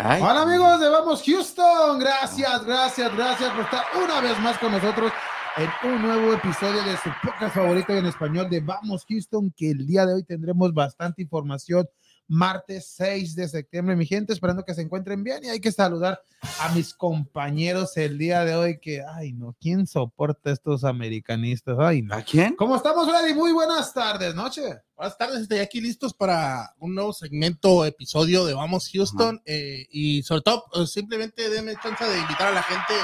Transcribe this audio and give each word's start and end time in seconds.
Hola 0.00 0.42
amigos 0.42 0.78
de 0.78 0.88
Vamos 0.90 1.24
Houston, 1.24 1.98
gracias, 1.98 2.64
gracias, 2.64 3.16
gracias 3.16 3.50
por 3.50 3.64
estar 3.64 3.84
una 4.00 4.20
vez 4.20 4.38
más 4.38 4.56
con 4.58 4.70
nosotros 4.70 5.10
en 5.56 5.90
un 5.90 6.02
nuevo 6.02 6.34
episodio 6.34 6.84
de 6.84 6.96
su 6.98 7.10
podcast 7.20 7.56
favorito 7.56 7.92
en 7.92 8.06
español 8.06 8.48
de 8.48 8.60
Vamos 8.60 9.04
Houston, 9.08 9.52
que 9.56 9.72
el 9.72 9.84
día 9.88 10.06
de 10.06 10.14
hoy 10.14 10.22
tendremos 10.22 10.72
bastante 10.72 11.22
información. 11.22 11.88
Martes 12.28 12.92
6 12.96 13.34
de 13.34 13.48
septiembre, 13.48 13.96
mi 13.96 14.06
gente, 14.06 14.34
esperando 14.34 14.62
que 14.64 14.74
se 14.74 14.82
encuentren 14.82 15.24
bien 15.24 15.44
y 15.44 15.48
hay 15.48 15.60
que 15.60 15.72
saludar 15.72 16.22
a 16.60 16.68
mis 16.74 16.94
compañeros 16.94 17.96
el 17.96 18.18
día 18.18 18.44
de 18.44 18.54
hoy 18.54 18.78
que, 18.78 19.02
ay 19.02 19.32
no, 19.32 19.56
¿quién 19.60 19.86
soporta 19.86 20.50
estos 20.50 20.84
americanistas? 20.84 21.78
Ay 21.80 22.02
no. 22.02 22.14
¿A 22.14 22.22
quién? 22.22 22.54
¿Cómo 22.54 22.76
estamos, 22.76 23.08
Freddy? 23.08 23.34
Muy 23.34 23.52
buenas 23.52 23.92
tardes, 23.94 24.34
noche. 24.34 24.62
Buenas 24.94 25.16
tardes, 25.16 25.40
estoy 25.40 25.60
aquí 25.60 25.80
listos 25.80 26.12
para 26.12 26.74
un 26.78 26.94
nuevo 26.94 27.12
segmento, 27.12 27.84
episodio 27.84 28.44
de 28.44 28.52
Vamos 28.52 28.90
Houston. 28.92 29.40
eh, 29.46 29.86
y 29.90 30.22
sobre 30.22 30.42
todo, 30.42 30.64
eh, 30.74 30.86
simplemente 30.86 31.48
denme 31.48 31.74
chance 31.82 32.04
de 32.04 32.18
invitar 32.18 32.48
a 32.48 32.52
la 32.52 32.62
gente 32.62 32.94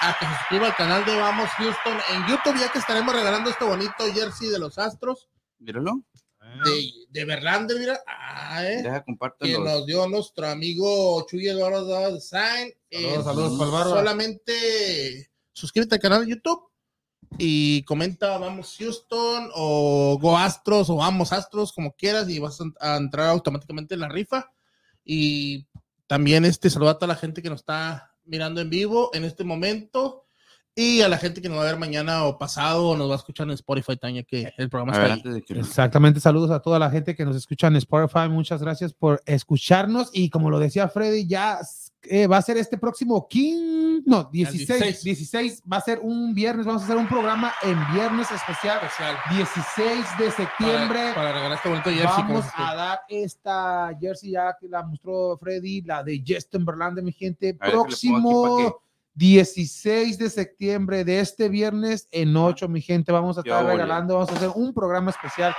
a 0.00 0.14
que 0.18 0.26
se 0.26 0.32
suscriba 0.32 0.66
al 0.66 0.76
canal 0.76 1.04
de 1.06 1.16
Vamos 1.16 1.48
Houston 1.56 1.96
en 2.12 2.26
YouTube, 2.28 2.60
ya 2.60 2.70
que 2.70 2.78
estaremos 2.78 3.14
regalando 3.14 3.48
este 3.48 3.64
bonito 3.64 4.04
jersey 4.12 4.50
de 4.50 4.58
los 4.58 4.78
Astros 4.78 5.28
Míralo. 5.64 6.02
De, 6.64 6.90
de 7.08 7.24
Verlander, 7.24 7.78
mira. 7.78 8.00
Ah, 8.06 8.64
eh, 8.64 8.82
Deja 8.82 9.04
que 9.40 9.58
nos 9.58 9.86
dio 9.86 10.06
nuestro 10.08 10.48
amigo 10.48 11.26
Chuy 11.28 11.48
Eduardo 11.48 12.14
Design. 12.14 12.72
Saludos, 12.90 13.24
saludos, 13.24 13.58
pa'l 13.58 13.70
barba. 13.70 13.90
Solamente 13.90 15.30
suscríbete 15.52 15.94
al 15.96 16.00
canal 16.00 16.24
de 16.24 16.30
YouTube 16.32 16.70
y 17.38 17.82
comenta 17.84 18.38
Vamos 18.38 18.76
Houston 18.78 19.50
o 19.54 20.18
Go 20.20 20.36
Astros 20.36 20.90
o 20.90 20.96
Vamos 20.96 21.32
Astros, 21.32 21.72
como 21.72 21.94
quieras, 21.94 22.28
y 22.28 22.38
vas 22.38 22.60
a, 22.60 22.94
a 22.94 22.96
entrar 22.96 23.28
automáticamente 23.28 23.94
en 23.94 24.00
la 24.00 24.08
rifa. 24.08 24.52
Y 25.04 25.66
también 26.06 26.44
este 26.44 26.70
saluda 26.70 26.92
a 26.92 26.98
toda 26.98 27.08
la 27.14 27.20
gente 27.20 27.42
que 27.42 27.50
nos 27.50 27.60
está 27.60 28.14
mirando 28.24 28.60
en 28.60 28.70
vivo 28.70 29.10
en 29.14 29.24
este 29.24 29.44
momento. 29.44 30.23
Y 30.76 31.02
a 31.02 31.08
la 31.08 31.18
gente 31.18 31.40
que 31.40 31.48
nos 31.48 31.58
va 31.58 31.62
a 31.62 31.66
ver 31.66 31.78
mañana 31.78 32.24
o 32.24 32.36
pasado 32.36 32.88
o 32.88 32.96
nos 32.96 33.08
va 33.08 33.12
a 33.12 33.16
escuchar 33.16 33.46
en 33.46 33.52
Spotify 33.52 33.96
también, 33.96 34.24
que 34.24 34.52
el 34.56 34.68
programa 34.68 34.92
está 34.92 35.04
ahí. 35.04 35.12
antes 35.12 35.34
de 35.34 35.42
que 35.42 35.58
Exactamente, 35.60 36.18
saludos 36.18 36.50
a 36.50 36.60
toda 36.60 36.80
la 36.80 36.90
gente 36.90 37.14
que 37.14 37.24
nos 37.24 37.36
escucha 37.36 37.68
en 37.68 37.76
Spotify, 37.76 38.28
muchas 38.28 38.60
gracias 38.60 38.92
por 38.92 39.22
escucharnos 39.24 40.10
y 40.12 40.30
como 40.30 40.50
lo 40.50 40.58
decía 40.58 40.88
Freddy, 40.88 41.28
ya 41.28 41.60
eh, 42.02 42.26
va 42.26 42.38
a 42.38 42.42
ser 42.42 42.56
este 42.56 42.76
próximo 42.76 43.28
15, 43.28 44.02
no, 44.04 44.24
16, 44.24 44.66
16. 44.66 45.04
16, 45.04 45.62
va 45.72 45.76
a 45.76 45.80
ser 45.80 46.00
un 46.02 46.34
viernes, 46.34 46.66
vamos 46.66 46.82
a 46.82 46.86
hacer 46.86 46.96
un 46.96 47.06
programa 47.06 47.52
en 47.62 47.78
viernes 47.92 48.28
especial, 48.32 48.78
Especial. 48.82 49.16
16 49.30 50.04
de 50.18 50.30
septiembre. 50.32 50.98
Para, 50.98 51.14
para 51.14 51.32
regalar 51.34 51.52
este 51.52 51.68
bonito 51.68 51.90
jersey. 51.90 52.24
Vamos 52.24 52.46
a 52.52 52.74
dar 52.74 53.00
esta 53.08 53.96
jersey 54.00 54.32
ya 54.32 54.56
que 54.60 54.68
la 54.68 54.82
mostró 54.82 55.38
Freddy, 55.38 55.82
la 55.82 56.02
de 56.02 56.22
Justin 56.26 56.64
Verlander, 56.64 57.04
mi 57.04 57.12
gente. 57.12 57.56
A 57.60 57.70
Próximo 57.70 58.82
16 59.14 60.18
de 60.18 60.28
septiembre 60.30 61.04
de 61.04 61.20
este 61.20 61.48
viernes 61.48 62.08
en 62.10 62.36
8, 62.36 62.68
mi 62.68 62.80
gente. 62.80 63.12
Vamos 63.12 63.38
a 63.38 63.40
estar 63.42 63.64
regalando, 63.64 64.14
vamos 64.14 64.30
a 64.30 64.34
hacer 64.34 64.50
un 64.54 64.74
programa 64.74 65.10
especial 65.10 65.54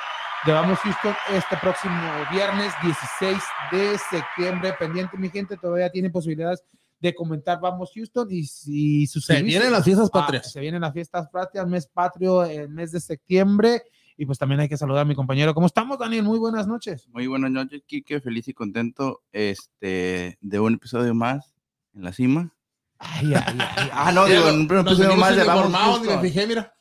de 0.45 0.51
Vamos 0.51 0.77
Houston 0.79 1.13
este 1.33 1.57
próximo 1.57 1.95
viernes 2.31 2.71
16 2.83 3.37
de 3.71 3.97
septiembre. 3.97 4.73
Pendiente, 4.77 5.17
mi 5.17 5.29
gente, 5.29 5.57
todavía 5.57 5.89
tienen 5.89 6.11
posibilidades 6.11 6.63
de 6.99 7.13
comentar 7.15 7.59
Vamos 7.59 7.91
Houston 7.95 8.27
y 8.29 8.43
si 8.43 9.07
Se 9.07 9.13
suscribirse. 9.13 9.45
vienen 9.47 9.71
las 9.71 9.83
fiestas 9.83 10.09
Ah, 10.13 10.19
patrias. 10.21 10.51
se 10.51 10.59
vienen 10.59 10.81
las 10.81 10.93
fiestas 10.93 11.27
patrias, 11.29 11.67
mes 11.67 11.87
patrio, 11.87 12.43
el 12.45 12.69
mes 12.69 12.91
de 12.91 12.99
septiembre. 12.99 13.83
Y 14.17 14.25
pues 14.25 14.37
también 14.39 14.61
hay 14.61 14.69
que 14.69 14.77
saludar 14.77 15.01
a 15.01 15.05
mi 15.05 15.13
compañero. 15.15 15.53
¿Cómo 15.53 15.67
estamos, 15.67 15.97
Daniel? 15.99 16.23
Muy 16.23 16.39
buenas 16.39 16.67
noches. 16.67 17.07
Muy 17.09 17.27
buenas 17.27 17.51
noches, 17.51 17.83
Kike. 17.85 18.21
Feliz 18.21 18.47
y 18.47 18.53
contento 18.53 19.23
este, 19.33 20.37
de 20.39 20.59
un 20.59 20.75
episodio 20.75 21.13
más 21.13 21.53
en 21.93 22.03
la 22.03 22.13
cima. 22.13 22.53
Ay, 22.99 23.33
ay, 23.33 23.57
ay. 23.59 23.89
Ah, 23.93 24.11
no, 24.11 24.25
digo, 24.25 24.47
en 24.49 24.55
un 24.55 24.67
venimos 24.67 25.69
más 25.69 26.01
me 26.01 26.19
fijé, 26.19 26.47
mira. 26.47 26.71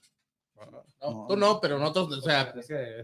No, 1.03 1.11
No. 1.11 1.27
tú 1.29 1.37
no, 1.37 1.61
pero 1.61 1.79
nosotros, 1.79 2.19
o 2.19 2.23
sea, 2.23 2.51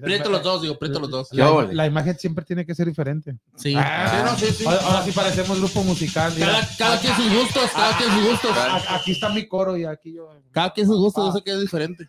prieto 0.01 0.31
los 0.31 0.43
dos, 0.43 0.63
digo, 0.63 0.79
prieto 0.79 1.01
los 1.01 1.11
dos. 1.11 1.29
¿Qué 1.31 1.37
La, 1.37 1.69
la 1.71 1.87
imagen 1.87 2.19
siempre 2.19 2.45
tiene 2.47 2.65
que 2.65 2.75
ser 2.75 2.87
diferente. 2.87 3.37
Sí, 3.57 3.75
Ah, 3.77 4.11
sí, 4.11 4.25
no, 4.25 4.39
sí, 4.49 4.55
sí. 4.57 4.65
Ahora, 4.65 4.81
ahora 4.87 5.03
sí 5.05 5.13
parecemos 5.13 5.59
grupo 5.59 5.83
musical. 5.85 6.33
Cada, 6.39 6.67
cada 6.79 6.99
quien 6.99 7.15
sus 7.15 7.31
gustos, 7.35 7.71
cada 7.75 7.97
quien 7.99 8.11
sus 8.11 8.29
gustos. 8.31 8.57
A- 8.57 8.95
Aquí 8.97 9.13
está 9.13 9.29
mi 9.29 9.47
coro 9.47 9.77
y 9.77 9.85
aquí 9.85 10.15
yo. 10.15 10.31
Cada 10.51 10.73
quien 10.73 10.87
sus 10.87 10.97
gustos, 10.97 11.25
Ah. 11.25 11.27
yo 11.29 11.33
sé 11.39 11.45
que 11.45 11.51
es 11.53 11.61
diferente. 11.61 12.09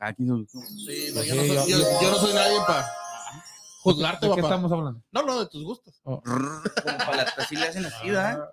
Aquí 0.00 0.22
nos- 0.24 0.50
Sí, 0.50 1.12
no, 1.14 1.22
yo, 1.24 1.34
no 1.34 1.42
Sí, 1.42 1.48
soy, 1.48 1.70
yo- 1.70 2.00
yo, 2.02 2.10
no 2.10 2.16
soy 2.18 2.34
nadie 2.34 2.58
para 2.66 2.86
juzgarte, 3.82 4.26
¿De 4.28 4.34
qué 4.34 4.42
papá. 4.42 4.54
estamos 4.54 4.72
hablando? 4.72 5.02
No, 5.12 5.22
no, 5.22 5.40
de 5.40 5.46
tus 5.46 5.64
gustos. 5.64 5.94
Como 6.02 6.20
para 6.22 7.16
las- 7.16 7.38
así 7.38 7.56
le 7.56 7.66
hacen 7.68 7.86
así, 7.86 8.08
¿verdad? 8.10 8.50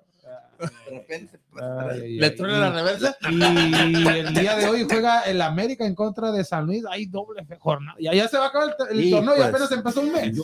De 0.60 0.92
repente. 0.92 1.40
ay, 1.62 2.02
ay, 2.02 2.18
Le 2.18 2.26
ay. 2.28 2.36
truena 2.36 2.60
la 2.60 2.72
reversa. 2.72 3.18
Y 3.30 4.08
el 4.20 4.34
día 4.34 4.56
de 4.56 4.68
hoy 4.68 4.84
juega 4.84 5.22
el 5.22 5.42
América 5.42 5.86
en 5.86 5.96
contra 5.96 6.32
de 6.32 6.44
San 6.44 6.66
Luis. 6.66 6.84
Hay 6.90 7.06
doble 7.06 7.46
jornada. 7.60 7.98
Ya, 8.00 8.14
ya 8.14 8.28
se 8.28 8.38
va 8.38 8.46
a 8.46 8.48
acabar 8.50 8.76
el, 8.90 9.12
torneo 9.12 9.34
y 9.34 9.38
pues. 9.38 9.50
apenas 9.50 9.72
empezó 9.72 10.02
un 10.02 10.12
mes. 10.12 10.36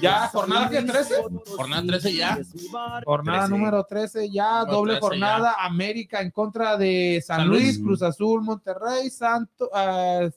Ya, 0.00 0.28
jornada 0.28 0.68
que 0.68 0.82
13. 0.82 1.14
Jornada 1.56 1.82
13 1.86 2.14
ya. 2.14 2.38
Jornada 3.04 3.46
13. 3.46 3.50
número 3.50 3.84
13, 3.84 4.30
ya 4.30 4.60
Número 4.60 4.72
doble 4.72 4.92
13 4.94 5.00
jornada. 5.00 5.56
América 5.60 6.20
en 6.20 6.30
contra 6.30 6.76
de 6.76 7.22
San, 7.24 7.38
San 7.38 7.48
Luis, 7.48 7.64
Luis. 7.64 7.78
Cruz 7.80 8.02
Azul, 8.02 8.42
Monterrey, 8.42 9.10
Santo, 9.10 9.70
ah, 9.72 10.28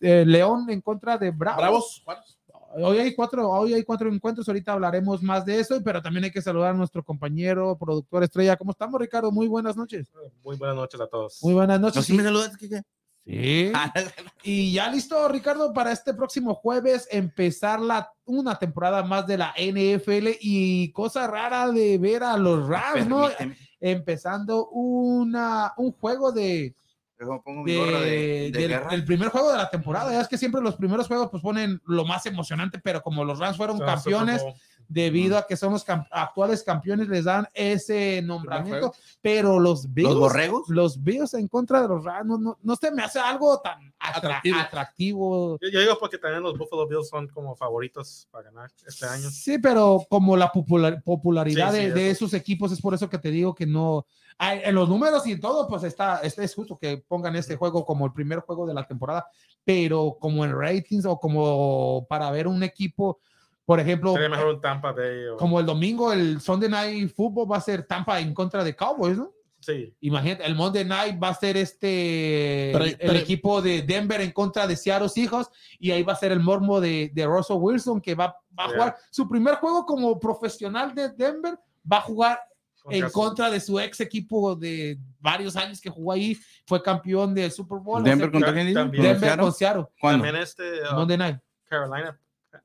eh, 0.00 0.24
León 0.26 0.68
en 0.70 0.80
contra 0.80 1.16
de 1.18 1.30
Bravos. 1.30 2.02
Bravos. 2.04 2.33
Hoy 2.76 2.98
hay 2.98 3.14
cuatro, 3.14 3.48
hoy 3.50 3.74
hay 3.74 3.84
cuatro 3.84 4.12
encuentros. 4.12 4.48
Ahorita 4.48 4.72
hablaremos 4.72 5.22
más 5.22 5.44
de 5.44 5.60
eso, 5.60 5.80
pero 5.84 6.02
también 6.02 6.24
hay 6.24 6.30
que 6.30 6.42
saludar 6.42 6.70
a 6.70 6.76
nuestro 6.76 7.04
compañero, 7.04 7.76
productor 7.78 8.24
estrella. 8.24 8.56
¿Cómo 8.56 8.72
estamos, 8.72 9.00
Ricardo? 9.00 9.30
Muy 9.30 9.46
buenas 9.46 9.76
noches. 9.76 10.10
Muy 10.42 10.56
buenas 10.56 10.76
noches 10.76 11.00
a 11.00 11.06
todos. 11.06 11.38
Muy 11.42 11.54
buenas 11.54 11.80
¿No 11.80 11.86
noches. 11.86 12.04
sí 12.04 12.12
me 12.12 12.22
saludas, 12.22 12.56
Kike? 12.56 12.82
Sí. 13.24 13.72
Y 14.42 14.72
ya 14.72 14.90
listo, 14.90 15.26
Ricardo, 15.28 15.72
para 15.72 15.90
este 15.92 16.12
próximo 16.12 16.54
jueves 16.54 17.08
empezar 17.10 17.80
la, 17.80 18.12
una 18.26 18.58
temporada 18.58 19.02
más 19.02 19.26
de 19.26 19.38
la 19.38 19.54
NFL 19.56 20.36
y 20.40 20.92
cosa 20.92 21.26
rara 21.26 21.70
de 21.70 21.96
ver 21.96 22.22
a 22.22 22.36
los 22.36 22.68
Rams, 22.68 23.08
¿no? 23.08 23.28
Permíteme. 23.28 23.56
Empezando 23.80 24.68
una, 24.68 25.72
un 25.78 25.92
juego 25.92 26.30
de, 26.32 26.74
Pongo 27.42 27.62
mi 27.62 27.72
de- 27.72 27.78
gorra 27.78 28.00
de, 28.00 28.10
de 28.10 28.50
del, 28.52 28.68
guerra. 28.68 28.90
del 28.90 29.04
primer 29.04 29.28
juego 29.28 29.50
de 29.52 29.58
la 29.58 29.70
temporada. 29.70 30.12
Ya 30.12 30.20
es 30.20 30.28
que 30.28 30.38
siempre 30.38 30.60
los 30.60 30.76
primeros 30.76 31.06
juegos 31.08 31.28
pues 31.30 31.42
ponen 31.42 31.80
lo 31.86 32.04
más 32.04 32.26
emocionante, 32.26 32.78
pero 32.78 33.02
como 33.02 33.24
los 33.24 33.38
Rams 33.38 33.56
fueron 33.56 33.78
campeones, 33.78 34.42
Bowl. 34.42 34.54
Debido 34.88 35.38
a 35.38 35.46
que 35.46 35.56
son 35.56 35.72
los 35.72 35.84
cam- 35.86 36.06
actuales 36.10 36.62
campeones, 36.62 37.08
les 37.08 37.24
dan 37.24 37.46
ese 37.54 38.20
nombramiento, 38.22 38.92
pero 39.20 39.58
los 39.58 39.92
Bills, 39.92 40.10
¿Los 40.10 40.18
borregos? 40.18 40.68
los 40.68 41.02
Bills 41.02 41.34
en 41.34 41.48
contra 41.48 41.82
de 41.82 41.88
los 41.88 42.04
Rams, 42.04 42.26
no, 42.26 42.38
no, 42.38 42.58
no 42.62 42.76
se 42.76 42.90
me 42.90 43.02
hace 43.02 43.18
algo 43.18 43.58
tan 43.60 43.78
atra- 43.98 44.16
Atractivo. 44.18 44.58
atractivo. 44.58 45.58
Yo, 45.60 45.68
yo 45.68 45.80
digo 45.80 45.96
porque 45.98 46.18
también 46.18 46.42
los 46.42 46.56
Buffalo 46.58 46.86
Bills 46.86 47.08
son 47.08 47.28
como 47.28 47.56
favoritos 47.56 48.28
para 48.30 48.44
ganar 48.50 48.70
este 48.86 49.06
año. 49.06 49.28
Sí, 49.30 49.58
pero 49.58 50.04
como 50.08 50.36
la 50.36 50.50
popular- 50.52 51.02
popularidad 51.02 51.72
Sí, 51.72 51.78
sí, 51.78 51.84
de, 51.86 51.92
de 51.92 52.10
eso. 52.10 52.24
esos 52.26 52.34
equipos 52.34 52.72
es 52.72 52.80
por 52.80 52.94
eso 52.94 53.08
que 53.08 53.18
te 53.18 53.30
digo 53.30 53.54
que 53.54 53.66
no. 53.66 54.06
Ay, 54.36 54.60
En 54.64 54.74
los 54.74 54.88
números 54.88 55.24
y 55.26 55.32
en 55.32 55.40
todo, 55.40 55.68
pues 55.68 55.84
está, 55.84 56.18
está- 56.18 56.42
es 56.42 56.54
justo 56.54 56.76
que 56.76 56.98
pongan 57.06 57.36
este 57.36 57.56
juego 57.56 57.84
como 57.86 58.04
el 58.06 58.12
primer 58.12 58.40
juego 58.40 58.66
de 58.66 58.74
la 58.74 58.86
temporada, 58.86 59.26
pero 59.64 60.16
como 60.20 60.44
en 60.44 60.52
ratings 60.58 61.04
o 61.06 61.18
como 61.18 62.04
para 62.08 62.30
ver 62.30 62.46
un 62.48 62.62
equipo, 62.62 63.20
por 63.64 63.80
ejemplo, 63.80 64.12
Sería 64.12 64.28
mejor 64.28 64.48
un 64.54 64.60
Tampa 64.60 64.92
Bay. 64.92 65.26
O, 65.32 65.36
como 65.36 65.58
el 65.60 65.66
domingo, 65.66 66.12
el 66.12 66.40
Sunday 66.40 66.68
Night 66.68 67.14
Football 67.14 67.50
va 67.50 67.56
a 67.56 67.60
ser 67.60 67.84
Tampa 67.86 68.20
en 68.20 68.34
contra 68.34 68.62
de 68.64 68.74
Cowboys, 68.76 69.16
¿no? 69.16 69.32
sí, 69.60 69.94
Imagínate, 70.00 70.44
el 70.44 70.54
Monday 70.54 70.84
Night 70.84 71.18
va 71.22 71.28
a 71.30 71.34
ser 71.34 71.56
este 71.56 72.68
Pero- 72.72 72.84
el 72.84 72.96
pero- 72.98 73.12
equipo 73.14 73.62
de 73.62 73.80
Denver 73.80 74.20
en 74.20 74.30
contra 74.30 74.66
de 74.66 74.76
Seattle 74.76 75.08
Seahawks 75.08 75.48
y 75.78 75.90
ahí 75.90 76.02
va 76.02 76.12
a 76.12 76.16
ser 76.16 76.32
el 76.32 76.40
mormo 76.40 76.80
de, 76.82 77.10
de 77.14 77.24
Russell 77.26 77.56
Wilson 77.58 78.00
que 78.02 78.14
va, 78.14 78.26
va 78.58 78.64
a 78.64 78.68
Yeah. 78.68 78.76
jugar 78.76 78.96
su 79.10 79.26
primer 79.26 79.54
juego 79.54 79.86
como 79.86 80.20
profesional 80.20 80.94
de 80.94 81.08
Denver, 81.08 81.58
va 81.90 81.96
a 81.96 82.02
jugar 82.02 82.38
en 82.90 83.00
contra- 83.04 83.10
contra 83.12 83.50
de 83.50 83.60
su 83.60 83.80
ex 83.80 84.00
equipo 84.00 84.54
de 84.54 84.98
varios 85.18 85.56
años 85.56 85.80
que 85.80 85.88
jugó 85.88 86.12
ahí, 86.12 86.36
fue 86.66 86.82
campeón 86.82 87.34
del 87.34 87.50
Super 87.50 87.78
Bowl. 87.78 88.02
o 88.02 88.04
¿Denver 88.04 88.26
sea, 88.26 88.32
contra 88.32 88.52
quién 88.52 88.66
dice? 88.66 88.78
También. 88.78 89.02
¿Con 89.02 89.12
Denver 89.20 89.38
con 89.38 89.52
Seattle, 89.54 89.86
¿Cuándo? 89.98 90.24
También 90.24 90.42
este 90.42 90.62
uh, 90.82 90.94
Monday 90.94 91.16
Night. 91.16 91.38
Carolina 91.66 92.20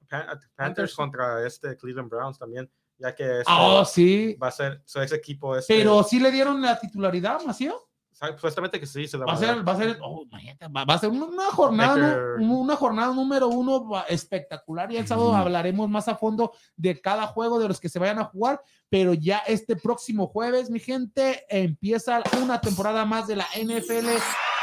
Panthers 0.09 0.51
Panthers. 0.55 0.95
contra 0.95 1.45
este 1.45 1.77
Cleveland 1.77 2.09
Browns 2.09 2.37
también, 2.37 2.69
ya 2.97 3.13
que 3.15 3.39
este 3.39 3.53
oh, 3.55 3.85
sí. 3.85 4.35
va 4.41 4.47
a 4.47 4.51
ser 4.51 4.81
su 4.85 4.99
ex 5.01 5.11
equipo. 5.11 5.55
Este, 5.55 5.77
Pero 5.77 6.03
sí 6.03 6.19
le 6.19 6.31
dieron 6.31 6.61
la 6.61 6.79
titularidad, 6.79 7.41
Macío. 7.45 7.89
Supuestamente 8.11 8.81
que 8.81 8.85
sí, 8.85 9.07
se 9.07 9.17
la 9.17 9.25
Va 9.25 9.33
a 9.33 9.37
ser, 9.37 9.65
va 9.65 9.71
a 9.71 9.77
ser, 9.77 9.97
oh, 10.01 10.25
va, 10.29 10.93
a 10.93 10.97
ser 10.97 11.09
una, 11.09 11.45
jornada, 11.51 11.95
Baker. 11.95 12.35
una 12.41 12.75
jornada 12.75 13.13
número 13.13 13.47
uno 13.47 14.03
espectacular. 14.09 14.91
Y 14.91 14.97
el 14.97 15.07
sábado 15.07 15.29
Ujú. 15.29 15.37
hablaremos 15.37 15.89
más 15.89 16.09
a 16.09 16.15
fondo 16.15 16.51
de 16.75 16.99
cada 16.99 17.27
juego 17.27 17.59
de 17.59 17.69
los 17.69 17.79
que 17.79 17.87
se 17.87 17.97
vayan 17.97 18.19
a 18.19 18.25
jugar. 18.25 18.61
Pero 18.89 19.13
ya 19.13 19.37
este 19.47 19.77
próximo 19.77 20.27
jueves, 20.27 20.69
mi 20.69 20.79
gente, 20.79 21.45
empieza 21.47 22.21
una 22.43 22.59
temporada 22.59 23.05
más 23.05 23.25
de 23.25 23.37
la 23.37 23.47
NFL. 23.55 24.09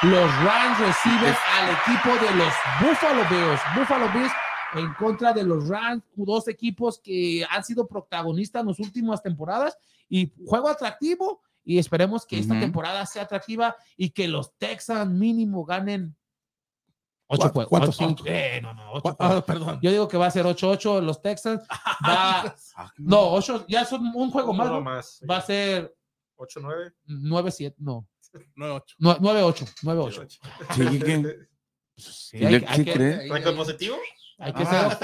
Los 0.03 0.37
Rams 0.45 0.79
reciben 0.79 1.35
al 1.55 1.71
equipo 1.71 2.11
de 2.27 2.37
los 2.37 2.53
Buffalo 2.83 3.23
Bills. 3.31 3.61
Buffalo 3.75 4.13
Bills 4.13 4.33
en 4.75 4.93
contra 4.95 5.33
de 5.33 5.45
los 5.45 5.69
Rams, 5.69 6.03
dos 6.15 6.49
equipos 6.49 6.99
que 6.99 7.47
han 7.49 7.65
sido 7.65 7.87
protagonistas 7.87 8.63
en 8.63 8.69
las 8.69 8.79
últimas 8.81 9.23
temporadas 9.23 9.79
y 10.09 10.33
juego 10.45 10.69
atractivo 10.69 11.43
y 11.65 11.79
esperemos 11.79 12.25
que 12.27 12.39
esta 12.39 12.53
Ujú. 12.55 12.61
temporada 12.63 13.05
sea 13.07 13.23
atractiva 13.23 13.77
y 13.97 14.11
que 14.11 14.29
los 14.29 14.57
Texans 14.57 15.11
mínimo 15.11 15.65
ganen 15.65 16.15
ocho 17.29 17.41
¿Cuánto- 17.41 17.53
juegos. 17.55 17.69
cuántos 17.71 17.97
Ocho- 18.01 18.09
cinco? 18.09 18.23
eh, 18.27 18.61
no, 18.63 18.73
no, 18.75 18.93
ocho 18.93 19.17
Ah, 19.19 19.43
perdón. 19.45 19.81
Yo 19.83 19.91
digo 19.91 20.07
que 20.09 20.17
va 20.17 20.27
a 20.27 20.31
ser 20.31 20.47
8-8 20.47 21.01
los 21.01 21.21
Texans. 21.23 21.63
Va, 22.07 22.55
Ah, 22.77 22.93
no, 22.99 23.33
8, 23.33 23.67
ya 23.69 23.85
son 23.85 24.13
un 24.15 24.31
juego 24.31 24.53
más. 24.53 24.69
¿no? 24.69 24.81
más. 24.81 25.21
Va 25.29 25.39
a 25.39 25.41
ser 25.43 25.93
8, 26.37 26.61
9. 26.63 26.93
9-7, 27.07 27.75
no. 27.79 28.07
No, 28.55 28.75
ocho. 28.77 28.95
9-8, 28.99 29.67
9-8. 29.83 30.29
Sí. 30.75 30.83
Sí, 31.99 32.37
¿Sí 32.39 32.45
hay, 32.45 32.63
hay? 32.69 32.85
¿Récord 33.31 33.57
positivo? 33.57 33.97
Hay 34.39 34.53
que 34.53 34.63
Ah. 34.65 34.99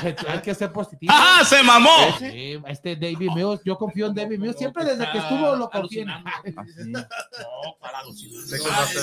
ser, 0.00 0.16
hay 0.28 0.40
que 0.42 0.54
ser 0.54 0.72
positivo. 0.72 1.12
¡Ah, 1.14 1.42
se 1.44 1.62
mamó! 1.62 1.90
Sí, 2.18 2.60
este 2.68 2.94
David 2.96 3.30
Mills, 3.34 3.60
yo 3.64 3.76
confío 3.76 4.06
en 4.06 4.14
David 4.14 4.38
Mills. 4.38 4.56
Siempre 4.56 4.84
desde 4.84 5.10
que 5.10 5.18
estuvo 5.18 5.56
lo 5.56 5.68
confío 5.70 6.02
en. 6.02 6.08
No, 6.86 7.76
para 7.80 7.98
alucinar. 8.00 8.42
Sé 8.46 8.58
que 8.62 8.68
va 8.68 8.82
a 8.82 8.86
ser 8.86 9.02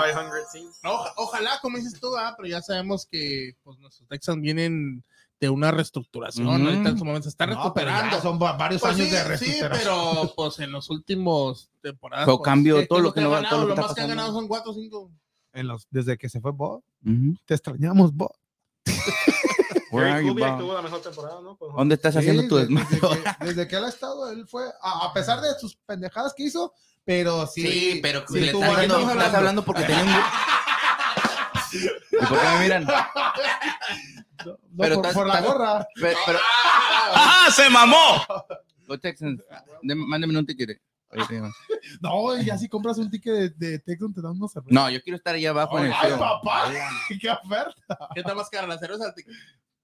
Ay, 0.00 0.12
500 0.12 0.52
teams. 0.52 0.80
No, 0.82 0.92
oja- 0.94 1.12
ojalá, 1.16 1.50
como 1.62 1.76
dices 1.78 1.98
tú, 2.00 2.16
ah, 2.16 2.34
pero 2.36 2.48
ya 2.48 2.60
sabemos 2.62 3.06
que 3.10 3.52
pues, 3.62 3.78
nuestros 3.78 4.08
Texans 4.08 4.40
vienen 4.42 5.04
de 5.40 5.50
una 5.50 5.70
reestructuración. 5.70 6.46
Ahorita 6.48 6.88
en 6.90 6.98
su 6.98 7.04
momento 7.04 7.24
se 7.24 7.28
están 7.30 7.50
No, 7.50 7.56
recuperando. 7.56 8.20
son 8.20 8.38
va- 8.40 8.52
varios 8.56 8.80
Pues 8.80 8.94
años 8.94 9.06
sí, 9.08 9.12
de 9.12 9.20
sí, 9.22 9.28
reestructuración. 9.28 9.78
pero 9.78 10.32
pues 10.34 10.58
en 10.60 10.72
los 10.72 10.90
últimos 10.90 11.70
temporadas. 11.82 12.24
Pero 12.26 12.38
pues, 12.38 12.44
cambio 12.46 12.76
¿qué- 12.80 12.86
todo 12.86 13.00
lo 13.00 13.12
que 13.12 13.20
no 13.20 13.30
va- 13.30 13.36
ganado? 13.36 13.56
todo 13.56 13.66
lo 13.68 13.74
que 13.74 13.80
Lo 13.80 13.86
está 13.86 13.86
más 13.88 13.94
que 13.94 14.00
ha 14.00 14.04
pasando. 14.04 14.22
ganado 14.22 14.38
son 14.40 14.48
4 14.48 14.70
o 14.70 14.74
5. 14.74 15.10
En 15.52 15.66
los, 15.68 15.86
desde 15.90 16.16
que 16.18 16.28
se 16.28 16.40
fue 16.40 16.50
Bob, 16.52 16.82
te 17.46 17.54
extrañamos, 17.54 18.12
Bob. 18.12 18.32
Where 19.90 20.06
are 20.06 20.14
Gary 20.14 20.26
you, 20.26 20.32
Kubiak 20.32 20.50
Bob? 20.52 20.58
tuvo 20.60 20.74
la 20.74 20.82
mejor 20.82 21.00
temporada, 21.02 21.40
¿no? 21.40 21.56
Pues, 21.56 21.70
¿Dónde 21.76 21.94
estás 21.94 22.16
haciendo 22.16 22.48
tu 22.48 22.56
desde, 22.56 22.74
desmadre? 22.74 22.98
desde 23.00 23.22
que, 23.38 23.44
desde 23.44 23.68
que 23.68 23.76
él 23.76 23.84
ha 23.84 23.88
estado, 23.88 24.30
él 24.30 24.46
fue, 24.48 24.64
a, 24.82 25.06
a 25.06 25.12
pesar 25.12 25.40
de 25.40 25.54
sus 25.58 25.76
pendejadas 25.86 26.34
que 26.36 26.44
hizo, 26.44 26.72
pero 27.04 27.46
sí. 27.46 27.62
Sí, 27.66 28.00
pero 28.02 28.24
sí 28.26 28.40
le 28.40 28.46
estás, 28.46 28.78
estamos 28.82 29.12
estás 29.12 29.34
hablando 29.34 29.64
porque 29.64 29.82
tenía 29.84 30.02
un... 30.02 30.10
¿Y 32.12 32.26
por 32.26 32.40
qué 32.40 32.46
me 32.48 32.58
miran? 32.60 32.84
No, 32.84 34.58
pero 34.78 34.94
por, 34.96 35.06
estás- 35.06 35.14
por 35.14 35.26
la 35.26 35.40
gorra. 35.40 35.86
Pero, 36.00 36.18
pero- 36.26 36.38
¡Ah, 37.14 37.48
se 37.54 37.68
mamó! 37.70 38.24
Los 38.86 39.00
Texans, 39.00 39.40
de- 39.82 39.94
mándenme 39.94 40.38
un 40.38 40.46
ticket. 40.46 40.80
No, 42.00 42.36
y 42.40 42.50
así 42.50 42.68
compras 42.68 42.98
un 42.98 43.10
ticket 43.10 43.32
de, 43.34 43.50
de 43.50 43.78
Texas, 43.78 44.08
te 44.14 44.20
dan 44.22 44.32
unos 44.32 44.52
cervezas. 44.52 44.72
No, 44.74 44.90
yo 44.90 45.02
quiero 45.02 45.16
estar 45.16 45.34
ahí 45.34 45.46
abajo 45.46 45.78
en 45.78 45.86
el 45.86 45.92
¡Ay, 45.92 46.10
show. 46.10 46.18
papá! 46.18 46.70
¡Qué 47.20 47.30
oferta! 47.30 47.98
¿Qué 48.14 48.20
está 48.20 48.34
más 48.34 48.48
cara, 48.50 48.66
la 48.66 48.78
cerveza? 48.78 49.04
o 49.04 49.08
el 49.08 49.14
ticket? 49.14 49.34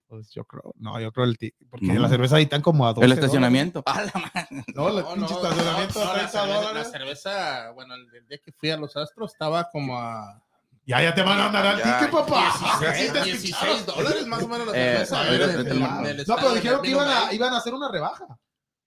Pues 0.09 0.29
yo 0.33 0.45
creo, 0.45 0.73
no, 0.77 0.99
yo 1.01 1.13
creo 1.13 1.25
el 1.27 1.39
ticket, 1.39 1.69
porque 1.71 1.87
No. 1.87 2.01
la 2.01 2.09
cerveza 2.09 2.37
ahí 2.37 2.43
están 2.45 2.63
como 2.63 2.85
a 2.87 2.93
12 2.95 3.05
El 3.05 3.13
estacionamiento. 3.13 3.83
Ah, 3.87 4.03
la 4.03 4.13
madre. 4.21 4.65
dólares. 4.75 4.75
No, 4.75 4.89
el 4.89 5.21
No, 5.21 5.27
pinche 5.27 5.35
no, 5.35 5.41
estacionamiento 5.43 5.99
no, 5.99 6.05
a 6.05 6.09
no, 6.09 6.13
la 6.15 6.19
30 6.31 6.33
cerveza- 6.41 6.61
dólares. 6.61 6.87
La 6.87 6.99
cerveza, 6.99 7.71
bueno, 7.73 7.95
el, 7.95 8.15
el 8.15 8.27
día 8.27 8.39
que 8.45 8.53
fui 8.53 8.71
a 8.71 8.77
los 8.77 8.97
Astros 8.97 9.33
estaba 9.33 9.71
como 9.71 9.99
a 9.99 10.43
Ya, 10.85 11.01
ya 11.03 11.15
te 11.15 11.23
van 11.23 11.39
a 11.39 11.43
mandar 11.45 11.67
al 11.67 11.79
Ya, 11.79 11.99
ticket, 12.01 12.11
papá. 12.13 12.53
16, 12.81 13.13
te 13.13 13.23
16 13.23 13.87
dólares 13.87 14.27
más 14.27 14.43
o 14.43 14.49
menos 14.49 14.67
la 14.67 14.73
Eh, 14.75 15.07
cerveza. 15.07 16.25
No, 16.27 16.37
pero 16.37 16.55
dijeron 16.55 16.83
que 16.83 16.91
iban 16.91 17.09
a, 17.09 17.33
iban 17.33 17.53
a 17.55 17.59
hacer 17.59 17.73
una 17.75 17.89
rebaja. 17.89 18.27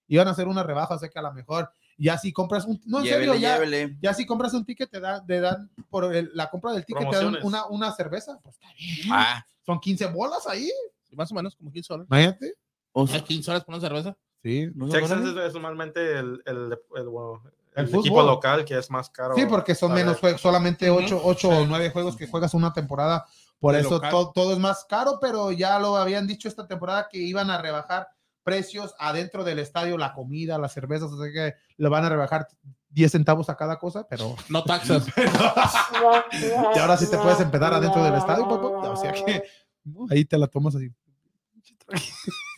Iban 0.07 0.27
a 0.27 0.31
hacer 0.31 0.47
una 0.49 0.63
rebaja, 0.63 0.95
o 0.95 0.99
sea 0.99 1.07
que 1.07 1.17
a 1.19 1.21
lo 1.21 1.31
mejor 1.31 1.71
ya 1.97 2.17
si 2.17 2.31
compras 2.33 2.65
un. 2.65 2.81
No, 2.85 2.99
en 2.99 3.05
serio, 3.05 3.33
Llévele, 3.33 3.39
ya, 3.41 3.53
llévele. 3.55 3.97
ya 4.01 4.13
si 4.13 4.25
compras 4.25 4.53
un 4.53 4.65
ticket, 4.65 4.89
te 4.89 4.99
dan, 4.99 5.25
te 5.25 5.39
dan 5.41 5.69
por 5.89 6.13
el- 6.15 6.31
la 6.33 6.49
compra 6.49 6.71
del 6.73 6.85
ticket, 6.85 7.09
te 7.09 7.15
dan 7.17 7.37
una, 7.43 7.65
una 7.67 7.91
cerveza. 7.93 8.39
Pues 8.43 8.55
está 8.55 8.67
bien. 8.77 9.07
Ah, 9.11 9.45
Son 9.65 9.79
15 9.79 10.05
bolas 10.07 10.45
ahí. 10.47 10.69
Más 11.11 11.31
o 11.31 11.35
menos 11.35 11.55
como 11.55 11.71
15 11.71 11.93
dólares. 11.93 12.07
Imagínate. 12.09 12.53
o 12.91 13.01
¿Hay 13.03 13.07
sea, 13.07 13.23
15 13.23 13.45
dólares 13.45 13.65
por 13.65 13.75
una 13.75 13.81
cerveza? 13.87 14.17
Sí. 14.43 14.67
¿no 14.75 14.87
se 14.87 14.93
Texans 14.93 15.11
acuerdan? 15.21 15.43
es, 15.43 15.47
es 15.47 15.53
normalmente 15.53 16.11
el, 16.19 16.41
el, 16.45 16.77
el, 16.95 17.07
bueno, 17.09 17.41
El 17.75 17.87
equipo 17.95 18.21
local 18.23 18.65
que 18.65 18.77
es 18.77 18.89
más 18.91 19.09
caro. 19.09 19.35
Sí, 19.35 19.45
porque 19.47 19.73
son 19.75 19.91
a 19.93 19.95
menos 19.95 20.19
juegos, 20.19 20.41
solamente 20.41 20.91
Ujú. 20.91 21.01
8, 21.05 21.21
ocho 21.23 21.49
o 21.49 21.65
9 21.65 21.89
juegos 21.91 22.15
que 22.17 22.27
juegas 22.27 22.53
una 22.53 22.73
temporada. 22.73 23.25
Por 23.59 23.75
eso 23.75 24.01
to- 24.01 24.31
todo 24.35 24.51
es 24.51 24.59
más 24.59 24.83
caro, 24.85 25.19
pero 25.21 25.51
ya 25.53 25.79
lo 25.79 25.95
habían 25.95 26.27
dicho 26.27 26.49
esta 26.49 26.67
temporada 26.67 27.07
que 27.09 27.19
iban 27.19 27.49
a 27.49 27.61
rebajar 27.61 28.09
precios 28.43 28.93
adentro 28.99 29.45
del 29.45 29.59
estadio, 29.59 29.97
la 29.97 30.13
comida, 30.13 30.57
las 30.57 30.73
cervezas, 30.73 31.09
o 31.11 31.17
sea 31.23 31.31
que 31.31 31.53
le 31.77 31.89
van 31.89 32.05
a 32.05 32.09
rebajar 32.09 32.47
10 32.89 33.11
centavos 33.11 33.49
a 33.49 33.55
cada 33.57 33.77
cosa, 33.79 34.05
pero 34.07 34.35
No 34.49 34.63
taxas. 34.63 35.05
y 36.75 36.79
ahora 36.79 36.97
sí 36.97 37.09
te 37.09 37.17
puedes 37.17 37.39
empedar 37.39 37.73
adentro 37.73 38.03
del 38.03 38.13
estadio, 38.15 38.47
papá. 38.47 38.67
O 38.89 38.95
sea 38.95 39.11
que 39.13 39.43
no, 39.83 40.05
ahí 40.09 40.25
te 40.25 40.37
la 40.37 40.47
tomas 40.47 40.75
así. 40.75 40.89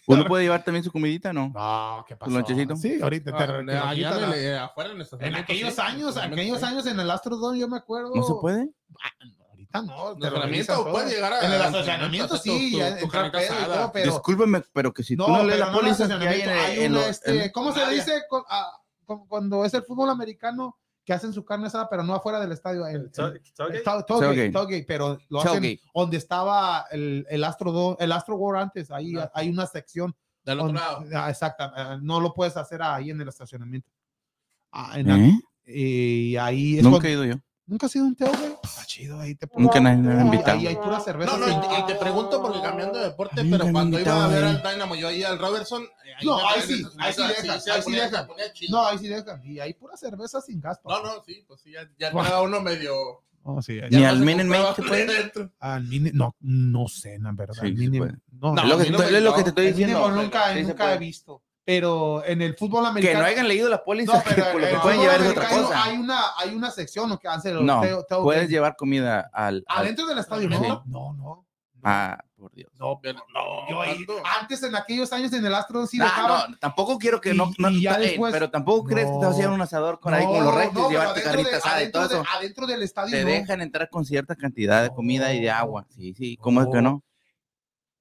¿Uno 0.08 0.26
puede 0.26 0.44
llevar 0.44 0.64
también 0.64 0.84
su 0.84 0.92
comidita, 0.92 1.34
no? 1.34 1.50
No, 1.50 2.06
¿qué 2.08 2.16
pasó? 2.16 2.32
lonchecito? 2.32 2.76
Sí, 2.76 3.00
ahorita 3.02 3.32
te, 3.36 3.44
Ah, 3.44 3.48
te 3.66 3.78
allá 3.78 4.14
en 4.16 4.22
la- 4.22 4.28
el- 4.28 4.34
eh, 4.46 4.58
afuera 4.60 4.92
en 4.92 5.02
el 5.02 5.08
En 5.20 5.36
aquellos 5.36 5.74
sí, 5.74 5.82
años, 5.82 6.10
estacionamiento, 6.10 6.36
aquellos 6.36 6.60
sí. 6.60 6.66
años 6.66 6.86
en 6.86 7.00
el 7.00 7.10
Astrodome, 7.12 7.58
yo 7.60 7.68
me 7.68 7.78
acuerdo. 7.78 8.12
¿No 8.14 8.22
se 8.24 8.34
puede? 8.40 8.70
Ahorita 9.50 9.82
no. 9.82 10.12
Estacionamiento, 10.12 10.42
revisan 10.42 10.76
todo. 10.76 10.92
puede 10.92 11.10
llegar 11.16 11.34
a- 11.34 11.46
En 11.46 11.52
el 11.54 11.62
estacionamiento 11.62 12.38
sí, 12.38 12.80
Discúlpeme, 14.04 14.64
pero 14.74 14.94
que 14.94 15.02
si 15.04 15.16
no, 15.16 15.26
tú 15.26 15.32
no 15.32 15.44
lees 15.44 15.60
la 15.60 15.72
no 15.72 15.80
en 15.82 15.88
el 15.88 15.96
póliza 15.96 16.20
que 16.20 16.28
hay 16.28 16.42
en, 16.42 16.50
estacionamiento, 16.50 16.52
hay 16.72 16.86
en 16.86 16.92
una, 16.92 17.02
lo- 17.02 17.08
este, 17.08 17.46
en- 17.46 17.52
¿cómo 17.52 17.72
se 17.74 17.82
área. 17.82 17.94
dice 17.94 18.22
con- 18.30 18.44
ah, 18.48 18.72
cuando 19.06 19.64
es 19.66 19.74
el 19.74 19.84
fútbol 19.84 20.10
americano 20.10 20.78
que 21.06 21.14
hacen 21.14 21.32
su 21.34 21.46
carne 21.46 21.68
asada, 21.68 21.88
pero 21.90 22.04
no 22.04 22.16
afuera 22.16 22.40
del 22.40 22.52
estadio? 22.52 22.86
El 22.88 23.06
pero 24.88 25.18
lo 25.30 25.40
hacen 25.40 25.62
donde 25.94 26.18
estaba 26.18 26.86
el, 26.92 27.26
el 27.30 27.44
Astro 27.44 27.72
Do- 27.72 27.98
el 28.00 28.12
Astro 28.12 28.36
World 28.38 28.62
antes, 28.64 28.90
ahí 28.92 29.14
hay 29.34 29.50
una 29.50 29.68
sección 29.68 30.16
Del 30.44 30.60
otro 30.60 30.68
donde- 30.74 30.82
lado. 30.82 31.26
ah, 31.26 31.30
exacta, 31.30 31.72
ah, 31.76 32.00
no 32.02 32.20
lo 32.20 32.34
puedes 32.34 32.58
hacer 32.58 32.82
ahí 32.82 33.12
en 33.12 33.22
el 33.22 33.28
estacionamiento. 33.28 33.90
Ah, 34.72 35.00
en 35.00 35.08
la- 35.08 35.18
¿Eh? 35.18 35.40
y 35.68 36.36
ahí 36.38 36.78
es 36.78 36.84
Nunca 36.84 37.00
cuando- 37.02 37.08
he 37.08 37.12
ido 37.12 37.26
yo. 37.26 37.36
¿Nunca 37.68 37.88
has 37.88 37.92
sido 37.92 38.06
un 38.06 38.16
tailgate? 38.16 38.58
Está 38.64 38.86
chido, 38.86 39.20
ahí 39.20 39.34
te 39.34 39.48
Nunca 39.58 39.80
nadie 39.80 39.98
me 39.98 40.14
ha 40.14 40.18
Ahí- 40.20 40.26
invitado. 40.26 40.60
Ahí 40.60 40.68
hay 40.68 40.76
pura 40.76 41.00
cerveza. 41.00 41.36
No, 41.36 41.48
no, 41.48 41.52
y 41.52 41.68
te, 41.68 41.80
y 41.80 41.86
te 41.88 41.96
pregunto 41.96 42.40
porque 42.42 42.62
cambiando 42.62 43.00
de 43.00 43.06
deporte, 43.06 43.42
Ay, 43.42 43.50
pero 43.50 43.72
cuando 43.72 44.00
iba 44.00 44.24
a 44.26 44.28
ver 44.28 44.44
ahí. 44.44 44.56
al 44.64 44.72
Dynamo, 44.74 44.96
yo 44.96 45.08
ahí 45.08 45.24
al 45.24 45.40
Robertson. 45.40 45.82
eh, 45.84 46.24
No, 46.24 46.38
me 46.38 46.44
ahí 46.44 46.62
sí, 46.62 46.86
ahí 47.00 47.14
sí 47.14 47.22
dejan, 47.24 47.50
ahí 47.50 47.62
sí 47.82 47.84
ponía- 47.84 48.04
dejan. 48.10 48.28
No, 48.70 48.86
ahí 48.86 48.98
sí 49.00 49.08
dejan. 49.08 49.42
Y 49.44 49.60
hay 49.60 49.74
pura 49.74 49.98
cerveza 49.98 50.42
sin 50.42 50.62
gas. 50.62 50.80
No, 50.86 51.02
no, 51.02 51.24
sí, 51.26 51.44
pues 51.48 51.62
sí, 51.62 51.72
ya, 51.72 51.90
ya 51.98 52.42
uno 52.42 52.62
medio. 52.62 52.94
No, 53.44 53.62
sí, 53.62 53.76
ya 53.78 53.88
Ni 53.90 54.02
no 54.02 54.10
al 54.10 54.20
Min 54.20 54.40
al 55.60 55.84
mini- 55.88 56.12
no, 56.14 56.36
no 56.40 56.88
sé, 56.88 57.16
en 57.16 57.36
verdad. 57.36 57.56
Sí, 57.62 57.76
sí 57.78 57.90
no, 57.90 58.54
No, 58.54 58.62
es 58.62 58.68
lo 58.70 58.78
que, 58.78 58.90
no 58.92 58.98
te- 59.00 59.18
es 59.18 59.24
lo 59.24 59.34
que 59.36 59.44
te 59.44 59.50
estoy 59.50 59.68
el 59.68 59.74
mini 59.76 59.86
diciendo. 59.86 60.12
nunca, 60.12 60.54
nunca 60.56 60.94
he 60.94 60.98
visto. 61.00 61.42
Pero 61.66 62.24
en 62.24 62.44
el 62.44 62.56
fútbol 62.56 62.84
Que 62.84 62.90
americano. 62.90 63.20
no 63.22 63.26
hayan 63.26 63.48
leído 63.48 63.68
la 63.70 63.84
póliza, 63.84 64.14
No, 64.18 64.24
que 64.24 64.36
pero 64.36 64.52
por 64.52 64.62
lo 64.62 64.68
que 64.68 64.76
pueden 64.78 65.02
llevar 65.02 65.22
es 65.22 65.28
otra 65.32 65.50
cosa. 65.50 65.84
Hay 65.84 65.98
una, 65.98 66.22
hay 66.38 66.54
una 66.56 66.70
sección 66.72 67.18
que 67.18 67.28
hace 67.28 67.52
los 67.54 67.64
No, 67.64 67.82
teo- 67.82 68.06
teo- 68.08 68.22
puedes 68.24 68.50
llevar 68.50 68.76
comida 68.76 69.30
al... 69.34 69.64
al- 69.68 69.80
Adentro 69.80 70.06
del 70.06 70.20
estadio, 70.20 70.48
¿no? 70.48 70.60
Sí. 70.62 70.68
No, 70.86 71.14
no. 71.14 71.42
Ah, 71.88 72.20
por 72.36 72.52
Dios. 72.54 72.72
No, 72.80 73.00
Pero 73.02 73.20
no, 73.34 73.68
yo 73.70 73.82
ahí- 73.82 74.06
antes 74.42 74.62
en 74.64 74.76
aquellos 74.76 75.12
años 75.14 75.34
en 75.34 75.44
el 75.46 75.54
Astro 75.56 75.86
sí 75.88 75.98
Ah, 76.02 76.06
dejaban. 76.06 76.52
no, 76.52 76.58
tampoco 76.58 76.98
quiero 77.00 77.20
que 77.22 77.34
Y- 77.34 77.38
no, 77.38 77.52
no- 77.58 77.70
y 77.72 77.82
ya 77.82 77.96
eh, 77.96 78.00
después- 78.10 78.32
pero 78.34 78.50
tampoco 78.52 78.84
crees 78.88 79.08
que 79.08 79.14
te 79.20 79.26
vas 79.26 79.36
a 79.36 79.38
llevar 79.38 79.54
un 79.54 79.62
asador 79.62 80.00
con 80.00 80.14
ahí 80.14 80.26
como 80.26 80.42
los 80.42 80.54
rectos, 80.56 80.82
no, 80.84 80.90
llevarte 80.92 81.12
adentro 81.22 81.32
carnita 81.32 81.50
de- 81.52 81.56
asada 81.58 81.84
y 81.84 81.92
todo 81.92 82.02
adentro 82.04 82.22
eso. 82.22 82.30
de- 82.32 82.38
Adentro 82.38 82.68
del 82.68 82.84
estadio 82.84 83.12
Te 83.18 83.24
no. 83.24 83.30
dejan 83.30 83.62
entrar 83.62 83.90
con 83.90 84.06
cierta 84.06 84.36
cantidad 84.36 84.84
de 84.84 84.90
comida 84.92 85.34
y 85.34 85.42
de 85.42 85.50
agua. 85.52 85.86
Sí, 85.90 86.14
sí. 86.16 86.38
¿Cómo 86.38 86.62
es 86.62 86.68
que 86.72 86.82
no? 86.82 87.04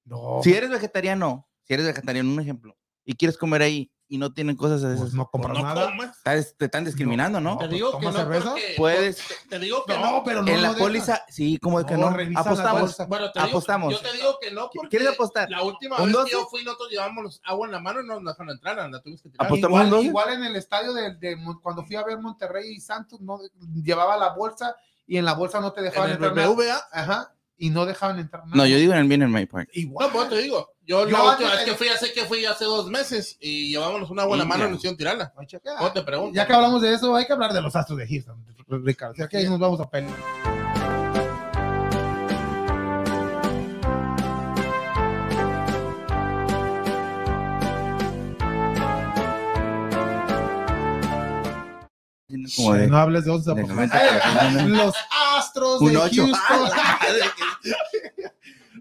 No, 0.05 0.41
Si 0.43 0.53
eres 0.55 0.69
vegetariano, 0.71 1.49
si 1.63 1.75
eres 1.75 1.87
vegetariano, 1.87 2.31
un 2.31 2.41
ejemplo, 2.41 2.77
y 3.05 3.15
quieres 3.15 3.37
comer 3.39 3.63
ahí 3.63 3.91
y 4.07 4.19
no 4.19 4.33
tienen 4.33 4.55
cosas 4.55 4.83
de 4.83 4.89
esas, 4.89 5.01
pues 5.01 5.15
no 5.15 5.27
compras 5.31 5.57
No 5.57 5.63
nada. 5.65 5.87
comes. 5.87 6.11
estás- 6.11 6.55
te 6.59 6.67
están 6.67 6.85
discriminando, 6.85 7.41
¿no? 7.41 7.53
Te 7.53 7.65
pues, 7.65 7.71
digo 7.71 7.91
que 7.91 7.93
¿toma 8.07 8.11
no 8.11 8.17
cerveza? 8.19 8.51
porque- 8.51 8.75
Puedes- 8.77 9.17
te, 9.17 9.49
te 9.49 9.59
digo 9.59 9.85
que 9.87 9.95
No, 9.95 10.11
no. 10.19 10.23
pero 10.25 10.43
no 10.43 10.53
en 10.53 10.63
la 10.63 10.75
póliza, 10.75 11.23
sí, 11.29 11.59
¿cómo 11.59 11.81
es 11.81 11.87
que 11.87 11.97
No, 11.97 12.09
Apostamos. 12.37 12.97
Bueno, 13.09 13.33
te 13.33 13.39
digo- 13.41 13.49
Apostamos. 13.49 13.93
yo 13.95 14.01
te 14.01 14.13
digo 14.17 14.39
que 14.41 14.51
no 14.51 14.69
porque 14.73 14.91
¿Quieres 14.91 15.09
apostar? 15.15 15.49
la 15.51 15.63
última 15.63 15.97
¿Un 15.97 16.05
vez 16.07 16.13
12? 16.13 16.31
que 16.31 16.37
yo 16.37 16.47
fui 16.47 16.65
nosotros 16.65 16.91
llevamos 16.91 17.41
agua 17.45 17.67
en 17.67 17.73
la 17.73 17.81
mano 17.81 18.03
y 18.03 18.07
no 18.07 18.21
nos 18.21 18.35
dejaron 18.35 18.53
entrar, 18.55 18.77
la 18.91 19.01
tuvimos 19.01 19.23
que 19.23 19.31
tirar. 19.31 19.47
Apostamos 19.47 19.77
Igual, 19.79 19.91
12. 19.91 20.05
igual 20.07 20.33
en 20.35 20.45
el 20.45 20.57
estadio 20.57 20.93
de, 20.93 21.15
de 21.15 21.37
cuando 21.63 21.83
fui 21.85 21.97
a 21.97 22.05
ver 22.05 22.19
Monterrey 22.19 22.73
y 22.75 22.81
Santos, 22.81 23.21
no 23.23 23.41
llevaba 23.83 24.17
la 24.19 24.35
bolsa 24.35 24.77
y 25.07 25.17
en 25.17 25.25
la 25.25 25.33
bolsa 25.33 25.61
no 25.61 25.73
te 25.73 25.81
dejaban 25.83 26.11
en 26.11 26.17
el 26.19 26.25
entrar. 26.25 26.37
nada. 26.37 26.49
BBVA. 26.55 26.83
Ajá, 26.93 27.35
y 27.57 27.71
no 27.71 27.87
dejaban 27.87 28.19
entrar 28.19 28.45
nada. 28.45 28.57
No, 28.57 28.67
yo 28.67 28.77
digo 28.77 28.93
en 28.93 28.99
el 29.01 29.09
Bien 29.09 29.23
en 29.23 29.31
May 29.31 29.47
Park. 29.47 29.69
igual. 29.73 30.07
No, 30.09 30.13
pues 30.13 30.29
te 30.29 30.39
digo. 30.39 30.75
Yo, 30.87 31.09
Yo 31.09 31.17
la 31.17 31.31
última 31.31 31.51
vez 31.55 31.65
que 31.65 31.75
fui, 31.75 31.89
hace 31.89 32.13
que 32.13 32.25
fui 32.27 32.45
hace 32.45 32.65
dos 32.65 32.91
meses 32.91 33.39
y 33.41 33.71
llevábamos 33.71 34.11
una 34.11 34.23
agua 34.23 34.35
en 34.35 34.41
la 34.41 34.45
mano 34.45 34.67
y 34.67 34.69
nos 34.69 34.79
hicieron 34.79 34.99
tirarla. 34.99 35.33
¿Cómo 35.79 35.93
te 35.93 36.03
pregunto? 36.03 36.35
Ya 36.35 36.47
que 36.47 36.53
hablamos 36.53 36.83
de 36.83 36.93
eso, 36.93 37.15
hay 37.17 37.27
que 37.27 37.33
hablar 37.33 37.55
de 37.55 37.63
los 37.63 37.75
astros 37.75 37.99
de 37.99 38.07
Houston, 38.07 38.45
Ricardo. 38.69 39.13
O 39.13 39.17
sea, 39.17 39.29
que 39.29 39.39
ahí 39.39 39.49
nos 39.49 39.59
vamos 39.59 39.81
a 39.81 39.89
pelear. 39.89 40.54
Como 52.57 52.75
de, 52.75 52.87
no 52.87 52.97
hables 52.97 53.25
de 53.25 53.31
11 53.31 53.55
de 53.55 53.63
por 53.63 53.71
favor. 53.71 53.89
90. 53.89 54.69
Los 54.69 54.95
astros 55.37 55.81
de 55.81 55.87
un 55.87 55.97
8. 55.97 56.23
Houston. 56.23 56.71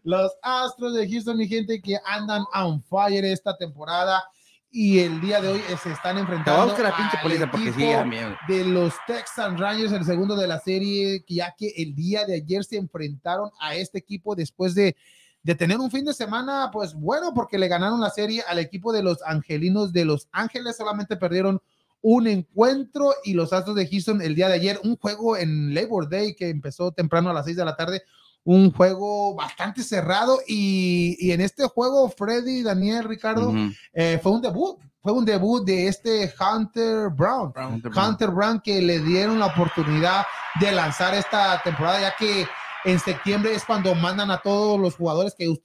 Los 0.04 0.34
Astros 0.42 0.94
de 0.96 1.10
Houston, 1.10 1.38
mi 1.38 1.48
gente, 1.48 1.82
que 1.82 1.98
andan 2.06 2.44
on 2.54 2.84
fire 2.84 3.24
esta 3.24 3.56
temporada 3.56 4.22
y 4.70 5.00
el 5.00 5.22
día 5.22 5.40
de 5.40 5.50
hoy 5.50 5.62
se 5.82 5.92
están 5.92 6.18
enfrentando 6.18 6.76
la 6.78 6.98
pinche 6.98 7.44
al 7.46 7.74
sí, 7.74 8.54
de 8.54 8.66
los 8.66 8.94
Texas 9.06 9.58
Rangers, 9.58 9.94
el 9.94 10.04
segundo 10.04 10.36
de 10.36 10.48
la 10.48 10.60
serie, 10.60 11.24
ya 11.28 11.54
que 11.56 11.72
el 11.78 11.94
día 11.94 12.26
de 12.26 12.36
ayer 12.36 12.66
se 12.66 12.78
enfrentaron 12.78 13.52
a 13.62 13.76
este 13.76 14.00
equipo 14.00 14.36
después 14.36 14.74
de, 14.74 14.96
de 15.44 15.56
tener 15.56 15.78
un 15.78 15.92
fin 15.92 16.04
de 16.04 16.14
semana, 16.14 16.70
pues 16.74 16.96
bueno, 16.96 17.34
porque 17.36 17.60
le 17.60 17.68
ganaron 17.68 18.02
la 18.02 18.10
serie 18.10 18.44
al 18.48 18.58
equipo 18.58 18.92
de 18.92 19.04
los 19.04 19.22
Angelinos 19.22 19.94
de 19.94 20.06
Los 20.06 20.28
Ángeles, 20.32 20.76
solamente 20.76 21.16
perdieron 21.18 21.62
un 22.04 22.28
encuentro 22.28 23.14
y 23.24 23.34
los 23.34 23.54
Astros 23.54 23.78
de 23.78 23.88
Houston 23.88 24.22
el 24.22 24.36
día 24.36 24.50
de 24.50 24.56
ayer, 24.56 24.80
un 24.84 24.98
juego 24.98 25.38
en 25.38 25.74
Labor 25.74 26.10
Day 26.10 26.36
que 26.36 26.50
empezó 26.50 26.92
temprano 26.92 27.30
a 27.30 27.34
las 27.34 27.46
6 27.46 27.58
de 27.58 27.66
la 27.66 27.78
tarde, 27.78 28.04
un 28.44 28.74
juego 28.74 29.36
bastante 29.36 29.84
cerrado 29.84 30.40
y, 30.46 31.16
y 31.18 31.32
en 31.32 31.40
este 31.40 31.66
juego 31.66 32.10
Freddy, 32.10 32.62
Daniel, 32.62 33.06
Ricardo, 33.06 33.54
eh, 33.94 34.20
fue 34.22 34.34
un 34.34 34.42
debut, 34.42 34.78
fue 35.02 35.14
un 35.14 35.24
debut 35.24 35.64
de 35.66 35.88
este 35.88 36.34
Hunter 36.38 37.10
Brown. 37.10 37.54
Hunter 37.96 38.32
Brown 38.32 38.60
que 38.60 38.82
le 38.82 39.00
dieron 39.00 39.40
la 39.40 39.46
oportunidad 39.46 40.26
de 40.60 40.74
lanzar 40.74 41.16
esta 41.16 41.62
temporada, 41.64 42.02
ya 42.02 42.16
que 42.18 42.46
en 42.84 43.00
septiembre 43.00 43.56
es 43.56 43.64
cuando 43.64 43.96
mandan 43.96 44.30
a 44.30 44.42
todos 44.42 44.78
los 44.78 44.96
jugadores 44.98 45.34
que, 45.38 45.56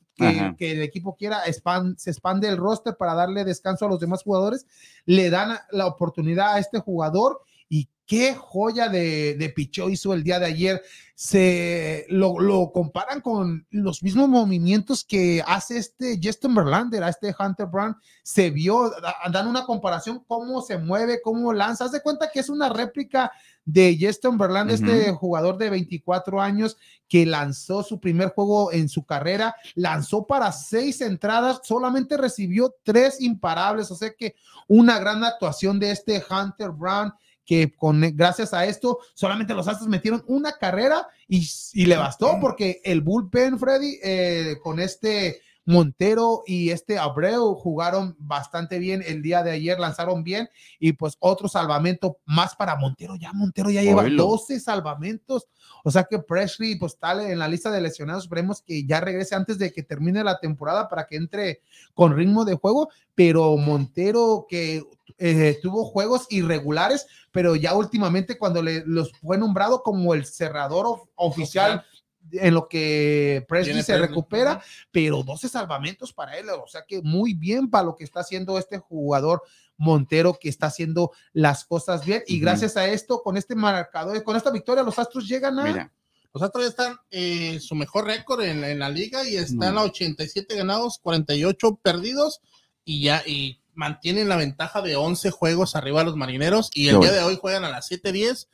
que, 0.57 0.73
el 0.73 0.83
equipo 0.83 1.17
quiera, 1.17 1.41
se 1.45 2.11
expande 2.11 2.49
el 2.49 2.57
roster 2.57 2.97
para 2.97 3.15
darle 3.15 3.45
descanso 3.45 3.87
a 3.87 3.89
los 3.89 4.01
demás 4.01 4.23
jugadores, 4.23 4.67
le 5.07 5.31
dan 5.31 5.59
la 5.71 5.87
oportunidad 5.87 6.55
a 6.55 6.59
este 6.59 6.81
jugador 6.81 7.41
y 7.69 7.89
qué 8.07 8.35
joya 8.35 8.89
de, 8.89 9.35
de 9.35 9.49
pichó 9.51 9.89
hizo 9.91 10.15
el 10.15 10.23
día 10.25 10.39
de 10.39 10.47
ayer. 10.47 10.83
Se 11.15 12.07
lo, 12.09 12.39
lo 12.39 12.71
comparan 12.73 13.21
con 13.21 13.67
los 13.71 14.03
mismos 14.03 14.29
movimientos 14.29 15.05
que 15.05 15.43
hace 15.47 15.77
este 15.77 16.19
Justin 16.23 16.55
Verlander, 16.55 17.03
a 17.03 17.09
este 17.09 17.35
Hunter 17.39 17.67
Brown, 17.67 17.97
se 18.23 18.51
vio, 18.51 18.89
da- 18.89 19.17
dan 19.33 19.49
una 19.49 19.67
comparación 19.67 20.25
cómo 20.27 20.63
se 20.63 20.79
mueve, 20.79 21.21
cómo 21.23 21.53
lanza. 21.53 21.85
Haz 21.85 21.93
de 21.93 22.03
cuenta 22.03 22.31
que 22.33 22.41
es 22.41 22.49
una 22.49 22.69
réplica 22.69 23.31
de 23.69 23.99
Justin 24.01 24.39
Verlander, 24.39 24.77
este 24.77 25.13
jugador 25.13 25.59
de 25.59 25.69
24 25.69 26.41
años 26.41 26.79
que 27.07 27.27
lanzó 27.27 27.83
su 27.83 28.01
primer 28.01 28.31
juego 28.31 28.73
en 28.73 28.89
su 28.89 29.05
carrera, 29.05 29.55
lanzó 29.75 30.27
para 30.27 30.53
seis 30.53 31.03
entradas, 31.03 31.61
solamente 31.65 32.17
recibió 32.17 32.75
tres 32.83 33.21
imparables, 33.21 33.91
o 33.91 33.95
sea 33.95 34.15
que 34.15 34.37
una 34.69 34.99
gran 34.99 35.23
actuación 35.23 35.79
de 35.79 35.91
este 35.91 36.25
Hunter 36.31 36.71
Brown 36.71 37.13
que 37.45 37.71
con, 37.75 38.01
gracias 38.15 38.55
a 38.55 38.65
esto 38.65 39.01
solamente 39.13 39.55
los 39.55 39.69
Astros 39.69 39.89
metieron 39.89 40.25
una 40.29 40.53
carrera 40.53 41.07
y, 41.27 41.47
y 41.75 41.85
le 41.85 41.97
bastó 41.97 42.39
porque 42.41 42.81
el 42.85 43.03
bullpen, 43.03 43.59
Freddy, 43.59 43.99
eh, 44.03 44.57
con 44.63 44.81
este 44.81 45.43
Montero 45.69 46.43
y 46.47 46.71
este 46.71 46.99
Abreu 46.99 47.55
jugaron 47.55 48.17
bastante 48.19 48.79
bien 48.79 49.05
el 49.07 49.21
día 49.21 49.43
de 49.43 49.51
ayer, 49.51 49.79
lanzaron 49.79 50.25
bien 50.25 50.49
y 50.81 50.95
pues 50.95 51.17
otro 51.21 51.47
salvamento 51.47 52.17
más 52.25 52.57
para 52.57 52.75
Montero. 52.77 53.17
Ya 53.17 53.35
Montero 53.35 53.69
ya 53.71 53.83
lleva 53.83 54.03
Oílo. 54.05 54.25
12 54.25 54.61
salvamentos. 54.61 55.47
O 55.85 55.91
sea 55.91 56.05
que 56.05 56.19
Presley 56.19 56.77
pues 56.77 56.95
está 56.95 57.13
en 57.31 57.39
la 57.39 57.49
lista 57.49 57.71
de 57.71 57.83
lesionados. 57.83 58.25
Esperemos 58.25 58.63
que 58.63 58.87
ya 58.87 59.01
regrese 59.01 59.35
antes 59.35 59.59
de 59.59 59.71
que 59.71 59.83
termine 59.83 60.25
la 60.25 60.41
temporada 60.41 60.89
para 60.89 61.07
que 61.07 61.17
entre 61.17 61.61
con 61.93 62.17
ritmo 62.17 62.47
de 62.47 62.55
juego. 62.55 62.89
Pero 63.15 63.57
Montero 63.59 64.47
que 64.49 64.83
eh, 65.19 65.59
tuvo 65.61 65.85
juegos 65.85 66.27
irregulares, 66.31 67.07
pero 67.31 67.57
ya 67.57 67.75
últimamente 67.75 68.39
cuando 68.39 68.63
le, 68.63 68.85
los 68.87 69.13
fue 69.21 69.37
nombrado 69.37 69.83
como 69.83 70.15
el 70.15 70.25
cerrador 70.25 70.87
of- 70.87 71.09
oficial 71.17 71.85
en 72.32 72.54
lo 72.54 72.68
que 72.68 73.44
Presley 73.49 73.82
se 73.82 73.99
recupera, 73.99 74.62
pero 74.90 75.23
12 75.23 75.49
salvamentos 75.49 76.12
para 76.12 76.37
él, 76.38 76.49
o 76.50 76.66
sea 76.66 76.85
que 76.87 77.00
muy 77.02 77.35
bien 77.35 77.68
para 77.70 77.85
lo 77.85 77.97
que 77.97 78.04
está 78.04 78.20
haciendo 78.20 78.58
este 78.58 78.78
jugador 78.78 79.42
Montero 79.76 80.37
que 80.40 80.49
está 80.49 80.66
haciendo 80.66 81.12
las 81.32 81.64
cosas 81.64 82.04
bien. 82.04 82.23
Y 82.26 82.40
gracias 82.40 82.76
a 82.76 82.87
esto, 82.88 83.23
con 83.23 83.37
este 83.37 83.54
marcador, 83.54 84.23
con 84.25 84.37
esta 84.37 84.50
victoria, 84.50 84.82
los 84.82 84.99
Astros 84.99 85.28
llegan 85.28 85.58
a... 85.61 85.64
Mira, 85.64 85.92
Los 86.35 86.42
Astros 86.42 86.64
ya 86.64 86.68
están 86.70 86.97
en 87.11 87.61
su 87.61 87.75
mejor 87.75 88.04
récord 88.06 88.40
en, 88.42 88.64
en 88.64 88.80
la 88.80 88.88
liga 88.90 89.26
y 89.26 89.37
están 89.37 89.75
No. 89.75 89.80
a 89.80 89.85
87 89.85 90.56
ganados, 90.56 90.99
48 90.99 91.76
perdidos 91.82 92.40
y 92.85 93.02
ya 93.02 93.23
y 93.25 93.61
mantienen 93.75 94.28
la 94.28 94.37
ventaja 94.37 94.82
de 94.82 94.97
11 94.97 95.30
juegos 95.30 95.76
arriba 95.76 96.00
de 96.00 96.06
los 96.06 96.16
marineros 96.16 96.70
y 96.75 96.88
el 96.88 96.99
día 96.99 97.12
de 97.12 97.20
hoy 97.20 97.38
juegan 97.40 97.64
a 97.64 97.70
las 97.70 97.88
7:10 97.88 98.49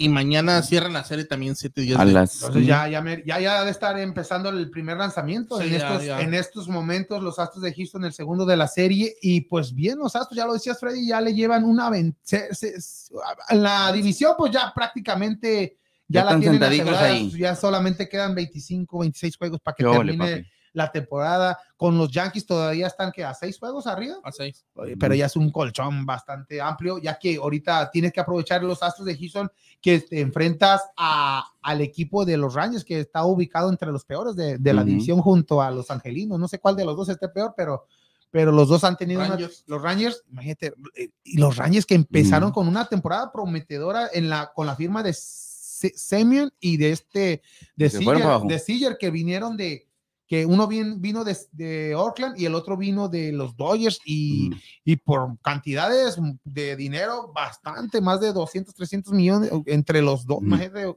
y 0.00 0.08
mañana 0.08 0.62
cierran 0.62 0.92
la 0.92 1.02
serie 1.02 1.24
también 1.24 1.56
7:10. 1.56 1.98
a 1.98 2.04
de- 2.04 2.12
las. 2.12 2.34
Entonces 2.36 2.66
ya, 2.66 2.86
ya, 2.88 3.02
me- 3.02 3.24
ya, 3.26 3.40
ya 3.40 3.58
debe 3.58 3.72
estar 3.72 3.98
empezando 3.98 4.48
el 4.48 4.70
primer 4.70 4.96
lanzamiento 4.96 5.58
Sí, 5.58 5.64
en, 5.64 5.70
ya, 5.72 5.76
estos, 5.76 6.04
ya. 6.04 6.20
en 6.20 6.34
estos 6.34 6.68
momentos, 6.68 7.20
los 7.20 7.40
Astros 7.40 7.62
de 7.64 7.74
Houston, 7.74 8.04
el 8.04 8.12
segundo 8.12 8.46
de 8.46 8.56
la 8.56 8.68
serie, 8.68 9.16
y 9.20 9.40
pues 9.42 9.74
bien, 9.74 9.98
los 9.98 10.14
Astros, 10.14 10.36
ya 10.36 10.46
lo 10.46 10.52
decías 10.54 10.78
Freddy, 10.78 11.08
ya 11.08 11.20
le 11.20 11.34
llevan 11.34 11.64
una 11.64 11.90
ven- 11.90 12.16
se- 12.22 12.54
se- 12.54 12.80
se- 12.80 13.12
en 13.50 13.62
la 13.62 13.90
división, 13.92 14.34
pues 14.38 14.52
ya 14.52 14.72
prácticamente 14.72 15.78
ya, 16.06 16.20
Ya 16.20 16.24
la 16.32 16.40
tienen 16.40 16.62
asegurada, 16.62 17.04
ahí. 17.06 17.30
ya 17.36 17.54
solamente 17.56 18.08
quedan 18.08 18.34
25, 18.36 19.00
26 19.00 19.36
juegos 19.36 19.60
para 19.60 19.74
que 19.74 19.82
termine. 19.84 20.46
La 20.78 20.90
temporada, 20.90 21.58
con 21.76 21.98
los 21.98 22.10
Yankees 22.10 22.46
todavía 22.46 22.86
están 22.86 23.12
que 23.12 23.22
a 23.24 23.34
seis 23.34 23.58
juegos 23.58 23.86
arriba, 23.86 24.16
a 24.24 24.32
seis. 24.32 24.64
Pero 24.98 25.14
ya 25.14 25.26
es 25.26 25.36
un 25.36 25.50
colchón 25.52 26.06
bastante 26.06 26.60
amplio, 26.62 26.96
ya 26.98 27.18
que 27.18 27.36
ahorita 27.36 27.90
tienes 27.90 28.12
que 28.12 28.20
aprovechar 28.20 28.62
los 28.64 28.82
Astros 28.82 29.04
de 29.06 29.16
Houston 29.18 29.50
que 29.80 30.00
te 30.00 30.20
enfrentas 30.20 30.82
a, 30.96 31.44
al 31.60 31.80
equipo 31.82 32.24
de 32.24 32.36
los 32.38 32.54
Rangers, 32.54 32.84
que 32.84 33.00
está 33.00 33.24
ubicado 33.24 33.68
entre 33.68 33.92
los 33.92 34.04
peores 34.04 34.34
de, 34.34 34.56
de 34.58 34.72
la 34.72 34.82
división 34.86 35.20
junto 35.20 35.60
a 35.60 35.70
los 35.70 35.90
Angelinos. 35.90 36.38
No 36.38 36.48
sé 36.48 36.58
cuál 36.58 36.74
de 36.76 36.84
los 36.84 36.96
dos 36.96 37.08
esté 37.10 37.28
peor, 37.28 37.54
pero, 37.56 37.84
pero 38.30 38.50
los 38.52 38.68
dos 38.68 38.82
han 38.84 38.96
tenido 38.96 39.20
una- 39.20 39.36
los 39.66 39.82
Rangers, 39.82 40.22
imagínate, 40.30 40.72
eh, 40.96 41.10
y 41.24 41.36
los 41.38 41.56
Rangers 41.56 41.86
que 41.86 41.94
empezaron 41.94 42.50
con 42.52 42.66
una 42.68 42.86
temporada 42.86 43.30
prometedora 43.32 44.08
en 44.12 44.28
la, 44.28 44.52
con 44.54 44.66
la 44.66 44.74
firma 44.76 45.02
de 45.02 45.12
Se- 45.12 45.92
Semyon 45.96 46.52
y 46.60 46.76
de 46.76 46.90
este 46.90 47.42
de 47.76 47.88
de 48.48 48.58
Seager, 48.58 48.96
que 48.98 49.10
vinieron 49.10 49.56
de 49.56 49.87
que 50.28 50.44
uno 50.46 50.66
bien, 50.68 51.00
vino 51.00 51.24
de, 51.24 51.36
de 51.52 51.94
Oakland 51.96 52.38
y 52.38 52.44
el 52.44 52.54
otro 52.54 52.76
vino 52.76 53.08
de 53.08 53.32
los 53.32 53.56
Dodgers 53.56 53.98
y, 54.04 54.50
Ujú. 54.50 54.58
y 54.84 54.96
por 54.96 55.40
cantidades 55.40 56.18
de 56.44 56.76
dinero 56.76 57.32
bastante, 57.34 58.00
más 58.02 58.20
de 58.20 58.32
200, 58.34 58.74
300 58.74 59.12
millones 59.14 59.50
entre 59.66 60.02
los 60.02 60.26
dos. 60.26 60.38
Imagínate, 60.42 60.94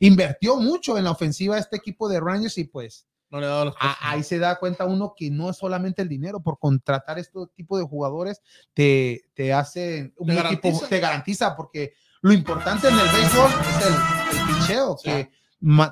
invirtió 0.00 0.56
mucho 0.56 0.98
en 0.98 1.04
la 1.04 1.10
ofensiva 1.12 1.58
este 1.58 1.76
equipo 1.76 2.08
de 2.08 2.20
Rangers 2.20 2.58
y 2.58 2.64
pues 2.64 3.06
No 3.30 3.40
le 3.40 3.46
los 3.46 3.74
a- 3.80 4.10
ahí 4.10 4.22
se 4.22 4.38
da 4.38 4.58
cuenta 4.58 4.84
uno 4.84 5.14
que 5.16 5.30
no 5.30 5.50
es 5.50 5.56
solamente 5.56 6.02
el 6.02 6.08
dinero, 6.08 6.40
por 6.40 6.58
contratar 6.58 7.18
este 7.18 7.38
tipo 7.56 7.78
de 7.78 7.84
jugadores 7.84 8.40
te, 8.74 9.22
te 9.34 9.52
hace 9.52 10.12
un 10.18 10.28
Te 10.28 10.34
equipo, 10.34 10.42
garantiza. 10.68 10.88
te 10.88 11.00
garantiza, 11.00 11.56
porque 11.56 11.94
lo 12.20 12.32
importante 12.32 12.88
en 12.88 12.94
el 12.94 13.08
béisbol 13.08 13.50
es 13.70 13.86
el, 13.86 14.38
el 14.38 14.46
picheo, 14.54 14.96
Sí. 14.98 15.10
que 15.10 15.30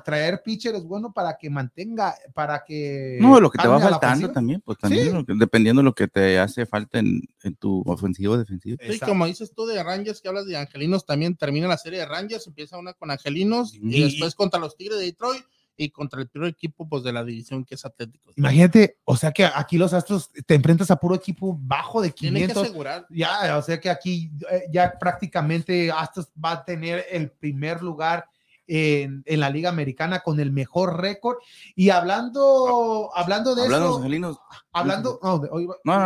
traer 0.05 0.41
pitcher 0.43 0.75
es 0.75 0.83
bueno 0.83 1.11
para 1.13 1.37
que 1.37 1.49
mantenga, 1.49 2.15
para 2.33 2.63
que... 2.63 3.17
No, 3.19 3.39
lo 3.39 3.49
que 3.49 3.57
te 3.57 3.67
va 3.67 3.79
faltando 3.79 4.31
también, 4.31 4.61
pues 4.61 4.77
también, 4.77 5.05
Sí. 5.07 5.11
lo 5.13 5.25
que- 5.25 5.33
dependiendo 5.35 5.81
de 5.81 5.85
lo 5.85 5.95
que 5.95 6.07
te 6.07 6.39
hace 6.39 6.65
falta 6.65 6.99
en, 6.99 7.21
en 7.43 7.55
tu 7.55 7.81
ofensivo 7.85 8.33
o 8.33 8.37
defensivo. 8.37 8.77
Sí, 8.89 8.99
como 8.99 9.25
dices 9.25 9.53
tú 9.55 9.65
de 9.65 9.81
Rangers, 9.83 10.21
que 10.21 10.27
hablas 10.27 10.45
de 10.45 10.57
Angelinos, 10.57 11.05
también 11.05 11.35
termina 11.35 11.67
la 11.67 11.77
serie 11.77 11.99
de 11.99 12.05
Rangers, 12.05 12.45
empieza 12.47 12.77
una 12.77 12.93
con 12.93 13.09
Angelinos 13.11 13.73
y 13.73 14.03
después 14.03 14.35
contra 14.35 14.59
los 14.59 14.75
Tigres 14.77 14.99
de 14.99 15.05
Detroit 15.05 15.43
y 15.75 15.89
contra 15.89 16.21
el 16.21 16.27
primer 16.27 16.49
equipo 16.49 16.87
pues, 16.87 17.01
de 17.03 17.11
la 17.11 17.23
división 17.23 17.65
que 17.65 17.73
es 17.73 17.83
Atlético. 17.83 18.31
Imagínate, 18.35 18.99
o 19.05 19.17
sea 19.17 19.31
que 19.31 19.43
aquí 19.43 19.77
los 19.79 19.91
Astros 19.91 20.29
te 20.45 20.53
enfrentas 20.53 20.91
a 20.91 20.97
puro 20.97 21.15
equipo 21.15 21.57
bajo 21.59 21.99
de 21.99 22.11
Tiene 22.11 22.41
que 22.41 22.45
500. 22.49 22.63
asegurar. 22.63 23.07
Ya, 23.09 23.57
o 23.57 23.61
sea 23.63 23.79
que 23.79 23.89
aquí 23.89 24.31
eh, 24.51 24.65
ya 24.71 24.93
prácticamente 24.99 25.91
Astros 25.91 26.29
va 26.43 26.51
a 26.51 26.63
tener 26.65 27.05
el 27.09 27.31
primer 27.31 27.81
lugar 27.81 28.29
en, 28.67 29.23
en 29.25 29.39
la 29.39 29.49
Liga 29.49 29.69
Americana 29.69 30.21
con 30.21 30.39
el 30.39 30.51
mejor 30.51 30.99
récord. 31.01 31.37
Y 31.75 31.89
hablando, 31.89 33.09
hablando 33.15 33.55
de 33.55 33.63
Hablando 33.63 33.87
eso, 33.87 33.97
angelinos. 33.97 34.37
hablando, 34.71 35.19
no, 35.21 35.39
de- 35.39 35.49
No, 35.83 35.99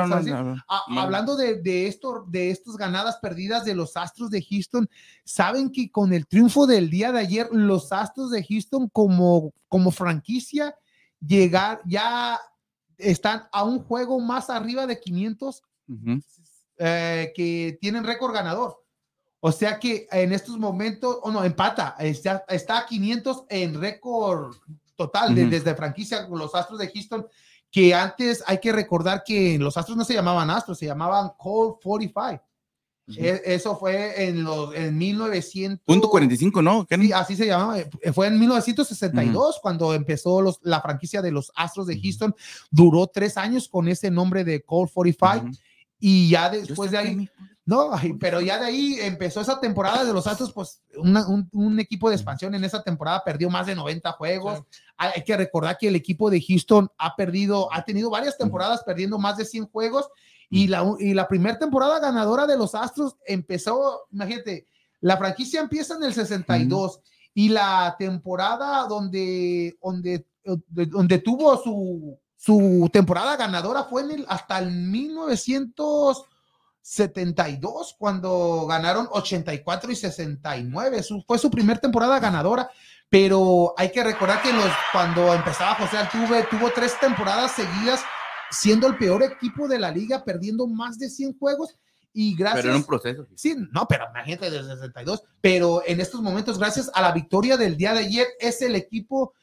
no, 0.89 1.01
hablando 1.01 1.35
de, 1.35 1.61
de 1.61 1.87
esto, 1.87 2.25
de 2.27 2.49
estos 2.51 2.77
ganadas 2.77 3.17
perdidas 3.17 3.63
de 3.65 3.75
los 3.75 3.95
Astros 3.97 4.29
de 4.31 4.41
Houston, 4.43 4.89
saben 5.23 5.71
que 5.71 5.91
con 5.91 6.13
el 6.13 6.25
triunfo 6.27 6.65
del 6.67 6.89
día 6.89 7.11
de 7.11 7.19
ayer, 7.19 7.47
los 7.51 7.91
Astros 7.91 8.31
de 8.31 8.43
Houston 8.43 8.89
como, 8.89 9.53
como 9.67 9.91
franquicia 9.91 10.75
llegar 11.19 11.81
ya 11.85 12.39
están 12.97 13.43
a 13.51 13.63
un 13.63 13.79
juego 13.83 14.19
más 14.19 14.49
arriba 14.49 14.87
de 14.87 14.99
500 14.99 15.61
Ujú. 15.87 16.19
eh, 16.79 17.31
que 17.35 17.77
tienen 17.81 18.03
récord 18.03 18.33
ganador. 18.33 18.83
O 19.47 19.51
sea 19.51 19.79
que 19.79 20.07
en 20.11 20.33
estos 20.33 20.57
momentos, 20.57 21.17
o 21.21 21.31
no, 21.31 21.43
empata, 21.43 21.95
está, 21.99 22.43
está 22.49 22.79
a 22.79 22.85
500 22.85 23.45
en 23.49 23.79
récord 23.79 24.55
total 24.95 25.33
de- 25.35 25.45
desde 25.45 25.73
franquicia 25.75 26.27
con 26.27 26.37
los 26.39 26.53
Astros 26.53 26.79
de 26.79 26.89
Houston, 26.91 27.25
que 27.71 27.93
antes 27.93 28.43
hay 28.47 28.59
que 28.59 28.71
recordar 28.71 29.23
que 29.25 29.57
los 29.59 29.77
Astros 29.77 29.95
no 29.97 30.03
se 30.03 30.13
llamaban 30.15 30.49
Astros, 30.49 30.79
se 30.79 30.85
llamaban 30.87 31.31
Cold 31.37 31.75
45. 31.83 32.43
E- 33.15 33.41
Eso 33.45 33.77
fue 33.77 34.25
en 34.27 34.43
los 34.43 34.75
en 34.75 34.97
1900. 34.97 35.79
Punto 35.85 36.09
45, 36.09 36.61
¿no? 36.61 36.85
¿Qué? 36.85 36.97
Sí, 36.97 37.13
así 37.13 37.35
se 37.37 37.45
llamaba. 37.45 37.79
eh, 37.79 37.89
Fue 38.13 38.27
en 38.27 38.37
1962 38.37 39.59
cuando 39.61 39.93
empezó 39.93 40.41
los, 40.41 40.59
la 40.63 40.81
franquicia 40.81 41.21
de 41.21 41.31
los 41.31 41.51
Astros 41.55 41.87
de. 41.87 41.97
Houston. 42.01 42.35
Duró 42.69 43.07
tres 43.07 43.37
años 43.37 43.69
con 43.69 43.87
ese 43.87 44.11
nombre 44.11 44.43
de 44.43 44.61
Colt 44.63 44.91
45 44.93 45.45
Ujú. 45.47 45.57
y 45.99 46.29
ya 46.29 46.49
después 46.49 46.91
de 46.91 46.97
que 46.97 47.07
ahí, 47.07 47.29
no, 47.67 47.89
ay, 47.93 48.13
pero 48.13 48.39
ya 48.39 48.57
de 48.59 48.65
ahí 48.65 48.97
empezó 49.01 49.41
esa 49.41 49.59
temporada 49.59 50.05
de 50.05 50.13
los 50.13 50.25
Astros, 50.25 50.53
pues 50.53 50.81
una- 50.95 51.27
un, 51.27 51.49
un 51.51 51.79
equipo 51.81 52.07
de 52.09 52.15
expansión 52.15 52.55
en 52.55 52.63
esa 52.63 52.81
temporada 52.81 53.21
perdió 53.25 53.49
más 53.49 53.67
de 53.67 53.75
90 53.75 54.09
juegos. 54.13 54.63
Hay, 54.95 55.11
hay 55.17 55.23
que 55.25 55.35
recordar 55.35 55.77
que 55.77 55.89
el 55.89 55.95
equipo 55.97 56.29
de 56.29 56.41
Houston 56.41 56.89
ha 56.97 57.15
perdido, 57.17 57.67
ha 57.73 57.83
tenido 57.83 58.09
varias 58.09 58.37
temporadas 58.37 58.83
perdiendo 58.85 59.19
más 59.19 59.35
de 59.35 59.43
100 59.43 59.67
juegos 59.67 60.07
y 60.49 60.67
la, 60.67 60.81
y 60.97 61.13
la 61.13 61.27
primera 61.27 61.59
temporada 61.59 61.99
ganadora 61.99 62.47
de 62.47 62.57
los 62.57 62.73
Astros 62.73 63.17
empezó, 63.25 64.07
imagínate, 64.13 64.65
la 65.01 65.17
franquicia 65.17 65.59
empieza 65.59 65.95
en 65.95 66.03
el 66.03 66.13
62 66.13 67.01
y 67.33 67.49
la 67.49 67.97
temporada 67.99 68.87
donde, 68.87 69.77
donde, 69.83 70.25
donde, 70.43 71.17
tuvo 71.19 71.61
su, 71.61 72.17
su 72.37 72.89
temporada 72.93 73.35
ganadora 73.35 73.83
fue 73.83 74.03
en 74.03 74.11
el, 74.11 74.25
hasta 74.29 74.57
el 74.59 74.71
1972 76.87 77.95
cuando 77.99 78.65
ganaron 78.67 79.07
84 79.11 79.91
y 79.91 79.95
69. 79.95 81.03
Su- 81.03 81.23
fue 81.27 81.37
su 81.37 81.51
primera 81.51 81.79
temporada 81.79 82.19
ganadora. 82.19 82.69
Pero 83.09 83.73
hay 83.77 83.91
que 83.91 84.03
recordar 84.03 84.41
que 84.41 84.51
los, 84.51 84.65
cuando 84.91 85.33
empezaba 85.33 85.75
José 85.75 85.97
Altuve, 85.97 86.45
tuvo 86.49 86.69
tres 86.71 86.99
temporadas 86.99 87.51
seguidas 87.53 88.01
siendo 88.51 88.87
el 88.87 88.97
peor 88.97 89.23
equipo 89.23 89.67
de 89.67 89.79
la 89.79 89.91
liga, 89.91 90.23
perdiendo 90.25 90.67
más 90.67 90.97
de 90.99 91.09
100 91.09 91.37
juegos. 91.39 91.75
Y 92.13 92.35
gracias. 92.35 92.63
Pero 92.63 92.73
en 92.73 92.79
un 92.81 92.85
proceso. 92.85 93.25
Sí, 93.35 93.55
no, 93.71 93.87
pero 93.87 94.05
imagínate 94.09 94.49
desde 94.49 94.75
62. 94.75 95.23
Pero 95.39 95.83
en 95.85 96.01
estos 96.01 96.21
momentos, 96.21 96.57
gracias 96.57 96.89
a 96.93 97.01
la 97.01 97.11
victoria 97.11 97.55
del 97.57 97.77
día 97.77 97.93
de 97.93 97.99
ayer, 97.99 98.27
es 98.39 98.61
el 98.61 98.75
equipo, 98.75 99.33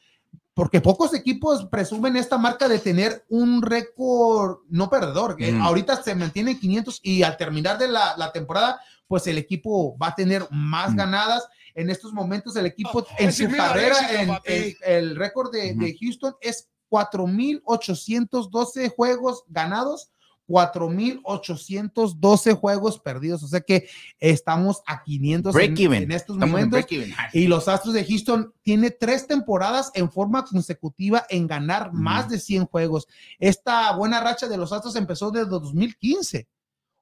porque 0.55 0.79
pocos 0.79 1.13
equipos 1.13 1.65
presumen 1.65 2.15
esta 2.15 2.37
marca 2.37 2.69
de 2.69 2.79
tener 2.79 3.25
un 3.29 3.61
récord 3.61 4.59
no 4.69 4.89
perdedor. 4.89 5.35
que 5.35 5.51
Ujú. 5.51 5.61
Ahorita 5.61 6.01
se 6.01 6.15
mantiene 6.15 6.51
en 6.51 6.59
500 6.61 7.01
y 7.03 7.23
al 7.23 7.35
terminar 7.35 7.77
de 7.77 7.89
la, 7.89 8.15
la 8.17 8.31
temporada, 8.31 8.79
pues 9.05 9.27
el 9.27 9.37
equipo 9.37 9.97
va 9.97 10.07
a 10.07 10.15
tener 10.15 10.47
más 10.51 10.87
Ujú. 10.87 10.97
ganadas. 10.97 11.45
En 11.75 11.89
estos 11.89 12.13
momentos, 12.13 12.55
el 12.55 12.65
equipo 12.67 12.99
Oh, 12.99 13.05
en 13.17 13.33
su 13.33 13.49
carrera, 13.51 13.99
éxito, 13.99 14.21
en, 14.21 14.27
papi. 14.29 14.53
en- 14.53 14.75
el 14.85 15.15
récord 15.17 15.51
de, 15.51 15.71
Ujú. 15.73 15.81
de 15.81 15.97
Houston 15.99 16.35
es 16.39 16.69
4,812 16.87 18.87
juegos 18.95 19.43
ganados 19.49 20.07
4,812 20.47 22.53
juegos 22.53 22.99
perdidos. 22.99 23.43
O 23.43 23.47
sea 23.47 23.61
que 23.61 23.87
estamos 24.19 24.81
a 24.85 25.01
500 25.03 25.55
en, 25.55 26.11
estos 26.11 26.35
Estamos 26.35 26.61
momentos. 26.61 26.85
Y 27.33 27.47
los 27.47 27.67
Astros 27.67 27.93
de 27.93 28.05
Houston 28.05 28.53
tiene 28.61 28.91
tres 28.91 29.27
temporadas 29.27 29.91
en 29.93 30.11
forma 30.11 30.45
consecutiva 30.45 31.25
en 31.29 31.47
ganar 31.47 31.93
más 31.93 32.29
de 32.29 32.39
100 32.39 32.65
juegos. 32.65 33.07
Esta 33.39 33.95
buena 33.95 34.21
racha 34.21 34.47
de 34.47 34.57
los 34.57 34.71
Astros 34.71 34.95
empezó 34.95 35.31
desde 35.31 35.49
2015. 35.49 36.47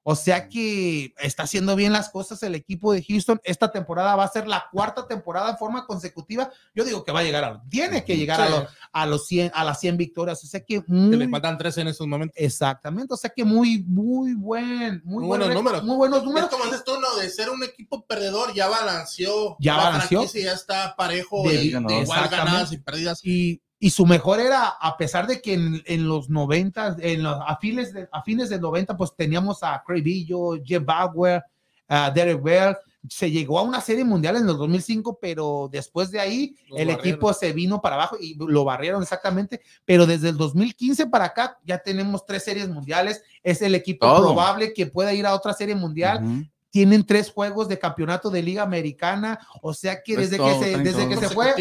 O 0.06 0.14
sea 0.14 0.50
que 0.50 1.14
está 1.18 1.44
haciendo 1.44 1.74
bien 1.76 1.94
las 1.94 2.10
cosas 2.10 2.42
el 2.42 2.54
equipo 2.54 2.92
de 2.92 3.02
Houston. 3.02 3.40
Esta 3.42 3.72
temporada 3.72 4.14
va 4.14 4.24
a 4.24 4.28
ser 4.28 4.46
la 4.46 4.66
cuarta 4.70 5.08
temporada 5.08 5.50
en 5.50 5.56
forma 5.56 5.86
consecutiva. 5.86 6.50
Yo 6.74 6.84
digo 6.84 7.02
que 7.04 7.10
va 7.10 7.20
a 7.20 7.22
llegar 7.22 7.42
a, 7.42 7.62
tiene 7.70 8.04
que 8.04 8.14
llegar 8.14 8.38
a, 8.42 8.48
los, 8.50 8.64
a 8.92 9.06
los 9.06 9.26
100, 9.26 9.52
a 9.54 9.64
las 9.64 9.80
100 9.80 9.96
victorias. 9.96 10.44
O 10.44 10.46
sea 10.46 10.60
que 10.60 10.84
Que 10.84 10.92
muy, 10.92 11.16
le 11.16 11.26
faltan 11.30 11.56
13 11.56 11.80
en 11.80 11.88
estos 11.88 12.06
momentos. 12.06 12.36
Exactamente, 12.38 13.14
o 13.14 13.16
sea 13.16 13.30
que 13.30 13.44
muy, 13.44 13.82
muy 13.82 14.34
buen, 14.34 15.00
muy, 15.04 15.20
Muy 15.20 15.26
buen 15.26 15.40
buenos 15.40 15.54
números. 15.54 15.84
Muy 15.84 15.96
buenos 15.96 16.22
números. 16.22 16.50
Es 16.50 16.54
como 16.54 16.64
dices 16.70 16.84
tú, 16.84 17.00
no, 17.00 17.16
de 17.16 17.30
ser 17.30 17.48
un 17.48 17.64
equipo 17.64 18.04
perdedor, 18.04 18.52
ya 18.52 18.68
balanceó. 18.68 19.56
Ya 19.58 19.78
la 19.78 19.84
balanceó. 19.84 20.26
ya 20.34 20.52
está 20.52 20.94
parejo 20.96 21.48
De- 21.48 21.56
de, 21.56 21.70
ganó. 21.70 21.88
de 21.88 22.00
igual 22.00 22.28
ganadas 22.28 22.72
y 22.72 22.76
perdidas. 22.76 23.20
Y, 23.24 23.62
y 23.84 23.90
su 23.90 24.06
mejor 24.06 24.40
era, 24.40 24.68
a 24.80 24.96
pesar 24.96 25.26
de 25.26 25.42
que 25.42 25.52
en, 25.52 25.82
en 25.84 26.08
los 26.08 26.30
90, 26.30 26.96
en 27.00 27.22
los, 27.22 27.36
a, 27.46 27.54
fines 27.58 27.92
de, 27.92 28.08
a 28.10 28.22
fines 28.22 28.48
del 28.48 28.62
90, 28.62 28.96
pues 28.96 29.14
teníamos 29.14 29.62
a 29.62 29.82
Craig 29.86 30.00
Billo, 30.00 30.52
Jeff 30.64 30.82
Bauer, 30.82 31.42
a 31.86 32.10
Derek 32.10 32.42
Bell. 32.42 32.74
Se 33.10 33.30
llegó 33.30 33.58
a 33.58 33.62
una 33.62 33.82
serie 33.82 34.02
mundial 34.02 34.36
en 34.36 34.48
el 34.48 34.56
2005, 34.56 35.18
pero 35.20 35.68
después 35.70 36.10
de 36.10 36.18
ahí 36.18 36.56
Los 36.70 36.80
el 36.80 36.86
barrieron. 36.86 37.06
equipo 37.06 37.34
se 37.34 37.52
vino 37.52 37.82
para 37.82 37.96
abajo 37.96 38.16
y 38.18 38.34
lo 38.38 38.64
barrieron 38.64 39.02
exactamente. 39.02 39.60
Pero 39.84 40.06
desde 40.06 40.30
el 40.30 40.38
2015 40.38 41.08
para 41.08 41.26
acá 41.26 41.58
ya 41.62 41.76
tenemos 41.76 42.24
tres 42.24 42.42
series 42.42 42.70
mundiales. 42.70 43.22
Es 43.42 43.60
el 43.60 43.74
equipo 43.74 44.06
Todo. 44.06 44.28
probable 44.28 44.72
que 44.72 44.86
pueda 44.86 45.12
ir 45.12 45.26
a 45.26 45.34
otra 45.34 45.52
serie 45.52 45.74
mundial. 45.74 46.24
Ujú. 46.24 46.44
Tienen 46.74 47.06
tres 47.06 47.30
juegos 47.30 47.68
de 47.68 47.78
campeonato 47.78 48.30
de 48.30 48.42
liga 48.42 48.64
americana, 48.64 49.38
o 49.62 49.72
sea 49.72 50.02
que 50.02 50.14
Pues 50.14 50.28
desde 50.28 50.38
todo, 50.42 50.58
que 50.58 50.64
se, 50.72 50.78
desde 50.78 50.92
todo. 51.04 51.08
que 51.08 51.16
se 51.28 51.28
fue 51.32 51.54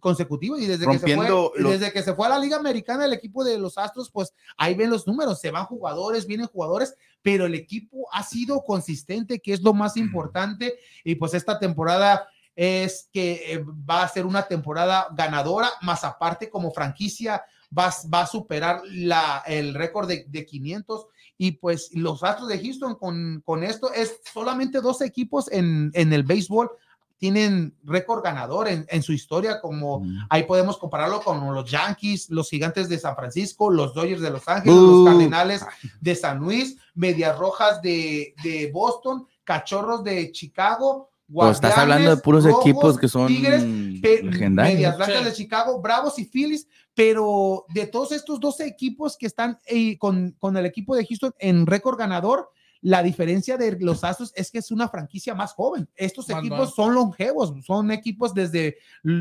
consecutivo 0.00 0.58
y 0.58 0.66
desde 0.66 0.86
que 0.86 0.98
se 0.98 1.16
fue 1.16 1.28
los- 1.30 1.50
desde 1.70 1.90
que 1.90 2.02
se 2.02 2.12
fue 2.14 2.26
a 2.26 2.28
la 2.28 2.38
liga 2.38 2.58
americana 2.58 3.06
el 3.06 3.14
equipo 3.14 3.42
de 3.42 3.58
los 3.58 3.78
Astros, 3.78 4.10
pues 4.10 4.34
ahí 4.58 4.74
ven 4.74 4.90
los 4.90 5.06
números, 5.06 5.40
se 5.40 5.50
van 5.50 5.64
jugadores, 5.64 6.26
vienen 6.26 6.46
jugadores, 6.46 6.94
pero 7.22 7.46
el 7.46 7.54
equipo 7.54 8.06
ha 8.12 8.22
sido 8.22 8.62
consistente, 8.64 9.40
que 9.40 9.54
es 9.54 9.62
lo 9.62 9.72
más 9.72 9.96
importante 9.96 10.74
y 11.04 11.14
pues 11.14 11.32
esta 11.32 11.58
temporada 11.58 12.28
es 12.54 13.08
que 13.14 13.54
eh, 13.54 13.64
va 13.88 14.02
a 14.02 14.08
ser 14.08 14.26
una 14.26 14.42
temporada 14.46 15.08
ganadora, 15.16 15.70
más 15.80 16.04
aparte 16.04 16.50
como 16.50 16.70
franquicia 16.70 17.42
va, 17.76 17.92
va 18.12 18.20
a 18.20 18.26
superar 18.26 18.82
la, 18.84 19.42
el 19.46 19.72
récord 19.72 20.06
de, 20.06 20.26
de 20.28 20.44
500 20.44 21.06
y 21.36 21.52
pues 21.52 21.90
los 21.94 22.22
Astros 22.22 22.48
de 22.48 22.58
Houston 22.62 22.94
con, 22.94 23.42
con 23.44 23.62
esto 23.64 23.92
es 23.92 24.20
solamente 24.32 24.80
dos 24.80 25.00
equipos 25.00 25.50
en, 25.50 25.90
en 25.94 26.12
el 26.12 26.22
béisbol 26.22 26.70
tienen 27.16 27.74
récord 27.84 28.22
ganador 28.22 28.68
en, 28.68 28.84
en 28.88 29.02
su 29.02 29.12
historia, 29.12 29.60
como 29.60 30.04
ahí 30.28 30.42
podemos 30.42 30.76
compararlo 30.76 31.22
con 31.22 31.54
los 31.54 31.70
Yankees, 31.70 32.28
los 32.28 32.50
Gigantes 32.50 32.88
de 32.88 32.98
San 32.98 33.14
Francisco, 33.16 33.70
los 33.70 33.94
Dodgers 33.94 34.20
de 34.20 34.30
Los 34.30 34.46
Ángeles, 34.46 34.76
Uh. 34.76 35.04
los 35.04 35.08
Cardenales 35.08 35.64
de 36.00 36.14
San 36.16 36.38
Luis, 36.38 36.76
Medias 36.94 37.38
Rojas 37.38 37.80
de, 37.80 38.34
de 38.42 38.70
Boston, 38.72 39.26
Cachorros 39.44 40.04
de 40.04 40.32
Chicago. 40.32 41.08
Pues 41.32 41.52
estás 41.52 41.78
hablando 41.78 42.10
de 42.10 42.16
puros 42.20 42.44
Rojos, 42.44 42.60
equipos 42.66 42.98
que 42.98 43.08
son 43.08 43.28
Tigres, 43.28 43.62
legendarios. 43.62 44.74
Medias 44.74 44.96
Blancas 44.98 45.18
Sí. 45.20 45.24
de 45.24 45.32
Chicago, 45.32 45.80
Bravos 45.80 46.18
y 46.18 46.26
Phillies, 46.26 46.68
pero 46.94 47.64
de 47.74 47.86
todos 47.86 48.12
estos 48.12 48.40
12 48.40 48.66
equipos 48.66 49.16
que 49.16 49.26
están 49.26 49.58
eh, 49.66 49.98
con, 49.98 50.32
con 50.38 50.56
el 50.56 50.66
equipo 50.66 50.94
de 50.94 51.06
Houston 51.06 51.34
en 51.38 51.66
récord 51.66 51.98
ganador, 51.98 52.50
la 52.86 53.02
diferencia 53.02 53.56
de 53.56 53.78
los 53.80 54.04
Astros 54.04 54.30
es 54.36 54.50
que 54.50 54.58
es 54.58 54.70
una 54.70 54.90
franquicia 54.90 55.34
más 55.34 55.54
joven. 55.54 55.88
Estos 55.96 56.28
equipos 56.28 56.74
son 56.74 56.92
longevos, 56.94 57.54
son 57.64 57.90
equipos 57.90 58.34
desde 58.34 58.76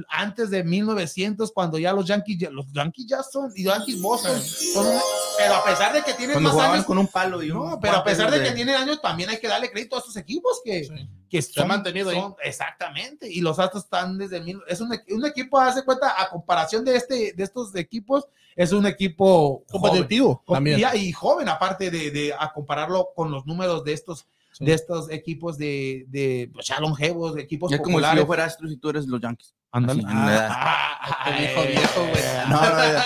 antes 0.10 0.50
de 0.50 0.66
1900, 0.66 1.50
cuando 1.54 1.78
ya 1.80 1.94
los 1.94 2.06
Yankees, 2.06 2.38
ya- 2.40 2.50
los 2.50 2.70
Yankees 2.74 3.06
ya 3.08 3.24
son, 3.24 3.54
y 3.56 3.64
Yankees 3.64 4.02
Boston, 4.02 4.38
son 4.42 4.86
pero 5.38 5.56
a 5.56 5.64
pesar 5.64 5.94
de 5.94 6.04
que 6.04 6.14
tienen 6.14 6.34
Cuando 6.36 6.54
más 6.54 6.70
años, 6.70 6.86
con 6.86 6.98
un 6.98 7.08
palo 7.08 7.42
y 7.42 7.52
un 7.52 7.58
no, 7.72 7.80
pero 7.80 7.96
a 7.98 8.04
pesar 8.04 8.30
de 8.30 8.40
de- 8.40 8.50
que 8.50 8.52
tienen 8.52 8.76
años, 8.76 9.02
también 9.02 9.30
hay 9.30 9.40
que 9.40 9.48
darle 9.48 9.72
crédito 9.72 9.96
a 9.96 10.00
estos 10.00 10.16
equipos 10.18 10.62
que, 10.64 10.84
Sí. 10.84 11.10
que 11.30 11.42
Se 11.42 11.62
ha 11.62 11.66
mantenido 11.66 12.10
ahí. 12.10 12.20
son- 12.20 12.36
Exactamente. 12.44 13.32
Y 13.32 13.40
los 13.42 13.58
Astros 13.60 13.86
están 13.86 14.18
desde 14.18 14.42
mil. 14.42 14.60
Es 14.68 14.82
un, 14.82 14.92
un 15.10 15.26
equipo, 15.26 15.58
hace 15.60 15.84
cuenta, 15.84 16.22
a 16.22 16.30
comparación 16.30 16.84
de 16.86 16.96
este, 16.98 17.34
de 17.34 17.44
estos 17.44 17.74
equipos, 17.76 18.28
es 18.56 18.72
un 18.72 18.86
equipo 18.86 19.64
joven. 19.72 19.82
Competitivo 19.94 20.44
también. 20.48 20.80
Y, 20.80 20.98
y 21.08 21.12
joven, 21.12 21.50
aparte 21.50 21.90
de, 21.90 22.12
de- 22.12 22.34
a 22.38 22.52
compararlo 22.54 23.10
con 23.16 23.32
los 23.32 23.48
números 23.54 23.84
de 23.84 23.94
estos, 23.94 24.26
Sí. 24.54 24.66
de 24.66 24.74
estos 24.74 25.10
equipos 25.10 25.58
de, 25.58 26.06
de 26.10 26.48
pues, 26.54 26.68
ya 26.68 26.80
longevos, 26.80 27.34
de 27.34 27.42
equipos 27.42 27.72
Es 27.72 27.80
como 27.80 27.90
si 27.90 27.94
populares. 28.04 28.22
yo 28.22 28.28
fuera 28.28 28.46
Astros 28.46 28.72
y 28.72 28.78
tú 28.78 28.90
eres 28.90 29.08
los 29.08 29.20
Yankees. 29.20 29.56
Ándale. 29.72 30.04
La 30.04 30.10
edad. 30.32 30.48
Ah, 30.52 31.26
Este 31.26 31.40
viejo 31.42 31.62
viejo, 31.68 32.00
güey. 32.02 32.24
No, 32.50 32.62
no, 32.62 32.94
no, 32.94 33.04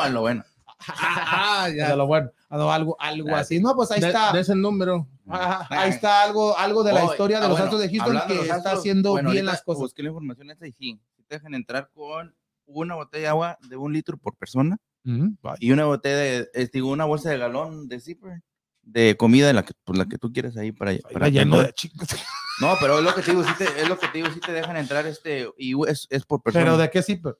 no, 0.00 0.06
en 0.06 0.14
lo 0.14 0.20
bueno. 0.22 0.44
Ah, 0.88 1.68
de 1.70 1.76
ya. 1.76 1.94
lo 1.96 2.06
bueno, 2.06 2.30
algo, 2.48 2.72
algo, 2.72 2.96
algo 2.98 3.28
Ah, 3.36 3.40
así. 3.40 3.60
No, 3.60 3.74
pues 3.76 3.90
ahí 3.92 4.00
De- 4.00 4.08
está. 4.08 4.32
de 4.32 4.40
ese 4.40 4.54
número. 4.56 5.06
Ajá, 5.28 5.66
ahí 5.70 5.90
está 5.90 6.22
algo, 6.24 6.56
algo 6.58 6.82
de 6.82 6.92
la 6.92 7.04
Oh, 7.04 7.10
historia 7.12 7.38
de 7.38 7.44
ah, 7.44 7.48
los 7.48 7.58
bueno, 7.58 7.64
Astros 7.66 7.80
de 7.82 7.88
Houston 7.96 8.22
que 8.26 8.32
de 8.32 8.34
los 8.34 8.42
está 8.44 8.56
Astros, 8.56 8.78
haciendo 8.80 9.10
bueno, 9.12 9.30
bien 9.30 9.46
las 9.46 9.62
cosas. 9.62 9.82
Busqué 9.82 10.02
la 10.02 10.08
información 10.08 10.50
esta 10.50 10.66
y 10.66 10.72
sí, 10.72 11.00
sí 11.16 11.22
te 11.28 11.34
dejan 11.36 11.54
entrar 11.54 11.90
con 11.94 12.34
una 12.66 12.94
botella 12.94 13.22
de 13.22 13.28
agua 13.28 13.58
de 13.68 13.76
un 13.76 13.92
litro 13.92 14.16
por 14.18 14.34
persona 14.36 14.78
Ujú, 15.04 15.36
bye. 15.42 15.52
y 15.60 15.70
una 15.72 15.84
botella 15.84 16.16
de, 16.16 16.48
eh, 16.54 16.68
digo, 16.72 16.90
una 16.90 17.04
bolsa 17.04 17.30
de 17.30 17.38
galón 17.38 17.88
de 17.88 18.00
zipper 18.00 18.42
de 18.90 19.16
comida 19.16 19.52
la 19.52 19.64
que, 19.64 19.72
pues, 19.84 19.98
la 19.98 20.06
que 20.06 20.18
tú 20.18 20.32
quieras 20.32 20.56
ahí 20.56 20.72
para, 20.72 20.92
para 21.12 21.28
lleno 21.28 21.58
que- 21.58 21.88
de. 21.88 22.16
No, 22.60 22.74
pero 22.80 22.98
es 22.98 23.04
lo 23.04 23.14
que 23.14 23.22
te 23.22 23.30
digo, 23.30 23.44
sí 23.44 23.52
te, 23.56 23.64
es 23.64 23.88
lo 23.88 23.98
que 23.98 24.08
te 24.08 24.18
digo, 24.18 24.28
sí 24.32 24.40
te 24.40 24.52
dejan 24.52 24.76
entrar 24.76 25.06
este 25.06 25.48
y 25.56 25.74
es, 25.88 26.06
es 26.10 26.24
por 26.24 26.42
persona. 26.42 26.64
Pero 26.64 26.76
de 26.78 26.90
qué 26.90 27.02
zipper? 27.02 27.36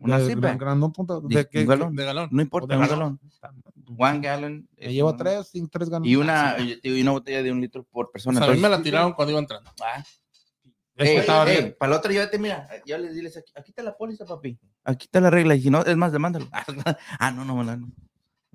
una 0.00 0.18
De 0.18 0.26
zipper. 0.28 0.56
gran- 0.58 0.80
punto- 0.92 1.20
de 1.22 1.48
qué- 1.48 1.60
un 1.62 1.66
galón. 1.66 1.96
De 1.96 2.04
galón. 2.04 2.28
No 2.30 2.42
importa, 2.42 2.74
de 2.76 2.80
un 2.82 2.86
galón. 2.88 3.20
galón. 3.42 3.62
One 3.98 4.20
gallon. 4.20 4.68
Me 4.76 4.92
llevo 4.92 5.10
un- 5.10 5.16
tres, 5.16 5.48
cinco, 5.50 5.68
tres 5.72 5.88
galones. 5.88 6.10
Y 6.12 6.16
una, 6.16 6.56
y 6.58 6.78
y 6.82 7.00
una 7.02 7.12
botella 7.12 7.42
de 7.42 7.50
un 7.50 7.60
litro 7.60 7.82
por 7.84 8.06
O 8.06 8.10
persona. 8.12 8.38
sea, 8.40 8.48
a 8.48 8.52
mí 8.54 8.60
me 8.60 8.68
la 8.68 8.82
tiraron 8.82 9.12
cuando 9.14 9.32
iba 9.32 9.40
entrando. 9.40 9.70
ah, 9.82 10.04
Es 10.96 11.04
que 11.04 11.12
Ey, 11.12 11.16
estaba 11.18 11.48
ey, 11.50 11.56
bien. 11.62 11.76
para 11.78 11.90
la 11.92 11.98
otra 11.98 12.12
llévate, 12.12 12.38
mira, 12.40 12.68
ya 12.84 12.98
les 12.98 13.14
diles 13.14 13.36
aquí, 13.36 13.52
aquí 13.56 13.70
está 13.70 13.82
la 13.84 13.96
póliza, 13.96 14.24
papi. 14.26 14.58
Aquí 14.84 15.04
está 15.06 15.20
la 15.20 15.30
regla. 15.30 15.54
Y 15.54 15.62
si 15.62 15.70
no, 15.70 15.82
es 15.84 15.96
más, 15.96 16.10
demándalo. 16.12 16.48
Ah, 17.20 17.30
no, 17.30 17.44
no, 17.44 17.62
no, 17.62 17.76
no. 17.76 17.88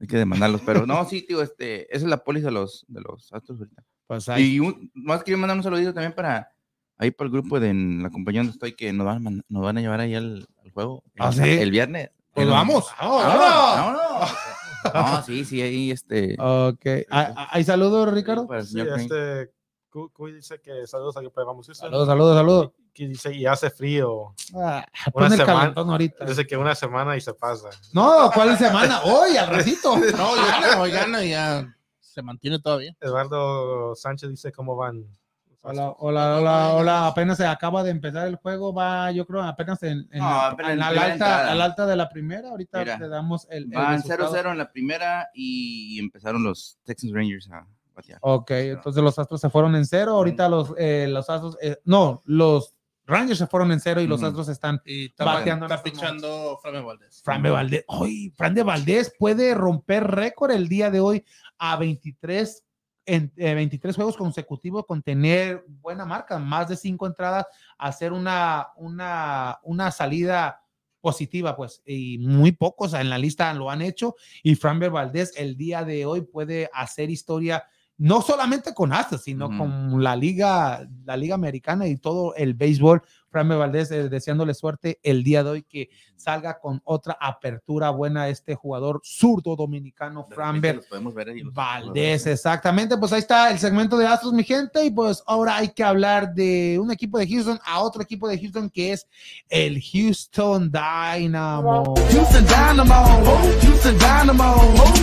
Hay 0.04 0.08
que 0.10 0.18
demandarlos, 0.18 0.60
pero 0.66 0.86
no, 0.86 1.06
sí, 1.10 1.22
tío, 1.26 1.42
este, 1.42 1.84
esa 1.96 2.04
es 2.06 2.10
la 2.10 2.24
póliza 2.26 2.48
de 2.48 2.52
los, 2.52 2.84
de 2.90 3.00
los 3.00 3.32
Astros 3.32 3.58
ahorita. 3.60 3.84
Pues 4.06 4.28
ahí. 4.28 4.56
Y 4.56 4.60
un- 4.60 4.92
más 4.94 5.24
quería 5.24 5.38
mandar 5.38 5.56
un 5.56 5.64
saludito 5.64 5.94
también 5.94 6.12
para 6.14 6.52
ahí 6.98 7.10
para 7.12 7.28
el 7.28 7.32
grupo 7.32 7.58
de 7.60 7.70
en 7.70 8.04
la 8.04 8.10
compañía 8.10 8.42
donde 8.42 8.52
estoy 8.52 8.74
que 8.76 8.92
nos 8.92 9.06
van 9.06 9.26
a, 9.26 9.32
nos 9.48 9.64
van 9.64 9.78
a 9.78 9.82
llevar 9.82 10.02
ahí 10.02 10.14
al, 10.14 10.46
al 10.62 10.72
juego. 10.72 11.04
¿Ah, 11.18 11.30
el, 11.30 11.34
sí? 11.36 11.50
el 11.50 11.72
viernes. 11.72 12.12
Pues 12.34 12.50
vamos. 12.50 12.88
¡Vámonos! 13.00 13.26
¡Vámonos! 13.78 14.34
No, 14.94 15.24
sí, 15.24 15.46
sí, 15.46 15.62
ahí 15.62 15.92
este. 15.92 16.36
Ok. 16.38 16.86
¿Hay- 17.10 17.34
¿Hay 17.52 17.64
saludos, 17.64 18.14
Ricardo? 18.14 18.46
Sí, 18.62 18.82
Crane. 18.82 19.04
este, 19.04 19.52
Cu- 19.90 20.10
Cuy 20.12 20.34
dice 20.34 20.60
que 20.62 20.86
saludos 20.86 21.16
aquí 21.16 21.30
para 21.30 21.46
Vamos 21.46 21.66
Houston. 21.68 21.88
Saludos, 21.90 22.08
saludos, 22.08 22.36
saludos. 22.36 22.72
Que 22.94 23.08
dice, 23.08 23.34
y 23.34 23.46
hace 23.48 23.72
frío. 23.72 24.36
Ah, 24.56 24.86
Una 25.14 25.30
semana. 25.30 25.46
calentón 25.60 25.90
ahorita. 25.90 26.26
Dice 26.26 26.46
que 26.46 26.56
una 26.56 26.76
semana 26.76 27.18
y 27.18 27.22
se 27.22 27.34
pasa. 27.34 27.70
No, 27.92 28.30
¿cuál 28.32 28.56
semana? 28.58 29.02
Hoy, 29.04 29.36
al 29.36 29.48
ratito. 29.50 29.96
No, 30.18 30.36
gana, 30.36 30.80
hoy 30.80 30.92
gana 30.92 31.24
y 31.24 31.32
ya 31.32 31.76
se 32.00 32.22
mantiene 32.22 32.60
todavía. 32.60 32.96
Eduardo 33.02 33.96
Sánchez 33.96 34.30
dice 34.30 34.52
cómo 34.52 34.76
van. 34.76 35.06
Hola, 35.66 35.96
hola, 35.98 36.38
hola, 36.38 36.74
hola. 36.74 37.08
Apenas 37.08 37.38
se 37.38 37.48
acaba 37.48 37.82
de 37.84 37.90
empezar 37.90 38.28
el 38.28 38.36
juego. 38.36 38.74
Va, 38.74 39.10
yo 39.12 39.26
creo, 39.26 39.42
apenas 39.42 39.82
en, 39.82 40.08
en 40.12 40.20
No, 40.20 40.52
en 40.60 40.72
en 40.72 40.78
la 40.80 40.90
primera 40.90 41.06
alta, 41.14 41.52
al 41.52 41.62
alta 41.62 41.86
de 41.88 41.96
la 41.96 42.10
primera. 42.10 42.50
Ahorita 42.50 42.80
Mira, 42.80 42.98
te 43.00 43.08
damos 43.08 43.48
el. 43.50 43.66
Van 43.68 43.94
resultado. 44.04 44.36
0-0 44.36 44.52
en 44.52 44.58
la 44.60 44.72
primera 44.72 45.30
y 45.34 45.98
empezaron 46.00 46.44
los 46.44 46.78
Texas 46.84 47.10
Rangers 47.12 47.50
a 47.50 47.66
batear. 47.96 48.20
Ok, 48.22 48.52
entonces 48.52 49.02
los 49.02 49.18
Astros 49.18 49.42
se 49.42 49.50
fueron 49.50 49.76
en 49.76 49.86
cero. 49.86 50.12
Ahorita 50.12 50.48
los, 50.50 50.74
eh, 50.78 51.08
los 51.10 51.28
Astros, 51.30 51.58
eh, 51.62 51.78
no, 51.86 52.22
los 52.26 52.76
Rangers 53.06 53.40
se 53.40 53.48
fueron 53.48 53.72
en 53.72 53.80
cero 53.80 54.02
y 54.02 54.08
los 54.08 54.20
Ujú. 54.20 54.28
Astros 54.28 54.48
están. 54.50 54.82
Y 54.86 55.06
está, 55.06 55.26
Bateando 55.26 55.66
en 55.66 55.72
está 55.72 55.84
pichando 55.84 56.60
Fran 56.62 56.86
Valdés. 56.86 57.22
Fran 57.24 57.44
de 57.44 57.50
Valdés. 57.50 57.84
Hoy, 57.88 58.34
Fran 58.36 58.54
de 58.54 58.64
Valdés 58.64 59.14
puede 59.18 59.54
romper 59.54 60.06
récord 60.06 60.52
el 60.52 60.68
día 60.68 60.90
de 60.90 61.00
hoy 61.00 61.26
a 61.58 61.76
23, 61.76 62.66
en, 63.06 63.34
eh, 63.36 63.54
23 63.54 63.96
juegos 63.96 64.16
consecutivos 64.16 64.86
con 64.86 65.02
tener 65.02 65.66
buena 65.68 66.06
marca, 66.06 66.40
más 66.40 66.70
de 66.70 66.78
cinco 66.78 67.06
entradas, 67.06 67.46
hacer 67.78 68.14
una, 68.14 68.70
una, 68.78 69.60
una 69.64 69.92
salida 69.92 70.64
positiva, 71.02 71.58
pues, 71.58 71.82
y 71.86 72.18
muy 72.20 72.54
pocos 72.54 72.94
en 72.94 73.10
la 73.10 73.18
lista 73.18 73.54
lo 73.54 73.70
han 73.70 73.82
hecho. 73.82 74.16
Y 74.42 74.56
Fran 74.56 74.80
Valdés 74.80 75.34
el 75.36 75.58
día 75.58 75.84
de 75.84 76.06
hoy 76.06 76.22
puede 76.22 76.70
hacer 76.74 77.10
historia. 77.10 77.66
No 77.98 78.22
solamente 78.22 78.74
con 78.74 78.92
Astros, 78.92 79.22
sino 79.22 79.48
con 79.56 80.04
la 80.04 80.16
liga, 80.16 80.88
la 81.06 81.16
liga 81.16 81.36
americana 81.36 81.88
y 81.88 81.98
todo 81.98 82.36
el 82.36 82.54
béisbol. 82.56 83.04
Fran 83.34 83.50
Valdés 83.50 83.90
eh, 83.92 84.10
deseándole 84.10 84.54
suerte 84.54 85.00
el 85.02 85.24
día 85.24 85.44
de 85.44 85.50
hoy 85.50 85.64
que 85.64 85.90
salga 86.16 86.60
con 86.60 86.82
otra 86.86 87.18
apertura 87.20 87.90
buena 87.90 88.30
este 88.30 88.54
jugador 88.54 89.02
zurdo 89.04 89.56
dominicano, 89.56 90.28
Framber 90.30 90.82
Valdés, 91.52 92.28
exactamente. 92.28 92.96
Pues 92.98 93.12
ahí 93.12 93.20
está 93.20 93.50
el 93.52 93.58
segmento 93.58 93.98
de 93.98 94.06
Astros, 94.06 94.34
mi 94.34 94.44
gente. 94.44 94.86
Y 94.86 94.92
pues 94.92 95.24
ahora 95.26 95.58
hay 95.58 95.70
que 95.70 95.84
hablar 95.84 96.34
de 96.34 96.78
un 96.80 96.92
equipo 96.92 97.18
de 97.18 97.28
Houston 97.28 97.60
a 97.66 97.82
otro 97.82 98.04
equipo 98.04 98.28
de 98.28 98.40
Houston 98.40 98.70
que 98.70 98.94
es 98.94 99.08
el 99.50 99.82
Houston 99.82 100.72
Dynamo. 100.72 101.96
Houston 102.12 102.46
Dynamo, 102.46 103.06
Houston 103.62 103.98
Dynamo, 103.98 104.56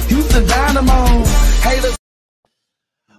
Houston 0.09 0.47
Dynamo. 0.47 1.25
Hey, 1.65 1.81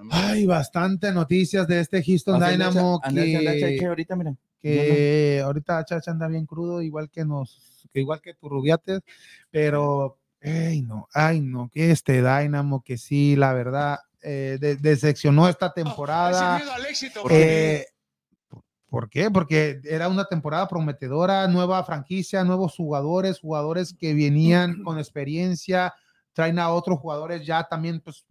Hay 0.10 0.46
bastante 0.46 1.12
noticias 1.12 1.68
de 1.68 1.80
este 1.80 2.04
Houston 2.04 2.36
Andrés 2.36 2.54
Dynamo 2.54 3.00
Andrés 3.04 3.40
que, 3.40 3.78
che, 3.80 3.86
ahorita, 3.86 4.16
mira. 4.16 4.36
que 4.60 5.42
ahorita 5.44 5.86
Chacha 5.86 6.12
anda 6.12 6.28
bien 6.28 6.46
crudo, 6.46 6.82
igual 6.82 7.10
que 7.10 7.26
nos, 7.26 7.88
que 7.94 8.00
igual 8.00 8.22
que 8.22 8.34
tu 8.34 8.50
Rubiates, 8.50 9.02
pero 9.50 10.18
ay 10.42 10.82
no, 10.82 11.08
ay 11.14 11.42
no, 11.42 11.70
que 11.70 11.92
este 11.92 12.22
Dynamo 12.22 12.82
que 12.84 12.98
sí, 12.98 13.36
la 13.36 13.54
verdad, 13.54 14.00
eh, 14.22 14.58
de- 14.60 14.76
decepcionó 14.78 15.48
esta 15.48 15.72
temporada. 15.74 16.62
Eh, 17.30 17.86
¿Por 18.90 19.10
qué? 19.10 19.32
Porque 19.32 19.80
era 19.86 20.10
una 20.10 20.26
temporada 20.26 20.68
prometedora, 20.68 21.48
nueva 21.48 21.82
franquicia, 21.86 22.44
nuevos 22.44 22.76
jugadores, 22.76 23.40
jugadores 23.40 23.96
que 23.98 24.14
venían 24.14 24.84
con 24.84 25.00
experiencia, 25.00 25.94
traen 26.34 26.60
a 26.60 26.70
otros 26.70 27.00
jugadores 27.00 27.46
ya 27.46 27.64
también, 27.64 28.02
pues 28.02 28.26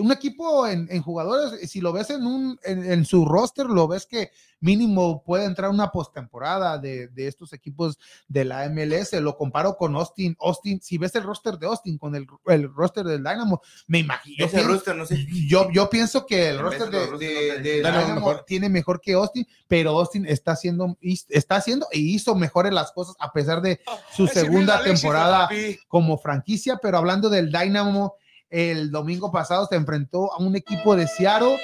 un 0.00 0.12
equipo 0.12 0.66
en, 0.66 0.88
en 0.90 1.02
jugadores, 1.02 1.70
si 1.70 1.80
lo 1.80 1.92
ves 1.92 2.10
en, 2.10 2.26
un, 2.26 2.58
en, 2.64 2.90
en 2.90 3.04
su 3.04 3.24
roster, 3.24 3.66
lo 3.66 3.86
ves 3.88 4.06
que 4.06 4.30
mínimo 4.60 5.22
puede 5.24 5.44
entrar 5.44 5.68
una 5.70 5.90
postemporada 5.90 6.78
de, 6.78 7.08
de 7.08 7.26
estos 7.28 7.52
equipos 7.52 7.98
de 8.28 8.44
la 8.46 8.66
MLS. 8.70 9.12
Lo 9.20 9.36
comparo 9.36 9.76
con 9.76 9.94
Austin. 9.94 10.34
Austin, 10.40 10.80
si 10.80 10.96
ves 10.96 11.14
el 11.16 11.22
roster 11.22 11.58
de 11.58 11.66
Austin 11.66 11.98
con 11.98 12.14
el, 12.14 12.26
el 12.46 12.72
roster 12.72 13.04
del 13.04 13.18
Dynamo, 13.22 13.60
me 13.86 13.98
imagino. 13.98 14.36
yo 14.38 14.46
Ese 14.46 14.56
pienso- 14.56 14.72
rooster, 14.72 14.96
no 14.96 15.04
sé. 15.06 15.26
yo, 15.48 15.68
yo 15.70 15.90
pienso 15.90 16.24
que 16.24 16.48
el 16.48 16.58
roster 16.58 16.88
de 16.90 17.82
Dynamo 17.82 18.14
mejor. 18.14 18.44
tiene 18.46 18.68
mejor 18.70 19.00
que 19.02 19.12
Austin, 19.12 19.46
pero 19.68 19.90
Austin 19.98 20.24
está 20.26 20.52
haciendo, 20.52 20.96
está 21.28 21.56
haciendo 21.56 21.86
e 21.92 21.98
hizo 21.98 22.34
mejores 22.34 22.72
las 22.72 22.90
cosas 22.92 23.16
a 23.18 23.32
pesar 23.32 23.60
de 23.60 23.80
su 24.16 24.26
segunda 24.26 24.82
temporada 24.82 25.48
como 25.88 26.16
franquicia. 26.16 26.78
Pero 26.80 26.96
hablando 26.98 27.28
del 27.28 27.52
Dynamo, 27.52 28.14
el 28.54 28.90
domingo 28.92 29.32
pasado 29.32 29.66
se 29.68 29.74
enfrentó 29.74 30.32
a 30.32 30.38
un 30.38 30.54
equipo 30.54 30.94
de 30.94 31.08
Seattle 31.08 31.58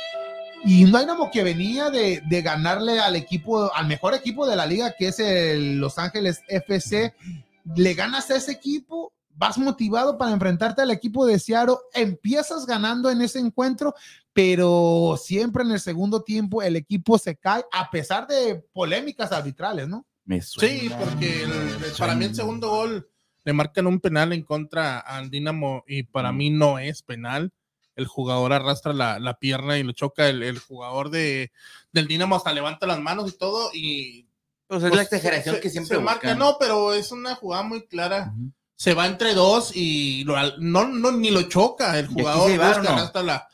y 0.64 0.84
un 0.84 0.90
Dynamo 0.92 1.30
que 1.30 1.44
venía 1.44 1.88
de, 1.88 2.20
de 2.28 2.42
ganarle 2.42 2.98
al 2.98 3.14
equipo, 3.14 3.72
al 3.72 3.86
mejor 3.86 4.12
equipo 4.14 4.46
de 4.46 4.56
la 4.56 4.66
liga, 4.66 4.94
que 4.98 5.08
es 5.08 5.20
el 5.20 5.78
Los 5.78 5.98
Ángeles 5.98 6.42
FC. 6.48 7.14
Le 7.76 7.94
ganas 7.94 8.28
a 8.30 8.36
ese 8.36 8.50
equipo, 8.52 9.12
vas 9.36 9.56
motivado 9.56 10.18
para 10.18 10.32
enfrentarte 10.32 10.82
al 10.82 10.90
equipo 10.90 11.24
de 11.26 11.38
Seattle, 11.38 11.76
empiezas 11.94 12.66
ganando 12.66 13.08
en 13.08 13.22
ese 13.22 13.38
encuentro, 13.38 13.94
pero 14.32 15.16
siempre 15.22 15.62
en 15.62 15.70
el 15.70 15.80
segundo 15.80 16.22
tiempo 16.22 16.60
el 16.62 16.74
equipo 16.76 17.18
se 17.18 17.36
cae, 17.36 17.64
a 17.72 17.88
pesar 17.90 18.26
de 18.26 18.56
polémicas 18.72 19.30
arbitrales, 19.32 19.86
¿no? 19.88 20.04
Me 20.24 20.42
Sí, 20.42 20.88
suena, 20.88 20.98
porque 20.98 21.42
el- 21.44 21.48
me 21.48 21.86
para 21.98 22.14
mí 22.14 22.24
el 22.26 22.34
segundo 22.34 22.68
gol 22.70 23.08
le 23.44 23.52
marcan 23.52 23.86
un 23.86 24.00
penal 24.00 24.32
en 24.32 24.42
contra 24.42 24.98
al 24.98 25.30
Dinamo 25.30 25.84
y 25.86 26.02
para 26.04 26.32
Mm. 26.32 26.36
mí 26.36 26.50
no 26.50 26.78
es 26.78 27.02
penal. 27.02 27.52
El 27.96 28.06
jugador 28.06 28.52
arrastra 28.52 28.92
la, 28.92 29.18
la 29.18 29.38
pierna 29.38 29.76
y 29.78 29.82
lo 29.82 29.92
choca. 29.92 30.28
El, 30.28 30.42
el 30.42 30.58
jugador 30.58 31.10
de, 31.10 31.52
del 31.92 32.06
Dinamo 32.06 32.36
hasta 32.36 32.52
levanta 32.52 32.86
las 32.86 33.00
manos 33.00 33.30
y 33.32 33.36
todo 33.36 33.70
y 33.74 34.26
Pues 34.66 34.82
es 34.82 34.88
pues, 34.90 34.96
la 34.96 35.02
exageración 35.02 35.56
se- 35.56 35.60
que 35.60 35.70
siempre 35.70 35.96
se 35.96 36.02
marca. 36.02 36.34
No, 36.34 36.56
pero 36.58 36.92
es 36.94 37.12
una 37.12 37.34
jugada 37.34 37.62
muy 37.62 37.86
clara. 37.86 38.32
Se 38.76 38.94
va 38.94 39.06
entre 39.06 39.34
dos 39.34 39.72
y 39.74 40.24
lo- 40.24 40.36
no, 40.58 40.86
no 40.86 41.12
ni 41.12 41.30
lo 41.30 41.42
choca. 41.42 41.98
El 41.98 42.06
¿Y 42.06 42.08
aquí 42.12 42.14
jugador 42.20 42.50
busca, 42.52 42.82
no? 42.82 42.88
arrastra 42.90 43.22
la, 43.22 43.48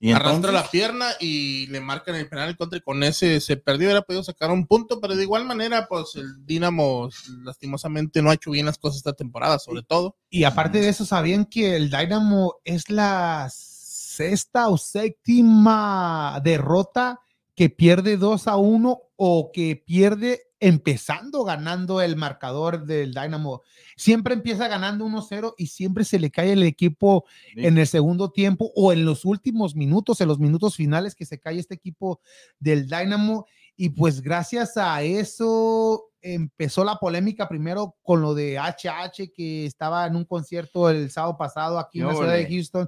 Y 0.00 0.12
arrastra 0.12 0.52
la 0.52 0.70
pierna 0.70 1.06
y 1.18 1.66
le 1.66 1.80
marcan 1.80 2.14
el 2.14 2.28
penal 2.28 2.50
en 2.50 2.56
contra 2.56 2.78
y 2.78 2.82
con 2.82 3.02
ese 3.02 3.40
se 3.40 3.56
perdió, 3.56 3.88
hubiera 3.88 4.02
podido 4.02 4.22
sacar 4.22 4.50
un 4.50 4.66
punto, 4.66 5.00
pero 5.00 5.16
de 5.16 5.24
igual 5.24 5.44
manera, 5.44 5.88
pues 5.88 6.14
el 6.14 6.46
Dinamo 6.46 7.08
lastimosamente 7.42 8.22
no 8.22 8.30
ha 8.30 8.34
hecho 8.34 8.52
bien 8.52 8.66
las 8.66 8.78
cosas 8.78 8.98
esta 8.98 9.14
temporada, 9.14 9.58
sobre 9.58 9.82
todo. 9.82 10.16
Y 10.30 10.44
aparte 10.44 10.80
de 10.80 10.88
eso, 10.88 11.04
¿sabían 11.04 11.46
que 11.46 11.74
el 11.74 11.90
Dynamo 11.90 12.54
es 12.64 12.90
la 12.90 13.48
sexta 13.50 14.68
o 14.68 14.78
séptima 14.78 16.40
derrota 16.44 17.20
que 17.58 17.70
pierde 17.70 18.16
2 18.16 18.46
a 18.46 18.56
1 18.56 19.02
o 19.16 19.50
que 19.52 19.74
pierde 19.74 20.42
empezando 20.60 21.42
ganando 21.42 22.00
el 22.00 22.14
marcador 22.14 22.86
del 22.86 23.12
Dynamo? 23.12 23.62
Siempre 23.96 24.34
empieza 24.34 24.68
ganando 24.68 25.04
1-0 25.04 25.54
y 25.58 25.66
siempre 25.66 26.04
se 26.04 26.20
le 26.20 26.30
cae 26.30 26.52
el 26.52 26.62
equipo 26.62 27.24
Sí. 27.52 27.66
en 27.66 27.76
el 27.78 27.88
segundo 27.88 28.30
tiempo 28.30 28.70
o 28.76 28.92
en 28.92 29.04
los 29.04 29.24
últimos 29.24 29.74
minutos, 29.74 30.20
en 30.20 30.28
los 30.28 30.38
minutos 30.38 30.76
finales 30.76 31.16
que 31.16 31.26
se 31.26 31.40
cae 31.40 31.58
este 31.58 31.74
equipo 31.74 32.20
del 32.60 32.88
Dynamo. 32.88 33.46
Y 33.76 33.88
pues 33.88 34.20
gracias 34.20 34.76
a 34.76 35.02
eso 35.02 36.04
empezó 36.22 36.84
la 36.84 36.96
polémica 37.00 37.48
primero 37.48 37.96
con 38.02 38.20
lo 38.22 38.34
de 38.34 38.56
HH 38.56 39.32
que 39.34 39.66
estaba 39.66 40.06
en 40.06 40.14
un 40.14 40.24
concierto 40.24 40.90
el 40.90 41.10
sábado 41.10 41.36
pasado 41.36 41.80
aquí 41.80 42.00
en 42.00 42.06
la 42.06 42.14
ciudad 42.14 42.34
de. 42.34 42.46
Houston. 42.46 42.86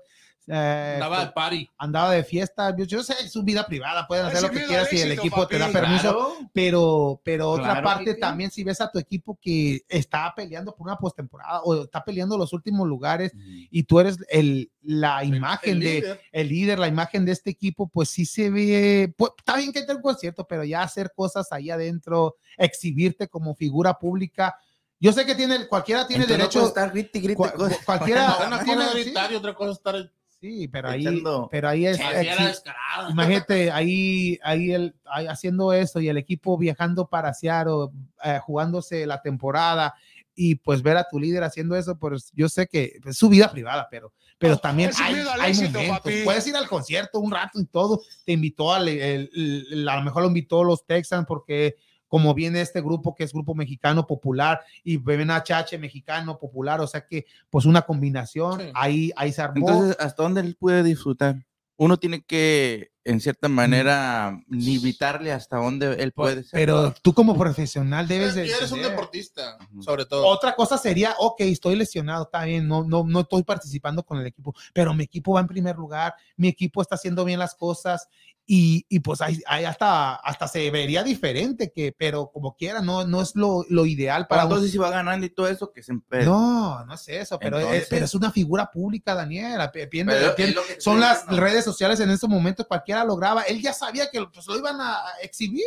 Eh, 0.53 0.93
Andaba 0.95 1.25
de 1.27 1.33
party. 1.33 1.71
andaba 1.79 2.11
de 2.11 2.25
fiesta. 2.25 2.75
Yo, 2.77 2.85
yo 2.85 3.03
sé, 3.05 3.15
es 3.23 3.31
su 3.31 3.43
vida 3.45 3.65
privada, 3.67 4.07
pueden 4.09 4.27
hacer 4.27 4.43
lo 4.43 4.51
que 4.51 4.65
quieran 4.65 4.85
de 4.85 4.91
si 4.91 5.01
el 5.01 5.13
equipo 5.13 5.47
te 5.47 5.59
da 5.59 5.69
permiso, 5.69 6.03
Claro. 6.03 6.37
pero, 6.53 7.21
pero 7.23 7.51
otra 7.51 7.81
parte 7.83 8.15
también 8.15 8.51
si 8.51 8.65
ves 8.65 8.81
a 8.81 8.91
tu 8.91 8.99
equipo 8.99 9.39
que 9.41 9.83
está 9.89 10.33
peleando 10.35 10.75
por 10.75 10.87
una 10.89 10.97
postemporada 10.97 11.61
o 11.63 11.85
está 11.85 12.03
peleando 12.05 12.37
los 12.37 12.53
últimos 12.53 12.89
lugares 12.89 13.33
y 13.71 13.85
tú 13.85 14.01
eres 14.01 14.19
el, 14.29 14.71
la 14.83 15.23
imagen 15.25 15.75
El 15.75 15.81
de 15.81 15.95
líder. 16.01 16.21
el 16.33 16.49
líder, 16.49 16.79
la 16.81 16.89
imagen 16.89 17.25
de 17.25 17.33
este 17.33 17.51
equipo, 17.51 17.89
pues 17.89 18.09
sí 18.11 18.25
se 18.27 18.51
ve, 18.51 19.15
pues, 19.17 19.31
está 19.39 19.57
bien 19.57 19.73
que 19.73 19.79
esté 19.79 19.93
el 19.93 20.01
concierto, 20.01 20.47
pero 20.49 20.65
ya 20.65 20.83
hacer 20.83 21.13
cosas 21.15 21.53
ahí 21.53 21.71
adentro, 21.71 22.37
exhibirte 22.57 23.29
como 23.29 23.55
figura 23.55 23.95
pública. 23.99 24.57
Yo 25.03 25.13
sé 25.15 25.25
que 25.25 25.35
tiene, 25.35 25.67
cualquiera 25.67 26.07
tiene 26.07 26.25
Entonces 26.25 26.39
no 26.39 26.43
derecho, 26.45 26.59
puede 26.61 26.69
estar 26.69 26.91
grite 26.91 27.19
y 27.19 27.23
grite 27.23 27.39
cua- 27.41 27.53
cosas. 27.55 27.79
cualquiera 27.87 28.37
Una 28.47 28.51
cosa 28.59 28.65
tiene, 28.65 28.85
es 28.85 28.95
gritar 28.95 29.33
y 29.33 29.35
otra 29.37 29.55
cosa 29.55 29.71
es 29.71 29.77
estar 29.79 30.13
sí, 30.41 30.69
pero 30.69 30.89
ahí, 30.89 31.23
pero 31.51 31.69
ahí 31.69 31.87
es, 31.87 31.99
descarada. 31.99 33.11
Imagínate 33.11 33.71
ahí, 33.71 34.39
ahí, 34.43 34.73
el, 34.73 34.95
ahí 35.05 35.27
haciendo 35.27 35.73
eso 35.73 36.01
y 36.01 36.09
el 36.09 36.17
equipo 36.17 36.57
viajando 36.57 37.07
para 37.07 37.35
Seattle, 37.35 37.89
eh, 38.25 38.39
jugándose 38.43 39.07
la 39.07 39.21
temporada 39.23 39.95
y 40.35 40.55
pues 40.55 40.83
ver 40.83 40.97
a 40.97 41.07
tu 41.09 41.19
líder 41.19 41.43
haciendo 41.45 41.77
eso, 41.77 41.99
pues 41.99 42.31
yo 42.35 42.49
sé 42.49 42.67
que 42.67 42.99
es 43.05 43.17
su 43.17 43.29
vida 43.29 43.51
privada, 43.51 43.89
pero, 43.91 44.13
pero 44.39 44.57
también 44.57 44.91
hay, 44.99 45.15
hay 45.41 45.51
éxito, 45.51 45.73
momentos. 45.73 45.99
papi. 45.99 46.23
Puedes 46.25 46.47
ir 46.47 46.57
al 46.57 46.69
concierto 46.69 47.19
un 47.21 47.31
rato 47.31 47.61
y 47.61 47.67
todo. 47.67 48.01
Te 48.25 48.33
invitó 48.33 48.73
al, 48.73 48.89
el- 48.89 49.31
el- 49.71 49.89
a 49.89 49.97
lo 49.97 50.03
mejor 50.03 50.23
lo 50.23 50.29
invitó 50.29 50.65
los 50.65 50.87
Texans 50.87 51.27
porque 51.27 51.77
como 52.11 52.35
viene 52.35 52.61
este 52.61 52.83
grupo 52.83 53.15
que 53.15 53.23
es 53.23 53.33
grupo 53.33 53.55
mexicano 53.55 54.07
popular 54.07 54.61
y 54.83 55.01
Chache 55.45 55.79
mexicano 55.79 56.39
popular, 56.39 56.81
o 56.81 56.87
sea 56.87 57.07
que 57.07 57.25
pues 57.49 57.65
una 57.65 57.83
combinación, 57.83 58.61
Sí. 58.61 58.67
ahí, 58.75 59.13
ahí 59.17 59.33
se 59.33 59.41
armó. 59.41 59.67
Entonces, 59.67 59.97
¿hasta 60.01 60.23
dónde 60.25 60.41
él 60.41 60.57
puede 60.59 60.83
disfrutar? 60.83 61.47
Uno 61.77 61.99
tiene 61.99 62.23
que, 62.23 62.93
en 63.05 63.21
cierta 63.21 63.49
manera, 63.49 64.39
limitarle 64.49 65.33
hasta 65.33 65.57
dónde 65.57 65.95
él 66.03 66.13
puede 66.13 66.43
ser. 66.43 66.51
pero 66.61 66.93
tú 67.01 67.15
como 67.15 67.39
profesional 67.39 68.07
debes 68.07 68.35
de... 68.35 68.45
Eres 68.45 68.71
un 68.73 68.83
deportista, 68.83 69.57
sobre 69.81 70.05
todo. 70.05 70.27
Otra 70.27 70.55
cosa 70.55 70.77
sería, 70.77 71.15
ok, 71.19 71.41
estoy 71.41 71.77
lesionado, 71.77 72.25
está 72.25 72.45
bien, 72.45 72.69
no, 72.69 72.85
no, 72.85 73.05
no 73.07 73.21
estoy 73.21 73.45
participando 73.45 74.03
con 74.03 74.19
el 74.19 74.27
equipo, 74.27 74.55
pero 74.75 74.93
mi 74.93 75.05
equipo 75.05 75.33
va 75.33 75.41
en 75.41 75.47
primer 75.47 75.77
lugar, 75.77 76.15
mi 76.37 76.49
equipo 76.49 76.83
está 76.83 76.97
haciendo 76.97 77.25
bien 77.25 77.39
las 77.39 77.55
cosas 77.55 78.09
y, 78.53 78.85
y 78.89 78.99
pues 78.99 79.21
ahí, 79.21 79.41
ahí 79.47 79.65
hasta, 79.65 80.17
hasta 80.17 80.49
se 80.49 80.69
vería 80.73 81.05
diferente, 81.05 81.71
que, 81.73 81.95
pero 81.97 82.33
como 82.33 82.57
quiera, 82.57 82.81
no, 82.81 83.07
no 83.07 83.23
es 83.23 83.37
lo, 83.37 83.65
lo 83.69 83.87
ideal 83.87 84.27
para 84.27 84.41
Para 84.41 84.45
un- 84.47 84.51
entonces, 84.51 84.73
si 84.73 84.79
va 84.79 84.91
ganando 84.91 85.25
y 85.25 85.31
todo 85.31 85.47
eso, 85.47 85.71
que 85.73 85.85
se 85.85 85.93
empede. 85.93 86.25
No, 86.25 86.85
no 86.85 86.95
es 86.95 87.09
eso, 87.09 87.39
pero, 87.39 87.59
es, 87.61 87.65
Entonces- 87.65 87.87
pero 87.89 88.05
es 88.07 88.15
una 88.17 88.33
figura 88.33 88.69
pública, 88.69 89.15
Daniela. 89.15 89.71
Pero 89.71 90.35
son 90.81 90.99
las 90.99 91.27
redes 91.29 91.65
sociales 91.65 92.01
en 92.01 92.11
estos 92.11 92.29
momentos, 92.29 92.67
cualquiera 92.67 93.05
lo 93.05 93.15
graba. 93.15 93.43
Él 93.43 93.63
ya 93.63 93.73
sabía 93.73 94.11
que 94.11 94.21
pues, 94.27 94.45
lo 94.49 94.59
iban 94.59 94.81
a 94.81 95.01
exhibir. 95.23 95.63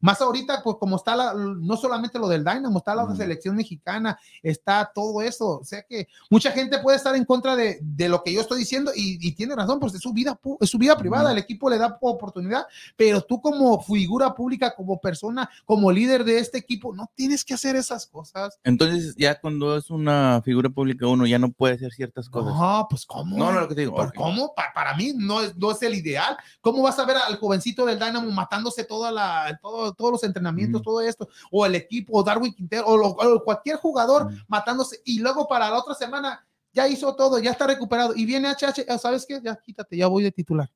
Más 0.00 0.20
ahorita, 0.20 0.62
pues 0.62 0.76
como 0.78 0.96
está 0.96 1.16
la- 1.16 1.34
no 1.34 1.76
solamente 1.76 2.18
lo 2.18 2.28
del 2.28 2.44
Dynamo, 2.44 2.78
está 2.78 2.94
la 2.94 3.14
selección 3.14 3.56
mexicana, 3.56 4.18
está 4.42 4.90
todo 4.94 5.22
eso. 5.22 5.58
O 5.60 5.64
sea 5.64 5.82
que 5.82 6.08
mucha 6.30 6.50
gente 6.50 6.78
puede 6.78 6.96
estar 6.96 7.14
en 7.16 7.24
contra 7.24 7.56
de, 7.56 7.78
de 7.82 8.08
lo 8.08 8.22
que 8.22 8.32
yo 8.32 8.40
estoy 8.40 8.58
diciendo 8.60 8.90
y, 8.94 9.18
y 9.26 9.32
tiene 9.32 9.54
razón, 9.54 9.78
pues 9.80 9.94
es 9.94 10.00
su 10.00 10.12
vida, 10.12 10.38
es 10.60 10.70
su 10.70 10.78
vida 10.78 10.96
privada, 10.96 11.32
el 11.32 11.38
equipo 11.38 11.68
le 11.70 11.78
da 11.78 11.96
oportunidad, 12.00 12.66
pero 12.96 13.20
tú 13.22 13.40
como 13.40 13.82
figura 13.82 14.34
pública, 14.34 14.74
como 14.74 15.00
persona, 15.00 15.48
como 15.64 15.90
líder 15.90 16.24
de 16.24 16.38
este 16.38 16.58
equipo, 16.58 16.94
no 16.94 17.10
tienes 17.14 17.44
que 17.44 17.54
hacer 17.54 17.76
esas 17.76 18.06
cosas. 18.06 18.58
Entonces, 18.64 19.14
ya 19.16 19.40
cuando 19.40 19.76
es 19.76 19.90
una 19.90 20.40
figura 20.44 20.68
pública, 20.70 21.06
uno 21.06 21.26
ya 21.26 21.38
no 21.38 21.50
puede 21.52 21.74
hacer 21.74 21.92
ciertas 21.92 22.28
cosas. 22.28 22.54
No, 22.54 22.86
pues 22.88 23.04
cómo. 23.06 23.36
No, 23.36 23.52
no, 23.52 23.60
lo 23.60 23.68
que 23.68 23.74
te 23.74 23.80
digo. 23.82 23.94
¿Por 23.94 24.08
ok. 24.08 24.14
cómo? 24.14 24.54
Pa- 24.54 24.72
para 24.74 24.94
mí 24.96 25.12
no 25.16 25.40
es, 25.40 25.56
no 25.56 25.70
es 25.72 25.82
el 25.82 25.94
ideal. 25.94 26.36
¿Cómo 26.60 26.82
vas 26.82 26.98
a 26.98 27.04
ver 27.04 27.16
al 27.16 27.36
jovencito 27.38 27.84
del 27.86 27.98
Dynamo 27.98 28.30
matándose 28.30 28.84
toda 28.84 29.10
la, 29.10 29.58
todo- 29.62 29.85
todos 29.94 30.12
los 30.12 30.24
entrenamientos, 30.24 30.82
todo 30.82 31.00
esto? 31.00 31.28
O 31.50 31.64
el 31.66 31.74
equipo, 31.74 32.18
o 32.18 32.22
Darwin 32.22 32.52
Quintero, 32.54 32.86
o, 32.86 32.96
lo- 32.96 33.08
o 33.08 33.44
cualquier 33.44 33.76
jugador 33.76 34.30
matándose 34.48 35.00
y 35.04 35.18
luego 35.20 35.46
para 35.48 35.70
la 35.70 35.78
otra 35.78 35.94
semana 35.94 36.46
ya 36.72 36.86
hizo 36.88 37.14
todo, 37.16 37.38
ya 37.38 37.50
está 37.52 37.66
recuperado 37.66 38.14
y 38.14 38.26
viene 38.26 38.48
HH, 38.50 38.84
ah, 38.88 38.98
¿sabes 38.98 39.24
qué? 39.26 39.40
Ya 39.42 39.56
quítate, 39.56 39.96
ya 39.96 40.06
voy 40.08 40.22
de 40.22 40.32
titular. 40.32 40.70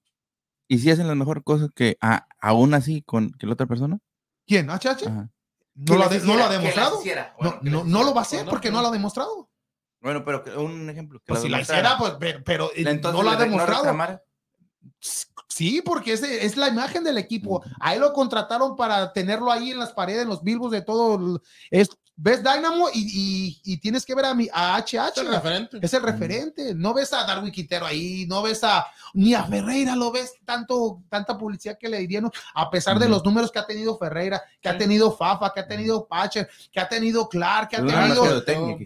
¿Y 0.69 0.79
si 0.79 0.91
hacen 0.91 1.07
las 1.09 1.17
mejores 1.17 1.43
cosas 1.45 1.69
que 1.75 1.97
a- 2.01 2.27
aún 2.41 2.73
así 2.75 3.03
con 3.03 3.31
que 3.33 3.47
la 3.47 3.53
otra 3.55 3.67
persona? 3.67 3.99
¿Quién? 4.47 4.69
¿HH? 4.71 5.07
Ajá. 5.09 5.29
¿No, 5.75 5.97
lo 5.97 6.05
ha, 6.05 6.09
de- 6.09 6.21
no 6.21 6.37
lo 6.37 6.45
ha 6.45 6.49
demostrado? 6.49 7.01
Bueno, 7.39 7.59
No, 7.63 7.71
no, 7.71 7.85
no 7.85 8.05
lo 8.05 8.13
va 8.15 8.21
a 8.21 8.23
hacer 8.23 8.41
Pues 8.41 8.51
porque 8.51 8.71
no 8.71 8.77
no. 8.77 8.83
lo 8.83 8.89
ha 8.89 8.93
demostrado. 8.93 9.49
Bueno, 10.03 10.25
pero 10.25 10.43
un 10.63 10.89
ejemplo. 10.89 11.19
Que 11.21 11.27
Pues 11.27 11.41
lo 11.41 11.45
si 11.45 11.49
la 11.51 11.61
hiciera, 11.61 11.97
pues, 11.99 12.15
pero, 12.19 12.41
pero, 12.45 12.67
eh, 12.73 12.85
Entonces, 12.87 13.13
no 13.13 13.23
lo 13.23 13.31
ha 13.31 13.37
demostrado. 13.37 13.85
Sí, 15.49 15.83
porque 15.83 16.13
es, 16.13 16.23
es 16.23 16.57
la 16.57 16.69
imagen 16.69 17.05
del 17.05 17.19
equipo. 17.19 17.63
Ahí 17.81 17.99
lo 17.99 18.13
contrataron 18.13 18.77
para 18.77 19.13
tenerlo 19.13 19.51
ahí 19.51 19.71
en 19.73 19.79
las 19.79 19.93
paredes, 19.93 20.23
en 20.23 20.29
los 20.29 20.43
bilbos 20.43 20.71
de 20.71 20.83
todo. 20.83 21.43
Es, 21.71 21.91
ves 22.23 22.39
Dynamo 22.43 22.89
y, 22.93 23.01
y- 23.65 23.73
y 23.73 23.77
tienes 23.79 24.05
que 24.05 24.15
ver 24.15 24.27
a, 24.27 24.35
mi, 24.35 24.49
a 24.53 24.77
HH. 24.79 25.13
Es 25.13 25.17
el 25.19 25.29
referente. 25.29 25.79
Es 25.81 25.95
el 25.95 26.03
referente. 26.03 26.75
No 26.75 26.93
ves 26.93 27.13
a 27.13 27.25
Darwin 27.25 27.51
Quintero 27.53 27.87
ahí, 27.87 28.27
no 28.29 28.43
ves 28.43 28.63
a 28.65 28.87
ni 29.15 29.35
a 29.35 29.43
Ferreira, 29.45 29.97
lo 29.97 30.13
ves 30.13 30.35
tanto, 30.45 31.03
tanta 31.09 31.37
publicidad 31.37 31.79
que 31.79 31.89
le 31.89 32.07
dieron, 32.07 32.31
a 32.55 32.71
pesar 32.71 32.99
de 32.99 33.09
los 33.09 33.25
números 33.25 33.51
que 33.51 33.59
ha 33.59 33.67
tenido 33.67 33.97
Ferreira, 33.99 34.41
que 34.61 34.69
ha 34.69 34.77
tenido 34.79 35.17
Fafa, 35.17 35.53
que 35.53 35.61
ha 35.61 35.67
tenido 35.67 36.07
Pacher, 36.07 36.49
que 36.71 36.79
ha 36.79 36.89
tenido 36.89 37.29
Clark, 37.29 37.69
que 37.71 37.77
ha 37.77 37.81
Es 37.81 38.45
tenido. 38.45 38.85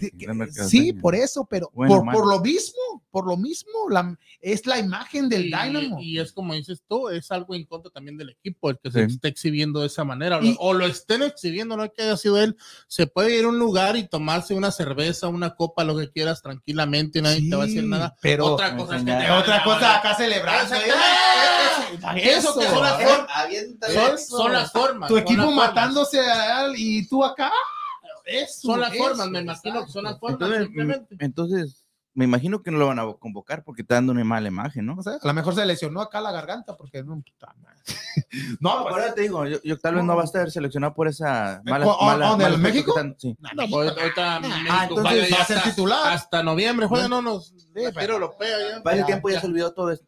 sí, 0.68 0.92
por 0.92 1.14
eso, 1.14 1.44
pero 1.44 1.70
Bueno, 1.74 2.02
por, 2.04 2.12
por 2.12 2.26
lo 2.28 2.40
mismo, 2.40 3.02
por 3.10 3.26
lo 3.26 3.36
mismo, 3.36 3.70
la, 3.90 4.16
es 4.40 4.64
la 4.66 4.78
imagen 4.78 5.28
del 5.28 5.42
y, 5.46 5.50
Dynamo. 5.52 6.00
y 6.00 6.18
es 6.18 6.32
como 6.32 6.54
dices 6.54 6.82
tú, 6.88 7.08
es 7.08 7.30
algo 7.30 7.54
en 7.54 7.64
contra 7.64 7.90
también 7.90 8.16
del 8.16 8.30
equipo, 8.30 8.70
el 8.70 8.78
que 8.78 8.90
se 8.90 9.04
esté 9.04 9.28
exhibiendo 9.28 9.80
de 9.80 9.86
esa 9.88 10.04
manera, 10.04 10.38
o 10.38 10.42
Y- 10.42 10.52
lo- 10.54 10.60
o 10.60 10.72
lo 10.74 10.86
estén 10.86 11.22
exhibiendo, 11.22 11.76
no 11.76 11.90
que 11.92 12.02
haya 12.02 12.16
sido 12.16 12.38
él, 12.38 12.56
se 12.88 13.06
puede 13.06 13.23
ir 13.30 13.44
a 13.44 13.48
un 13.48 13.58
lugar 13.58 13.96
y 13.96 14.06
tomarse 14.08 14.54
una 14.54 14.70
cerveza, 14.70 15.28
una 15.28 15.54
copa, 15.54 15.84
lo 15.84 15.96
que 15.96 16.10
quieras 16.10 16.42
tranquilamente, 16.42 17.20
nadie 17.22 17.48
te 17.48 17.56
va 17.56 17.62
a 17.64 17.66
decir 17.66 17.82
Sí, 17.82 17.88
nada. 17.88 18.16
pero- 18.20 18.46
otra 18.54 18.76
cosa 18.76 18.96
es 18.96 19.04
que 19.04 19.12
te 19.12 19.30
Otra 19.30 19.64
cosa 19.64 19.96
acá 19.98 20.14
celebrando. 20.14 20.74
Eh, 20.74 22.34
Eso 22.36 22.58
que 22.58 22.66
son 22.68 22.82
las 22.82 23.00
eh, 23.00 23.06
formas. 23.06 23.30
Son, 23.92 24.14
Eso. 24.14 24.36
son 24.36 24.52
las 24.52 24.72
formas. 24.72 25.08
Tu 25.08 25.16
equipo 25.18 25.50
matándose 25.50 26.20
a 26.20 26.64
él 26.66 26.74
y 26.76 27.06
tú 27.08 27.24
acá. 27.24 27.52
Eso, 28.24 28.68
Son 28.68 28.80
las 28.80 28.94
eso, 28.94 29.04
formas, 29.04 29.28
me 29.28 29.40
imagino 29.40 29.84
que 29.84 29.92
son 29.92 30.04
las 30.04 30.18
formas. 30.18 30.40
Entonces, 30.40 30.64
simplemente. 30.64 31.16
entonces, 31.20 31.83
me 32.14 32.24
imagino 32.24 32.62
que 32.62 32.70
no 32.70 32.78
lo 32.78 32.86
van 32.86 32.98
a 33.00 33.12
convocar 33.14 33.64
porque 33.64 33.82
está 33.82 33.96
dando 33.96 34.12
una 34.12 34.22
mala 34.24 34.48
imagen, 34.48 34.86
¿no? 34.86 34.94
No 34.94 35.02
sé, 35.02 35.10
a 35.10 35.26
lo 35.26 35.34
mejor 35.34 35.54
se 35.54 35.66
lesionó 35.66 36.00
acá 36.00 36.20
la 36.20 36.30
garganta 36.32 36.76
porque 36.76 37.02
no. 37.02 37.16
puta 37.20 37.54
madre. 37.62 37.78
No, 38.60 38.84
No, 38.84 38.88
pues, 38.88 39.14
te 39.14 39.22
digo, 39.22 39.44
yo, 39.46 39.58
yo 39.64 39.78
tal 39.78 39.96
vez 39.96 40.04
no 40.04 40.14
va 40.14 40.22
a 40.22 40.24
estar 40.24 40.48
seleccionado 40.50 40.94
por 40.94 41.08
esa 41.08 41.60
mala. 41.64 41.86
¿O- 41.86 41.96
o- 41.98 42.06
mala- 42.06 42.32
o 42.32 42.36
cosas 42.36 42.58
México? 42.58 42.92
están- 42.96 43.16
sí. 43.18 43.36
No, 43.40 43.62
ahorita 43.62 44.36
Ah, 44.36 44.40
México 44.40 44.62
entonces 44.82 45.02
juega 45.12 45.28
ya 45.28 45.36
va 45.36 45.42
a 45.42 45.46
ser 45.46 45.56
hasta- 45.58 45.70
titular. 45.70 46.12
Hasta 46.12 46.42
noviembre 46.42 46.86
juega, 46.86 47.08
no 47.08 47.20
nos. 47.22 47.52
pero- 47.74 47.90
la 47.92 48.00
tira 48.00 48.12
europea 48.14 48.56
ya. 48.76 48.82
Para 48.82 48.94
ese 48.96 49.00
Ya, 49.02 49.06
tiempo 49.06 49.28
ya 49.28 49.34
ya. 49.34 49.40
se 49.40 49.46
olvidó 49.48 49.72
todo 49.74 49.90
esto. 49.90 50.06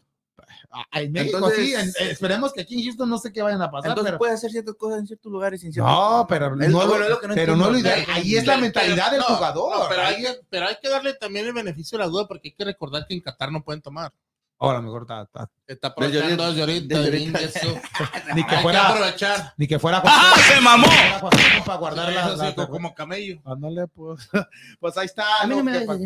En 0.92 1.12
México 1.12 1.38
Entonces- 1.38 1.64
sí, 1.66 1.74
en- 1.74 1.88
eh, 1.88 2.10
esperemos 2.12 2.52
que 2.52 2.60
aquí 2.62 2.74
en 2.78 2.84
Houston 2.84 3.08
no 3.08 3.18
sé 3.18 3.32
qué 3.32 3.42
vayan 3.42 3.62
a 3.62 3.70
pasar. 3.70 3.90
Entonces 3.90 4.10
pero, 4.12 4.18
puede 4.18 4.32
hacer 4.34 4.50
ciertas 4.50 4.74
cosas 4.76 5.00
en 5.00 5.06
ciertos 5.06 5.30
lugares 5.32 5.60
sin 5.60 5.70
no, 5.74 6.26
pero 6.28 6.54
no, 6.54 6.66
lo- 6.68 6.86
bueno, 6.88 7.04
es 7.04 7.10
lo 7.10 7.20
que 7.20 7.28
no 7.28 7.34
pero 7.34 7.56
no 7.56 7.70
lo 7.70 7.78
ideal. 7.78 8.04
Ahí 8.08 8.36
es 8.36 8.46
la 8.46 8.54
Pero- 8.54 8.62
mentalidad 8.62 9.10
del 9.10 9.20
no, 9.20 9.26
jugador. 9.26 9.78
no, 9.78 9.88
pero, 9.88 10.02
hay 10.02 10.24
pero 10.50 10.66
hay 10.68 10.76
que 10.80 10.88
darle 10.88 11.14
también 11.14 11.46
el 11.46 11.52
beneficio 11.52 11.98
de 11.98 12.04
la 12.04 12.10
duda 12.10 12.26
porque 12.28 12.48
hay 12.48 12.54
que 12.54 12.64
recordar 12.64 13.06
que 13.06 13.14
en 13.14 13.20
Qatar 13.20 13.50
no 13.52 13.62
pueden 13.62 13.80
tomar. 13.82 14.12
Oh, 14.58 14.70
a 14.70 14.74
lo 14.74 14.82
mejor 14.82 15.02
está- 15.02 15.22
está- 15.22 15.50
Está 15.66 15.88
aprovechando 15.88 16.46
desde 16.46 16.60
ahorita. 16.62 16.98
desde. 17.00 17.80
Ni 18.34 18.44
que 18.44 18.50
Hay 18.50 18.56
que 18.56 18.62
fuera, 18.62 18.88
aprovechar. 18.88 19.54
ni 19.56 19.66
que 19.66 19.78
fuera 19.78 20.00
¡Ah, 20.04 20.34
se 20.48 20.60
mamó! 20.60 20.86
fuera 20.86 21.18
Joaquín 21.18 21.64
para 21.66 21.78
guardar 21.78 22.12
la, 22.12 22.36
sí, 22.50 22.54
la- 22.56 22.66
como- 22.68 22.94
camello. 22.94 23.40
Ándale, 23.44 23.86
pues, 23.88 24.28
pues 24.80 24.96
ahí 24.96 25.06
está. 25.06 25.24
A 25.42 25.46
mí 25.46 25.50
lo 25.50 25.56
no 25.56 25.64
me 25.64 25.80
que 25.80 25.84
pa- 25.86 25.96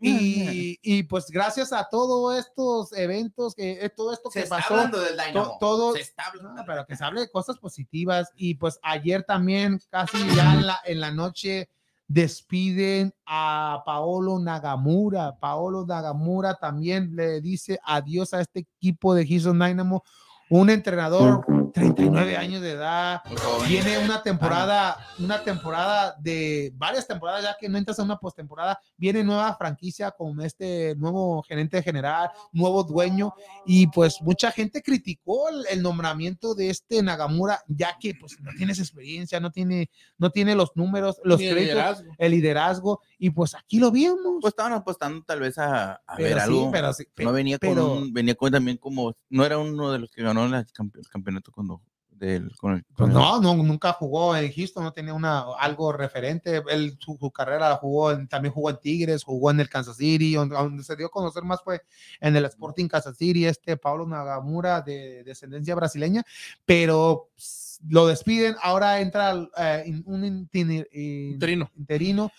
y, 0.00 0.78
y 0.82 1.02
pues 1.04 1.26
gracias 1.30 1.72
a 1.72 1.88
todos 1.88 2.36
estos 2.36 2.92
eventos, 2.92 3.54
que 3.54 3.72
eh, 3.84 3.88
todo 3.90 4.12
esto 4.12 4.30
que 4.30 4.42
pasó, 4.42 4.76
del 4.88 5.16
to- 5.32 5.56
todo, 5.60 5.94
no, 6.42 6.54
pero 6.66 6.84
que 6.84 6.96
se 6.96 7.04
hable 7.04 7.20
de 7.22 7.30
cosas 7.30 7.56
positivas. 7.58 8.32
Y 8.36 8.56
pues 8.56 8.78
ayer 8.82 9.22
también, 9.22 9.80
casi 9.90 10.18
ya 10.34 10.54
en 10.54 10.66
la, 10.66 10.80
en 10.84 11.00
la 11.00 11.10
noche, 11.12 11.68
despiden 12.12 13.14
a 13.24 13.82
Paolo 13.86 14.38
Nagamura. 14.38 15.34
Paolo 15.40 15.86
Nagamura 15.86 16.54
también 16.54 17.16
le 17.16 17.40
dice 17.40 17.78
adiós 17.84 18.34
a 18.34 18.42
este 18.42 18.60
equipo 18.60 19.14
de 19.14 19.26
Houston 19.26 19.58
Dynamo. 19.58 20.02
Un 20.50 20.68
entrenador, 20.68 21.44
39 21.72 22.36
años 22.36 22.60
de 22.62 22.72
edad, 22.72 23.22
viene 23.68 23.98
una 23.98 24.22
temporada, 24.22 24.96
una 25.18 25.42
temporada 25.42 26.14
de 26.20 26.72
varias 26.76 27.06
temporadas, 27.06 27.42
ya 27.44 27.56
que 27.58 27.68
no 27.68 27.78
entras 27.78 27.98
a 27.98 28.02
una 28.02 28.18
postemporada, 28.18 28.78
viene 28.96 29.24
nueva 29.24 29.54
franquicia 29.56 30.10
con 30.10 30.40
este 30.40 30.94
nuevo 30.96 31.42
gerente 31.42 31.82
general, 31.82 32.30
nuevo 32.52 32.84
dueño, 32.84 33.32
y 33.66 33.86
pues 33.88 34.20
mucha 34.20 34.50
gente 34.52 34.82
criticó 34.82 35.48
el, 35.48 35.64
el 35.70 35.82
nombramiento 35.82 36.54
de 36.54 36.70
este 36.70 37.02
Nagamura, 37.02 37.60
ya 37.68 37.96
que 37.98 38.14
pues 38.14 38.38
no 38.40 38.50
tienes 38.56 38.78
experiencia, 38.78 39.40
no 39.40 39.50
tiene, 39.50 39.90
no 40.18 40.30
tiene 40.30 40.54
los 40.54 40.72
números, 40.76 41.20
los 41.24 41.38
Ni 41.40 41.46
el 41.46 41.52
créditos, 41.54 41.74
liderazgo. 41.76 42.14
el 42.18 42.30
liderazgo, 42.32 43.00
y 43.18 43.30
pues 43.30 43.54
aquí 43.54 43.78
lo 43.78 43.90
vimos. 43.90 44.18
Pues 44.40 44.52
estaban 44.52 44.72
apostando 44.72 45.22
tal 45.24 45.40
vez 45.40 45.56
a, 45.58 45.92
a 46.06 46.16
Pero 46.16 46.28
ver 46.28 46.34
sí, 46.38 46.40
algo. 46.44 46.70
pero 46.70 46.92
sí, 46.92 47.04
no 47.18 47.32
venía 47.32 47.58
con 47.58 47.68
pero- 47.70 47.92
un- 47.94 48.12
venía 48.12 48.34
con 48.34 48.52
también 48.52 48.76
como, 48.76 49.14
no 49.30 49.44
era 49.46 49.58
uno 49.58 49.90
de 49.92 49.98
los 49.98 50.10
que 50.10 50.22
ganó 50.22 50.44
el 50.44 50.66
campeonato 51.10 51.52
cuando, 51.66 51.82
del, 52.10 52.54
con 52.56 52.74
el, 52.74 52.84
Pues 52.84 52.96
con 52.96 53.10
el- 53.10 53.14
no, 53.16 53.40
no, 53.40 53.54
nunca 53.62 53.92
jugó 53.94 54.36
en 54.36 54.52
Houston, 54.52 54.84
no 54.84 54.92
tenía 54.92 55.12
una, 55.14 55.44
algo 55.58 55.92
referente. 55.92 56.62
Él, 56.70 56.96
su, 57.00 57.16
su 57.18 57.30
carrera 57.30 57.68
la 57.68 57.76
jugó, 57.76 58.12
en- 58.12 58.28
también 58.28 58.52
jugó 58.54 58.70
en 58.70 58.78
Tigres, 58.78 59.24
jugó 59.24 59.50
en 59.50 59.60
el 59.60 59.68
Kansas 59.68 59.96
City, 59.96 60.34
donde, 60.34 60.54
donde 60.56 60.84
se 60.84 60.94
dio 60.96 61.06
a 61.06 61.10
conocer 61.10 61.42
más 61.42 61.62
fue 61.62 61.82
en 62.20 62.36
el 62.36 62.44
Sporting 62.44 62.86
Kansas 62.88 63.16
City, 63.16 63.46
este 63.46 63.76
Pablo 63.76 64.06
Nagamura 64.06 64.80
de 64.82 65.24
descendencia 65.24 65.74
brasileña, 65.74 66.22
pero 66.64 67.30
pss, 67.36 67.80
lo 67.88 68.06
despiden, 68.06 68.54
ahora 68.62 69.00
entra 69.00 69.34
eh, 69.56 69.82
in- 69.86 70.04
un 70.06 70.48
Interino. 70.52 71.70
interino. 71.76 72.30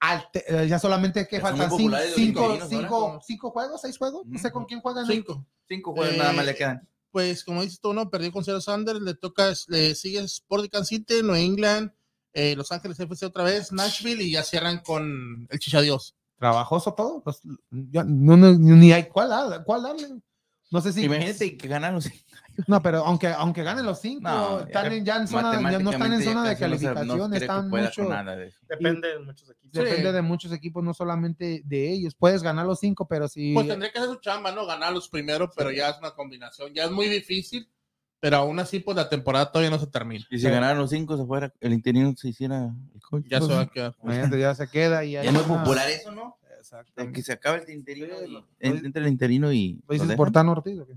al 0.00 0.28
te- 0.32 0.44
eh, 0.48 0.66
ya 0.68 0.78
solamente 0.80 1.26
que 1.28 1.40
faltan 1.40 1.70
cinco, 1.70 1.96
cinco, 2.14 2.58
cinco, 2.68 3.20
cinco 3.24 3.50
juegos, 3.50 3.80
seis 3.80 3.96
juegos, 3.98 4.26
no 4.26 4.38
sé 4.38 4.50
con 4.50 4.64
quién 4.64 4.80
juegan. 4.80 5.06
Cinco. 5.06 5.44
cinco 5.68 5.92
juegos 5.92 6.16
nada 6.16 6.32
más 6.32 6.44
Eh, 6.44 6.46
le 6.46 6.54
quedan. 6.56 6.88
Pues 7.10 7.44
como 7.44 7.62
dices 7.62 7.80
tú, 7.80 7.92
¿no? 7.94 8.10
Perdió 8.10 8.30
con 8.32 8.44
Seattle 8.44 8.62
Sanders, 8.62 9.00
le 9.00 9.14
toca, 9.14 9.52
le 9.68 9.94
sigue 9.94 10.20
Sporting 10.20 10.68
Kansas 10.68 10.88
City, 10.88 11.22
New 11.22 11.34
England, 11.34 11.90
eh, 12.34 12.54
Los 12.56 12.70
Ángeles 12.72 13.00
FC 13.00 13.26
otra 13.26 13.44
vez, 13.44 13.72
Nashville 13.72 14.22
y 14.22 14.32
ya 14.32 14.42
cierran 14.44 14.80
con 14.80 15.46
el 15.50 15.58
Chichadios. 15.58 16.14
Trabajoso 16.38 16.94
todo. 16.94 17.22
pues, 17.22 17.40
ya 17.70 18.04
no, 18.04 18.36
no- 18.36 18.52
ni 18.56 18.92
hay 18.92 19.08
cuál, 19.08 19.30
dar- 19.30 19.64
cuál 19.64 19.82
darle. 19.82 20.08
No 20.70 20.80
sé 20.82 20.92
si. 20.92 21.04
Imagínate 21.04 21.56
que 21.56 21.68
ganan 21.68 21.94
los 21.94 22.10
No, 22.66 22.82
pero 22.82 23.04
aunque, 23.06 23.28
aunque 23.28 23.62
ganen 23.62 23.86
los 23.86 24.00
cinco, 24.00 24.22
No, 24.28 24.60
están 24.60 24.90
ya 24.90 24.96
en- 24.96 25.04
ya, 25.04 25.16
en 25.16 25.28
zona, 25.28 25.52
ya 25.70 25.78
no 25.78 25.90
están 25.92 26.12
en 26.12 26.22
zona 26.22 26.42
de 26.42 26.48
no 26.48 26.52
no 26.54 26.58
calificación, 26.58 27.34
están 27.34 27.68
mucho. 27.70 28.02
de. 28.08 28.52
Depende 28.68 29.08
de 29.08 29.18
muchos 29.20 29.50
equipos. 29.50 29.72
Depende 29.72 30.12
de 30.12 30.22
muchos 30.22 30.52
equipos, 30.52 30.84
no 30.84 30.92
solamente 30.92 31.62
de 31.64 31.90
ellos. 31.92 32.14
Puedes 32.16 32.42
ganar 32.42 32.66
los 32.66 32.80
cinco, 32.80 33.06
pero 33.08 33.28
si. 33.28 33.54
Pues 33.54 33.68
tendría 33.68 33.92
que 33.92 33.98
hacer 33.98 34.10
su 34.10 34.20
chamba, 34.20 34.50
¿no? 34.52 34.66
Ganar 34.66 34.92
los 34.92 35.08
primeros, 35.08 35.50
pero 35.56 35.70
ya 35.70 35.90
es 35.90 35.98
una 35.98 36.10
combinación. 36.10 36.74
Ya 36.74 36.84
es 36.84 36.90
muy 36.90 37.08
difícil, 37.08 37.70
pero 38.20 38.38
aún 38.38 38.58
así, 38.58 38.80
pues 38.80 38.96
la 38.96 39.08
temporada 39.08 39.52
todavía 39.52 39.70
no 39.70 39.78
se 39.78 39.86
termina. 39.86 40.24
Y 40.28 40.38
si 40.38 40.44
Sí. 40.46 40.50
ganaran 40.50 40.76
los 40.78 40.90
cinco, 40.90 41.16
se 41.16 41.24
fuera, 41.24 41.52
el 41.60 41.72
interino 41.72 42.12
se 42.16 42.28
hiciera 42.30 42.74
el 42.92 43.00
coach. 43.00 43.24
Ya 43.28 43.40
se 43.40 43.46
va 43.54 43.60
a 43.60 43.66
quedar. 43.68 43.94
Ya 44.36 44.54
se 44.56 44.68
queda 44.68 45.04
y 45.04 45.12
Ya 45.12 45.22
es 45.22 45.32
muy 45.32 45.42
una- 45.44 45.60
popular 45.62 45.88
eso, 45.88 46.10
¿no? 46.10 46.36
Exactamente. 46.68 47.16
que 47.18 47.22
se 47.24 47.32
acabe 47.32 47.62
el 47.66 47.70
interino 47.70 48.14
Sí, 48.18 48.26
y 48.60 48.68
en- 48.68 48.84
entre 48.86 49.02
el 49.02 49.08
interino 49.08 49.52
y. 49.52 49.80
¿Lo 49.88 49.94
lo 49.96 50.02
dices 50.02 50.16
por 50.16 50.30
Tano 50.32 50.52
Ortiz 50.52 50.78
o 50.80 50.86
qué? 50.86 50.94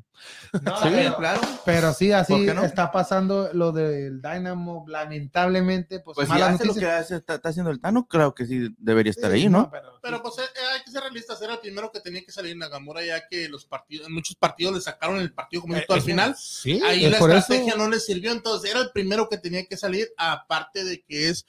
No, 0.63 0.77
Sí, 0.83 0.89
pero, 0.91 1.15
claro. 1.17 1.41
pero 1.65 1.93
sí, 1.93 2.11
así 2.11 2.33
¿Por 2.33 2.45
qué 2.45 2.53
no? 2.53 2.63
está 2.65 2.91
pasando 2.91 3.49
lo 3.53 3.71
del 3.71 4.21
Dynamo, 4.21 4.85
lamentablemente, 4.87 5.99
pues, 5.99 6.15
Pues 6.15 6.27
si 6.29 6.41
hace 6.41 6.65
lo 6.65 6.73
que 6.75 6.85
hace- 6.85 7.15
está, 7.15 7.35
está 7.35 7.49
haciendo 7.49 7.71
el 7.71 7.79
Tano, 7.79 8.07
creo 8.07 8.33
que 8.35 8.45
sí 8.45 8.69
debería 8.77 9.11
estar 9.11 9.31
Sí, 9.31 9.37
ahí, 9.43 9.49
¿no? 9.49 9.69
pero- 9.71 9.99
Pero 10.01 10.21
pues 10.21 10.39
eh, 10.39 10.41
hay 10.73 10.83
que 10.83 10.91
ser 10.91 11.01
realistas, 11.01 11.41
era 11.41 11.53
el 11.53 11.59
primero 11.59 11.91
que 11.91 11.99
tenía 11.99 12.23
que 12.23 12.31
salir 12.31 12.57
Nagamura, 12.57 13.05
ya 13.05 13.27
que 13.27 13.47
los 13.49 13.65
partidos, 13.65 14.07
en 14.07 14.13
muchos 14.13 14.35
partidos 14.35 14.73
le 14.75 14.81
sacaron 14.81 15.17
el 15.19 15.31
partido 15.33 15.61
como 15.61 15.75
Eh, 15.75 15.85
al 15.87 15.97
es- 15.99 16.03
final. 16.05 16.35
Sí, 16.37 16.81
Ahí 16.83 17.05
es 17.05 17.11
la 17.11 17.19
por 17.19 17.31
estrategia 17.31 17.69
eso- 17.73 17.77
no 17.77 17.89
le 17.89 17.99
sirvió, 17.99 18.31
entonces 18.31 18.71
era 18.71 18.79
el 18.81 18.91
primero 18.91 19.29
que 19.29 19.37
tenía 19.37 19.65
que 19.65 19.77
salir, 19.77 20.09
aparte 20.17 20.83
de 20.83 21.01
que 21.03 21.29
es 21.29 21.45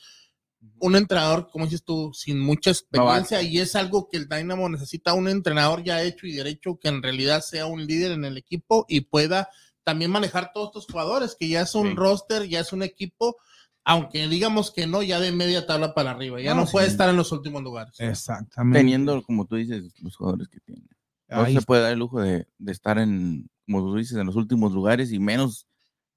un 0.79 0.97
entrenador, 0.97 1.49
como 1.51 1.65
dices 1.65 1.85
tú, 1.85 2.13
sin 2.13 2.41
mucha 2.41 2.71
experiencia 2.71 3.41
y 3.43 3.59
es 3.59 3.75
algo 3.77 4.09
que 4.09 4.17
el 4.17 4.29
Dynamo 4.29 4.69
necesita, 4.69 5.15
un 5.15 5.29
entrenador 5.29 5.83
ya 5.85 6.03
hecho 6.03 6.27
y 6.27 6.33
derecho 6.33 6.79
que 6.79 6.89
en 6.89 7.03
realidad 7.03 7.41
sea 7.41 7.67
un 7.67 7.87
líder 7.87 8.13
en 8.13 8.25
el 8.25 8.37
equipo 8.37 8.85
y 8.89 9.03
pueda 9.03 9.49
también 9.85 10.11
manejar 10.11 10.51
todos 10.53 10.69
estos 10.69 10.87
jugadores, 10.87 11.37
que 11.39 11.49
ya 11.49 11.63
es 11.63 11.75
un 11.75 11.91
Sí. 11.91 11.95
roster, 11.95 12.49
ya 12.49 12.61
es 12.61 12.73
un 12.73 12.83
equipo, 12.83 13.37
aunque 13.85 14.29
digamos 14.29 14.71
que 14.71 14.87
no, 14.87 15.03
ya 15.03 15.19
de 15.19 15.33
media 15.33 15.67
tabla 15.67 15.95
para 15.95 16.13
arriba, 16.13 16.41
ya 16.41 16.55
no, 16.55 16.63
No, 16.65 16.71
puede 16.71 16.87
sí. 16.87 16.93
estar 16.93 17.09
en 17.09 17.17
los 17.17 17.33
últimos 17.33 17.63
lugares. 17.63 17.95
Exactamente. 17.99 18.79
Teniendo, 18.79 19.23
como 19.23 19.45
tú 19.47 19.57
dices, 19.57 19.83
los 20.01 20.17
jugadores 20.17 20.49
que 20.49 20.61
tiene. 20.61 20.83
No 21.29 21.43
Ahí 21.43 21.55
se 21.55 21.63
puede 21.63 21.83
dar 21.83 21.93
el 21.93 21.99
lujo 21.99 22.21
de, 22.21 22.47
de 22.59 22.73
estar 22.73 22.99
en, 22.99 23.49
como 23.67 23.81
tú 23.81 23.97
dices, 23.97 24.17
en 24.19 24.27
los 24.27 24.37
últimos 24.37 24.73
lugares 24.73 25.13
y 25.13 25.19
menos 25.19 25.67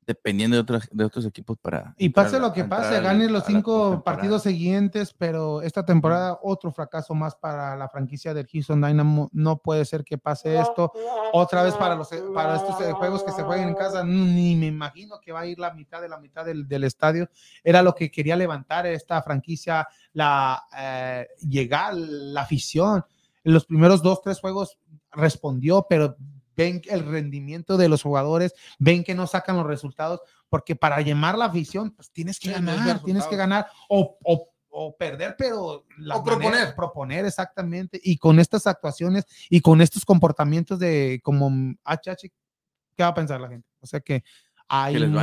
dependiendo 0.05 0.55
de, 0.55 0.61
otras, 0.61 0.87
de 0.91 1.03
otros 1.03 1.25
equipos 1.25 1.57
para. 1.57 1.95
Y 1.97 2.09
pase 2.09 2.39
lo 2.39 2.53
que 2.53 2.63
pase, 2.63 3.01
gane 3.01 3.27
los 3.27 3.45
cinco 3.45 4.03
partidos 4.03 4.43
siguientes, 4.43 5.13
pero 5.17 5.61
esta 5.61 5.83
temporada 5.83 6.39
otro 6.43 6.71
fracaso 6.71 7.13
más 7.15 7.35
para 7.35 7.75
la 7.75 7.89
franquicia 7.89 8.33
del 8.33 8.47
Houston 8.47 8.81
Dynamo. 8.81 9.29
No 9.33 9.57
puede 9.57 9.85
ser 9.85 10.03
que 10.03 10.17
pase 10.17 10.59
esto 10.59 10.91
otra 11.33 11.63
vez 11.63 11.73
para 11.75 11.95
los 11.95 12.09
para 12.33 12.57
estos 12.57 12.79
eh, 12.81 12.91
juegos 12.93 13.23
que 13.23 13.31
se 13.31 13.43
jueguen 13.43 13.69
en 13.69 13.75
casa. 13.75 14.03
Ni 14.03 14.55
me 14.55 14.67
imagino 14.67 15.19
que 15.19 15.31
va 15.31 15.41
a 15.41 15.47
ir 15.47 15.57
la 15.59 15.73
mitad 15.73 16.01
de 16.01 16.09
la 16.09 16.19
mitad 16.19 16.45
del, 16.45 16.67
del 16.67 16.83
estadio. 16.83 17.29
Era 17.63 17.81
lo 17.81 17.95
que 17.95 18.11
quería 18.11 18.35
levantar 18.35 18.85
esta 18.85 19.21
franquicia, 19.23 19.87
la 20.13 20.63
eh, 20.77 21.27
llegar 21.47 21.95
la 21.95 22.41
afición. 22.41 23.03
En 23.43 23.53
los 23.53 23.65
primeros 23.65 24.01
dos 24.01 24.21
tres 24.21 24.39
juegos 24.39 24.77
respondió, 25.11 25.85
pero 25.89 26.17
ven 26.55 26.81
el 26.85 27.05
rendimiento 27.05 27.77
de 27.77 27.89
los 27.89 28.01
jugadores, 28.03 28.53
ven 28.79 29.03
que 29.03 29.15
no 29.15 29.27
sacan 29.27 29.57
los 29.57 29.65
resultados, 29.67 30.21
porque 30.49 30.75
para 30.75 31.01
llamar 31.01 31.37
la 31.37 31.45
afición, 31.45 31.91
pues 31.91 32.09
tienes 32.11 32.39
que 32.39 32.47
Sí, 32.49 32.53
ganar, 32.53 33.01
tienes 33.03 33.25
que 33.27 33.35
ganar 33.35 33.67
o, 33.89 34.17
o- 34.23 34.49
o 34.77 34.95
perder, 34.97 35.35
pero 35.37 35.85
la 35.97 36.17
O 36.17 36.23
proponer. 36.23 36.75
proponer 36.75 37.25
exactamente. 37.25 37.97
Y 38.03 38.17
con 38.17 38.39
estas 38.39 38.67
actuaciones 38.67 39.25
y 39.49 39.61
con 39.61 39.79
estos 39.81 40.03
comportamientos 40.03 40.79
de 40.79 41.21
como 41.23 41.49
HH, 41.85 42.29
¿qué 42.97 43.03
va 43.03 43.07
a 43.07 43.13
pensar 43.13 43.39
la 43.39 43.47
gente? 43.47 43.69
O 43.79 43.87
sea 43.87 44.01
que 44.01 44.23
hay 44.67 44.95
les 44.97 45.09
muy, 45.09 45.19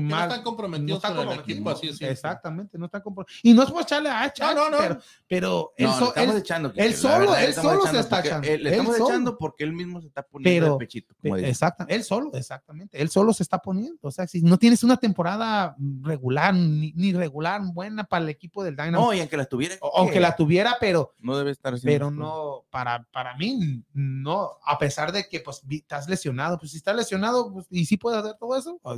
Que 0.00 0.04
no 0.08 0.16
mal. 0.16 0.28
están 0.28 0.42
comprometidos 0.42 0.96
están 0.96 1.16
con 1.16 1.28
el 1.28 1.38
equipo, 1.40 1.70
así 1.70 1.88
es. 1.88 2.00
Exactamente, 2.02 2.76
no 2.78 2.86
están 2.86 3.00
comprometidos. 3.02 3.40
Y 3.44 3.54
no 3.54 3.62
es 3.62 3.70
por 3.70 3.82
echarle 3.82 4.08
a 4.10 4.24
HH, 4.24 4.40
No, 4.40 4.54
no, 4.54 4.70
no. 4.70 4.78
pero, 4.78 4.98
pero 5.28 5.72
él, 5.76 5.88
so- 5.90 6.12
echando. 6.36 6.72
él 6.76 6.94
solo- 6.94 7.36
él 7.36 7.54
solo 7.54 7.86
se 7.86 7.98
está 8.00 8.20
echando, 8.20 8.48
eh, 8.48 8.58
Le 8.58 8.68
él 8.68 8.74
estamos 8.74 8.96
solo. 8.96 9.08
echando 9.10 9.38
porque 9.38 9.64
él 9.64 9.72
mismo 9.72 10.00
se 10.00 10.08
está 10.08 10.22
poniendo 10.22 10.64
Pero- 10.66 10.72
el 10.74 10.78
pechito. 10.78 11.14
Como. 11.22 11.36
Exacto, 11.36 11.84
él 11.88 12.02
solo, 12.04 12.30
exactamente. 12.34 13.00
Él 13.00 13.08
solo 13.08 13.32
se 13.32 13.42
está 13.42 13.58
poniendo. 13.58 13.98
O 14.02 14.10
sea, 14.10 14.26
si 14.26 14.42
no 14.42 14.58
tienes 14.58 14.82
una 14.82 14.96
temporada 14.96 15.76
regular, 16.02 16.54
ni, 16.54 16.92
ni 16.96 17.12
regular, 17.12 17.60
buena 17.72 18.04
para 18.04 18.24
el 18.24 18.30
equipo 18.30 18.64
del 18.64 18.74
Dynamo, 18.76 19.06
No, 19.06 19.14
y 19.14 19.20
aunque 19.20 19.36
la 19.36 19.44
tuviera. 19.44 19.76
o- 19.80 19.92
aunque 19.98 20.18
la 20.20 20.34
tuviera, 20.36 20.76
pero, 20.80 21.14
No 21.20 21.36
debe 21.36 21.50
estar 21.52 21.74
pero 21.82 22.10
no, 22.10 22.64
para, 22.70 23.06
para 23.12 23.36
mí, 23.36 23.82
no, 23.92 24.50
a 24.64 24.78
pesar 24.78 25.12
de 25.12 25.28
que 25.28 25.40
pues 25.40 25.60
vi- 25.64 25.78
estás 25.78 26.08
lesionado, 26.08 26.58
pues 26.58 26.72
si 26.72 26.76
estás 26.78 26.96
lesionado, 26.96 27.52
pues, 27.52 27.66
y 27.70 27.84
sí 27.86 27.96
puedes 27.96 28.18
hacer 28.20 28.36
todo 28.38 28.56
eso. 28.56 28.71
O, 28.82 28.92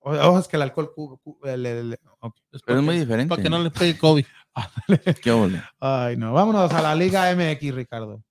o- 0.00 0.10
o 0.10 0.38
es 0.38 0.48
que 0.48 0.56
el 0.56 0.62
alcohol, 0.62 0.92
cu- 0.94 1.18
cu- 1.18 1.38
el- 1.44 1.66
el- 1.66 1.98
ok. 2.20 2.36
Pero 2.64 2.78
es 2.80 2.84
muy 2.84 2.98
diferente. 2.98 3.28
Para 3.30 3.42
que 3.42 3.50
no 3.50 3.58
le 3.58 3.70
pegue 3.70 3.98
COVID. 3.98 4.24
Qué 5.22 5.30
ole. 5.30 5.62
Ay, 5.80 6.16
no, 6.16 6.32
vámonos 6.32 6.72
a 6.72 6.82
la 6.82 6.94
Liga 6.94 7.30
MX, 7.34 7.74
Ricardo. 7.74 8.22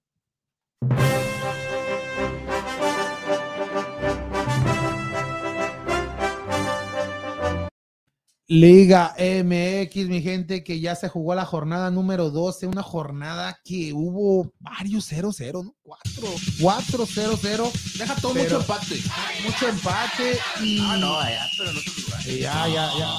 Liga 8.50 9.14
MX, 9.20 10.08
mi 10.08 10.22
gente, 10.22 10.64
que 10.64 10.80
ya 10.80 10.96
se 10.96 11.10
jugó 11.10 11.36
la 11.36 11.44
jornada 11.46 11.92
número 11.92 12.30
12, 12.30 12.68
una 12.68 12.82
jornada 12.82 13.60
que 13.66 13.92
hubo 13.92 14.54
varios 14.60 15.12
0-0, 15.12 15.66
¿no? 15.66 15.76
4, 15.84 16.28
4-0-0, 16.60 17.98
Deja 18.00 18.16
todo 18.16 18.34
Pero- 18.34 18.44
mucho 18.46 18.62
empate. 18.62 18.96
mucho 19.44 19.68
empate 19.68 20.40
y... 20.64 20.80
Ah, 20.82 20.98
no, 20.98 21.20
allá, 21.20 21.46
pero 21.58 21.72
lugares. 21.74 22.28
y 22.28 22.40
ya, 22.40 22.68
ya, 22.70 22.90
ya. 22.98 23.14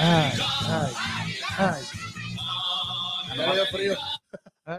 Ay, 0.00 0.32
ay, 0.66 0.92
ay. 1.58 1.82
Ya 3.36 3.46
me 3.46 3.54
dio 3.54 3.66
frío. 3.66 3.96
Ay. 4.64 4.78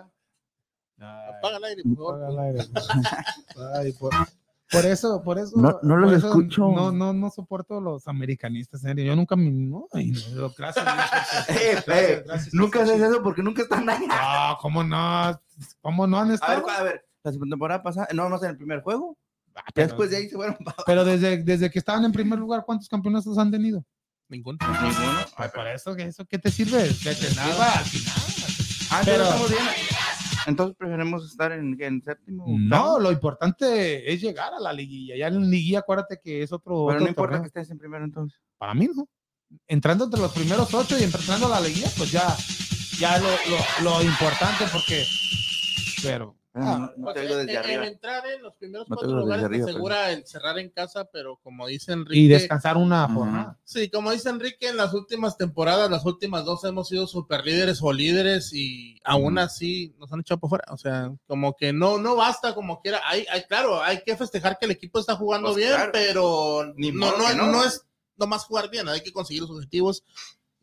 Apaga 1.00 1.58
el 1.58 1.64
aire, 1.64 1.84
por 1.84 1.96
favor. 1.96 2.24
Apaga 2.24 2.50
el 2.50 2.58
aire. 2.58 2.70
Ay, 3.80 3.92
por, 3.94 4.12
por 4.71 4.86
eso, 4.86 5.21
por 5.23 5.38
eso. 5.39 5.51
No- 5.56 5.80
no 5.84 5.97
los 5.97 6.13
eso 6.13 6.28
escucho. 6.28 6.69
No, 6.71 6.91
no, 6.91 7.13
no 7.13 7.30
soporto 7.30 7.80
los 7.82 8.08
americanistas, 8.08 8.84
en 8.84 8.89
serio. 8.91 9.06
Yo 9.06 9.15
nunca 9.15 9.36
me. 9.36 9.49
No, 9.51 9.88
ay, 9.93 10.12
no, 10.34 10.49
gracias, 10.58 10.86
Eh, 11.49 11.84
eh, 11.88 12.23
Nunca 12.54 12.84
haces 12.84 13.01
eso 13.01 13.21
porque 13.23 13.43
nunca 13.43 13.62
están 13.62 13.88
ahí. 13.89 14.08
No, 14.08 14.58
¿cómo 14.62 14.84
no? 14.84 15.39
¿Cómo 15.82 16.08
no 16.08 16.17
han 16.17 16.25
A 16.25 16.28
ver, 16.30 16.34
estado? 16.36 16.69
a 16.69 16.84
ver, 16.84 17.06
la 17.23 17.32
temporada 17.32 17.84
pasada, 17.84 18.08
no, 18.13 18.28
no 18.30 18.38
sé, 18.38 18.45
en 18.45 18.51
el 18.51 18.58
primer 18.58 18.82
juego. 18.82 19.17
Ah, 19.56 19.62
Ya 19.67 19.71
pero, 19.73 19.88
después 19.88 20.10
de 20.10 20.17
ahí 20.17 20.28
se 20.30 20.36
fueron 20.36 20.58
pero 20.86 21.06
desde, 21.06 21.38
desde 21.41 21.71
que 21.71 21.80
estaban 21.80 22.04
en 22.04 22.12
primer 22.12 22.38
lugar, 22.38 22.63
¿cuántos 22.65 22.89
campeonatos 22.89 23.38
han 23.38 23.51
tenido? 23.51 23.86
Ninguno. 24.28 24.58
ninguno. 24.62 25.19
Ay, 25.38 25.49
para 25.56 25.73
eso, 25.73 25.95
¿qué, 25.95 26.04
eso, 26.04 26.25
¿qué 26.25 26.38
te 26.39 26.51
sirve? 26.51 26.84
Que 27.01 27.12
te 27.12 27.28
sirva 27.28 27.71
al 27.71 27.86
final. 27.86 28.15
Ah, 28.91 29.01
Pero- 29.06 29.17
pero 29.17 29.23
estamos 29.23 29.49
bien. 29.49 29.63
Entonces 30.46 30.76
preferimos 30.78 31.26
estar 31.26 31.52
en, 31.52 31.76
en 31.82 32.02
séptimo. 32.02 32.46
No, 32.48 33.00
lo 33.00 33.12
importante 33.12 34.12
es 34.12 34.22
llegar 34.22 34.54
a 34.54 34.60
la 34.60 34.72
liguilla. 34.74 35.16
Ya 35.16 35.28
en 35.28 35.50
liguilla, 35.50 35.80
acuérdate 35.80 36.20
que 36.24 36.44
es 36.44 36.52
otro. 36.52 36.74
Pero 36.74 36.86
otro 36.86 37.00
no 37.00 37.08
importa 37.08 37.32
torneo. 37.32 37.42
que 37.42 37.48
estés 37.48 37.72
en 37.72 37.78
primero 37.78 38.06
entonces. 38.06 38.40
Para 38.58 38.74
mí, 38.74 38.90
¿no? 38.94 39.08
Entrando 39.68 40.06
entre 40.06 40.20
los 40.20 40.32
primeros 40.34 40.74
ocho 40.74 40.98
y 41.00 41.04
entrando 41.04 41.48
a 41.48 41.50
la 41.50 41.62
liguilla, 41.62 41.90
pues 41.98 42.12
ya, 42.12 42.36
ya 43.00 43.18
lo, 43.20 43.30
lo, 43.84 43.90
lo 43.90 44.04
importante 44.04 44.66
porque. 44.72 45.04
Pero. 46.04 46.36
Ah, 46.58 46.91
no, 46.96 47.08
no 47.08 47.13
te 47.13 47.20
oigo 47.20 47.36
desde 47.36 47.52
en, 47.52 47.58
arriba. 47.58 47.86
entrar 47.88 48.26
en 48.28 48.41
los 48.41 48.56
primeros 48.56 48.88
No 48.89 48.96
cuatro 48.96 49.15
lugares 49.18 49.50
te 49.50 49.62
asegura 49.62 50.12
el 50.12 50.26
cerrar 50.26 50.58
en 50.58 50.70
casa, 50.70 51.04
pero 51.12 51.38
como 51.44 51.68
dice 51.68 51.91
Enrique, 51.91 52.18
Y 52.20 52.28
descansar 52.30 52.78
una 52.78 53.08
jornada. 53.10 53.60
sí, 53.65 53.89
como 53.89 54.12
dice 54.12 54.30
Enrique, 54.30 54.70
en 54.70 54.78
las 54.78 54.94
últimas 54.94 55.38
temporadas, 55.38 55.91
las 55.91 56.06
últimas 56.06 56.46
dos 56.46 56.63
hemos 56.63 56.88
sido 56.88 57.08
super 57.08 57.44
líderes 57.46 57.80
o 57.82 57.91
líderes 57.91 58.54
y 58.54 59.00
aún 59.04 59.38
así 59.38 59.94
nos 60.00 60.12
han 60.13 60.22
echado 60.22 60.39
por 60.39 60.50
fuera. 60.50 60.65
O 60.72 60.78
sea, 60.78 61.12
como 61.28 61.56
que 61.58 61.74
no, 61.74 61.98
no 61.98 62.15
basta 62.15 62.56
como 62.56 62.82
quiera. 62.82 63.02
Hay, 63.06 63.26
hay, 63.30 63.44
claro, 63.44 63.82
hay 63.84 64.02
que 64.06 64.15
festejar 64.15 64.58
que 64.58 64.65
el 64.65 64.72
equipo 64.72 65.00
está 65.00 65.15
jugando 65.18 65.50
Pues 65.50 65.58
bien, 65.58 65.76
claro. 65.76 65.91
pero 65.94 66.74
Ni 66.78 66.91
no, 66.91 67.12
no. 67.36 67.48
no 67.52 67.63
es 67.65 67.86
nomás 68.18 68.46
jugar 68.46 68.70
bien, 68.70 68.88
hay 68.88 69.02
que 69.02 69.12
conseguir 69.12 69.41
los 69.41 69.52
objetivos. 69.52 70.04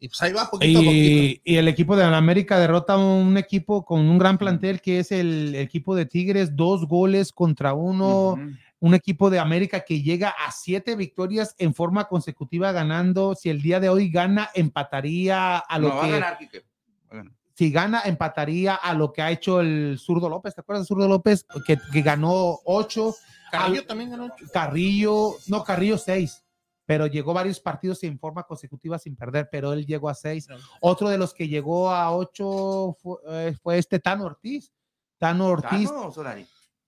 Y 0.05 0.09
pues 0.09 0.21
ahí 0.21 0.33
va, 0.33 0.51
poquito 0.51 0.81
a 0.81 0.83
poquito. 0.83 1.41
Y, 1.45 1.57
el 1.57 1.69
equipo 1.69 1.95
de 1.95 2.03
América 2.03 2.59
derrota 2.59 2.95
a 2.95 2.99
un 2.99 3.37
equipo 3.37 3.85
con 3.85 4.01
un 4.01 4.19
gran 4.19 4.37
plantel 4.37 4.81
que 4.81 4.99
es 4.99 5.13
el 5.13 5.55
equipo 5.55 5.95
de 5.95 6.07
Tigres, 6.07 6.57
dos 6.57 6.89
goles 6.89 7.31
contra 7.33 7.73
uno. 7.73 8.37
Un 8.81 8.95
equipo 8.95 9.31
de 9.31 9.39
América 9.39 9.85
que 9.87 10.03
llega 10.03 10.31
a 10.31 10.51
siete 10.51 10.97
victorias 10.97 11.55
en 11.59 11.73
forma 11.73 12.09
consecutiva 12.09 12.73
ganando. 12.73 13.37
Si 13.37 13.49
el 13.49 13.63
día 13.63 13.79
de 13.79 13.89
hoy 13.91 14.11
gana, 14.11 14.51
empataría 14.55 15.59
a 15.59 15.79
lo 15.79 15.91
No, 15.91 15.95
va 15.95 16.01
que. 16.03 16.09
a 16.09 16.11
ganar, 16.19 16.39
Quique. 16.39 16.59
Va 16.61 17.13
a 17.13 17.17
ganar. 17.19 17.33
si 17.55 17.71
gana, 17.71 18.03
empataría 18.05 18.75
a 18.75 18.93
lo 18.95 19.13
que 19.13 19.23
ha 19.23 19.31
hecho 19.31 19.61
el 19.61 20.01
Zurdo 20.01 20.29
López. 20.29 20.57
¿Te 20.57 20.63
acuerdas 20.63 20.83
de 20.83 20.89
Zurdo 20.89 21.07
López? 21.07 21.47
Que, 21.65 21.79
que 21.93 22.03
ganó 22.03 22.59
ocho. 22.65 23.15
Carrillo 23.53 23.83
al- 23.83 23.87
también 23.87 24.11
ganó 24.11 24.25
ocho. 24.25 24.47
Carrillo, 24.53 25.37
no, 25.47 25.63
Carrillo 25.63 25.97
seis. 25.97 26.43
Pero 26.85 27.07
llegó 27.07 27.33
varios 27.33 27.61
partidos 27.61 28.03
en 28.05 28.19
forma 28.19 28.43
consecutiva 28.45 28.99
sin 28.99 29.17
perder, 29.17 29.49
pero 29.51 29.73
él 29.73 29.87
llegó 29.87 30.09
a 30.09 30.15
seis. 30.15 30.49
Otro 30.81 31.09
de 31.09 31.19
los 31.19 31.33
que 31.33 31.49
llegó 31.49 31.91
a 31.91 32.15
ocho 32.15 32.97
fue, 33.01 33.17
eh, 33.29 33.55
fue 33.63 33.79
este 33.79 33.99
Tano 34.01 34.25
Ortiz. 34.25 34.73
Tano 35.19 35.47
Ortiz, 35.47 35.89
¿Tano 35.89 36.07
o 36.09 36.11
Solari? 36.13 36.47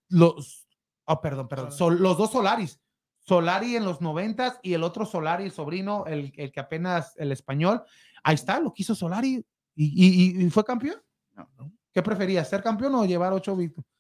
los, 0.09 0.67
oh, 1.05 1.21
perdón, 1.21 1.47
perdón, 1.49 1.71
Sol- 1.73 2.01
los 2.01 2.19
dos 2.19 2.33
Solaris. 2.33 2.81
Solari 3.21 3.77
en 3.77 3.85
los 3.85 4.01
noventas 4.03 4.59
y 4.63 4.75
el 4.75 4.83
otro 4.83 5.07
Solari, 5.07 5.45
el 5.45 5.53
sobrino, 5.53 6.05
el, 6.07 6.33
el 6.37 6.53
que 6.53 6.61
apenas, 6.61 7.15
el 7.17 7.33
español. 7.33 7.83
Ahí 8.23 8.35
está, 8.35 8.61
lo 8.61 8.73
quiso 8.75 8.95
Solari 8.95 9.47
y, 9.75 9.85
y- 9.85 10.41
y- 10.43 10.45
y 10.47 10.51
fue 10.51 10.65
campeón. 10.65 11.01
No. 11.35 11.49
¿Qué 11.93 12.03
prefería, 12.03 12.45
ser 12.45 12.63
campeón 12.63 12.95
o 12.97 13.05
llevar 13.07 13.33
ocho 13.33 13.55
victorias? 13.57 13.94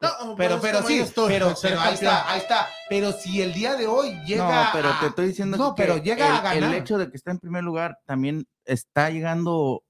No, 0.00 0.34
Pero, 0.34 0.58
pero 0.62 0.82
sí, 0.82 1.02
pero, 1.28 1.54
pero 1.60 1.80
ahí 1.80 1.94
está, 1.94 2.30
ahí 2.32 2.38
está. 2.40 2.68
Pero 2.88 3.12
si 3.12 3.42
el 3.42 3.52
día 3.52 3.76
de 3.76 3.86
hoy 3.86 4.18
llega. 4.24 4.64
no, 4.64 4.68
pero 4.72 4.88
a- 4.88 5.00
te 5.00 5.06
estoy 5.08 5.26
diciendo 5.26 5.58
No, 5.58 5.74
que 5.74 5.82
pero 5.82 5.98
llega 5.98 6.24
a 6.48 6.54
el, 6.54 6.60
ganar. 6.60 6.74
el 6.74 6.80
hecho 6.82 6.96
de 6.96 7.10
que 7.10 7.16
está 7.18 7.30
en 7.32 7.38
primer 7.38 7.62
lugar 7.64 7.98
también 8.06 8.46
está 8.64 9.10
llegando 9.10 9.82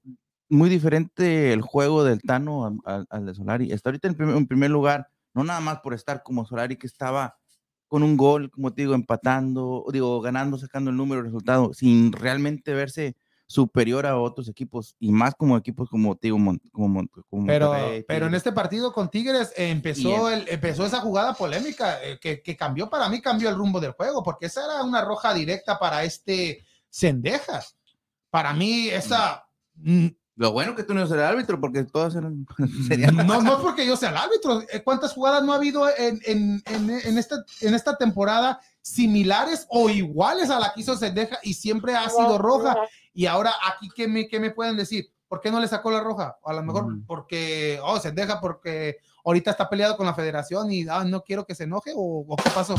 muy 0.49 0.69
diferente 0.69 1.53
el 1.53 1.61
juego 1.61 2.03
del 2.03 2.21
Tano 2.21 2.65
a- 2.65 2.93
a- 2.97 3.05
al 3.09 3.25
de 3.25 3.33
Solari. 3.35 3.71
Está 3.71 3.89
ahorita 3.89 4.09
en 4.09 4.15
primer, 4.15 4.35
en 4.35 4.47
primer 4.47 4.69
lugar, 4.69 5.07
no 5.33 5.45
nada 5.45 5.61
más 5.61 5.79
por 5.79 5.93
estar 5.93 6.23
como 6.23 6.45
Solari 6.45 6.75
que 6.75 6.87
estaba 6.87 7.37
con 7.87 8.03
un 8.03 8.17
gol, 8.17 8.51
como 8.51 8.73
te 8.73 8.81
digo, 8.81 8.93
empatando, 8.95 9.85
digo, 9.93 10.19
ganando, 10.19 10.57
sacando 10.57 10.89
el 10.91 10.97
número 10.97 11.21
de 11.21 11.27
resultado, 11.27 11.73
sin 11.73 12.11
realmente 12.11 12.73
verse 12.73 13.15
superior 13.51 14.05
a 14.05 14.17
otros 14.17 14.47
equipos 14.47 14.95
y 14.99 15.11
más 15.11 15.35
como 15.35 15.57
equipos 15.57 15.89
como 15.89 16.17
Mon- 16.37 16.61
como, 16.71 17.03
como 17.29 17.45
Pero, 17.47 17.67
Monterrey, 17.67 18.05
pero 18.07 18.27
en 18.27 18.35
este 18.35 18.51
partido 18.53 18.93
con 18.93 19.09
Tigres 19.09 19.51
eh, 19.57 19.69
empezó, 19.69 20.29
el, 20.29 20.47
empezó 20.47 20.85
esa 20.85 21.01
jugada 21.01 21.33
polémica 21.33 22.01
eh, 22.03 22.17
que, 22.21 22.41
que 22.41 22.55
cambió 22.55 22.89
para 22.89 23.09
mí, 23.09 23.19
cambió 23.21 23.49
el 23.49 23.55
rumbo 23.55 23.79
del 23.81 23.91
juego, 23.91 24.23
porque 24.23 24.45
esa 24.45 24.63
era 24.63 24.83
una 24.83 25.03
roja 25.03 25.33
directa 25.33 25.77
para 25.77 26.03
este 26.05 26.63
Cendejas. 26.89 27.75
Para 28.29 28.53
mí, 28.53 28.87
esa. 28.87 29.45
mm, 29.75 30.07
Lo 30.37 30.53
bueno 30.53 30.73
que 30.73 30.83
tú 30.83 30.93
no 30.93 31.01
eres 31.01 31.11
el 31.11 31.19
árbitro, 31.19 31.59
porque 31.59 31.83
todas 31.83 32.15
eran. 32.15 32.45
serían- 32.87 33.15
No, 33.27 33.41
no 33.41 33.55
es 33.57 33.59
porque 33.61 33.85
yo 33.85 33.97
sea 33.97 34.09
el 34.11 34.17
árbitro. 34.17 34.61
eh, 34.61 34.81
¿Cuántas 34.83 35.13
jugadas 35.13 35.43
no 35.43 35.51
ha 35.51 35.57
habido 35.57 35.87
en, 35.89 36.21
en, 36.25 36.63
en, 36.65 36.89
en 36.89 37.17
esta, 37.17 37.43
en 37.61 37.73
esta 37.73 37.97
temporada 37.97 38.59
similares 38.81 39.65
o 39.69 39.89
iguales 39.89 40.49
a 40.49 40.59
la 40.59 40.73
que 40.73 40.81
hizo 40.81 40.95
Cendeja 40.97 41.37
y 41.43 41.53
siempre 41.53 41.95
ha 41.95 42.09
sido 42.09 42.37
roja? 42.37 42.75
Y 43.13 43.25
ahora 43.25 43.53
aquí, 43.67 43.89
¿qué 43.95 44.07
me, 44.07 44.27
qué 44.27 44.39
me 44.39 44.51
pueden 44.51 44.77
decir? 44.77 45.11
¿Por 45.27 45.39
qué 45.41 45.49
no 45.51 45.59
le 45.59 45.67
sacó 45.67 45.91
la 45.91 46.01
roja? 46.01 46.37
A 46.43 46.53
lo 46.53 46.61
mejor 46.63 46.87
porque, 47.07 47.79
oh, 47.83 47.99
Cendeja 47.99 48.39
porque 48.41 48.97
ahorita 49.23 49.51
está 49.51 49.69
peleado 49.69 49.95
con 49.95 50.05
la 50.05 50.13
federación 50.13 50.71
y 50.71 50.85
ah, 50.89 51.03
no 51.05 51.23
quiero 51.23 51.45
que 51.45 51.55
se 51.55 51.63
enoje 51.63 51.91
o, 51.95 52.25
o 52.27 52.35
qué 52.35 52.49
pasó. 52.49 52.75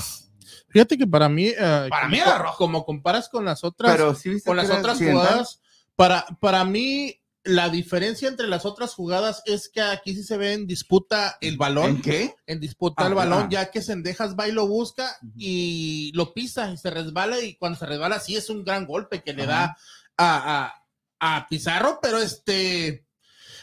Fíjate 0.68 0.98
que 0.98 1.06
para 1.06 1.28
mí, 1.28 1.46
eh, 1.46 1.56
Para 1.88 2.02
como, 2.02 2.08
mí 2.08 2.18
era 2.18 2.38
rojo. 2.38 2.56
como 2.58 2.84
comparas 2.84 3.28
con 3.28 3.44
las 3.44 3.64
otras, 3.64 3.92
Pero 3.92 4.14
sí 4.14 4.40
con 4.42 4.56
las 4.56 4.68
otras 4.70 4.94
accidental. 4.96 5.26
jugadas, 5.26 5.60
para, 5.96 6.26
para 6.40 6.64
mí 6.64 7.18
la 7.44 7.68
diferencia 7.70 8.28
entre 8.28 8.46
las 8.46 8.64
otras 8.66 8.94
jugadas 8.94 9.42
es 9.46 9.68
que 9.68 9.80
aquí 9.80 10.14
sí 10.14 10.22
se 10.22 10.36
ve 10.36 10.52
en 10.52 10.66
disputa 10.66 11.38
el 11.40 11.56
balón, 11.56 11.90
¿En 11.90 12.02
qué? 12.02 12.34
en 12.46 12.60
disputa 12.60 13.02
Ah, 13.02 13.08
el 13.08 13.14
balón, 13.14 13.44
ah. 13.44 13.48
ya 13.50 13.70
que 13.70 13.82
Sendejas 13.82 14.36
va 14.38 14.46
y 14.46 14.52
lo 14.52 14.66
busca 14.68 15.16
y 15.36 16.12
lo 16.14 16.32
pisa 16.34 16.70
y 16.70 16.76
se 16.76 16.90
resbala 16.90 17.40
y 17.40 17.56
cuando 17.56 17.78
se 17.78 17.86
resbala 17.86 18.20
sí 18.20 18.36
es 18.36 18.48
un 18.50 18.62
gran 18.64 18.86
golpe 18.86 19.22
que 19.22 19.32
le 19.32 19.46
da 19.46 19.76
a, 20.18 20.64
a- 20.66 20.74
a 21.20 21.46
Pizarro, 21.48 21.98
pero 22.02 22.18
este 22.18 23.06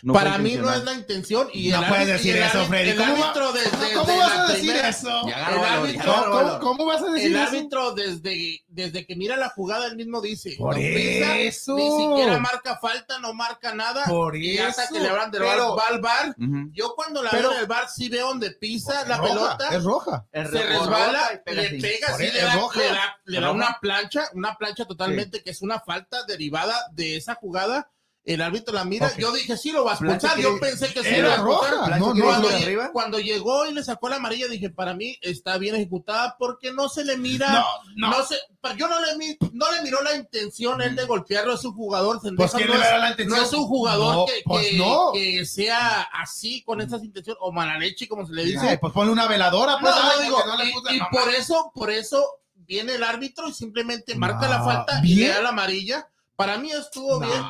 No 0.01 0.13
para 0.13 0.37
mí 0.37 0.55
no 0.55 0.71
es 0.73 0.83
la 0.83 0.93
intención 0.93 1.49
y 1.53 1.69
No 1.69 1.81
el 1.81 1.87
puedes 1.89 2.03
árbitro- 2.07 2.13
decir 2.13 2.35
y 2.35 2.37
el 2.37 2.43
eso, 2.43 2.65
Freddy. 2.65 2.89
el 2.91 2.97
¿Cómo 2.97 3.11
va- 3.17 3.19
árbitro 3.29 3.51
desde, 3.53 3.93
¿Cómo 3.93 4.05
desde 4.05 4.19
vas 4.19 4.35
la 4.35 4.41
a 4.43 4.47
decir 4.47 4.59
primera- 4.69 4.89
eso? 4.89 5.27
El 5.27 6.59
¿Cómo, 6.59 6.85
vas 6.85 7.01
a 7.01 7.05
decir 7.11 7.27
El 7.27 7.35
eso? 7.35 7.43
árbitro 7.47 7.91
desde, 7.93 8.63
desde 8.67 9.05
que 9.05 9.15
mira 9.15 9.35
la 9.37 9.49
jugada 9.49 9.87
él 9.87 9.95
mismo 9.95 10.21
dice, 10.21 10.55
Por 10.57 10.75
no 10.75 10.81
pisa, 10.81 11.37
eso. 11.37 11.75
ni 11.75 11.89
siquiera 11.91 12.39
marca 12.39 12.77
falta, 12.77 13.19
no 13.19 13.33
marca 13.33 13.73
nada. 13.73 14.05
Por 14.05 14.35
y 14.35 14.57
hasta 14.59 14.83
eso, 14.85 14.93
que 14.93 14.99
le 15.01 15.09
hablan 15.09 15.31
del 15.31 15.41
pero- 15.41 15.75
bar, 15.75 15.79
va 15.89 15.95
al 15.95 16.01
bar. 16.01 16.35
Ujú. 16.37 16.69
Yo 16.73 16.93
cuando 16.95 17.21
la 17.23 17.29
Pero- 17.31 17.49
veo 17.49 17.57
en 17.57 17.59
el 17.61 17.67
bar 17.67 17.89
sí 17.89 18.09
veo 18.09 18.27
donde 18.27 18.51
pisa 18.51 19.05
la 19.07 19.15
Es 19.15 19.21
roja, 19.21 19.57
pelota, 19.57 19.67
Es 19.75 19.83
roja. 19.83 20.25
se 20.31 20.43
resbala, 20.63 21.41
le 21.45 21.69
pega, 21.81 22.17
sí, 22.17 22.23
eso, 22.25 22.33
le 22.33 22.41
da, 22.41 22.53
roja. 22.55 22.79
le 22.79 22.85
da- 22.87 23.17
le 23.25 23.37
Es 23.37 23.41
da 23.41 23.47
roja. 23.47 23.57
una 23.57 23.77
plancha, 23.81 24.29
una 24.33 24.55
plancha 24.57 24.85
totalmente 24.85 25.43
que 25.43 25.49
es 25.51 25.61
una 25.61 25.79
falta 25.79 26.23
derivada 26.23 26.75
de 26.93 27.17
esa 27.17 27.35
jugada. 27.35 27.89
El 28.25 28.41
árbitro 28.41 28.73
la 28.75 28.83
mira, 28.83 29.11
yo 29.17 29.31
dije 29.31 29.57
sí 29.57 29.71
lo 29.71 29.85
va 29.85 29.91
a 29.91 29.95
expulsar, 29.95 30.37
yo 30.39 30.53
que- 30.55 30.59
pensé 30.59 30.93
que 30.93 31.01
sí 31.01 31.07
Era 31.15 31.35
a 31.35 31.37
roja. 31.37 31.97
No, 31.97 32.13
Cuando, 32.91 33.17
llegó 33.17 33.65
y 33.65 33.73
le 33.73 33.83
sacó 33.83 34.07
la 34.09 34.17
amarilla, 34.17 34.47
dije, 34.47 34.69
para 34.69 34.93
mí 34.93 35.17
está 35.21 35.57
bien 35.57 35.73
ejecutada 35.75 36.35
porque 36.37 36.71
no 36.71 36.89
se 36.89 37.05
le 37.05 37.17
mira, 37.17 37.49
No, 37.49 37.65
no, 37.95 38.17
no. 38.17 38.25
se, 38.25 38.35
yo 38.77 38.87
no 38.87 38.99
le, 38.99 39.17
mi- 39.17 39.37
no 39.53 39.71
le 39.71 39.81
miró 39.81 40.03
la 40.03 40.15
intención 40.15 40.81
él 40.81 40.95
de 40.95 41.05
golpearlo, 41.05 41.53
es 41.55 41.63
un 41.63 41.73
jugador, 41.73 42.19
Pues 42.35 42.51
Sendejas 42.51 42.53
¿quién 42.55 42.67
no, 42.67 43.07
es, 43.07 43.27
no 43.27 43.35
es 43.41 43.53
un 43.53 43.65
jugador 43.65 44.27
que, 44.27 44.41
pues 44.45 44.67
que- 44.67 44.77
no. 44.77 45.11
que 45.13 45.45
sea 45.45 46.01
así, 46.13 46.61
con 46.63 46.81
esas 46.81 47.03
intenciones, 47.03 47.39
o 47.41 47.51
mala 47.51 47.79
leche, 47.79 48.07
como 48.07 48.27
se 48.27 48.33
le 48.33 48.43
dice. 48.43 48.59
Ay, 48.69 48.77
pues 48.77 48.93
ponle 48.93 49.11
una 49.11 49.27
veladora, 49.27 49.77
pues. 49.81 49.95
no, 49.95 50.01
ay, 50.01 50.23
digo, 50.25 50.37
le 50.57 50.65
y, 50.93 50.97
y 50.97 50.99
por 51.11 51.33
eso, 51.33 51.71
por 51.73 51.89
eso 51.89 52.23
viene 52.53 52.95
el 52.95 53.03
árbitro 53.03 53.47
y 53.47 53.53
simplemente 53.53 54.13
marca 54.15 54.47
la 54.47 54.61
falta 54.63 55.01
y 55.03 55.15
le 55.15 55.29
da 55.29 55.41
la 55.41 55.49
amarilla. 55.49 56.07
Para 56.35 56.57
mí 56.57 56.71
estuvo 56.71 57.19
bien. 57.19 57.43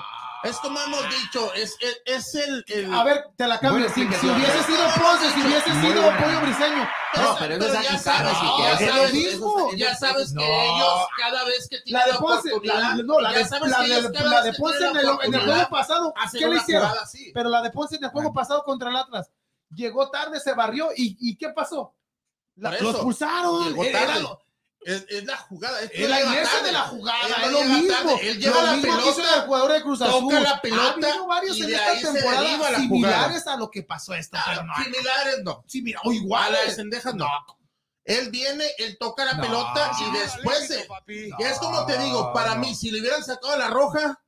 Es 0.44 0.56
como 0.60 0.80
hemos 0.80 1.02
dicho, 1.10 1.54
es, 1.54 1.76
es, 1.82 2.02
es 2.06 2.36
el, 2.36 2.64
el- 2.68 2.94
A 2.94 3.04
ver, 3.04 3.26
te 3.36 3.46
la 3.46 3.60
cambio. 3.60 3.90
Si, 3.90 4.04
hubiese 4.04 4.64
sido 4.64 4.84
Ponce, 4.98 5.32
si 5.34 5.42
hubiese 5.42 5.72
sido 5.82 6.02
buena. 6.02 6.18
Pollo 6.24 6.42
Briseño. 6.42 6.90
No, 7.18 7.36
pero 7.40 7.56
eso 7.56 7.66
es 7.68 7.74
ya 7.74 7.80
aquí 7.80 7.98
sabes, 7.98 8.34
ya 8.60 8.78
sabes, 8.78 9.14
lo 9.14 9.20
mismo. 9.20 9.72
ya 9.76 9.96
sabes 9.96 10.30
que 10.30 10.36
No. 10.36 10.44
ellos 10.44 11.08
cada 11.18 11.44
vez 11.44 11.68
que 11.70 11.82
tienen 11.82 12.00
La 12.02 12.08
la, 12.08 12.14
de 12.14 12.20
Ponce, 12.20 12.50
la, 12.64 12.96
no, 13.04 13.20
la 13.20 13.32
de, 13.34 13.44
la 13.50 13.82
de- 14.42 14.52
la 14.52 14.58
Ponce 14.58 14.86
en 14.88 14.96
el, 14.98 15.08
en 15.24 15.34
el 15.34 15.42
juego 15.46 15.70
pasado, 15.70 16.14
¿qué 16.32 16.48
le 16.48 16.56
hicieron? 16.56 16.92
así. 17.02 17.32
Pero 17.34 17.50
la 17.50 17.62
de 17.62 17.72
Ponce 17.72 17.98
en 17.98 18.04
el 18.06 18.10
juego 18.12 18.32
pasado 18.34 18.64
contra 18.64 18.90
el 18.90 18.96
Atlas. 18.96 19.30
Llegó 19.76 20.10
tarde, 20.10 20.40
se 20.40 20.54
barrió 20.54 20.90
y, 20.96 21.18
y 21.20 21.36
¿qué 21.38 21.50
pasó? 21.50 21.94
La- 22.56 22.72
lo 22.80 22.92
expulsaron. 22.92 23.76
Era 23.86 24.16
Es, 24.82 25.06
es 25.10 25.26
la 25.26 25.36
jugada. 25.38 25.82
Es, 25.82 26.10
la 26.10 26.20
tarde. 26.20 26.64
de 26.64 26.72
la 26.72 26.82
jugada, 26.84 27.20
Él 27.28 27.34
es 27.44 27.52
lo 27.52 27.64
mismo. 27.64 27.94
tarde, 27.94 28.30
Él 28.30 28.40
lleva 28.40 28.56
Lo 28.56 28.66
la 28.66 28.72
mismo 28.74 28.82
que 28.96 29.02
hizo 29.10 29.16
pelota, 29.18 29.36
el 29.36 29.42
jugador 29.42 29.72
de 29.74 29.82
Cruz 29.82 30.02
Azul. 30.02 30.20
toca 30.22 30.40
la 30.40 30.62
pelota 30.62 30.84
Ha 31.08 31.10
habido 31.10 31.28
varios 31.28 31.58
y 31.58 31.64
en 31.64 31.70
esta 31.76 32.12
temporada 32.14 32.76
similares 32.78 33.48
a 33.48 33.56
lo 33.58 33.70
que 33.70 33.84
pasó 33.84 34.14
esto, 34.14 34.38
Ah, 34.40 34.64
no. 34.66 34.84
similares 34.84 35.36
no. 35.44 35.64
Sí, 35.68 35.82
mira, 35.82 36.00
o 36.04 36.10
A 36.10 36.14
la 36.14 36.20
de 36.20 36.24
iguales. 36.24 36.76
Cendejas 36.76 37.14
no. 37.16 37.28
Él 38.06 38.30
viene, 38.30 38.66
él 38.78 38.98
toca 39.00 39.26
la 39.26 39.34
No. 39.34 39.42
pelota 39.44 39.92
y 40.00 40.18
después 40.18 40.70
es 40.72 41.58
como 41.60 41.86
te 41.86 41.98
digo, 42.00 42.32
para 42.34 42.56
mí, 42.56 42.74
si 42.74 42.90
le 42.90 43.02
hubieran 43.02 43.24
sacado 43.24 43.58
la 43.58 43.68
roja, 43.68 44.22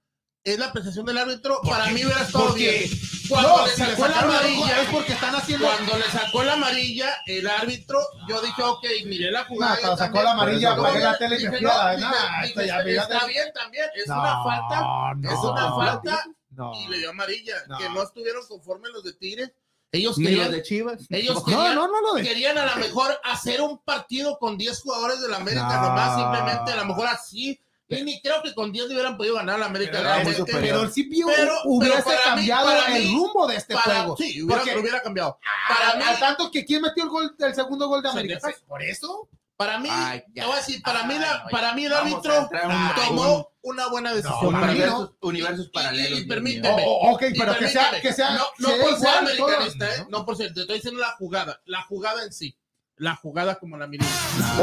es 0.43 0.59
la 0.59 0.67
apreciación 0.67 1.05
del 1.05 1.17
árbitro, 1.17 1.61
para 1.61 1.85
mí 1.87 2.03
hubiera 2.03 2.21
estado 2.23 2.51
bien. 2.53 2.83
Cuando 3.32 3.57
No, 3.57 3.65
le 3.65 3.71
sacó 3.75 4.07
la 4.07 4.19
amarilla, 4.19 4.82
es 4.82 4.89
porque 4.89 5.13
están 5.13 5.36
haciendo. 5.36 5.65
cuando 5.67 5.97
le 5.97 6.03
sacó 6.05 6.43
la 6.43 6.53
amarilla, 6.53 7.09
el 7.25 7.47
árbitro, 7.47 7.99
yo 8.27 8.41
dije, 8.41 8.61
ok, 8.63 8.86
miré 9.05 9.32
la 9.32 9.41
No, 9.43 9.47
jugada. 9.47 9.77
cuando 9.79 9.97
sacó 9.97 10.21
la 10.21 10.32
amarilla, 10.32 10.71
apagué 10.73 10.99
la 10.99 11.17
tele 11.17 11.41
y 11.41 11.43
me 11.49 11.57
fui 11.57 11.67
a 11.67 11.93
la- 11.93 12.41
está 12.45 13.25
bien 13.25 13.51
también, 13.53 13.86
es 13.95 14.07
No, 14.07 14.19
una 14.19 14.43
falta, 14.43 15.13
no, 15.17 15.32
es 15.32 15.39
una 15.39 15.75
falta, 15.75 16.23
no. 16.51 16.73
y 16.75 16.88
le 16.89 16.97
dio 16.99 17.09
amarilla, 17.11 17.55
No. 17.67 17.77
que 17.77 17.89
no 17.89 18.03
estuvieron 18.03 18.45
conformes 18.47 18.91
los 18.93 19.03
de 19.03 19.13
Tigres. 19.13 19.51
Ellos 19.93 20.17
Ni 20.17 20.27
querían, 20.27 20.51
de 20.51 20.63
Chivas. 20.63 21.01
ellos 21.09 21.36
No, 21.36 21.43
querían, 21.43 21.75
no, 21.75 21.88
no 21.88 22.01
lo 22.01 22.13
de. 22.13 22.23
querían 22.23 22.57
a 22.57 22.65
lo 22.65 22.75
mejor 22.77 23.19
hacer 23.25 23.59
un 23.61 23.77
partido 23.84 24.38
con 24.39 24.57
10 24.57 24.79
jugadores 24.82 25.19
de 25.21 25.27
la 25.27 25.38
América 25.38 25.82
No. 25.82 25.89
nomás, 25.89 26.17
simplemente 26.17 26.71
a 26.71 26.75
lo 26.77 26.86
mejor 26.86 27.07
así. 27.07 27.61
Y 27.99 28.03
ni 28.03 28.21
creo 28.21 28.41
que 28.41 28.53
con 28.53 28.71
10 28.71 28.87
le 28.87 28.93
hubieran 28.95 29.17
podido 29.17 29.35
ganar 29.35 29.55
a 29.55 29.59
la 29.59 29.65
América. 29.67 29.91
Pero, 29.93 30.03
realmente. 30.03 30.29
muy 30.41 30.47
superior. 30.49 30.79
pero 30.81 30.91
sí 30.93 31.03
vio, 31.03 31.27
Pero- 31.27 31.55
hubiese 31.65 31.93
pero 31.95 32.05
para 32.05 32.17
mí- 32.17 32.47
cambiado 32.47 32.85
el 32.87 32.93
mí- 33.05 33.13
rumbo 33.13 33.47
de 33.47 33.55
este 33.57 33.73
Para- 33.73 33.95
juego. 33.95 34.17
sí, 34.17 34.41
hubiera, 34.41 34.61
Porque- 34.63 34.77
hubiera 34.79 35.01
cambiado. 35.01 35.39
Para 35.67 35.93
Para 35.93 36.11
mí, 36.11 36.19
tanto 36.19 36.51
que 36.51 36.65
quién 36.65 36.81
metió 36.81 37.03
el 37.03 37.09
gol, 37.09 37.35
el 37.37 37.55
segundo 37.55 37.87
gol 37.87 38.01
de 38.01 38.09
América. 38.09 38.39
Por 38.67 38.81
eso. 38.83 39.27
para 39.57 39.77
mí, 39.77 39.89
Ay, 39.91 40.21
te 40.33 40.41
ya. 40.41 40.45
voy 40.47 40.55
a 40.55 40.57
decir, 40.57 40.81
para 40.81 41.03
mí, 41.03 41.19
la- 41.19 41.45
para 41.51 41.73
mí 41.75 41.85
el 41.85 41.93
árbitro 41.93 42.49
un- 42.51 42.95
tomó 43.05 43.51
una 43.61 43.89
buena 43.89 44.11
decisión. 44.11 44.39
No, 44.41 44.51
para 44.53 44.65
no. 44.65 44.71
universos, 44.71 45.11
universos 45.21 45.65
Y- 45.67 45.69
paralelos. 45.69 46.19
y 46.19 46.23
permíteme. 46.25 46.83
Oh, 46.83 47.11
ok, 47.13 47.21
Y 47.31 47.37
pero 47.37 47.55
que 47.55 47.67
sea, 47.67 47.91
permíteme, 47.91 48.01
que 48.01 48.13
sea. 48.13 48.29
no, 48.31 48.43
no 48.57 48.69
sea 48.69 48.83
por 48.83 48.97
ser 48.99 49.09
americanista, 49.09 49.95
¿eh? 49.97 50.05
no 50.09 50.25
por 50.25 50.35
ser, 50.35 50.51
te 50.55 50.61
estoy 50.61 50.77
diciendo 50.77 50.99
la 50.99 51.11
jugada, 51.11 51.61
la 51.65 51.83
jugada 51.83 52.23
en 52.23 52.33
sí, 52.33 52.57
la 53.01 53.15
jugada 53.15 53.55
como 53.57 53.77
la 53.77 53.87
miré. 53.87 54.05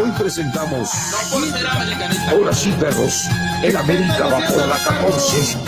Hoy 0.01 0.13
presentamos, 0.13 0.89
No 1.11 1.31
por 1.41 1.51
ser 1.51 1.67
americanista. 1.67 2.31
ahora 2.31 2.53
sí 2.53 2.71
perros, 2.79 3.25
el 3.65 3.77
América 3.77 4.27
va 4.27 4.47
por 4.47 4.67
la 4.69 4.77
14. 4.79 5.59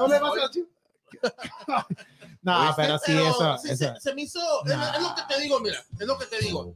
No 0.00 0.08
le 0.08 0.18
vas 0.18 0.32
a 0.32 0.36
la 0.36 0.50
chiva. 0.50 0.66
No, 2.42 2.74
pero 2.76 2.98
sí, 2.98 3.12
eso. 3.12 3.56
sí, 3.62 3.70
eso. 3.70 3.94
Se, 3.94 4.00
se 4.00 4.14
me 4.16 4.22
hizo, 4.22 4.40
es, 4.66 4.76
Nah. 4.76 4.96
es 4.96 5.02
lo 5.02 5.14
que 5.14 5.22
te 5.32 5.40
digo, 5.42 5.60
mira, 5.60 5.78
es 5.96 6.06
lo 6.08 6.18
que 6.18 6.26
te 6.26 6.38
digo. 6.40 6.74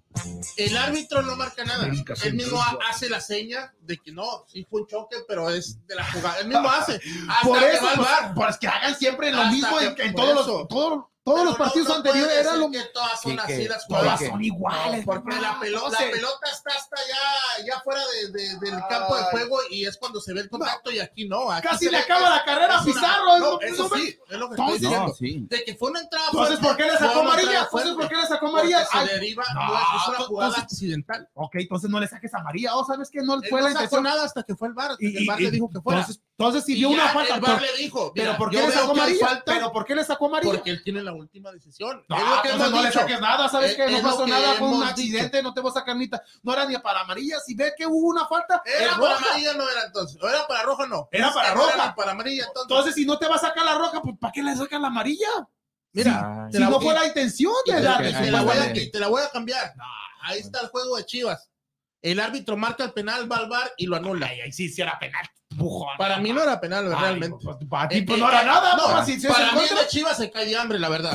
El 0.56 0.76
árbitro 0.76 1.22
no 1.22 1.34
marca 1.34 1.64
nada. 1.64 1.88
Él 2.22 2.34
mismo 2.34 2.62
hace 2.88 3.08
la 3.10 3.20
seña 3.20 3.74
de 3.80 3.98
que 3.98 4.12
no, 4.12 4.44
sí 4.46 4.64
fue 4.70 4.82
un 4.82 4.86
choque, 4.86 5.16
pero 5.26 5.50
es 5.50 5.84
de 5.88 5.96
la 5.96 6.04
jugada. 6.12 6.38
Él 6.38 6.46
mismo 6.46 6.70
hace. 6.70 7.00
Hasta 7.28 7.42
Por 7.48 7.58
que 7.58 7.72
eso, 7.72 7.84
va 7.84 7.90
al 7.90 7.96
pues, 7.96 8.08
bar. 8.08 8.34
pues 8.36 8.58
que 8.58 8.68
hagan 8.68 8.94
siempre 8.94 9.32
lo 9.32 9.38
Hasta 9.40 9.50
mismo 9.50 9.80
en, 9.80 9.94
que- 9.96 10.02
en 10.04 10.12
por 10.12 10.22
todos 10.24 10.40
eso. 10.42 10.58
los, 10.60 10.68
todos, 10.68 11.04
todos 11.26 11.40
Pero 11.40 11.50
los 11.50 11.58
no- 11.58 11.64
partidos 11.64 11.88
no 11.88 11.94
anteriores 11.96 12.24
puedes 12.28 12.40
era 12.46 12.52
decir 12.52 12.66
lo 12.66 12.70
que 12.70 12.88
todas 12.94 13.20
son 13.20 13.32
Sí, 13.32 13.38
así 13.42 13.52
que 13.64 13.68
las 13.68 13.88
todas 13.88 14.20
son 14.20 14.44
iguales. 14.44 15.04
Porque 15.04 15.40
la 15.40 15.58
pelota, 15.58 15.90
la 16.04 16.10
pelota 16.12 16.46
está 16.52 16.70
hasta 16.78 16.96
ya, 17.08 17.64
ya 17.66 17.80
fuera 17.80 18.00
de- 18.06 18.30
de- 18.30 18.58
del 18.60 18.80
campo 18.88 19.16
de 19.16 19.22
juego 19.24 19.58
y 19.70 19.86
es 19.86 19.96
cuando 19.96 20.20
se 20.20 20.32
ve 20.32 20.42
el 20.42 20.48
contacto 20.48 20.92
y 20.92 21.00
aquí 21.00 21.26
no. 21.28 21.50
aquí 21.50 21.66
Casi 21.66 21.90
le 21.90 21.98
acaba 21.98 22.30
la 22.30 22.44
carrera 22.44 22.78
a 22.78 22.84
Pizarro. 22.84 23.34
es 23.34 23.40
No, 23.40 23.50
lo- 23.50 23.60
eso 23.60 23.82
no 23.82 23.88
me- 23.96 24.00
sí, 24.02 24.18
es 24.30 24.38
lo 24.38 24.48
que 24.48 24.54
estoy 24.54 24.72
diciendo. 24.78 25.06
No, 25.08 25.14
sí. 25.14 25.46
De 25.50 25.64
que 25.64 25.74
fue 25.74 25.90
una 25.90 26.00
entrada 26.00 26.26
Entonces, 26.30 26.58
fuerte, 26.60 26.68
¿por 26.68 26.76
qué 26.86 26.92
le 26.92 26.98
sacó 26.98 27.20
amarilla? 27.20 27.60
Entonces. 27.64 27.94
¿por 27.94 28.08
qué 28.08 28.16
le 28.16 28.26
sacó 28.26 28.46
amarilla? 28.46 28.86
se 28.86 28.98
deriva, 29.12 29.44
no, 29.52 29.66
no, 29.66 29.74
es 29.74 30.08
una 30.08 30.18
jugada 30.18 30.48
entonces- 30.50 30.62
accidental. 30.72 31.28
Ok, 31.34 31.54
entonces 31.56 31.90
no 31.90 31.98
le 31.98 32.06
saques 32.06 32.32
amarilla. 32.34 32.76
¿O 32.76 32.84
sabes 32.84 33.10
que 33.10 33.20
no 33.22 33.40
fue 33.42 33.60
no 33.60 33.66
la 33.68 33.72
sacó 33.72 33.82
intención? 33.82 34.02
nada 34.04 34.24
hasta 34.24 34.44
que 34.44 34.54
fue 34.54 34.68
el 34.68 34.74
bar, 34.74 34.92
Y- 35.00 35.16
el 35.16 35.26
bar 35.26 35.40
y- 35.40 35.44
le 35.44 35.50
dijo 35.50 35.68
que 35.70 35.80
fuera. 35.80 36.00
Entonces, 36.02 36.22
entonces 36.38 36.64
si 36.64 36.72
Y 36.72 36.76
vio 36.76 36.90
ya 36.90 36.94
una 36.96 37.08
falta. 37.08 37.34
El 37.36 37.40
bar 37.40 37.52
¿por- 37.52 37.62
le 37.62 37.76
dijo, 37.78 38.12
Pero 38.14 38.36
¿por 38.36 38.50
qué 38.50 38.58
le 38.66 38.70
sacó 38.72 38.90
amarilla? 38.92 39.26
falta 39.26 39.42
Pero 39.46 39.72
¿por 39.72 39.84
qué 39.86 39.94
le 39.94 40.04
sacó 40.04 40.26
amarilla? 40.26 40.52
porque 40.52 40.70
él 40.70 40.82
tiene 40.84 41.02
la 41.02 41.12
última 41.14 41.50
decisión. 41.50 42.04
No, 42.08 42.16
es 42.16 42.22
lo 42.22 42.42
que 42.42 42.48
entonces 42.50 42.68
hemos 42.68 42.70
no 42.72 42.82
le 42.82 42.92
saques 42.92 43.20
nada, 43.20 43.48
¿sabes 43.48 43.70
Es- 43.70 43.76
que 43.76 43.90
No 43.90 44.02
pasó 44.02 44.26
nada, 44.26 44.54
fue 44.54 44.68
un 44.68 44.82
accidente, 44.82 45.42
no 45.42 45.54
te 45.54 45.60
voy 45.60 45.70
a 45.70 45.74
sacar 45.74 45.96
ni 45.96 46.10
No 46.42 46.52
era 46.52 46.66
ni 46.66 46.76
para 46.78 47.00
amarilla, 47.00 47.38
si 47.40 47.54
ve 47.54 47.72
que 47.76 47.86
hubo 47.86 48.08
una 48.08 48.26
falta, 48.26 48.62
Era 48.66 48.96
para 48.98 49.14
roja. 49.14 49.24
amarilla, 49.28 49.52
no 49.54 49.68
era 49.70 49.84
entonces. 49.86 50.22
¿O 50.22 50.28
era 50.28 50.46
para 50.46 50.62
roja, 50.62 50.86
no? 50.86 51.08
Era 51.10 51.32
para 51.32 51.54
roja. 51.54 51.86
ni 51.88 51.92
para 51.94 52.10
amarilla, 52.10 52.44
entonces. 52.46 52.62
Entonces, 52.70 52.94
si 52.94 53.06
no 53.06 53.18
te 53.18 53.26
va 53.28 53.36
a 53.36 53.38
sacar 53.38 53.64
la 53.64 53.74
roja, 53.78 54.02
pues 54.02 54.16
¿para 54.20 54.32
qué 54.32 54.42
le 54.42 54.54
sacan 54.56 54.82
la 54.82 54.88
amarilla? 54.88 55.28
mira, 55.92 56.48
Si 56.52 56.58
la- 56.58 56.68
no 56.68 56.78
fue 56.78 56.92
y- 56.92 56.98
la 56.98 57.06
intención 57.06 57.54
y 57.64 57.72
de 57.72 57.80
la 57.80 57.94
y 58.06 58.12
te 58.12 58.30
la 58.30 58.42
voy 58.42 58.56
a, 58.56 58.60
vale. 58.60 58.82
y 58.82 58.90
te 58.90 59.00
la 59.00 59.08
voy 59.08 59.22
a 59.22 59.30
cambiar. 59.30 59.72
Ahí 60.24 60.40
está 60.40 60.60
el 60.60 60.68
juego 60.68 60.96
de 60.98 61.06
Chivas. 61.06 61.48
El 62.02 62.20
árbitro 62.20 62.56
marca 62.58 62.84
el 62.84 62.92
penal, 62.92 63.30
va 63.32 63.38
al 63.38 63.48
bar 63.48 63.72
y 63.78 63.86
lo 63.86 63.96
anula. 63.96 64.26
Ay, 64.26 64.40
ay, 64.42 64.52
sí, 64.52 64.68
sí 64.68 64.82
era 64.82 64.98
penal. 64.98 65.24
Para 65.98 66.18
mí 66.18 66.32
no 66.32 66.42
era 66.42 66.60
penal, 66.60 66.92
Ay, 66.92 67.00
realmente. 67.00 67.36
pues, 67.42 67.56
para 67.68 67.88
ti 67.88 67.98
Eh, 67.98 68.04
pues, 68.06 68.18
eh, 68.18 68.20
no 68.22 68.28
era 68.28 68.42
eh, 68.42 68.46
nada, 68.46 68.76
no, 68.76 68.84
papá, 68.84 69.04
si 69.04 69.20
se 69.20 69.28
para 69.28 69.52
mí 69.52 69.60
de 69.60 69.86
Chivas 69.88 70.16
se 70.16 70.30
cae 70.30 70.46
de 70.46 70.56
hambre, 70.56 70.78
la 70.78 70.88
verdad. 70.88 71.12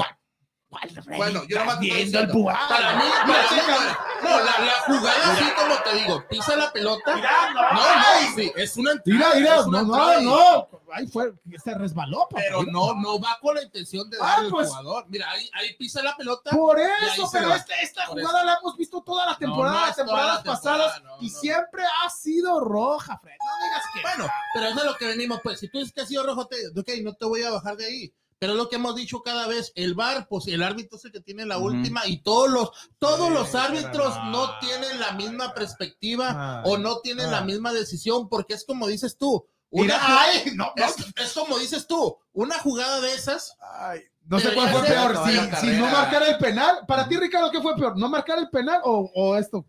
Bueno, 1.17 1.43
yo 1.47 1.59
nomás 1.59 1.79
te 1.79 1.85
estoy 1.87 1.97
viendo 2.03 2.19
el. 2.19 2.27
Puján. 2.29 2.69
Para 2.69 2.95
mí, 2.95 3.03
Mira, 3.03 3.21
para 3.25 3.41
mí 3.41 3.47
checa. 3.49 3.99
no 4.23 4.29
no, 4.29 4.37
la, 4.45 4.59
la 4.59 4.71
jugada, 4.85 5.33
así 5.33 5.43
como 5.57 5.75
te 5.83 5.93
digo, 5.95 6.27
pisa 6.29 6.55
la 6.55 6.71
pelota. 6.71 7.15
Mira, 7.15 7.53
no, 7.53 7.61
No, 7.73 7.81
ay. 7.83 8.25
no, 8.29 8.35
sí, 8.35 8.51
es 8.55 8.77
una 8.77 8.91
Mira, 9.05 9.15
entrada, 9.15 9.35
mira, 9.35 9.55
es 9.59 9.65
una 9.65 9.81
no, 9.81 9.87
entrada 9.93 10.21
no, 10.21 10.31
no. 10.71 10.81
Ahí 10.93 11.07
fue, 11.07 11.33
se 11.63 11.73
resbaló, 11.73 12.19
papá. 12.29 12.41
Pero 12.47 12.63
no, 12.63 12.93
no 12.95 13.19
va 13.19 13.37
con 13.41 13.55
la 13.55 13.63
intención 13.63 14.09
de 14.09 14.17
Ah, 14.21 14.25
darle 14.27 14.45
al 14.45 14.51
pues. 14.51 14.67
jugador. 14.69 15.05
Mira, 15.09 15.29
ahí, 15.31 15.49
ahí 15.53 15.73
pisa 15.75 16.01
la 16.03 16.15
pelota. 16.15 16.51
Por 16.51 16.79
eso, 16.79 17.29
pero 17.31 17.49
va. 17.49 17.55
esta, 17.57 17.75
esta 17.81 18.05
Por 18.07 18.19
jugada 18.21 18.43
la 18.45 18.53
hemos 18.61 18.77
visto 18.77 19.01
todas 19.01 19.25
las 19.27 19.35
No, 19.41 19.47
temporadas, 19.47 19.79
no 19.81 19.85
las 19.87 19.95
toda 19.95 20.05
temporadas 20.05 20.35
la 20.35 20.43
temporada, 20.43 20.83
pasadas, 20.87 21.03
no, 21.03 21.17
y 21.25 21.29
no. 21.29 21.39
siempre 21.39 21.83
ha 22.05 22.09
sido 22.09 22.59
roja, 22.61 23.17
Fred. 23.19 23.35
No 23.39 23.65
digas 23.65 23.83
que. 23.93 24.01
Bueno, 24.01 24.33
pero 24.53 24.65
es 24.67 24.75
de 24.75 24.83
lo 24.85 24.95
que 24.97 25.05
venimos, 25.07 25.39
pues. 25.43 25.59
Si 25.59 25.67
tú 25.69 25.79
dices 25.79 25.93
que 25.93 26.01
ha 26.01 26.05
sido 26.05 26.25
rojo, 26.25 26.45
te, 26.47 26.55
ok, 26.69 26.89
no 27.03 27.13
te 27.13 27.25
voy 27.25 27.43
a 27.43 27.51
bajar 27.51 27.75
de 27.77 27.85
ahí. 27.85 28.13
Pero 28.41 28.53
es 28.53 28.57
lo 28.57 28.69
que 28.69 28.77
hemos 28.77 28.95
dicho 28.95 29.21
cada 29.21 29.45
vez, 29.45 29.71
el 29.75 29.93
VAR, 29.93 30.27
pues 30.27 30.47
el 30.47 30.63
árbitro 30.63 30.97
es 30.97 31.05
el 31.05 31.11
que 31.11 31.19
tiene 31.21 31.45
la 31.45 31.59
última 31.59 32.07
y 32.07 32.23
todos 32.23 32.49
los, 32.49 32.71
todos 32.97 33.27
Sí, 33.27 33.33
los 33.35 33.53
árbitros 33.53 34.15
no. 34.15 34.31
no 34.31 34.59
tienen 34.59 34.99
la 34.99 35.11
misma 35.11 35.53
perspectiva 35.53 36.63
Ay, 36.63 36.63
o 36.65 36.79
no 36.79 37.01
tienen 37.01 37.29
la 37.29 37.41
ay. 37.41 37.45
misma 37.45 37.71
decisión, 37.71 38.27
porque 38.29 38.55
es 38.55 38.65
como 38.65 38.87
dices 38.87 39.15
tú. 39.15 39.47
Una 39.69 39.83
Mira, 39.83 39.99
jugada- 39.99 40.21
ay, 40.23 40.51
no, 40.55 40.73
no, 40.75 40.83
es, 40.85 40.95
es 41.17 41.33
como 41.33 41.59
dices 41.59 41.85
tú, 41.85 42.17
una 42.33 42.57
jugada 42.57 42.99
de 42.99 43.13
esas, 43.13 43.55
ay, 43.61 44.01
no 44.25 44.39
sé 44.39 44.55
cuál 44.55 44.69
fue 44.69 44.87
peor, 44.87 45.15
si, 45.23 45.55
si 45.67 45.67
no 45.77 45.85
marcar 45.91 46.23
el 46.23 46.37
penal. 46.39 46.79
Para 46.87 47.07
ti, 47.07 47.17
Ricardo, 47.17 47.51
¿qué 47.51 47.61
fue 47.61 47.75
peor? 47.75 47.95
¿No 47.95 48.09
marcar 48.09 48.39
el 48.39 48.49
penal 48.49 48.81
o, 48.85 49.11
o 49.13 49.35
esto? 49.37 49.63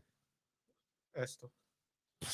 Esto. 1.12 1.52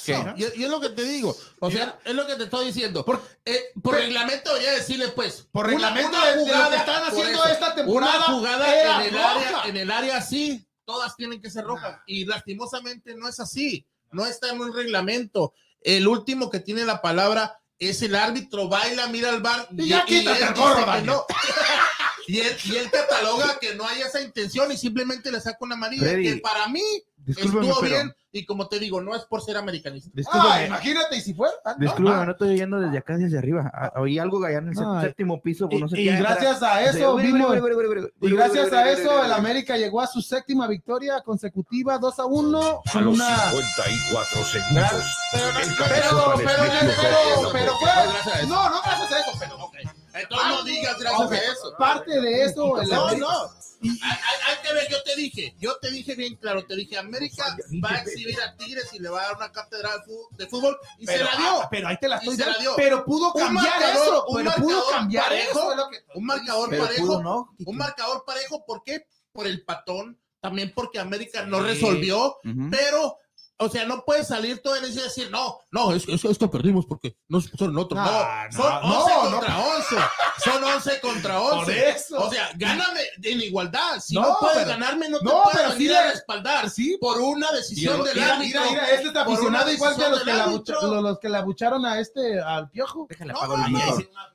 ¿Qué? 0.05 0.18
No, 0.18 0.34
y, 0.36 0.43
y 0.61 0.64
es 0.64 0.70
lo 0.70 0.80
que 0.80 0.91
te 0.91 1.03
digo. 1.03 1.36
O 1.61 1.70
sea, 1.70 1.99
es 2.05 2.14
lo 2.14 2.26
que 2.26 2.36
te 2.36 2.45
estoy 2.45 2.66
diciendo. 2.66 3.05
Por- 3.05 3.22
Eh, 3.45 3.59
por 3.82 3.95
Pero- 3.95 4.07
reglamento 4.07 4.51
debería 4.53 4.72
decirle, 4.72 5.09
pues. 5.09 5.47
Por 5.53 5.66
reglamento 5.66 6.09
una 6.11 6.24
de, 6.26 6.30
de 6.30 6.36
lo 6.36 6.43
jugada, 6.45 6.70
que 6.70 6.76
están 6.76 7.03
haciendo 7.05 7.45
eso, 7.45 7.49
esta 7.53 7.74
temporada. 7.74 8.16
Una 8.16 8.24
jugada 8.26 8.74
era 8.74 9.05
en 9.07 9.14
el, 9.14 9.18
área, 9.20 9.62
en 9.64 9.76
el 9.76 9.91
área 9.91 10.16
así, 10.18 10.66
todas 10.84 11.16
tienen 11.16 11.41
que 11.41 11.51
ser 11.51 11.64
rojas. 11.64 12.01
Y 12.07 12.24
lastimosamente 12.24 13.14
no 13.14 13.28
es 13.28 13.41
así. 13.41 13.86
No 14.11 14.24
está 14.26 14.51
en 14.51 14.61
un 14.61 14.74
reglamento. 14.74 15.53
El 15.80 16.09
último 16.09 16.51
que 16.51 16.61
tiene 16.61 16.84
la 16.84 17.01
palabra 17.03 17.59
es 17.78 18.03
el 18.03 18.14
árbitro, 18.16 18.68
baila, 18.68 19.07
mira 19.07 19.28
al 19.30 19.41
bar. 19.41 19.68
Y 19.76 19.89
ya 19.89 20.05
quítate 20.05 20.43
él 20.43 20.49
el 20.49 20.55
gorro, 20.55 21.01
no. 21.03 21.24
y, 22.26 22.41
él, 22.41 22.57
y 22.64 22.76
él 22.76 22.91
cataloga 22.91 23.59
que 23.61 23.74
no 23.74 23.86
hay 23.86 24.01
esa 24.03 24.20
intención 24.20 24.70
y 24.72 24.76
simplemente 24.76 25.30
le 25.30 25.41
saca 25.41 25.59
una 25.61 25.74
amarilla. 25.76 26.03
Freddy, 26.03 26.34
que 26.34 26.36
para 26.41 26.68
mí 26.68 26.82
estuvo 27.26 27.80
pero- 27.80 27.80
bien. 27.80 28.14
Y 28.30 28.44
como 28.44 28.68
te 28.68 28.78
digo, 28.78 29.00
no 29.00 29.14
es 29.16 29.24
por 29.24 29.40
ser 29.40 29.56
americanista. 29.56 30.10
Ah, 30.30 30.62
imagínate, 30.66 31.16
y 31.16 31.20
si 31.22 31.32
fuera. 31.32 31.54
ah, 31.64 31.72
no, 31.78 31.84
discúlpame, 31.86 32.22
ah. 32.22 32.24
no 32.26 32.32
estoy 32.32 32.50
oyendo 32.50 32.78
desde 32.78 32.98
acá, 32.98 33.16
desde 33.16 33.38
arriba. 33.38 33.70
Ah, 33.72 33.92
Oí 33.96 34.18
algo 34.18 34.44
allá 34.44 34.58
en 34.58 34.68
el 34.68 34.74
séptimo 35.00 35.40
piso, 35.40 35.66
pues 35.66 35.78
Y, 35.78 35.82
no 35.82 35.88
sé 35.88 36.00
y 36.00 36.04
qué. 36.04 36.16
gracias 36.16 36.62
a 36.62 36.82
eso 36.82 37.18
Y 37.18 38.30
gracias 38.30 38.72
a 38.72 38.90
eso, 38.90 39.24
el. 39.24 39.32
América 39.32 39.76
llegó 39.78 40.02
a 40.02 40.06
su 40.06 40.20
séptima 40.20 40.66
victoria 40.66 41.22
consecutiva, 41.22 41.98
2 41.98 42.18
a 42.18 42.26
1, 42.26 42.82
A 42.94 43.00
los 43.00 43.14
una. 43.14 43.50
54 43.50 44.44
segundos. 44.44 44.90
Pero, 45.32 46.34
pero, 47.52 47.52
pero, 47.52 47.72
No. 48.46 48.68
No, 48.68 48.82
gracias 48.82 49.12
a 49.12 49.18
eso, 49.20 49.32
pero. 49.38 49.58
Entonces 50.14 50.48
no 50.48 50.64
digas 50.64 50.98
gracias 50.98 51.30
a 51.30 51.36
eso. 51.36 51.74
Parte 51.78 52.20
de 52.20 52.44
eso, 52.44 52.80
el 52.82 52.88
No, 52.88 53.06
América- 53.06 53.26
Hay, 53.80 53.90
hay- 53.90 54.18
hay 54.46 54.56
que 54.66 54.72
ver, 54.74 54.88
yo 54.90 55.02
te 55.04 55.14
dije, 55.16 55.54
yo 55.58 55.76
te 55.78 55.90
dije 55.90 56.14
bien 56.14 56.34
claro, 56.36 56.64
te 56.66 56.74
dije, 56.74 56.98
América 56.98 57.56
va 57.84 57.90
a 57.90 57.98
exhibir 58.02 58.40
a 58.40 58.56
Tigres 58.56 58.92
y 58.92 58.98
le 58.98 59.08
va 59.08 59.20
a 59.22 59.26
dar 59.28 59.36
una 59.36 59.52
cátedra 59.52 59.90
de 60.36 60.46
fútbol 60.48 60.76
y 60.98 61.06
Pero, 61.06 61.18
se 61.18 61.24
la 61.32 61.36
dio. 61.40 61.62
ah, 61.62 61.68
pero 61.70 61.88
ahí 61.88 61.96
te 62.00 62.08
la 62.08 62.16
estoy 62.16 62.36
la 62.36 62.44
dando. 62.46 62.60
dio. 62.60 62.72
Pero 62.76 63.04
pudo 63.04 63.32
cambiar 63.32 63.64
marcador- 63.80 64.02
eso. 64.02 64.26
un 64.26 64.36
Pero 64.36 64.52
pudo 64.56 64.90
cambiar 64.90 65.24
parejo, 65.24 65.72
eso. 65.72 65.90
Un 66.14 66.24
marcador 66.26 66.70
Pero 66.70 66.84
parejo, 66.84 67.06
pudo, 67.06 67.22
¿no? 67.22 67.54
un 67.64 67.76
marcador 67.76 68.24
parejo, 68.26 68.64
¿por 68.66 68.82
qué? 68.82 69.06
Por 69.32 69.46
el 69.46 69.64
patón, 69.64 70.18
también 70.40 70.72
porque 70.74 70.98
América 70.98 71.44
no 71.46 71.60
resolvió, 71.60 72.36
pero, 72.70 73.18
o 73.61 73.68
sea, 73.68 73.84
no 73.86 74.04
puedes 74.04 74.28
salir 74.28 74.62
todo 74.62 74.76
en 74.76 74.84
eso 74.84 75.00
y 75.00 75.02
decir, 75.02 75.30
no, 75.30 75.59
no, 75.70 75.92
es, 75.92 76.06
es, 76.09 76.24
es 76.24 76.38
que 76.38 76.46
perdimos 76.48 76.86
porque 76.86 77.16
no 77.28 77.40
se 77.40 77.48
pusieron 77.48 77.76
otros. 77.76 78.00
No, 78.00 78.11
No, 78.12 78.52
son 78.52 78.82
no, 78.88 79.00
11 79.04 79.14
no, 79.14 79.30
contra 79.30 79.59
11. 79.59 79.96
Son 80.44 80.64
11 80.64 81.00
contra 81.00 81.40
11. 81.40 81.64
Por 81.64 81.70
eso. 81.72 82.18
O 82.18 82.30
sea, 82.30 82.50
gáname 82.56 83.00
en 83.22 83.40
igualdad. 83.42 83.98
Si 84.00 84.14
No, 84.14 84.22
no, 84.22 84.36
puedes 84.40 84.59
pero- 84.59 84.68
ganarme, 84.70 85.09
no 85.09 85.18
te 85.18 85.24
pero 85.52 85.68
venir 85.70 85.90
sí 85.90 85.96
a 85.96 86.02
le- 86.04 86.11
respaldar 86.12 86.70
sí. 86.70 86.96
por 87.00 87.20
una 87.20 87.50
decisión 87.52 88.04
del 88.04 88.22
árbitro. 88.22 88.61
mira, 88.61 88.70
mira, 88.70 88.90
este 88.90 89.09
está 89.09 89.24
Por 89.24 89.34
aficionado 89.34 89.64
una 89.64 89.72
igual 89.74 89.96
que 89.96 90.09
los 90.09 90.22
que, 90.22 90.32
la 90.32 90.46
los, 90.46 91.02
los 91.02 91.18
que 91.18 91.28
la 91.28 91.42
bucharon 91.42 91.84
a 91.84 91.98
este, 92.00 92.40
al 92.40 92.70
piojo. 92.70 93.06
Déjale, 93.09 93.32
No, 93.32 93.46
no, 93.46 93.56
no, 93.68 93.80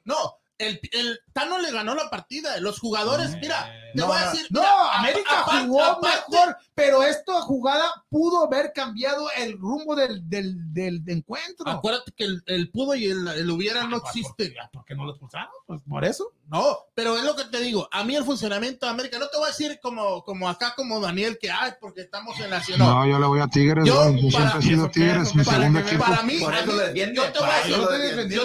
no, 0.06 0.38
el, 0.58 0.80
el 0.92 1.20
Tano 1.34 1.58
le 1.60 1.72
ganó 1.72 1.96
la 1.96 2.10
partida. 2.10 2.60
Los 2.60 2.80
jugadores, 2.80 3.36
mira, 3.42 3.66
te 3.94 4.00
No, 4.00 4.08
voy 4.08 4.18
a 4.18 4.30
decir. 4.30 4.46
No, 4.50 4.62
mira, 4.62 4.94
América 5.00 5.42
aparte- 5.42 5.66
jugó 5.68 5.84
aparte- 5.84 6.26
mejor, 6.32 6.58
pero 6.76 7.04
esta 7.04 7.42
jugada 7.42 7.92
pudo 8.10 8.46
haber 8.46 8.72
cambiado 8.74 9.30
el 9.38 9.58
rumbo 9.58 9.96
del, 9.96 10.28
del, 10.30 10.74
del 10.74 11.02
encuentro. 11.08 11.68
Acuérdate 11.70 12.12
que 12.12 12.24
el, 12.26 12.44
el 12.46 12.70
pudo 12.72 12.96
y 12.96 13.06
el, 13.06 13.28
el 13.28 13.50
hubiera 13.50 13.84
no 13.86 13.98
existe. 13.98 14.54
¿Por 14.72 14.86
qué 14.86 14.96
no 14.96 15.06
lo 15.06 15.12
expulsaron? 15.12 15.50
Pues 15.66 15.82
por 15.88 16.06
eso. 16.06 16.32
No, 16.46 16.78
pero 16.94 17.18
es 17.18 17.24
lo 17.24 17.36
que 17.36 17.46
te 17.46 17.60
digo. 17.62 17.88
A 17.92 18.04
mí 18.04 18.16
el 18.16 18.26
funcionamiento 18.26 18.86
de 18.86 18.92
América, 18.92 19.18
no 19.18 19.28
te 19.30 19.38
voy 19.38 19.46
a 19.46 19.48
decir 19.50 19.80
como, 19.82 20.24
como 20.24 20.48
acá, 20.50 20.74
como 20.76 21.00
Daniel, 21.00 21.38
que 21.42 21.50
ay, 21.50 21.72
porque 21.80 22.02
estamos 22.02 22.40
en 22.40 22.50
la 22.52 22.62
ciudad. 22.62 22.80
No, 22.80 23.08
yo 23.08 23.18
le 23.18 23.26
voy 23.26 23.40
a 23.40 23.48
Tigres, 23.48 23.86
Yo, 23.86 23.96
para- 23.96 24.12
siempre 24.14 24.60
he 24.60 24.62
sido. 24.62 24.90
Tigres, 24.92 25.34
mi 25.36 25.44
para, 25.44 25.58
segundo 25.60 25.80
que- 25.82 25.88
equipo. 25.88 26.04
para 26.04 26.22
mí, 26.24 26.38
Por 26.40 26.54
a 26.54 26.58
eso 26.60 26.68
mí- 26.68 26.74
lo 26.74 26.80
defiende, 26.80 27.16
yo 27.16 27.24
te 27.32 27.40
voy 27.40 27.48
a 27.48 27.52
para 27.52 27.58
decir, 27.60 27.76
yo 27.76 27.82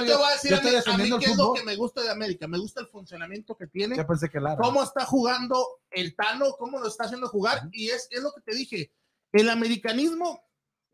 te 0.07 0.17
voy 0.17 0.25
a 0.25 0.31
decir 0.31 0.51
yo 0.51 0.57
a 0.57 0.97
mí, 0.97 1.19
qué 1.19 1.31
es 1.33 1.37
lo 1.37 1.53
que 1.53 1.63
me 1.65 1.77
gusta 1.77 2.01
de 2.03 2.11
América. 2.11 2.47
Me 2.47 2.59
gusta 2.59 2.81
el 2.81 2.87
funcionamiento 2.87 3.57
que 3.57 3.67
tiene. 3.67 3.97
Ya 3.97 4.07
pensé 4.07 4.31
que 4.31 4.41
Lara. 4.41 4.57
cómo 4.63 4.83
está 4.83 5.05
jugando 5.05 5.67
el 5.91 6.15
Tano, 6.15 6.47
cómo 6.59 6.79
lo 6.79 6.87
está 6.89 7.05
haciendo 7.05 7.29
jugar. 7.29 7.69
Y 7.73 7.89
es, 7.91 8.07
es 8.11 8.23
lo 8.23 8.33
que 8.33 8.41
te 8.43 8.55
dije. 8.57 8.93
El 9.33 9.51
americanismo 9.51 10.48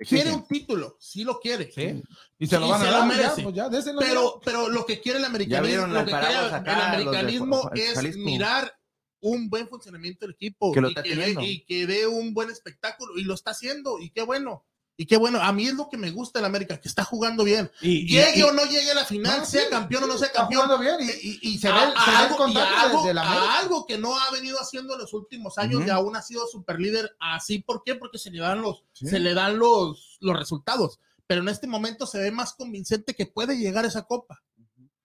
quiere 0.04 0.32
un 0.32 0.46
título, 0.46 0.96
sí 1.00 1.24
lo 1.24 1.38
quiere. 1.40 1.70
Sí. 1.72 2.02
Y 2.38 2.46
se 2.46 2.58
lo 2.58 2.68
van 2.68 2.82
a 2.82 2.90
dar. 2.90 3.06
merece. 3.06 3.42
Ya, 3.52 3.68
pues 3.70 3.84
ya, 3.84 3.94
Pero, 3.98 4.40
pero 4.44 4.68
lo 4.68 4.84
que 4.86 5.00
quiere 5.00 5.18
el 5.18 5.24
americanismo, 5.24 5.86
lo 5.86 6.04
que 6.04 6.10
quiere 6.12 6.46
el 6.46 6.64
de 6.64 6.70
americanismo 6.70 7.62
Ju- 7.62 7.70
es 7.78 7.94
Jalisco. 7.94 8.20
mirar 8.22 8.72
un 9.20 9.48
buen 9.48 9.68
funcionamiento 9.68 10.26
del 10.26 10.34
equipo 10.34 10.70
Que 10.72 10.80
lo 10.82 10.88
y, 10.88 10.90
está 10.90 11.02
que 11.02 11.64
y 11.66 11.86
dé 11.86 12.06
un 12.06 12.34
buen 12.34 12.50
espectáculo 12.50 13.16
y 13.16 13.22
lo 13.24 13.34
está 13.34 13.52
haciendo 13.52 13.98
y 13.98 14.10
qué 14.10 14.22
bueno. 14.22 14.66
Y 14.96 15.06
qué 15.06 15.16
bueno, 15.16 15.40
a 15.42 15.52
mí 15.52 15.66
es 15.66 15.74
lo 15.74 15.88
que 15.88 15.96
me 15.96 16.10
gusta 16.12 16.38
del 16.38 16.46
América, 16.46 16.80
que 16.80 16.86
está 16.86 17.02
jugando 17.02 17.42
bien. 17.42 17.68
Y, 17.80 18.06
Llegue 18.06 18.44
o 18.44 18.52
no 18.52 18.64
llegue 18.64 18.92
a 18.92 18.94
la 18.94 19.04
final, 19.04 19.40
No, 19.40 19.44
sea 19.44 19.62
sí, 19.64 19.66
campeón 19.68 20.04
o 20.04 20.06
no 20.06 20.16
sea 20.18 20.28
está 20.28 20.40
campeón, 20.42 20.66
jugando 20.66 20.82
bien 20.84 20.96
y, 21.00 21.28
y, 21.48 21.54
y 21.54 21.58
se 21.58 21.66
ve, 21.66 21.74
a, 21.74 21.90
se 22.04 22.10
a 22.10 22.12
ve 22.12 22.12
el 22.12 22.16
algo, 22.16 22.30
y 22.30 22.34
a 22.34 22.36
contacto 22.38 22.76
algo- 22.86 23.02
de, 23.02 23.08
de 23.08 23.14
la 23.14 23.22
a 23.22 23.26
América. 23.32 23.58
algo 23.58 23.86
que 23.86 23.98
no 23.98 24.16
ha 24.16 24.30
venido 24.30 24.60
haciendo 24.60 24.94
en 24.94 25.00
los 25.00 25.12
últimos 25.12 25.58
años 25.58 25.82
y 25.84 25.90
aún 25.90 26.14
ha 26.14 26.22
sido 26.22 26.46
super 26.46 26.78
líder 26.78 27.16
así. 27.18 27.58
¿Por 27.58 27.82
qué? 27.84 27.96
Porque 27.96 28.18
se 28.18 28.30
le 28.30 28.38
dan 28.40 28.62
los, 28.62 28.84
Sí. 28.92 29.08
se 29.08 29.18
le 29.18 29.34
dan 29.34 29.58
los, 29.58 30.18
los 30.20 30.36
resultados. 30.38 31.00
Pero 31.26 31.40
en 31.40 31.48
este 31.48 31.66
momento 31.66 32.06
se 32.06 32.18
ve 32.18 32.30
más 32.30 32.52
convincente 32.52 33.14
que 33.14 33.26
puede 33.26 33.56
llegar 33.58 33.84
a 33.84 33.88
esa 33.88 34.02
copa. 34.02 34.42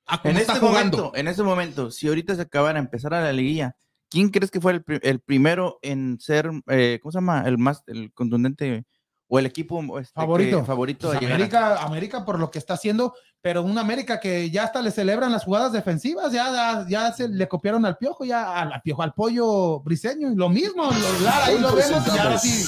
A 0.06 0.22
En 0.24 0.38
está 0.38 0.54
este 0.54 0.68
jugando. 0.68 0.98
momento, 0.98 1.18
en 1.18 1.28
este 1.28 1.44
momento, 1.44 1.90
si 1.92 2.08
ahorita 2.08 2.36
se 2.36 2.42
acabara 2.44 2.74
de 2.76 2.86
empezar 2.86 3.14
a 3.16 3.22
la 3.22 3.32
liguilla, 3.34 3.76
¿quién 4.10 4.30
crees 4.30 4.52
que 4.52 4.60
fue 4.62 4.74
el, 4.74 4.84
el 5.02 5.20
primero 5.20 5.80
en 5.82 6.20
ser, 6.20 6.52
eh, 6.68 7.00
¿cómo 7.02 7.12
se 7.12 7.18
llama? 7.18 7.44
El 7.48 7.58
más, 7.58 7.84
el 7.88 8.12
contundente 8.14 8.86
o 9.30 9.40
el 9.40 9.46
equipo 9.46 9.80
este, 10.00 10.14
que- 10.14 10.20
Favorito. 10.22 10.66
favorito 10.66 11.08
Pues 11.08 11.18
a 11.18 11.22
llegar 11.22 11.34
a- 11.34 11.36
América, 11.36 11.84
América, 11.84 12.26
por 12.26 12.40
lo 12.40 12.50
que 12.52 12.58
está 12.60 12.74
haciendo, 12.74 13.14
pero 13.42 13.64
un 13.64 13.78
América 13.78 14.20
que 14.20 14.50
ya 14.50 14.64
hasta 14.66 14.82
le 14.82 14.92
celebran 14.92 15.32
las 15.32 15.46
jugadas 15.46 15.72
defensivas, 15.72 16.32
ya, 16.34 16.52
ya, 16.52 16.86
ya 16.90 17.14
se 17.14 17.30
le 17.30 17.48
copiaron 17.48 17.86
al 17.86 17.98
piojo, 17.98 18.26
ya 18.26 18.60
al, 18.60 18.82
piojo, 18.82 19.02
al 19.02 19.14
pollo 19.14 19.80
briseño, 19.80 20.30
y 20.32 20.36
lo 20.36 20.50
mismo, 20.50 20.84
lo- 20.92 21.20
Lara, 21.24 21.46
ahí 21.46 21.58
lo 21.58 21.74
vemos, 21.74 22.06
y 22.06 22.18
ahora 22.18 22.38
sí, 22.38 22.66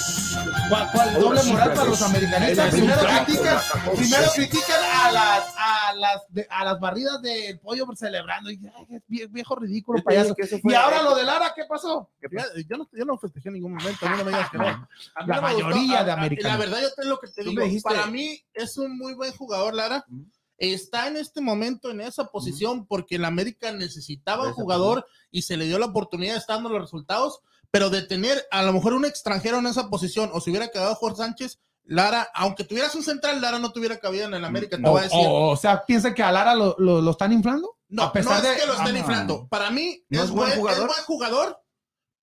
¿cuál, 0.69 0.89
cuál 0.93 1.13
doble 1.19 1.43
moral 1.43 1.73
para 1.73 1.85
los 1.89 2.01
americanistas? 2.01 2.71
Primero 2.73 2.99
critican, 3.25 3.57
primero 3.97 4.31
critican 4.33 4.79
a 4.93 5.11
las, 5.11 5.43
a 5.57 5.93
las, 5.95 6.21
de- 6.29 6.47
a 6.49 6.63
las 6.63 6.79
barridas 6.79 7.21
del 7.21 7.59
pollo 7.59 7.85
celebrando, 7.93 8.49
y 8.49 8.59
ay, 8.73 9.01
viejo 9.29 9.55
ridículo, 9.55 10.01
payaso. 10.01 10.33
Y 10.63 10.73
ahora 10.73 11.03
lo 11.03 11.15
de 11.15 11.23
Lara, 11.23 11.51
¿qué 11.53 11.63
pasó? 11.65 12.09
Yo 12.69 12.77
no, 12.77 12.87
yo 12.93 13.03
no 13.03 13.17
festejé 13.17 13.49
en 13.49 13.55
ningún 13.55 13.73
momento, 13.73 14.05
a 14.05 14.09
mí 14.09 14.17
no 14.17 14.23
me 14.23 14.31
digas 14.31 14.49
que 14.49 14.57
no. 14.57 14.65
A 15.15 15.23
mí 15.23 15.27
La 15.27 15.41
mayoría 15.41 16.03
de 16.05 16.11
americanos. 16.13 16.51
La 16.59 16.65
verdad, 16.65 16.81
yo 16.81 16.93
te 16.93 17.05
lo 17.05 17.19
que 17.19 17.27
te 17.27 17.43
digo. 17.43 17.61
Para 17.83 18.05
mí 18.05 18.41
es 18.53 18.77
un 18.77 18.97
muy 18.97 19.13
buen 19.15 19.33
jugador, 19.33 19.73
Lara. 19.73 20.05
Está 20.63 21.07
en 21.07 21.17
este 21.17 21.41
momento 21.41 21.89
en 21.89 22.01
esa 22.01 22.25
posición 22.25 22.85
porque 22.85 23.15
el 23.15 23.25
América 23.25 23.71
necesitaba 23.71 24.45
un 24.47 24.53
jugador 24.53 25.07
y 25.31 25.41
se 25.41 25.57
le 25.57 25.65
dio 25.65 25.79
la 25.79 25.87
oportunidad 25.87 26.35
estando 26.37 26.69
los 26.69 26.79
resultados, 26.81 27.39
pero 27.71 27.89
de 27.89 28.03
tener 28.03 28.45
a 28.51 28.61
lo 28.61 28.71
mejor 28.71 28.93
un 28.93 29.05
extranjero 29.05 29.57
en 29.57 29.65
esa 29.65 29.89
posición 29.89 30.29
o 30.33 30.39
si 30.39 30.51
hubiera 30.51 30.67
quedado 30.67 30.93
Jorge 30.93 31.17
Sánchez, 31.17 31.59
Lara, 31.83 32.29
aunque 32.35 32.63
tuvieras 32.63 32.93
un 32.93 33.01
central, 33.01 33.41
Lara 33.41 33.57
no 33.57 33.71
tuviera 33.71 33.97
cabida 33.99 34.25
en 34.25 34.35
el 34.35 34.45
América, 34.45 34.77
te 34.77 34.87
O, 34.87 34.91
voy 34.91 34.99
a 34.99 35.03
decir. 35.05 35.19
o- 35.19 35.49
o 35.49 35.57
sea, 35.57 35.83
¿piensan 35.83 36.13
que 36.13 36.21
a 36.21 36.31
Lara 36.31 36.53
lo, 36.53 36.75
lo, 36.77 37.01
lo 37.01 37.11
están 37.11 37.33
inflando? 37.33 37.79
No, 37.89 38.03
a 38.03 38.13
pesar 38.13 38.31
no 38.33 38.37
es 38.37 38.43
de- 38.55 38.61
que 38.61 38.67
lo 38.67 38.73
estén 38.73 38.95
Ah, 38.95 38.99
inflando. 38.99 39.47
Para 39.47 39.71
mí 39.71 40.05
¿No 40.09 40.21
es, 40.23 40.29
buen 40.29 40.49
buen, 40.49 40.59
jugador? 40.59 40.81
es 40.81 40.87
buen 40.95 41.03
jugador, 41.05 41.63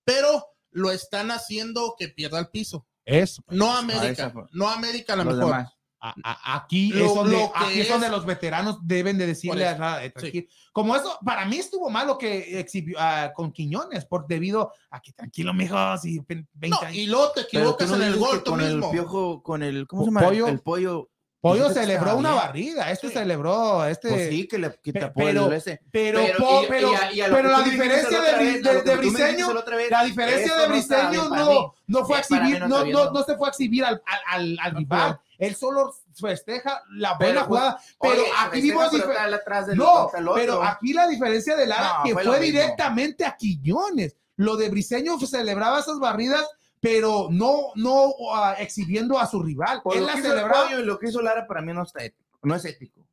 pero 0.05 0.45
lo 0.71 0.91
están 0.91 1.29
haciendo 1.31 1.95
que 1.97 2.07
pierda 2.07 2.39
el 2.39 2.47
piso. 2.47 2.87
Eso. 3.03 3.43
No 3.49 3.75
América, 3.75 4.29
fue. 4.29 4.43
no 4.53 4.69
América 4.69 5.13
a 5.13 5.15
lo 5.17 5.25
mejor. 5.25 5.39
demás. 5.45 5.73
A- 6.01 6.15
a- 6.23 6.55
aquí, 6.55 6.89
Lo- 6.93 7.05
es 7.05 7.13
donde, 7.13 7.31
lo 7.37 7.51
que 7.51 7.59
aquí 7.59 7.79
es 7.81 7.85
es- 7.87 7.89
donde 7.89 8.09
los 8.09 8.25
veteranos 8.25 8.79
deben 8.87 9.17
de 9.17 9.27
decirle 9.27 9.67
a 9.67 10.03
eh, 10.03 10.09
tranquilo. 10.11 10.47
Como 10.71 10.95
eso, 10.95 11.17
para 11.25 11.45
mí 11.45 11.57
estuvo 11.57 11.89
mal 11.89 12.07
lo 12.07 12.17
que 12.17 12.57
exhibió 12.57 12.95
ah, 12.99 13.31
con 13.35 13.51
Quiñones, 13.51 14.05
por 14.05 14.25
debido 14.25 14.71
a 14.91 15.01
que 15.01 15.11
tranquilo, 15.11 15.53
mijo, 15.53 15.75
si 15.97 16.19
20 16.25 16.47
No, 16.69 16.79
años. 16.79 16.95
y 16.95 17.05
luego 17.07 17.31
te 17.33 17.41
equivocas 17.41 17.89
no 17.89 17.95
en 17.97 18.01
el 18.03 18.15
gol 18.17 18.43
tú 18.43 18.51
con 18.51 18.59
mismo. 18.63 18.85
el 18.85 18.91
piojo, 18.91 19.43
con 19.43 19.61
el, 19.61 19.87
¿cómo 19.87 20.03
se 20.03 20.07
llama? 20.11 20.21
pollo. 20.21 20.47
El 20.47 20.59
pollo. 20.61 21.09
Pollo 21.41 21.69
celebró 21.69 22.17
una 22.17 22.33
barrida, 22.33 22.91
este 22.91 23.07
Sí. 23.07 23.13
celebró, 23.13 23.85
este. 23.85 24.09
Pues 24.09 24.29
sí, 24.29 24.47
que 24.47 24.57
le 24.57 24.69
tapó 24.69 25.13
pero- 25.15 25.51
ese. 25.53 25.79
Pero, 25.91 26.19
Pero- 26.21 26.37
po- 26.37 26.63
y- 26.63 26.65
pero, 26.67 26.91
y 26.91 26.95
a- 26.95 27.13
y 27.13 27.21
a 27.21 27.25
pero 27.29 27.49
la 27.49 27.61
diferencia 27.61 28.21
de, 28.21 28.61
de- 28.61 28.95
Briseño, 28.97 29.53
la 29.89 30.03
diferencia 30.03 30.45
esto 30.45 30.59
de 30.61 30.67
Briseño 30.67 31.29
no, 31.29 31.73
no 31.87 32.05
fue 32.05 32.17
a 32.17 32.19
exhibir, 32.19 32.59
no 32.67 32.83
no, 32.85 33.11
no, 33.11 33.23
se 33.23 33.37
fue 33.37 33.47
a 33.47 33.51
exhibir 33.51 33.85
al, 33.85 34.01
al, 34.05 34.19
al- 34.27 34.57
al 34.61 34.75
rival. 34.75 35.19
Él 35.37 35.55
solo 35.55 35.95
festeja 36.13 36.83
la 36.91 37.13
buena 37.13 37.47
pues, 37.47 37.61
jugada. 37.61 37.79
Pero 38.01 38.13
Oye, 38.23 38.31
aquí 38.39 38.61
vimos 38.61 38.91
No, 39.75 40.09
pero 40.35 40.61
aquí 40.61 40.91
la 40.91 41.07
diferencia 41.07 41.55
de 41.55 41.65
Lara 41.65 42.01
que 42.03 42.11
fue 42.11 42.23
fue, 42.25 42.39
directamente 42.41 43.23
a 43.25 43.37
Quiñones. 43.37 44.17
Lo 44.35 44.57
de 44.57 44.69
Briseño 44.69 45.17
celebraba 45.19 45.79
esas 45.79 45.99
barridas, 45.99 46.45
pero 46.79 47.27
no, 47.31 47.71
no 47.75 48.13
ah, 48.33 48.55
exhibiendo 48.59 49.19
a 49.19 49.27
su 49.27 49.41
rival. 49.43 49.81
Por 49.81 49.95
Él 49.95 50.01
lo 50.01 50.07
la 50.07 50.15
celebraba. 50.15 50.63
pollo 50.65 50.79
y 50.79 50.85
lo 50.85 50.97
que 50.99 51.09
hizo 51.09 51.21
Lara 51.21 51.45
para 51.47 51.61
mí 51.61 51.73
no 51.73 51.83
está 51.83 52.03
ético, 52.03 52.37
no 52.43 52.55
es 52.55 52.65
ético. 52.65 53.05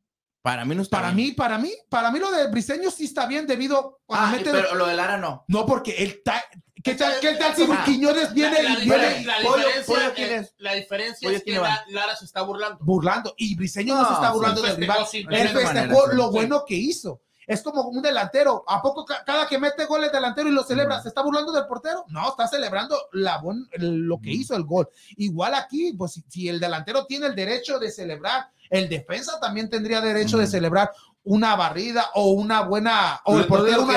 Para 0.43 0.65
mí 0.65 0.77
no 0.77 0.83
está 0.83 0.99
Para 0.99 1.11
bien. 1.11 1.29
mí, 1.31 1.33
para 1.35 1.59
mí, 1.59 1.73
para 1.89 2.11
mí 2.13 2.21
lo 2.21 2.31
de 2.31 2.49
Briseño 2.49 2.91
sí 2.93 3.05
está 3.07 3.27
bien 3.27 3.49
debido 3.49 3.99
cuando 4.07 4.27
Ah, 4.29 4.31
mete. 4.31 4.51
pero 4.53 4.77
lo 4.77 4.87
de 4.87 4.95
Lara 4.95 5.17
no. 5.17 5.45
No, 5.49 5.67
porque 5.67 5.97
él 5.99 6.23
ta- 6.25 6.45
¿Qué 6.85 6.95
tal, 6.95 7.15
qué 7.21 7.33
tal 7.35 7.57
si. 7.57 7.67
Quiñones 7.85 8.33
viene 8.33 8.63
la, 8.63 8.75
la 8.75 8.79
y 8.79 8.83
diferencia- 8.83 9.17
viene 9.19 9.27
la 9.27 9.37
Pollo- 9.49 9.57
diferencia, 9.57 9.95
Pollo, 9.97 10.13
¿quién 10.15 10.33
es, 10.35 10.55
la 10.59 10.75
diferencia 10.75 11.27
Pollo, 11.27 11.37
es 11.39 11.43
que 11.43 11.51
la- 11.59 11.85
Lara 11.89 12.15
se 12.15 12.25
está 12.27 12.43
burlando. 12.43 12.79
burlando 12.85 13.35
y 13.37 13.57
Briseño 13.57 13.97
no, 13.97 14.03
No, 14.03 14.07
se 14.09 14.15
está 14.15 14.29
sí. 14.29 14.33
burlando 14.35 14.63
del 14.63 14.77
rival. 14.77 14.99
Él 15.13 15.27
festejó 15.49 15.65
manera, 15.65 15.95
sí. 15.95 16.17
lo 16.17 16.31
bueno 16.31 16.65
que 16.65 16.75
hizo. 16.77 17.23
Es 17.47 17.63
como 17.63 17.83
un 17.83 18.03
delantero. 18.03 18.65
¿A 18.67 18.83
poco 18.83 19.05
ca- 19.05 19.23
cada 19.25 19.47
que 19.47 19.59
mete 19.59 19.85
goles 19.85 20.11
delantero 20.11 20.49
y 20.49 20.53
lo 20.53 20.65
celebra, 20.65 21.01
se 21.01 21.09
está 21.09 21.23
burlando 21.23 21.53
del 21.53 21.67
portero? 21.67 22.05
No, 22.09 22.29
está 22.29 22.49
celebrando 22.49 22.97
la 23.13 23.41
el- 23.73 24.01
lo 24.01 24.21
que 24.21 24.31
hizo 24.31 24.57
el 24.57 24.65
gol. 24.65 24.89
Igual 25.17 25.55
aquí, 25.55 25.93
pues 25.93 26.13
si, 26.15 26.25
si 26.29 26.49
el 26.49 26.59
delantero 26.59 27.07
tiene 27.07 27.27
el 27.27 27.35
derecho 27.37 27.79
de 27.79 27.91
celebrar, 27.91 28.51
el 28.69 28.89
defensa 28.89 29.39
también 29.41 29.71
tendría 29.71 30.01
derecho 30.01 30.37
de 30.39 30.45
Ujú. 30.45 30.51
celebrar 30.51 30.91
una 31.23 31.57
barrida 31.57 32.11
o 32.15 32.31
una 32.31 32.63
buena, 32.63 33.21
o 33.25 33.39
el 33.39 33.47
portero 33.47 33.83
una 33.83 33.95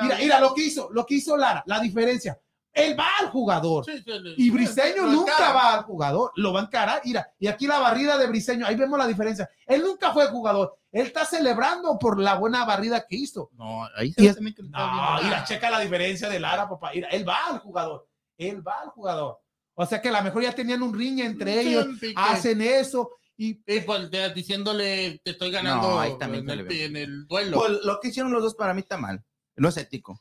mira, 0.00 0.16
mira 0.18 0.40
lo 0.40 0.54
que 0.54 0.62
hizo, 0.64 0.88
lo 0.90 1.06
que 1.06 1.14
hizo 1.14 1.36
Lara, 1.36 1.62
la 1.66 1.80
diferencia. 1.80 2.38
Él 2.78 2.98
va 2.98 3.06
al 3.20 3.28
jugador. 3.30 3.84
Sí, 3.84 3.98
sí, 3.98 4.04
sí. 4.06 4.34
Y 4.36 4.50
Briseño 4.50 5.06
nunca 5.06 5.52
va 5.52 5.74
al 5.74 5.82
jugador, 5.84 6.32
lo 6.36 6.52
va 6.52 6.60
a 6.60 6.64
encarar. 6.64 7.02
Mira, 7.04 7.30
y 7.38 7.46
aquí 7.46 7.66
la 7.66 7.78
barrida 7.78 8.16
de 8.18 8.26
Briseño, 8.26 8.66
ahí 8.66 8.76
vemos 8.76 8.98
la 8.98 9.06
diferencia. 9.06 9.48
Él 9.66 9.82
nunca 9.82 10.12
fue 10.12 10.26
jugador, 10.28 10.76
él 10.92 11.06
está 11.06 11.24
celebrando 11.24 11.98
por 11.98 12.18
la 12.18 12.34
buena 12.34 12.64
barrida 12.64 13.04
que 13.08 13.16
hizo. 13.16 13.50
No, 13.54 13.84
ahí 13.96 14.08
Y 14.16 14.22
se 14.22 14.26
es- 14.28 14.34
también 14.36 14.54
que 14.54 14.62
No, 14.62 15.22
mira, 15.22 15.44
checa 15.44 15.70
la 15.70 15.80
diferencia 15.80 16.28
de 16.28 16.40
Lara, 16.40 16.68
papá. 16.68 16.90
Mira, 16.94 17.08
él 17.08 17.28
va 17.28 17.46
al 17.48 17.58
jugador, 17.58 18.06
él 18.36 18.66
va 18.66 18.80
al 18.82 18.88
jugador. 18.88 19.38
O 19.74 19.86
sea 19.86 20.00
que 20.02 20.08
a 20.08 20.12
lo 20.12 20.22
mejor 20.22 20.42
ya 20.42 20.52
tenían 20.54 20.82
un 20.82 20.92
riña 20.92 21.24
entre 21.24 21.62
Sí, 21.62 21.68
ellos, 21.68 21.86
hacen 22.16 22.60
eso 22.62 23.10
y 23.36 23.60
Y 23.64 23.80
pues 23.82 24.10
te- 24.10 24.32
diciéndole, 24.34 25.20
te 25.24 25.30
estoy 25.30 25.52
ganando 25.52 25.88
No, 25.90 26.00
ahí 26.00 26.18
también 26.18 26.50
en, 26.50 26.58
el, 26.60 26.72
en 26.72 26.96
el 26.96 27.26
duelo. 27.28 27.58
Pues, 27.58 27.70
lo 27.84 28.00
que 28.00 28.08
hicieron 28.08 28.32
los 28.32 28.42
dos 28.42 28.54
para 28.56 28.74
mí 28.74 28.80
está 28.80 28.96
mal. 28.96 29.22
No 29.54 29.68
es 29.68 29.76
ético. 29.76 30.20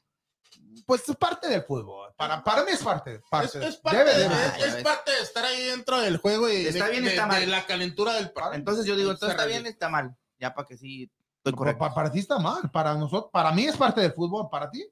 Pues 0.85 1.07
es 1.07 1.15
parte 1.15 1.47
del 1.47 1.63
fútbol. 1.63 2.13
Para, 2.17 2.43
para 2.43 2.63
mí 2.63 2.71
es 2.71 2.81
parte. 2.83 3.15
es, 3.15 3.21
parte. 3.29 3.67
es 3.67 3.77
parte, 3.77 3.97
Debe, 3.97 4.13
de, 4.13 4.19
debe 4.23 4.35
es- 4.35 4.53
ser. 4.63 4.77
es 4.77 4.83
parte 4.83 5.11
de 5.11 5.21
estar 5.21 5.45
ahí 5.45 5.63
dentro 5.63 5.99
del 5.99 6.17
juego 6.17 6.49
y 6.49 6.65
Está 6.67 6.85
de, 6.85 6.91
bien, 6.91 7.03
de- 7.03 7.09
está 7.11 7.23
de 7.23 7.27
mal. 7.27 7.51
la 7.51 7.65
calentura 7.65 8.13
del 8.13 8.31
partido. 8.31 8.55
Entonces 8.55 8.85
yo 8.85 8.95
digo, 8.95 9.11
entonces 9.11 9.35
está 9.35 9.45
bien, 9.47 9.65
está 9.65 9.89
mal. 9.89 10.15
Ya 10.39 10.53
para 10.53 10.67
que 10.67 10.77
sí 10.77 11.11
estoy 11.37 11.53
correcto. 11.53 11.79
pa- 11.79 11.93
para 11.93 12.11
ti 12.11 12.19
está 12.19 12.39
mal, 12.39 12.69
para 12.71 12.93
nosotros, 12.95 13.29
para 13.31 13.51
mí 13.51 13.65
es 13.65 13.75
parte 13.77 14.01
del 14.01 14.13
fútbol, 14.13 14.47
para 14.51 14.69
ti. 14.69 14.85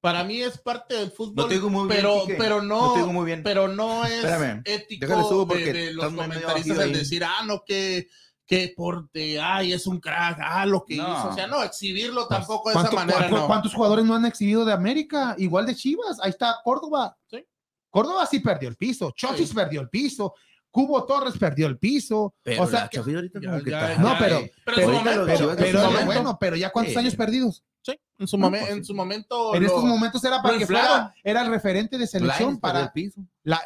Para 0.00 0.24
mí 0.24 0.40
es 0.40 0.56
parte 0.56 0.94
del 0.94 1.10
fútbol, 1.10 1.46
te 1.46 1.54
digo 1.54 1.68
muy 1.68 1.86
bien, 1.86 1.98
pero, 2.00 2.20
Quique. 2.22 2.34
pero 2.38 2.56
Lo 2.56 2.62
no, 2.62 2.92
te 2.94 3.00
digo 3.00 3.12
muy 3.12 3.26
bien. 3.26 3.42
pero 3.42 3.68
no 3.68 4.06
es 4.06 4.12
Espérame, 4.24 4.62
ético 4.64 5.06
de, 5.46 5.92
los 5.92 6.12
comentaristas 6.14 6.78
el 6.78 6.92
decir, 6.94 7.22
ah, 7.22 7.42
no, 7.44 7.62
que, 7.66 8.08
que 8.50 8.74
porte, 8.76 9.38
ay, 9.40 9.72
es 9.72 9.86
un 9.86 10.00
crack, 10.00 10.38
ah, 10.42 10.66
lo 10.66 10.84
que 10.84 10.96
No. 10.96 11.04
hizo. 11.04 11.28
O 11.28 11.32
sea, 11.34 11.46
no, 11.46 11.62
exhibirlo 11.62 12.26
tampoco 12.26 12.68
de 12.68 12.74
esa 12.74 12.90
¿Cuánto- 12.90 12.96
manera, 12.96 13.28
cu- 13.30 13.36
no. 13.36 13.46
¿Cuántos 13.46 13.72
jugadores 13.72 14.04
no 14.04 14.16
han 14.16 14.24
exhibido 14.26 14.64
de 14.64 14.72
América? 14.72 15.36
Igual 15.38 15.66
de 15.66 15.76
Chivas. 15.76 16.18
Ahí 16.20 16.30
está 16.30 16.56
Córdoba. 16.64 17.16
Sí. 17.30 17.46
Córdoba 17.90 18.26
sí 18.26 18.40
perdió 18.40 18.68
el 18.68 18.74
piso. 18.74 19.12
Chofis 19.14 19.50
Sí. 19.50 19.54
perdió 19.54 19.80
el 19.80 19.88
piso. 19.88 20.34
Cubo 20.68 21.04
Torres 21.04 21.38
perdió 21.38 21.68
el 21.68 21.78
piso. 21.78 22.34
Pero 22.42 22.64
o 22.64 22.66
sea, 22.66 22.88
que- 22.88 22.98
ahorita 22.98 23.38
Ya, 23.40 23.60
que 23.62 23.70
ya, 23.70 23.98
No, 23.98 24.16
pero- 24.18 24.40
pero- 24.40 24.50
pero, 24.64 24.76
en 24.80 24.84
su 24.84 24.90
ahorita 24.90 25.14
momento, 25.14 25.56
pero 25.56 25.80
momento, 25.84 26.04
bueno, 26.06 26.38
pero 26.40 26.56
ya 26.56 26.70
cuántos 26.70 26.92
Sí. 26.94 26.98
años 26.98 27.14
perdidos. 27.14 27.62
sí, 27.82 27.98
en 28.18 28.26
su, 28.28 28.36
momen- 28.36 28.60
pues 28.60 28.72
en 28.72 28.84
su 28.84 28.94
momento. 28.94 29.54
En 29.54 29.62
lo- 29.62 29.68
estos 29.68 29.84
momentos 29.84 30.22
era 30.24 30.42
para 30.42 30.58
que 30.58 30.66
fuera, 30.66 31.14
era 31.24 31.42
el 31.42 31.50
referente 31.50 31.96
de 31.98 32.06
selección 32.06 32.58
para 32.58 32.80
el 32.80 32.90
piso. 32.90 33.20
la 33.44 33.60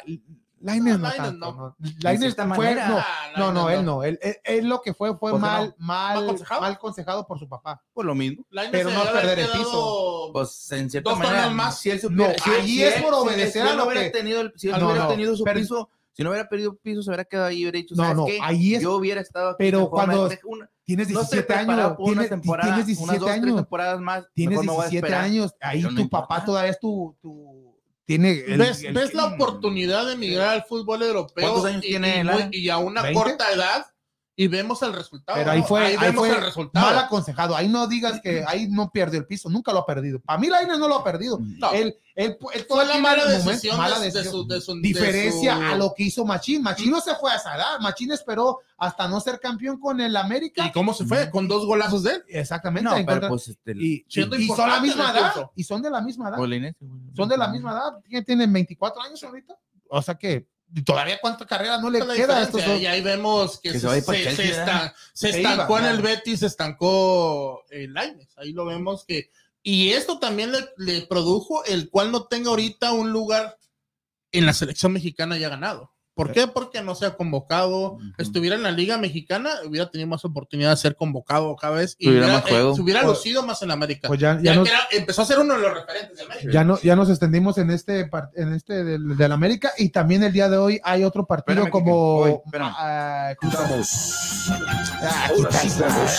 Lainez 0.61 0.97
No, 0.97 1.07
no, 1.09 1.13
tanto, 1.15 1.51
no. 1.53 1.53
no. 1.53 1.75
Lainez 2.01 2.35
fue, 2.35 2.45
manera. 2.45 2.87
no, 2.89 2.97
Ah, 2.97 3.05
no, 3.37 3.53
no, 3.53 3.69
él 3.69 3.85
no, 3.85 4.03
él, 4.03 4.17
él- 4.21 4.37
él 4.43 4.67
lo 4.67 4.81
que 4.81 4.93
fue 4.93 5.15
fue 5.17 5.31
¿Por 5.31 5.39
mal, 5.39 5.75
no? 5.77 5.85
mal, 5.85 6.15
¿Mal 6.15 6.23
aconsejado? 6.23 6.61
mal 6.61 6.73
aconsejado 6.73 7.27
por 7.27 7.39
su 7.39 7.47
papá. 7.47 7.81
Pues 7.93 8.05
lo 8.07 8.15
mismo. 8.15 8.43
Lainez 8.49 8.71
pero 8.71 8.89
no 8.89 9.03
perder 9.11 9.39
el 9.39 9.47
quedado- 9.51 10.29
Pues 10.33 10.71
en 10.71 10.89
cierta 10.89 11.09
Dos 11.09 11.19
manera. 11.19 11.49
más. 11.49 11.79
Si 11.79 11.89
él 11.91 11.97
No, 11.97 12.01
supiera- 12.09 12.35
si- 12.43 12.49
ahí 12.49 12.67
si 12.67 12.83
es 12.83 12.95
él- 12.97 13.03
por 13.03 13.13
obedecer 13.13 13.51
si 13.51 13.59
a 13.59 13.71
lo 13.71 13.75
no 13.77 13.85
hubiera 13.85 14.01
que- 14.03 14.09
tenido 14.09 14.41
el- 14.41 14.53
Si 14.55 14.67
él 14.67 14.73
No, 14.73 14.79
no 14.79 14.85
hubiera 14.87 15.03
no, 15.03 15.09
tenido 15.09 15.35
su 15.35 15.43
pero- 15.43 15.59
piso, 15.59 15.89
si 16.13 16.23
no 16.23 16.29
hubiera 16.31 16.47
perdido 16.49 16.75
piso, 16.77 17.03
se 17.03 17.09
hubiera 17.09 17.25
quedado 17.25 17.47
ahí 17.47 17.57
y 17.59 17.63
hubiera 17.63 17.77
dicho, 17.77 17.93
No, 17.95 18.03
¿sabes 18.03 18.17
no, 18.17 18.25
qué? 18.25 18.39
ahí 18.41 18.75
es- 18.75 18.81
Yo 18.81 18.95
hubiera 18.95 19.21
estado 19.21 19.49
aquí. 19.49 19.55
pero 19.59 19.89
cuando 19.89 20.29
una- 20.45 20.69
Tienes 20.85 21.09
no 21.09 21.21
estoy 21.21 21.37
17 21.39 21.53
preparado 21.65 21.81
años, 21.87 21.97
por 21.97 22.05
tienes, 22.05 22.29
temporada, 22.29 22.63
tienes 22.75 22.77
unas 22.77 22.85
17 22.87 23.19
dos, 23.19 23.25
tres 23.29 23.43
años, 23.43 23.55
temporadas 23.57 23.99
más. 24.01 24.25
tienes 24.33 24.49
mejor 24.51 24.65
me 24.65 24.71
voy 24.71 24.85
a 24.85 24.89
17 24.89 25.07
esperar. 25.07 25.23
años, 25.25 25.55
ahí 25.59 25.81
no 25.81 25.89
tu 25.95 26.09
papá 26.09 26.45
todavía 26.45 26.71
es 26.71 26.79
tu, 26.79 27.15
tu 27.21 27.74
tiene 28.05 28.43
el- 28.47 28.57
¿Ves, 28.57 28.83
el- 28.83 28.93
ves 28.93 29.13
la 29.13 29.25
oportunidad 29.25 30.05
de 30.05 30.13
emigrar 30.13 30.49
al 30.49 30.63
fútbol 30.63 31.01
europeo? 31.03 31.43
¿Cuántos 31.51 31.65
años 31.65 31.83
y, 31.83 31.89
tiene 31.89 32.23
y, 32.51 32.69
a 32.69 32.77
una 32.77 33.01
20. 33.01 33.19
corta 33.19 33.51
edad 33.51 33.85
y 34.37 34.47
vemos 34.47 34.81
el 34.81 34.91
resultado. 34.93 35.37
pero 35.37 35.51
ahí 35.51 35.61
¿no? 35.61 35.65
fue, 35.65 35.85
ahí 35.85 35.97
vemos 35.97 36.27
fue 36.27 36.29
el 36.35 36.43
resultado. 36.43 36.85
mal 36.87 36.97
aconsejado. 36.99 37.55
Ahí 37.55 37.67
no 37.69 37.87
digas 37.87 38.19
que 38.21 38.43
ahí 38.47 38.67
no 38.67 38.89
perdió 38.91 39.19
el 39.19 39.25
piso, 39.25 39.49
nunca 39.49 39.71
lo 39.71 39.79
ha 39.79 39.85
perdido. 39.85 40.19
Para 40.19 40.37
mí 40.39 40.47
Lainez 40.47 40.77
no 40.77 40.87
lo 40.89 40.95
ha 40.97 41.03
perdido. 41.03 41.39
No, 41.39 41.71
Él, 41.71 41.95
él, 42.15 42.37
él 42.53 42.65
fue 42.67 42.85
la 42.85 42.97
mala 42.99 43.23
el 43.23 43.29
momento- 43.29 43.49
decisión, 43.51 43.77
mala 43.77 43.95
de, 43.99 44.05
de 44.07 44.11
decisión. 44.11 44.33
su, 44.43 44.47
de 44.47 44.59
su- 44.61 44.75
de 44.75 44.81
Diferencia 44.81 45.55
su- 45.55 45.61
a 45.63 45.75
lo 45.75 45.93
que 45.95 46.03
hizo 46.03 46.25
Machín. 46.25 46.61
Machín 46.63 46.91
no 46.91 46.99
se 47.01 47.15
fue 47.15 47.31
a 47.31 47.35
edad. 47.35 47.79
Machín 47.79 48.11
esperó 48.11 48.59
hasta 48.77 49.07
no 49.07 49.21
ser 49.21 49.39
campeón 49.39 49.79
con 49.79 50.01
el 50.01 50.17
América. 50.17 50.65
¿Y 50.65 50.71
cómo 50.73 50.93
se 50.93 51.05
fue? 51.05 51.29
Con 51.29 51.47
dos 51.47 51.65
golazos 51.65 52.03
de 52.03 52.11
él. 52.15 52.23
Exactamente. 52.27 52.83
No, 52.89 52.95
pero 52.95 53.05
contra- 53.07 53.29
pues 53.29 53.47
este, 53.47 53.71
y, 53.71 54.05
y- 54.09 54.35
y 54.43 54.47
son 54.47 54.69
la 54.69 54.81
misma 54.81 55.11
edad. 55.11 55.33
Y 55.55 55.63
son 55.63 55.81
de 55.81 55.89
la 55.89 56.01
misma 56.01 56.27
edad. 56.29 56.37
Son 57.15 57.29
de 57.29 57.37
la 57.37 57.47
misma 57.47 57.71
edad. 57.71 57.93
¿Quién 58.09 58.25
tienen 58.25 58.51
24 58.51 59.01
años 59.01 59.23
ahorita? 59.23 59.55
O 59.87 60.01
sea 60.01 60.15
que 60.15 60.47
todavía 60.85 61.19
cuánta 61.21 61.45
carrera 61.45 61.77
no 61.79 61.89
le 61.89 61.99
queda 61.99 62.37
a 62.39 62.41
estos 62.43 62.55
diferencia. 62.55 62.67
dos. 62.73 62.81
Y 62.81 62.85
ahí 62.87 63.01
vemos 63.01 63.59
que, 63.59 63.71
Que 63.71 63.79
se 63.79 63.87
estan- 64.51 64.93
se 65.13 65.29
estancó 65.29 65.79
iba, 65.79 65.89
en 65.89 65.95
el. 65.95 66.01
Betis, 66.01 66.39
se 66.41 66.47
estancó 66.47 67.63
el 67.69 67.93
Lainez. 67.93 68.29
Ahí 68.37 68.51
lo 68.53 68.65
vemos 68.65 69.05
que. 69.05 69.29
Y 69.63 69.91
esto 69.93 70.19
también 70.19 70.51
le, 70.51 70.59
le 70.77 71.01
produjo 71.07 71.63
el 71.65 71.89
cual 71.89 72.11
no 72.11 72.25
tenga 72.27 72.49
ahorita 72.49 72.91
un 72.91 73.11
lugar 73.11 73.57
en 74.31 74.45
la 74.45 74.53
selección 74.53 74.91
mexicana 74.93 75.37
ya 75.37 75.49
ganado. 75.49 75.91
¿Por 76.15 76.31
qué? 76.31 76.47
Porque 76.47 76.81
no 76.81 76.95
se 76.95 77.05
ha 77.05 77.15
convocado. 77.15 77.97
Estuviera 78.17 78.55
en 78.55 78.63
la 78.63 78.71
Liga 78.71 78.97
Mexicana, 78.97 79.49
hubiera 79.67 79.91
tenido 79.91 80.07
más 80.07 80.23
oportunidad 80.23 80.69
de 80.71 80.77
ser 80.77 80.95
convocado 80.95 81.55
cada 81.57 81.75
vez 81.75 81.95
y 81.99 82.05
Tuviera 82.05 82.25
hubiera, 82.27 82.41
más 82.41 82.49
juego. 82.49 82.71
eh, 82.71 82.75
se 82.75 82.81
hubiera 82.81 83.01
Pues- 83.03 83.17
lucido 83.17 83.43
más 83.43 83.61
en 83.61 83.71
América. 83.71 84.07
Pues 84.07 84.19
ya, 84.19 84.35
ya 84.37 84.53
Ya 84.53 84.55
nos, 84.55 84.69
era- 84.69 84.79
empezó 84.91 85.21
a 85.23 85.25
ser 85.25 85.39
uno 85.39 85.55
de 85.55 85.59
los 85.59 85.73
referentes 85.73 86.17
de 86.17 86.23
América. 86.23 86.49
ya, 86.51 86.63
no, 86.63 86.79
ya 86.81 86.95
nos 86.95 87.09
extendimos 87.09 87.57
en 87.57 87.69
este, 87.69 88.09
en 88.35 88.53
este 88.53 88.83
del, 88.85 89.17
del 89.17 89.31
América 89.33 89.71
y 89.77 89.89
también 89.89 90.23
el 90.23 90.31
día 90.31 90.47
de 90.47 90.55
hoy 90.57 90.79
hay 90.85 91.03
otro 91.03 91.25
partido 91.25 91.65
Espérame, 91.65 91.69
como... 91.71 92.43
Ah, 92.61 93.33
ah, 93.41 95.27
Ahora 95.29 95.49
quita 95.49 95.59
sí 95.59 95.67
esa- 95.67 95.87
vamos. 95.87 96.11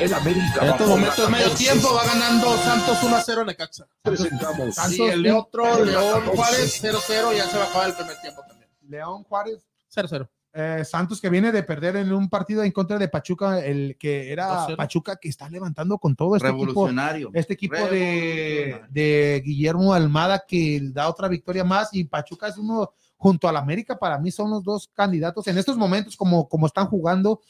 El 0.00 0.14
América 0.14 0.58
En 0.62 0.68
estos 0.70 0.88
momentos, 0.88 1.30
medio 1.30 1.44
14. 1.50 1.64
tiempo, 1.64 1.94
va 1.94 2.04
ganando 2.04 2.56
Santos 2.58 2.98
1 3.04 3.16
a 3.16 3.22
0 3.22 3.40
en 3.42 3.46
Necaxa. 3.46 3.86
Presentamos. 4.02 4.74
Santos. 4.74 4.98
Y 4.98 5.02
el 5.02 5.30
otro, 5.30 5.84
León 5.84 6.20
14. 6.24 6.36
Juárez 6.36 6.82
0-0, 6.82 7.36
ya 7.36 7.46
se 7.48 7.56
va 7.56 7.64
a 7.64 7.68
acabar 7.68 7.88
el 7.90 7.94
primer 7.94 8.20
tiempo 8.20 8.40
también. 8.40 8.53
León 8.88 9.22
Juárez 9.24 9.66
0-0. 9.94 10.28
Eh, 10.56 10.84
Santos 10.84 11.20
que 11.20 11.28
viene 11.30 11.50
de 11.50 11.64
perder 11.64 11.96
en 11.96 12.12
un 12.12 12.28
partido 12.28 12.62
en 12.62 12.70
contra 12.70 12.96
de 12.96 13.08
Pachuca, 13.08 13.58
el 13.64 13.96
que 13.98 14.30
era 14.30 14.68
2-0. 14.68 14.76
Pachuca 14.76 15.16
que 15.16 15.28
está 15.28 15.48
levantando 15.48 15.98
con 15.98 16.14
todo 16.14 16.36
este 16.36 16.46
equipo, 16.48 16.66
Revolucionario. 16.66 17.30
este 17.34 17.54
equipo 17.54 17.74
de, 17.74 17.80
Revolucionario. 17.90 18.86
de 18.92 19.42
Guillermo 19.44 19.92
Almada 19.94 20.44
que 20.46 20.80
da 20.92 21.08
otra 21.08 21.26
victoria 21.26 21.64
más 21.64 21.88
y 21.92 22.04
Pachuca 22.04 22.46
es 22.48 22.56
uno 22.56 22.92
junto 23.16 23.48
al 23.48 23.56
América 23.56 23.98
para 23.98 24.18
mí 24.18 24.30
son 24.30 24.50
los 24.50 24.62
dos 24.62 24.88
candidatos 24.94 25.46
en 25.48 25.58
estos 25.58 25.76
momentos 25.76 26.16
como, 26.16 26.48
como 26.48 26.66
están 26.66 26.86
jugando 26.86 27.40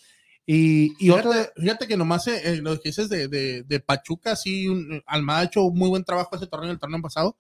y, 0.47 0.93
y 0.99 1.09
Fíjate, 1.11 1.21
otro 1.29 1.33
de- 1.33 1.51
fíjate 1.57 1.87
que 1.89 1.97
nomás 1.97 2.27
eh, 2.29 2.41
eh, 2.45 2.57
lo 2.57 2.75
que 2.81 2.91
dices 2.91 3.09
de, 3.09 3.29
de, 3.29 3.63
de 3.65 3.81
Pachuca, 3.81 4.37
sí, 4.37 4.69
un- 4.69 5.03
Almada 5.07 5.41
ha 5.41 5.45
hecho 5.45 5.63
un 5.65 5.79
muy 5.79 5.89
buen 5.89 6.05
trabajo 6.05 6.37
ese 6.37 6.47
torneo, 6.47 6.71
el 6.71 6.79
torneo 6.79 7.01
pasado. 7.03 7.37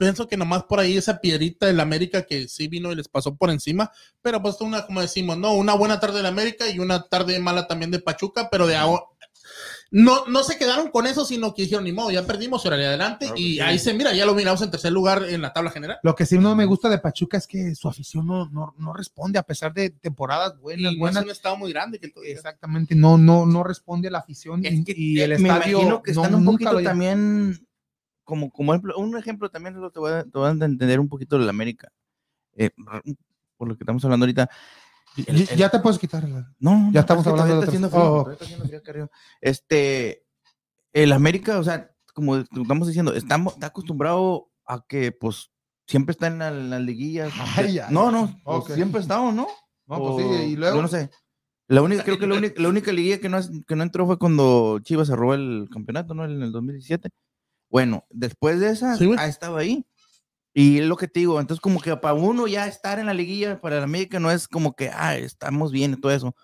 Pienso 0.00 0.26
que 0.26 0.38
nomás 0.38 0.64
por 0.64 0.80
ahí 0.80 0.96
esa 0.96 1.20
piedrita 1.20 1.66
del 1.66 1.78
América 1.78 2.22
que 2.22 2.48
sí 2.48 2.68
vino 2.68 2.90
y 2.90 2.94
les 2.94 3.06
pasó 3.08 3.36
por 3.36 3.50
encima, 3.50 3.92
pero 4.22 4.40
pues 4.40 4.58
una, 4.62 4.86
como 4.86 5.02
decimos, 5.02 5.36
no, 5.36 5.52
una 5.52 5.74
buena 5.74 6.00
tarde 6.00 6.16
del 6.16 6.26
América 6.26 6.66
y 6.70 6.78
una 6.78 7.02
tarde 7.02 7.38
mala 7.38 7.66
también 7.66 7.90
de 7.90 7.98
Pachuca, 7.98 8.48
pero 8.50 8.66
de 8.66 8.76
ahora 8.76 9.02
no, 9.90 10.24
no 10.26 10.42
se 10.42 10.56
quedaron 10.56 10.90
con 10.90 11.06
eso, 11.06 11.26
sino 11.26 11.52
que 11.52 11.62
dijeron, 11.62 11.84
ni 11.84 11.92
modo, 11.92 12.10
ya 12.10 12.24
perdimos, 12.24 12.64
ahora 12.64 12.76
adelante, 12.78 13.26
Claro 13.26 13.38
y 13.40 13.54
sí. 13.54 13.60
ahí 13.60 13.78
se 13.78 13.92
mira, 13.92 14.14
ya 14.14 14.24
lo 14.24 14.34
miramos 14.34 14.62
en 14.62 14.70
tercer 14.70 14.90
lugar 14.92 15.24
en 15.28 15.42
la 15.42 15.52
tabla 15.52 15.70
general. 15.70 15.98
lo 16.02 16.14
que 16.14 16.24
sí 16.24 16.38
no 16.38 16.54
me 16.56 16.64
gusta 16.64 16.88
de 16.88 16.98
Pachuca 16.98 17.36
es 17.36 17.46
que 17.46 17.74
su 17.74 17.86
afición 17.86 18.26
no, 18.26 18.48
no, 18.48 18.74
no 18.78 18.92
responde 18.94 19.38
a 19.38 19.42
pesar 19.42 19.74
de 19.74 19.90
temporadas 19.90 20.58
buenas, 20.60 20.80
Y 20.80 20.84
no 20.84 20.90
es 20.92 20.98
buenas. 20.98 21.24
un 21.24 21.30
estado 21.30 21.56
muy 21.58 21.72
grande 21.72 21.98
que 21.98 22.10
exactamente 22.24 22.94
no, 22.94 23.18
no, 23.18 23.44
no 23.44 23.62
responde 23.64 24.08
a 24.08 24.12
la 24.12 24.18
afición 24.20 24.64
Es 24.64 24.72
y, 24.72 24.84
que, 24.84 24.94
y 24.96 25.20
el 25.20 25.30
me 25.30 25.48
estadio 25.48 25.70
imagino 25.80 26.02
que 26.02 26.12
no- 26.14 26.22
están 26.22 26.34
un 26.36 26.44
poquito 26.46 26.80
también 26.82 27.66
como, 28.30 28.50
como 28.50 28.72
ejemplo- 28.72 28.96
un 28.96 29.16
ejemplo 29.18 29.50
también 29.50 29.74
te 29.92 29.98
voy 29.98 30.12
a, 30.12 30.24
te 30.24 30.30
voy 30.38 30.48
a 30.48 30.50
entender 30.52 30.98
un 31.00 31.08
poquito 31.08 31.38
de 31.38 31.44
la 31.44 31.50
América 31.50 31.92
eh, 32.56 32.70
por 33.58 33.68
lo 33.68 33.76
que 33.76 33.82
estamos 33.84 34.02
hablando 34.04 34.24
ahorita 34.24 34.48
El- 35.16 35.24
Ya- 35.26 35.52
el- 35.52 35.58
ya 35.58 35.68
te 35.68 35.80
puedes 35.80 35.98
quitar 35.98 36.26
la- 36.28 36.50
no 36.60 36.90
ya 36.92 37.00
estamos 37.00 37.26
hablando 37.26 37.54
de 37.54 37.58
está 37.60 37.70
haciendo 37.70 37.90
frío, 37.90 38.02
oh. 38.12 38.30
está 38.30 38.44
haciendo 38.44 39.10
este 39.40 40.24
el 40.92 41.12
América 41.12 41.58
o 41.58 41.64
sea 41.64 41.90
como 42.14 42.36
estamos 42.36 42.86
diciendo 42.88 43.12
estamos 43.14 43.54
está 43.54 43.66
acostumbrado 43.66 44.50
a 44.66 44.84
que 44.86 45.12
pues 45.12 45.50
siempre 45.86 46.12
está 46.12 46.28
en, 46.28 46.38
la- 46.38 46.50
las 46.50 46.80
liguillas 46.80 47.32
Ay, 47.56 47.78
ay, 47.80 47.92
no 47.92 48.10
no 48.10 48.26
pues, 48.44 48.58
ok. 48.64 48.70
siempre 48.72 48.98
ha 49.00 49.02
estado 49.02 49.32
no 49.32 49.46
No, 49.86 49.98
pues 49.98 50.10
O- 50.10 50.18
sí, 50.18 50.24
y 50.52 50.56
luego- 50.56 50.76
Yo 50.76 50.82
no 50.82 50.88
sé. 50.88 51.10
La 51.66 51.82
única, 51.82 52.02
creo 52.02 52.18
que 52.18 52.26
la 52.26 52.34
única, 52.36 52.60
la 52.60 52.68
única 52.68 52.90
liguilla 52.92 53.20
que 53.20 53.28
no, 53.28 53.38
que 53.64 53.76
no 53.76 53.84
entró 53.84 54.04
fue 54.04 54.18
cuando 54.18 54.80
Chivas 54.82 55.06
se 55.06 55.14
robó 55.14 55.34
el 55.34 55.68
campeonato, 55.72 56.14
¿no? 56.14 56.24
En 56.24 56.42
el 56.42 56.50
2017. 56.50 57.10
Bueno, 57.70 58.04
después 58.10 58.60
de 58.60 58.70
esa, 58.70 58.96
Sí, 58.96 59.10
ha 59.16 59.26
estado 59.26 59.56
ahí. 59.56 59.86
Y 60.52 60.78
es 60.80 60.86
lo 60.86 60.96
que 60.96 61.06
te 61.06 61.20
digo, 61.20 61.38
entonces 61.40 61.60
como 61.60 61.80
que 61.80 61.96
para 61.96 62.14
uno 62.14 62.48
ya 62.48 62.66
estar 62.66 62.98
en 62.98 63.06
la 63.06 63.14
liguilla, 63.14 63.60
para 63.60 63.78
el 63.78 63.84
América 63.84 64.18
no 64.18 64.30
es 64.32 64.48
como 64.48 64.74
que, 64.74 64.90
ah, 64.92 65.16
estamos 65.16 65.70
bien 65.70 65.92
y 65.92 66.00
todo 66.00 66.10
eso. 66.12 66.34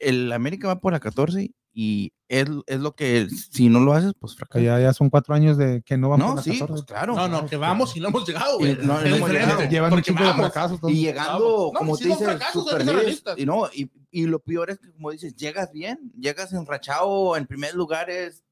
El 0.00 0.32
América 0.32 0.68
va 0.68 0.78
por 0.80 0.92
la 0.92 1.00
14 1.00 1.52
y 1.72 2.12
es, 2.28 2.46
es 2.68 2.80
lo 2.80 2.94
que, 2.94 3.28
si 3.28 3.68
no 3.68 3.80
lo 3.80 3.92
haces, 3.92 4.12
pues 4.18 4.32
Que 4.34 4.38
fracasa. 4.38 4.64
ya, 4.64 4.80
ya 4.80 4.92
son 4.92 5.10
cuatro 5.10 5.34
años 5.34 5.58
de 5.58 5.82
que 5.82 5.96
no 5.98 6.08
van 6.10 6.20
por 6.20 6.28
No, 6.30 6.34
la 6.36 6.42
sí, 6.42 6.50
14. 6.52 6.72
pues 6.72 6.84
claro. 6.84 7.14
No, 7.16 7.26
no, 7.28 7.46
que 7.46 7.56
vamos 7.56 7.96
y 7.96 8.00
no 8.00 8.08
hemos 8.08 8.26
llegado, 8.26 8.58
güey. 8.58 8.72
Y 8.72 8.74
no- 8.76 8.94
no 8.94 9.00
Es 9.00 9.14
hemos 9.16 9.30
llegado. 9.30 9.68
Llevan 9.68 9.92
un 9.92 10.02
chingo 10.02 10.20
de 10.20 10.26
vamos. 10.26 10.46
fracasos. 10.46 10.72
entonces- 10.76 10.98
Y 10.98 11.02
llegando, 11.02 11.32
Vamos. 11.48 11.72
No, 11.72 11.78
como 11.80 11.90
pues 11.90 12.00
te 12.02 12.08
dices, 12.08 12.84
líderes, 12.86 13.22
y 13.36 13.44
no, 13.46 13.66
y, 13.74 13.90
y 14.12 14.26
lo 14.26 14.38
peor 14.38 14.70
es 14.70 14.78
que, 14.78 14.92
como 14.92 15.10
dices, 15.10 15.34
llegas 15.34 15.72
bien, 15.72 16.12
llegas 16.18 16.52
enrachado 16.52 17.36
en 17.36 17.46
primer 17.46 17.74
lugares, 17.74 18.44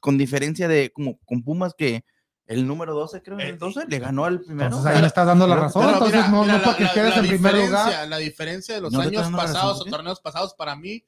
con 0.00 0.18
diferencia 0.18 0.66
de, 0.68 0.90
como 0.92 1.18
con 1.26 1.42
Pumas, 1.44 1.74
que 1.76 2.04
el 2.46 2.66
número 2.66 2.94
12, 2.94 3.22
creo, 3.22 3.38
Eh, 3.38 3.50
el 3.50 3.58
12, 3.58 3.84
le 3.86 3.98
ganó 4.00 4.24
al 4.24 4.40
primero. 4.40 4.66
Entonces 4.70 4.92
ahí 4.92 5.00
me 5.00 5.06
estás 5.06 5.26
dando 5.26 5.46
la 5.46 5.54
razón. 5.56 5.82
Pero 5.82 5.92
entonces 5.94 6.16
mira, 6.16 6.28
no, 6.30 6.40
mira, 6.42 6.52
no 6.54 6.58
la- 6.58 6.64
porque 6.64 6.84
la- 6.84 6.92
quedes 6.92 7.10
la 7.16 7.22
en 7.22 7.28
primer 7.28 7.54
lugar. 7.54 8.08
La 8.08 8.16
diferencia 8.18 8.74
de 8.74 8.80
los 8.80 8.92
No 8.92 9.00
años 9.00 9.22
pasados 9.30 9.54
razón, 9.54 9.80
o 9.80 9.84
¿sí? 9.84 9.90
torneos 9.90 10.20
pasados 10.20 10.54
para 10.54 10.74
mí 10.74 11.04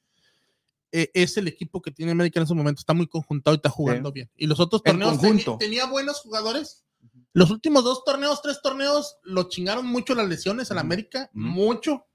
eh, 0.93 1.09
es 1.15 1.35
el 1.37 1.47
equipo 1.47 1.81
que 1.81 1.91
tiene 1.91 2.11
América 2.11 2.39
en 2.39 2.43
ese 2.45 2.53
momento. 2.53 2.79
Está 2.79 2.93
muy 2.93 3.07
conjuntado 3.07 3.55
y 3.55 3.57
está 3.57 3.69
jugando 3.69 4.11
bien. 4.11 4.29
Y 4.37 4.45
los 4.47 4.59
otros 4.59 4.83
torneos 4.83 5.19
tenía 5.57 5.85
buenos 5.87 6.21
jugadores. 6.21 6.85
Los 7.33 7.49
últimos 7.49 7.83
dos 7.83 8.03
torneos, 8.05 8.41
tres 8.43 8.61
torneos, 8.61 9.17
lo 9.23 9.49
chingaron 9.49 9.87
mucho 9.87 10.13
las 10.13 10.27
lesiones 10.27 10.69
en. 10.69 10.77
América, 10.77 11.29
mucho. 11.33 12.05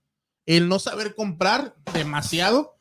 El 0.47 0.68
no 0.68 0.79
saber 0.79 1.14
comprar, 1.16 1.74
demasiado. 1.93 2.78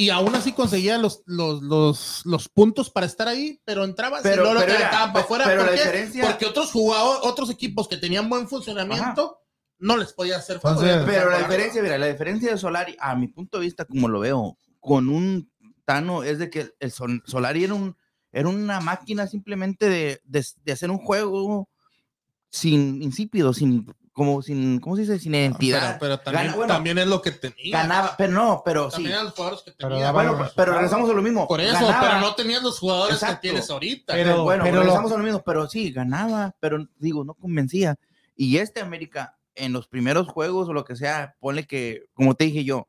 Y 0.00 0.10
aún 0.10 0.32
así 0.36 0.52
conseguía 0.52 0.96
los, 0.96 1.22
los, 1.26 1.60
los, 1.60 2.22
los 2.24 2.48
puntos 2.48 2.88
para 2.88 3.04
estar 3.04 3.26
ahí, 3.26 3.60
pero 3.64 3.82
entraba 3.82 4.20
Pero- 4.22 4.48
y 4.48 4.54
lo 4.54 4.60
pero 4.60 4.72
era- 4.74 4.90
para 4.92 5.20
afuera. 5.24 5.44
pero 5.44 5.62
¿Por 5.62 5.70
la 5.72 5.76
qué? 5.76 5.82
diferencia- 5.82 6.24
Porque 6.24 6.46
otros 6.46 6.70
jugadores, 6.70 7.20
otros 7.24 7.50
equipos 7.50 7.88
que 7.88 7.96
tenían 7.96 8.28
buen 8.30 8.46
funcionamiento, 8.48 9.38
no 9.80 9.96
les 9.96 10.12
podía 10.12 10.36
hacer. 10.36 10.56
Entonces- 10.56 11.02
Pero 11.04 11.30
la 11.30 11.38
diferencia, 11.38 11.82
mira, 11.82 11.98
la 11.98 12.06
diferencia 12.06 12.48
de 12.52 12.58
Solari, 12.58 12.96
a 13.00 13.16
mi 13.16 13.26
punto 13.26 13.58
de 13.58 13.64
vista, 13.64 13.86
como 13.86 14.08
lo 14.08 14.20
veo, 14.20 14.56
con 14.78 15.08
un 15.08 15.50
Tano, 15.84 16.22
es 16.22 16.38
de 16.38 16.48
que 16.48 16.70
el 16.78 16.92
Sol- 16.92 17.22
Solari 17.26 17.64
era, 17.64 17.74
un, 17.74 17.96
era 18.30 18.48
una 18.48 18.78
máquina 18.80 19.26
simplemente 19.26 19.88
de, 19.88 20.20
de, 20.24 20.46
de 20.62 20.72
hacer 20.72 20.92
un 20.92 20.98
juego 20.98 21.68
sin 22.50 23.02
insípido, 23.02 23.52
sin, 23.52 23.84
como 24.18 24.42
sin, 24.42 24.80
¿cómo 24.80 24.96
se 24.96 25.02
dice? 25.02 25.18
Sin 25.18 25.34
identidad. 25.34 25.96
Pero, 25.98 25.98
pero 26.00 26.18
también, 26.20 26.44
Gana- 26.46 26.56
bueno, 26.56 26.74
también 26.74 26.98
es 26.98 27.06
lo 27.06 27.22
que 27.22 27.30
tenía. 27.30 27.78
Ganaba, 27.78 28.14
pero 28.18 28.32
no, 28.32 28.62
pero 28.64 28.90
sí. 28.90 28.96
También 28.96 29.12
eran 29.14 29.24
los 29.26 29.34
jugadores 29.34 29.62
que 29.62 29.72
Pero 29.72 29.88
tenía. 29.88 30.04
daba 30.04 30.22
Bueno, 30.22 30.36
pero, 30.38 30.52
pero 30.56 30.72
regresamos 30.74 31.08
a 31.08 31.12
lo 31.14 31.22
mismo. 31.22 31.48
por 31.48 31.60
eso, 31.60 31.72
Ganaba. 31.72 32.00
pero 32.00 32.20
no 32.20 32.34
tenías 32.34 32.62
los 32.62 32.78
jugadores 32.78 33.14
Exacto. 33.14 33.36
que 33.40 33.48
tienes 33.48 33.70
ahorita. 33.70 34.12
Pero- 34.12 34.30
Pero 34.30 34.42
bueno, 34.44 34.64
pero 34.64 34.74
lo- 34.76 34.80
regresamos 34.82 35.12
a 35.12 35.16
lo 35.16 35.22
mismo, 35.24 35.42
pero 35.46 35.68
sí, 35.68 35.90
ganaba, 35.92 36.54
pero 36.60 36.86
digo, 36.98 37.24
no 37.24 37.32
convencía. 37.34 37.96
Y 38.36 38.58
este 38.58 38.80
América, 38.80 39.38
en 39.54 39.72
los 39.72 39.88
primeros 39.88 40.28
juegos 40.28 40.68
o 40.68 40.72
lo 40.74 40.84
que 40.84 40.96
sea, 40.96 41.34
ponle 41.40 41.66
que, 41.66 42.04
como 42.12 42.34
te 42.34 42.44
dije 42.44 42.64
yo, 42.64 42.86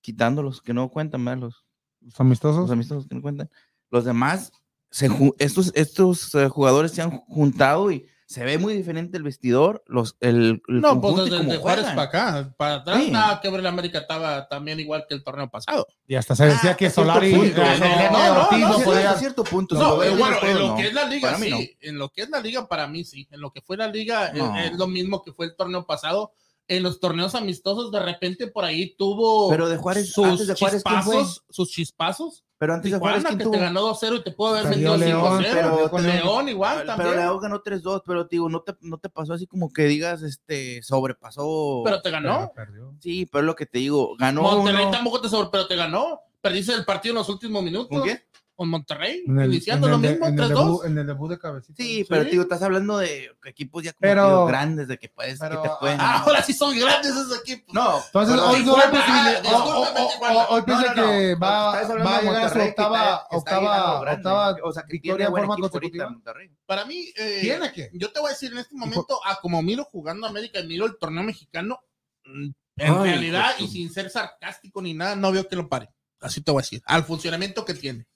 quitando 0.00 0.42
los 0.42 0.60
que 0.60 0.74
no 0.74 0.88
cuentan, 0.90 1.24
¿verdad? 1.24 1.40
Los, 1.42 1.64
Los 2.02 2.20
amistosos. 2.20 2.60
los 2.62 2.70
amistosos 2.70 3.06
que 3.08 3.14
no 3.14 3.22
cuentan, 3.22 3.48
los 3.90 4.04
demás, 4.04 4.52
se, 4.90 5.08
estos, 5.38 5.72
estos 5.74 6.34
eh, 6.34 6.48
jugadores 6.48 6.92
se 6.92 7.00
han 7.02 7.10
juntado 7.22 7.90
y 7.90 8.06
se 8.26 8.42
ve 8.42 8.56
muy 8.58 8.74
diferente 8.74 9.16
el 9.18 9.22
vestidor, 9.22 9.84
los, 9.86 10.16
el, 10.20 10.62
el 10.68 10.80
no, 10.80 11.00
pues 11.00 11.30
desde 11.30 11.44
de 11.44 11.56
Juárez 11.58 11.84
para 11.86 12.02
acá. 12.02 12.54
Para 12.56 12.74
atrás, 12.76 13.02
Sí. 13.04 13.10
nada 13.10 13.40
que 13.40 13.50
ver. 13.50 13.60
El 13.60 13.66
América 13.66 13.98
estaba 13.98 14.48
también 14.48 14.80
igual 14.80 15.04
que 15.08 15.14
el 15.14 15.22
torneo 15.22 15.50
pasado. 15.50 15.86
Y 16.06 16.14
hasta 16.14 16.34
se 16.34 16.46
decía 16.46 16.70
Ah, 16.70 16.76
que 16.76 16.88
Solari. 16.90 17.34
punto. 17.34 17.60
eh, 17.62 17.76
No, 17.78 17.84
eh, 17.86 18.08
no, 18.10 18.58
no, 18.58 18.68
no, 18.78 18.84
podía- 18.84 19.14
cierto 19.16 19.44
punto. 19.44 19.74
No, 19.74 20.02
eh, 20.02 20.08
en 20.10 20.18
bueno, 20.18 20.36
en 20.42 20.58
lo 20.58 20.68
no. 20.68 20.76
que 20.76 20.86
es 20.88 20.94
la 20.94 21.04
liga, 21.06 21.28
Para 21.28 21.38
mí 21.38 21.46
sí. 21.46 21.50
no. 21.82 21.88
En 21.90 21.98
lo 21.98 22.08
que 22.08 22.22
es 22.22 22.30
la 22.30 22.40
liga, 22.40 22.66
para 22.66 22.86
mí 22.86 23.04
sí. 23.04 23.28
En 23.30 23.40
lo 23.40 23.52
que 23.52 23.60
fue 23.60 23.76
la 23.76 23.88
liga, 23.88 24.28
es- 24.28 24.34
No. 24.38 24.56
es, 24.58 24.72
lo 24.72 24.86
mismo 24.86 25.22
que 25.22 25.32
fue 25.32 25.46
el 25.46 25.54
torneo 25.56 25.86
pasado. 25.86 26.32
En 26.66 26.82
los 26.82 26.98
torneos 27.00 27.34
amistosos, 27.34 27.92
de 27.92 28.00
repente 28.00 28.46
por 28.46 28.64
ahí 28.64 28.94
tuvo 28.96 29.50
Pero 29.50 29.68
de 29.68 29.76
Juárez, 29.76 30.10
sus 30.12 30.24
antes 30.24 30.46
de 30.46 30.54
Juárez, 30.54 30.82
¿quién 30.82 31.02
fue? 31.02 31.14
chispazos, 31.16 31.44
sus 31.50 31.68
chispazos. 31.70 32.42
Pero 32.64 32.72
antes 32.74 32.90
de 32.92 32.98
Juárez, 32.98 33.18
Tijuana, 33.18 33.28
¿quién 33.28 33.38
que 33.38 33.44
tuvo? 33.44 33.52
te 33.52 33.60
ganó 33.60 33.80
2-0 33.94 34.16
y 34.16 34.24
te 34.24 34.30
pudo 34.30 34.48
haber 34.54 34.68
vendido 34.70 34.96
León, 34.96 35.42
5-0. 35.42 35.48
pero 35.52 35.90
Con 35.90 36.02
León 36.02 36.48
igual 36.48 36.76
Pero 36.78 36.86
también. 36.86 37.16
León 37.16 37.38
ganó 37.42 37.62
3-2, 37.62 38.02
pero 38.06 38.24
digo, 38.24 38.48
no 38.48 38.62
te, 38.62 38.74
no 38.80 38.96
te 38.96 39.10
pasó 39.10 39.34
así 39.34 39.46
como 39.46 39.68
que 39.70 39.84
digas, 39.84 40.22
este, 40.22 40.82
sobrepasó. 40.82 41.82
Pero 41.84 42.00
te 42.00 42.10
ganó. 42.10 42.50
Perdió. 42.54 42.94
Sí, 43.00 43.26
pero 43.30 43.40
es 43.42 43.46
lo 43.46 43.54
que 43.54 43.66
te 43.66 43.80
digo, 43.80 44.16
ganó 44.18 44.40
Monterrey 44.40 44.84
uno- 44.84 44.90
tampoco 44.90 45.20
te 45.20 45.28
sobre, 45.28 45.50
pero 45.52 45.66
te 45.66 45.76
ganó. 45.76 46.20
Perdiste 46.40 46.72
el 46.72 46.86
partido 46.86 47.12
en 47.12 47.18
los 47.18 47.28
últimos 47.28 47.62
minutos. 47.62 47.88
¿Con 47.90 48.00
quién? 48.02 48.22
Con 48.56 48.68
Monterrey. 48.68 49.24
En 49.26 49.38
el- 49.40 49.46
iniciando 49.52 49.88
en 49.88 49.92
lo 49.92 49.98
mismo, 49.98 50.26
en 50.26 50.38
el 50.38 50.46
3-2. 50.48 50.64
debut- 50.64 50.86
En 50.86 50.98
el 50.98 51.06
debut 51.08 51.30
de 51.30 51.38
cabecita. 51.40 51.74
Sí, 51.82 52.06
pero 52.08 52.22
Sí. 52.22 52.30
digo, 52.30 52.42
estás 52.44 52.62
hablando 52.62 52.98
de 52.98 53.30
equipos 53.46 53.82
ya 53.82 53.92
como 53.92 54.00
Pero- 54.02 54.46
grandes, 54.46 54.86
de 54.86 54.96
que 54.96 55.08
puedes, 55.08 55.40
pero- 55.40 55.60
que 55.60 55.68
te 55.68 55.74
pueden. 55.80 56.00
Ah, 56.00 56.22
ahora 56.24 56.40
sí 56.42 56.52
son 56.52 56.78
grandes 56.78 57.10
esos 57.10 57.40
equipos. 57.40 57.74
no, 57.74 57.98
Entonces, 58.06 58.38
hoy, 58.38 58.60
Tijuana, 58.60 58.84
hoy, 58.84 58.90
posible- 58.90 59.48
ah, 59.48 60.46
hoy- 60.50 60.62
piensa 60.62 60.82
No, 60.82 60.88
no, 60.88 60.94
que 60.94 61.32
no, 61.34 61.40
va, 61.40 61.78
a 61.78 61.82
llegar 62.22 62.44
a 62.44 62.48
su 62.50 62.58
octava, 62.60 63.26
octava, 63.30 64.12
octava 64.12 64.56
o 64.62 64.72
sea, 64.72 64.84
victoria 64.88 65.26
en 65.26 65.32
buen 65.32 65.42
forma 65.42 65.54
equipo 65.54 65.66
ahorita 65.66 65.80
consecutiva. 65.80 66.10
Monterrey. 66.10 66.50
Para 66.66 66.84
mí, 66.84 67.08
eh, 67.16 67.38
¿Tiene 67.42 67.72
que? 67.72 67.90
yo 67.92 68.12
te 68.12 68.20
voy 68.20 68.28
a 68.28 68.32
decir 68.32 68.52
en 68.52 68.58
este 68.58 68.76
momento, 68.76 69.18
a 69.26 69.40
como 69.40 69.60
miro 69.62 69.84
jugando 69.84 70.26
América 70.26 70.60
y 70.60 70.66
miro 70.68 70.86
el 70.86 70.96
torneo 70.96 71.24
mexicano, 71.24 71.80
mm, 72.24 72.44
en 72.76 72.92
Ay, 72.92 73.02
realidad, 73.10 73.50
y 73.58 73.66
sin 73.68 73.92
ser 73.92 74.10
sarcástico 74.10 74.80
ni 74.80 74.94
nada, 74.94 75.16
no 75.16 75.30
veo 75.32 75.48
que 75.48 75.56
lo 75.56 75.68
pare. 75.68 75.88
Así 76.20 76.40
te 76.40 76.50
voy 76.52 76.60
a 76.60 76.62
decir. 76.62 76.82
Al 76.86 77.04
funcionamiento 77.04 77.64
que 77.64 77.74
tiene. 77.74 78.06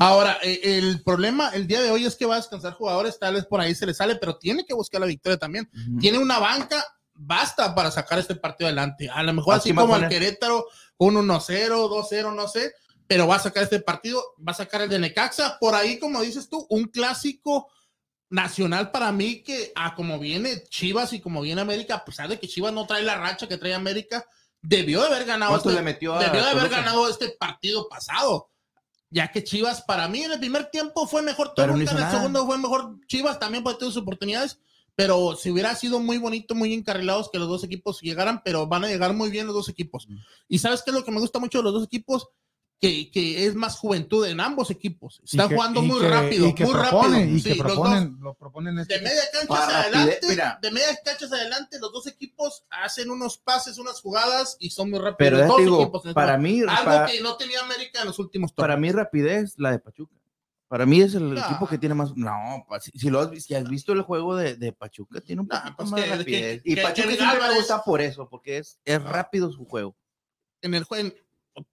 Ahora, 0.00 0.38
eh, 0.42 0.60
el 0.64 1.02
problema 1.02 1.50
el 1.50 1.66
día 1.66 1.80
de 1.80 1.90
hoy 1.90 2.04
es 2.04 2.16
que 2.16 2.26
va 2.26 2.34
a 2.34 2.38
descansar 2.38 2.72
jugadores, 2.72 3.18
tal 3.18 3.34
vez 3.34 3.46
por 3.46 3.60
ahí 3.60 3.74
se 3.74 3.86
le 3.86 3.94
sale, 3.94 4.16
pero 4.16 4.36
tiene 4.36 4.64
que 4.64 4.74
buscar 4.74 5.00
la 5.00 5.06
victoria 5.06 5.38
también. 5.38 5.70
Tiene 6.00 6.18
una 6.18 6.38
banca 6.38 6.84
basta 7.20 7.74
para 7.74 7.90
sacar 7.90 8.18
este 8.18 8.34
partido 8.34 8.66
adelante. 8.68 9.08
A 9.08 9.22
lo 9.22 9.32
mejor 9.32 9.54
¿A 9.54 9.56
así 9.58 9.72
como 9.72 9.96
el? 9.96 10.08
Querétaro, 10.08 10.66
un 10.96 11.14
1-0, 11.16 11.68
2-0, 11.68 12.34
no 12.34 12.48
sé, 12.48 12.72
pero 13.06 13.26
va 13.26 13.36
a 13.36 13.40
sacar 13.40 13.62
este 13.62 13.80
partido, 13.80 14.22
va 14.46 14.52
a 14.52 14.56
sacar 14.56 14.82
el 14.82 14.88
de 14.88 14.98
Necaxa. 14.98 15.58
Por 15.60 15.74
ahí, 15.74 15.98
como 15.98 16.22
dices 16.22 16.48
tú, 16.48 16.66
un 16.70 16.84
clásico 16.84 17.68
nacional 18.30 18.90
para 18.90 19.12
mí 19.12 19.42
que 19.42 19.72
a 19.74 19.94
como 19.94 20.18
viene 20.18 20.62
Chivas 20.68 21.12
y 21.12 21.20
como 21.20 21.42
viene 21.42 21.60
América, 21.60 21.96
a 21.96 22.04
pesar 22.04 22.28
de 22.28 22.38
que 22.38 22.48
Chivas 22.48 22.72
no 22.72 22.86
trae 22.86 23.02
la 23.02 23.16
racha 23.16 23.48
que 23.48 23.56
trae 23.56 23.74
América, 23.74 24.24
debió 24.62 25.00
de 25.00 25.08
haber 25.08 25.24
ganado 25.24 25.52
¿Cuánto 25.52 25.70
este, 25.70 25.80
le 25.80 25.84
metió 25.84 26.14
a 26.14 26.24
debió 26.24 26.44
de 26.44 26.50
haber 26.50 26.68
ganado 26.68 27.08
este 27.08 27.30
partido 27.30 27.88
pasado. 27.88 28.49
Ya 29.10 29.30
que 29.32 29.42
Chivas, 29.42 29.82
para 29.82 30.08
mí, 30.08 30.22
en 30.22 30.32
el 30.32 30.38
primer 30.38 30.70
tiempo 30.70 31.06
fue 31.06 31.22
mejor 31.22 31.48
no 31.48 31.54
Toluca, 31.54 31.74
en 31.74 31.88
el 31.88 31.94
nada. 31.94 32.10
segundo 32.10 32.46
fue 32.46 32.58
mejor 32.58 32.96
Chivas, 33.06 33.38
también 33.38 33.64
puede 33.64 33.76
tener 33.76 33.92
sus 33.92 34.02
oportunidades. 34.02 34.60
Pero 34.94 35.34
si 35.34 35.50
hubiera 35.50 35.74
sido 35.74 35.98
muy 35.98 36.18
bonito, 36.18 36.54
muy 36.54 36.74
encarrilados 36.74 37.30
que 37.30 37.38
los 37.38 37.48
dos 37.48 37.64
equipos 37.64 38.00
llegaran, 38.02 38.42
pero 38.44 38.66
van 38.66 38.84
a 38.84 38.88
llegar 38.88 39.14
muy 39.14 39.30
bien 39.30 39.46
los 39.46 39.54
dos 39.54 39.68
equipos. 39.68 40.06
Y 40.46 40.58
sabes 40.58 40.82
qué 40.82 40.90
es 40.90 40.96
lo 40.96 41.04
que 41.04 41.10
me 41.10 41.20
gusta 41.20 41.38
mucho 41.38 41.58
de 41.58 41.64
los 41.64 41.72
dos 41.72 41.84
equipos? 41.84 42.28
Que, 42.80 43.10
que 43.10 43.44
es 43.44 43.54
más 43.54 43.76
juventud 43.76 44.24
en 44.26 44.40
ambos 44.40 44.70
equipos. 44.70 45.20
Están 45.22 45.44
Y 45.46 45.48
que- 45.50 45.54
jugando 45.54 45.82
muy 45.82 46.00
que- 46.00 46.08
rápido, 46.08 46.46
y 46.48 46.54
que 46.54 46.64
muy 46.64 46.72
proponen, 46.72 47.12
rápido. 47.12 47.36
Y 47.36 47.40
Sí, 47.40 47.48
que 47.50 47.54
los 47.56 47.66
dos. 47.66 47.74
proponen, 47.74 48.16
lo 48.20 48.34
proponen 48.34 48.78
este- 48.78 48.94
De 48.98 49.00
media 49.04 49.22
cancha 49.32 49.46
Para 49.48 49.80
adelante, 49.82 50.18
mira. 50.26 50.58
de 50.62 50.70
media 50.70 50.98
cancha 51.04 51.26
hacia 51.26 51.36
adelante, 51.36 51.78
los 51.78 51.92
dos 51.92 52.06
equipos 52.06 52.64
hacen 52.70 53.10
unos 53.10 53.36
pases, 53.36 53.76
unas 53.76 54.00
jugadas 54.00 54.56
y 54.60 54.70
son 54.70 54.88
muy 54.90 54.98
rápidos. 54.98 55.16
Pero 55.18 55.36
los 55.40 55.48
dos 55.48 55.58
digo, 55.58 55.82
equipos 55.82 56.04
en 56.04 56.08
este 56.08 56.14
para 56.14 56.38
mí, 56.38 56.60
algo 56.62 56.84
para, 56.84 57.06
que 57.06 57.20
no 57.20 57.36
tenía 57.36 57.60
América 57.60 58.00
en 58.00 58.06
los 58.06 58.18
últimos 58.18 58.50
para 58.52 58.72
torneos. 58.74 58.94
mí 58.94 58.98
rapidez 58.98 59.54
la 59.58 59.72
de 59.72 59.78
Pachuca. 59.78 60.16
Para 60.66 60.86
mí 60.86 61.02
es 61.02 61.14
el 61.14 61.36
Ah. 61.36 61.44
equipo 61.50 61.68
que 61.68 61.76
tiene 61.76 61.94
más. 61.94 62.16
No, 62.16 62.64
pa- 62.66 62.80
si, 62.80 62.92
si 62.92 63.10
lo 63.10 63.20
has, 63.20 63.42
si 63.44 63.54
has 63.54 63.68
visto 63.68 63.92
el 63.92 64.00
juego 64.02 64.36
de, 64.36 64.54
de 64.56 64.72
Pachuca, 64.72 65.20
tiene 65.20 65.42
un 65.42 65.48
Nah, 65.48 65.58
poquito 65.58 65.76
pues 65.76 65.90
más 65.90 66.08
rapidez. 66.08 66.62
que- 66.62 66.70
y 66.70 66.74
que- 66.76 66.80
Pachuca 66.82 67.08
que 67.08 67.16
siempre 67.16 67.40
me 67.46 67.54
gusta 67.56 67.82
por 67.84 68.00
eso, 68.00 68.26
porque 68.30 68.56
es, 68.56 68.78
es 68.86 69.02
rápido 69.02 69.52
su 69.52 69.66
juego. 69.66 69.94
en 70.62 70.74
el 70.74 70.84
juego, 70.84 71.10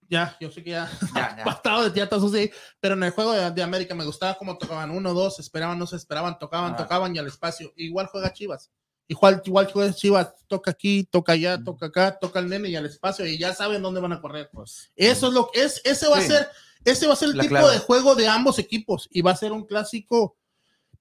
ya, 0.10 0.36
yo 0.40 0.52
sé 0.52 0.64
que 0.64 0.72
ya 0.72 0.90
Ya, 1.16 1.38
ya. 1.38 1.44
pasado 1.44 1.84
de 1.84 1.92
teatros 1.92 2.32
sí, 2.32 2.50
pero 2.80 2.96
en 2.96 3.04
el 3.04 3.12
juego 3.12 3.34
de, 3.34 3.52
de 3.52 3.64
América 3.64 3.94
me 3.96 4.06
gustaba 4.06 4.38
cómo 4.38 4.58
tocaban 4.58 4.92
uno, 4.92 5.14
dos, 5.14 5.40
esperaban, 5.40 5.78
no 5.80 5.88
se 5.88 5.96
esperaban, 5.96 6.38
tocaban, 6.40 6.74
Ah. 6.74 6.78
tocaban 6.78 7.16
y 7.16 7.20
al 7.20 7.28
espacio. 7.28 7.72
Igual 7.76 8.08
juega 8.08 8.34
Chivas. 8.34 8.72
Igual, 9.10 9.42
igual 9.46 9.72
juega 9.72 9.94
Chivas, 9.94 10.34
toca 10.48 10.72
aquí, 10.72 11.06
toca 11.06 11.32
allá, 11.34 11.64
toca 11.64 11.86
acá, 11.86 12.18
toca 12.20 12.40
el 12.40 12.50
nene 12.50 12.68
y 12.70 12.76
al 12.76 12.86
espacio 12.86 13.26
y 13.26 13.38
ya 13.38 13.54
saben 13.54 13.82
dónde 13.82 14.02
van 14.02 14.12
a 14.14 14.20
correr. 14.22 14.50
Eso 14.96 15.28
es 15.28 15.34
lo 15.34 15.50
que 15.50 15.64
es, 15.64 15.82
ese 15.86 16.08
va 16.10 16.20
Sí. 16.20 16.26
a 16.26 16.28
ser, 16.28 16.50
ese 16.84 17.08
va 17.08 17.14
a 17.14 17.16
ser 17.16 17.30
el 17.30 17.38
La 17.38 17.44
tipo 17.44 17.56
clave. 17.56 17.74
de 17.74 17.80
juego 17.80 18.16
de 18.16 18.28
ambos 18.28 18.60
equipos 18.60 19.08
y 19.12 19.22
va 19.22 19.32
a 19.32 19.36
ser 19.38 19.52
un 19.54 19.66
clásico. 19.66 20.36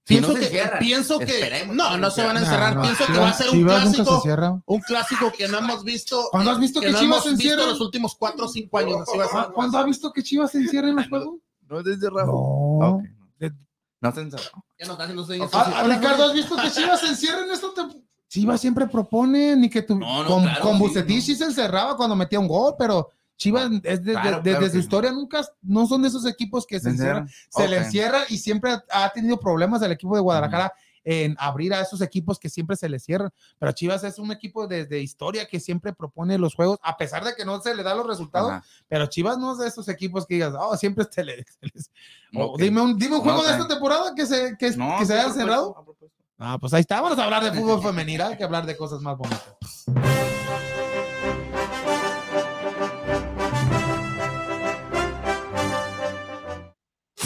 Si 0.07 0.13
Pienso 0.13 0.29
no 0.31 0.39
se 0.39 0.49
que, 0.49 0.69
pienso 0.79 1.19
que, 1.19 1.65
no, 1.73 1.97
no 1.97 2.09
se 2.09 2.21
se 2.21 2.27
van 2.27 2.37
a 2.37 2.39
encerrar. 2.39 2.75
no, 2.77 2.81
pienso 2.81 3.05
que 3.07 3.19
va 3.19 3.27
a 3.27 3.33
ser 3.33 3.49
un 3.49 3.57
Chivas 3.57 3.91
se 3.91 4.03
clásico, 4.03 4.63
un 4.65 4.79
clásico 4.79 5.31
que 5.37 5.47
no 5.49 5.57
hemos 5.57 5.83
visto. 5.83 6.29
¿Cuándo 6.31 6.51
has 6.51 6.59
visto 6.61 6.79
que 6.79 6.91
no 6.91 6.99
Chivas 6.99 7.23
se 7.23 7.29
encierra? 7.31 7.65
los 7.65 7.81
últimos 7.81 8.15
cuatro 8.15 8.45
o 8.45 8.47
cinco 8.47 8.77
años. 8.77 9.05
Ser. 9.05 9.51
¿Cuándo 9.53 9.77
has 9.77 9.85
visto 9.85 10.13
que 10.13 10.23
Chivas 10.23 10.51
se 10.51 10.59
encierra 10.59 10.87
en 10.87 10.95
los 10.95 11.09
juegos? 11.09 11.39
No 11.67 11.79
es 11.79 11.83
desde 11.85 12.09
Rafa. 12.09 12.25
No. 12.31 13.03
No 13.99 14.11
se 14.13 14.21
encerró. 14.21 14.63
Ya 14.79 14.85
está 14.91 15.03
haciendo 15.03 15.25
señas. 15.25 15.49
Ah, 15.51 15.83
Ricardo, 15.85 16.23
¿has 16.23 16.33
visto 16.33 16.55
que 16.55 16.71
Chivas 16.71 17.01
se 17.01 17.07
encierra 17.07 17.43
en 17.43 17.51
esto? 17.51 17.73
Chivas 18.29 18.61
siempre 18.61 18.87
propone, 18.87 19.57
ni 19.57 19.69
que 19.69 19.81
tu, 19.81 19.97
No, 19.97 20.23
no, 20.23 20.29
con, 20.29 20.43
claro, 20.43 20.61
con 20.61 20.73
sí, 20.73 20.79
Bucetich 20.79 21.17
no. 21.17 21.21
sí 21.25 21.35
se 21.35 21.45
encerraba 21.45 21.97
cuando 21.97 22.15
metía 22.15 22.39
un 22.39 22.47
gol, 22.47 22.75
pero 22.77 23.11
Chivas 23.37 23.69
es 23.83 24.03
de- 24.03 24.11
de- 24.11 24.11
Claro, 24.13 24.41
desde 24.41 24.57
claro 24.57 24.71
su 24.73 24.77
historia 24.79 25.11
nunca, 25.11 25.41
no 25.61 25.85
son 25.87 26.01
de 26.01 26.07
esos 26.09 26.25
equipos 26.25 26.65
que 26.65 26.79
se, 26.79 26.89
encierran, 26.89 27.29
se 27.49 27.67
le 27.67 27.77
Ok. 27.79 27.85
encierra 27.85 28.19
y 28.29 28.37
siempre 28.37 28.71
ha- 28.91 29.09
tenido 29.11 29.39
problemas 29.39 29.81
el 29.83 29.91
equipo 29.91 30.15
de 30.15 30.21
Guadalajara 30.21 30.73
en 31.09 31.37
abrir 31.39 31.73
a 31.73 31.79
esos 31.79 32.01
equipos 32.01 32.37
que 32.37 32.49
siempre 32.49 32.75
se 32.75 32.89
le 32.89 32.99
cierran, 32.99 33.31
pero 33.57 33.71
Chivas 33.71 34.03
es 34.03 34.19
un 34.19 34.29
equipo 34.31 34.67
desde 34.67 34.99
historia 34.99 35.47
que 35.47 35.57
siempre 35.61 35.93
propone 35.93 36.37
los 36.37 36.53
juegos, 36.53 36.79
a 36.83 36.97
pesar 36.97 37.23
de 37.23 37.33
que 37.33 37.45
no 37.45 37.61
se 37.61 37.73
le 37.73 37.81
da 37.83 37.95
los 37.95 38.05
resultados, 38.05 38.51
Ajá. 38.51 38.65
pero 38.89 39.05
Chivas 39.05 39.37
no 39.37 39.53
es 39.53 39.59
de 39.59 39.67
esos 39.67 39.87
equipos 39.87 40.25
que 40.25 40.33
digas, 40.33 40.53
oh, 40.59 40.75
siempre 40.75 41.05
se 41.09 41.23
le... 41.23 41.45
se 41.61 41.67
les- 41.73 41.91
dime, 42.57 42.81
un, 42.81 42.97
dime 42.97 43.15
un 43.15 43.21
juego 43.21 43.37
No, 43.41 43.47
de 43.47 43.51
esta 43.53 43.67
temporada 43.69 44.13
que 44.13 44.25
se, 44.25 44.57
que, 44.59 44.71
No, 44.71 44.97
que 44.99 45.05
se 45.05 45.13
haya 45.17 45.31
cerrado. 45.31 45.85
Ah, 46.39 46.57
pues 46.59 46.73
ahí 46.73 46.81
está. 46.81 46.99
Vamos 47.01 47.17
a 47.17 47.23
hablar 47.23 47.41
de 47.43 47.51
fútbol 47.57 47.81
femenil. 47.83 48.21
Hay 48.21 48.35
que 48.37 48.43
hablar 48.43 48.65
de 48.65 48.75
cosas 48.75 48.99
más 49.01 49.17
bonitas. 49.17 49.47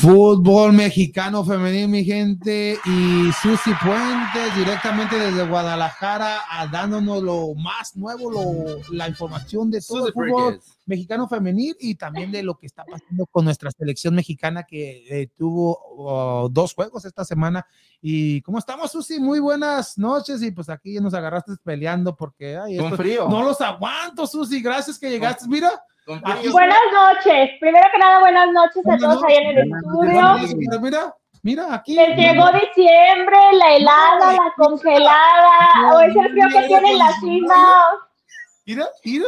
Fútbol 0.01 0.73
mexicano 0.73 1.45
femenil, 1.45 1.87
mi 1.87 2.03
gente. 2.03 2.75
Y 2.85 3.31
Susi 3.39 3.69
Puentes, 3.83 4.55
directamente 4.55 5.15
desde 5.15 5.47
Guadalajara, 5.47 6.39
a 6.49 6.65
dándonos 6.65 7.21
lo 7.21 7.53
más 7.53 7.95
nuevo, 7.95 8.31
lo- 8.31 8.81
la 8.91 9.07
información 9.07 9.69
de 9.69 9.79
todo 9.79 10.07
el 10.07 10.13
fútbol 10.13 10.59
mexicano 10.87 11.27
femenil 11.27 11.75
y 11.79 11.93
también 11.93 12.31
de 12.31 12.41
lo 12.41 12.57
que 12.57 12.65
está 12.65 12.83
pasando 12.83 13.27
con 13.27 13.45
nuestra 13.45 13.69
selección 13.69 14.15
mexicana 14.15 14.63
que 14.63 15.05
eh, 15.07 15.27
tuvo 15.37 15.77
oh, 15.97 16.49
dos 16.51 16.73
juegos 16.73 17.05
esta 17.05 17.23
semana. 17.23 17.63
¿Y 18.01 18.41
cómo 18.41 18.57
estamos, 18.57 18.91
Susi? 18.91 19.19
Muy 19.19 19.39
buenas 19.39 19.99
noches 19.99 20.41
y 20.41 20.49
pues 20.49 20.67
aquí 20.69 20.95
nos 20.99 21.13
agarraste 21.13 21.51
peleando 21.63 22.15
porque 22.15 22.57
ay, 22.57 22.77
esto- 22.79 22.97
frío. 22.97 23.29
no 23.29 23.43
los 23.43 23.61
aguanto, 23.61 24.25
Susi. 24.25 24.63
Gracias 24.63 24.97
que 24.97 25.11
llegaste. 25.11 25.47
Mira. 25.47 25.69
Buenas 26.05 26.79
noches. 26.93 27.49
Primero 27.59 27.87
que 27.91 27.97
nada, 27.99 28.19
buenas 28.19 28.51
noches 28.51 28.83
a 28.89 28.97
todos 28.97 29.23
ahí 29.23 29.35
en 29.37 29.47
el 29.47 29.57
estudio. 29.71 30.57
mira, 30.57 30.79
mira, 30.79 31.15
mira 31.43 31.73
aquí. 31.75 31.93
Les 31.93 32.15
llegó 32.17 32.45
diciembre, 32.51 33.37
la 33.53 33.75
helada, 33.75 34.31
la 34.33 34.53
congelada, 34.57 35.93
o 35.93 35.99
es 36.01 36.15
el 36.15 36.31
frío 36.31 36.47
que 36.51 36.67
tiene 36.67 36.91
en 36.91 36.97
la 36.97 37.11
cima. 37.19 37.79
Mira, 38.65 38.87
mira. 39.05 39.25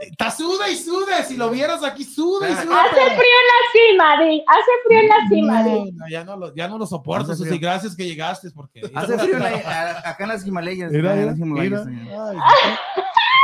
Está 0.00 0.30
suda 0.30 0.68
y 0.68 0.76
sude. 0.76 1.24
Si 1.24 1.36
lo 1.36 1.50
vieras 1.50 1.82
aquí, 1.82 2.04
suda 2.04 2.48
y 2.48 2.52
Ah, 2.52 2.62
suda. 2.62 2.82
Hace 2.82 2.94
frío 2.94 3.10
en 3.10 3.48
la 3.48 3.72
cima, 3.72 4.22
Di. 4.24 4.44
Hace 4.46 4.70
frío 4.86 5.00
en 5.00 5.08
la 5.08 5.16
cima, 5.28 5.62
Di. 5.64 5.90
no, 5.92 6.08
ya, 6.08 6.22
no 6.24 6.36
lo, 6.36 6.54
ya 6.54 6.68
no 6.68 6.78
lo 6.78 6.86
soporto, 6.86 7.34
Susi. 7.34 7.58
Gracias 7.58 7.96
que 7.96 8.04
llegaste 8.04 8.48
porque. 8.52 8.82
Hace 8.94 9.18
frío 9.18 9.36
en 9.38 9.42
la- 9.42 10.02
acá 10.04 10.16
en 10.20 10.28
las 10.28 10.46
Himalayas. 10.46 10.92
Mira, 10.92 11.14
mira, 11.14 11.26
las 11.26 11.38
Himalayas, 11.40 11.86
mira. 11.86 12.14
Ay, 12.30 12.36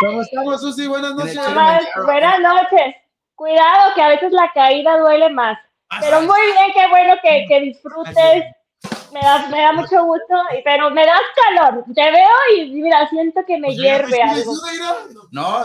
¿Cómo 0.07 0.23
estamos, 0.23 0.61
Susi? 0.61 0.87
Buenas 0.87 1.15
noches. 1.15 1.37
Más- 1.55 1.85
buenas 2.05 2.41
noches. 2.41 2.95
Cuidado 3.35 3.95
que 3.95 4.03
a 4.03 4.09
veces 4.09 4.33
la 4.33 4.51
caída 4.55 4.99
duele 4.99 5.31
más. 5.31 5.59
Pero 6.01 6.21
muy 6.23 6.41
bien, 6.41 6.73
qué 6.75 6.89
bueno 6.89 7.15
que, 7.23 7.45
que 7.49 7.61
disfrutes. 7.61 8.45
Me 9.13 9.21
da, 9.21 9.47
me 9.49 9.61
da 9.61 9.73
mucho 9.73 10.05
gusto, 10.05 10.35
pero 10.65 10.91
me 10.91 11.07
das 11.07 11.21
calor. 11.37 11.85
Te 11.95 12.11
veo 12.11 12.29
y 12.57 12.71
mira, 12.83 13.09
siento 13.09 13.41
que 13.47 13.59
me 13.59 13.69
Pues 13.69 13.77
hierve 13.79 14.17
y 14.19 14.21
algo. 14.21 14.53
No, 15.31 15.63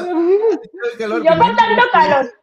calor. 0.98 1.24
Yo 1.24 1.38
con 1.38 1.56
tanto 1.56 1.84
calor. 1.92 2.34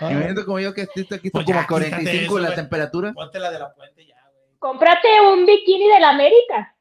Imagínate 0.00 0.44
como 0.44 0.58
yo 0.60 0.74
que 0.74 0.82
estoy 0.82 1.02
aquí 1.04 1.28
está 1.28 1.38
Pues 1.38 1.46
como 1.46 1.58
ya, 1.58 1.62
a 1.62 1.66
45 1.66 2.00
quítate 2.00 2.24
eso, 2.24 2.38
la 2.38 2.54
temperatura. 2.54 3.12
Ponte 3.12 3.38
la 3.38 3.50
de 3.50 3.58
la 3.60 3.72
puente 3.72 4.04
ya, 4.06 4.16
güey. 4.32 4.58
Cómprate 4.58 5.20
un 5.32 5.46
bikini 5.46 5.88
de 5.88 6.00
la 6.00 6.10
América 6.10 6.74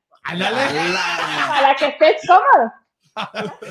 para 1.47 1.75
que 1.75 1.85
estés 1.87 2.21
cómodo. 2.27 2.71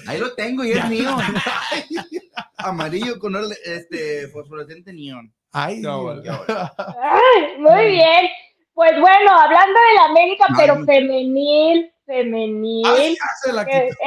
Ahí 0.07 0.19
lo 0.19 0.35
tengo 0.35 0.65
y 0.65 0.73
es 0.73 0.89
mío. 0.89 1.11
Amarillo 2.59 3.19
con 3.19 3.35
este 3.65 4.29
fosforescente 4.29 4.93
neón. 4.93 5.33
Ay, 5.53 5.83
Ya, 5.83 5.91
Dios. 5.91 6.25
ya, 6.25 6.41
ya. 6.47 6.73
Ay, 6.79 7.59
muy 7.59 7.87
bien. 7.87 8.29
Pues 8.75 8.93
bueno, 9.01 9.31
hablando 9.39 9.79
de 9.79 9.95
la 9.97 10.05
América, 10.07 10.47
Ay. 10.49 10.55
pero 10.59 10.85
femenil, 10.85 11.93
femenil, 12.07 12.87
Ay, 12.87 13.17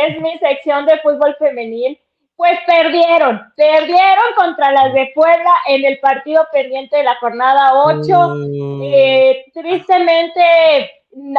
es 0.07 0.21
mi 0.21 0.38
sección 0.39 0.86
de 0.86 0.99
fútbol 0.99 1.36
femenil, 1.38 1.99
pues 2.36 2.57
perdieron, 2.65 3.41
perdieron 3.55 4.25
contra 4.36 4.71
las 4.71 4.93
de 4.93 5.11
Puebla 5.13 5.51
en 5.67 5.86
el 5.86 5.99
partido 5.99 6.47
pendiente 6.51 6.97
de 6.97 7.03
la 7.03 7.15
jornada 7.19 7.73
8. 7.84 8.01
Oh. 8.17 8.81
Eh, 8.84 9.45
tristemente, 9.53 10.91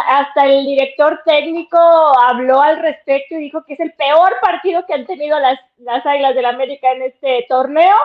hasta 0.07 0.47
el 0.47 0.64
director 0.66 1.20
técnico 1.25 1.79
habló 1.79 2.61
al 2.61 2.79
respecto 2.79 3.35
y 3.35 3.39
dijo 3.39 3.64
que 3.64 3.75
es 3.75 3.81
el 3.81 3.93
peor 3.95 4.33
partido 4.41 4.85
que 4.87 4.95
han 4.95 5.07
tenido 5.07 5.39
las, 5.39 5.59
las 5.79 6.05
Águilas 6.07 6.35
del 6.35 6.47
América 6.47 6.93
en 6.93 7.03
este 7.03 7.47
torneo, 7.49 7.97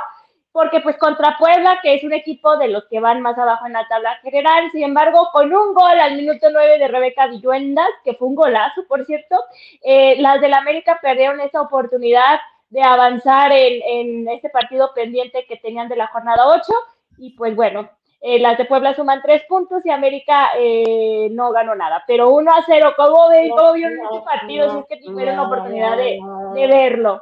porque 0.52 0.82
pues 0.82 0.98
contra 0.98 1.38
Puebla, 1.38 1.80
que 1.84 1.94
es 1.94 2.04
un 2.04 2.14
equipo 2.14 2.58
de 2.58 2.70
los 2.70 2.86
que 2.90 3.00
van 3.00 3.22
más 3.22 3.38
abajo 3.38 3.68
en 3.68 3.74
la 3.74 3.88
tabla 3.88 4.16
general, 4.24 4.70
sin 4.72 4.84
embargo, 4.84 5.30
con 5.32 5.54
un 5.54 5.74
gol 5.74 6.00
al 6.00 6.16
minuto 6.16 6.48
9 6.52 6.80
de 6.80 6.88
Rebeca 6.88 7.28
Villuendas, 7.28 7.90
que 8.04 8.16
fue 8.16 8.28
un 8.28 8.36
golazo, 8.36 8.86
por 8.88 9.06
cierto, 9.06 9.36
eh, 9.84 10.16
las 10.20 10.42
del 10.42 10.54
América 10.54 11.00
perdieron 11.02 11.40
esa 11.40 11.62
oportunidad 11.62 12.40
de 12.70 12.82
avanzar 12.82 13.52
en, 13.52 13.82
en 13.84 14.30
este 14.30 14.50
partido 14.50 14.92
pendiente 14.94 15.46
que 15.48 15.58
tenían 15.58 15.88
de 15.88 15.96
la 15.96 16.08
jornada 16.08 16.48
8, 16.48 16.72
y 17.20 17.32
pues 17.32 17.56
bueno, 17.56 17.90
eh, 18.22 18.40
las 18.40 18.58
de 18.58 18.66
Puebla 18.66 18.96
suman 18.96 19.22
tres 19.24 19.44
puntos 19.48 19.82
y 19.86 19.92
América 19.92 20.50
eh, 20.58 21.30
no 21.32 21.52
ganó 21.52 21.74
nada. 21.76 22.04
Pero 22.08 22.30
1 22.30 22.52
a 22.52 22.64
0, 22.66 22.94
¿cómo, 22.98 23.30
ve, 23.30 23.50
cómo 23.50 23.74
vieron 23.74 23.94
este 24.04 24.22
partido? 24.26 24.72
Si 24.74 24.80
es 24.80 24.86
que 24.90 24.98
tuvieron 25.06 25.40
oportunidad 25.40 25.96
de, 25.98 26.20
de 26.56 26.68
verlo. 26.68 27.22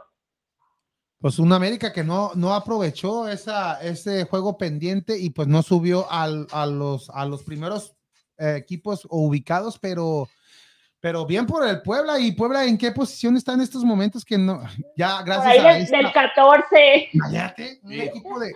Pues 1.19 1.39
un 1.39 1.51
América 1.51 1.91
que 1.91 2.03
no, 2.03 2.31
no 2.35 2.53
aprovechó 2.53 3.27
esa, 3.27 3.81
ese 3.81 4.25
juego 4.25 4.57
pendiente 4.57 5.17
y 5.17 5.31
pues 5.31 5.47
no 5.47 5.63
subió 5.63 6.05
al- 6.11 6.45
a, 6.51 6.65
los, 6.67 7.09
a 7.09 7.25
los 7.25 7.41
primeros 7.43 7.95
eh, 8.37 8.55
equipos 8.57 9.07
ubicados, 9.09 9.79
pero 9.79 10.27
pero 10.99 11.25
bien 11.27 11.45
por 11.45 11.65
el 11.65 11.81
Puebla. 11.83 12.19
¿Y 12.19 12.31
Puebla 12.33 12.65
en 12.65 12.75
qué 12.77 12.91
posición 12.91 13.37
está 13.37 13.53
en 13.53 13.61
estos 13.61 13.83
momentos? 13.83 14.25
Que 14.25 14.37
no, 14.37 14.61
ya 14.95 15.17
Por 15.17 15.25
gracias 15.27 15.47
ahí 15.53 15.59
a 15.59 15.73
del, 15.73 15.83
esta- 15.83 15.97
del 15.97 16.11
14. 16.11 17.09
Cállate, 17.19 17.79
un 17.83 17.93
equipo 17.93 18.39
de. 18.39 18.51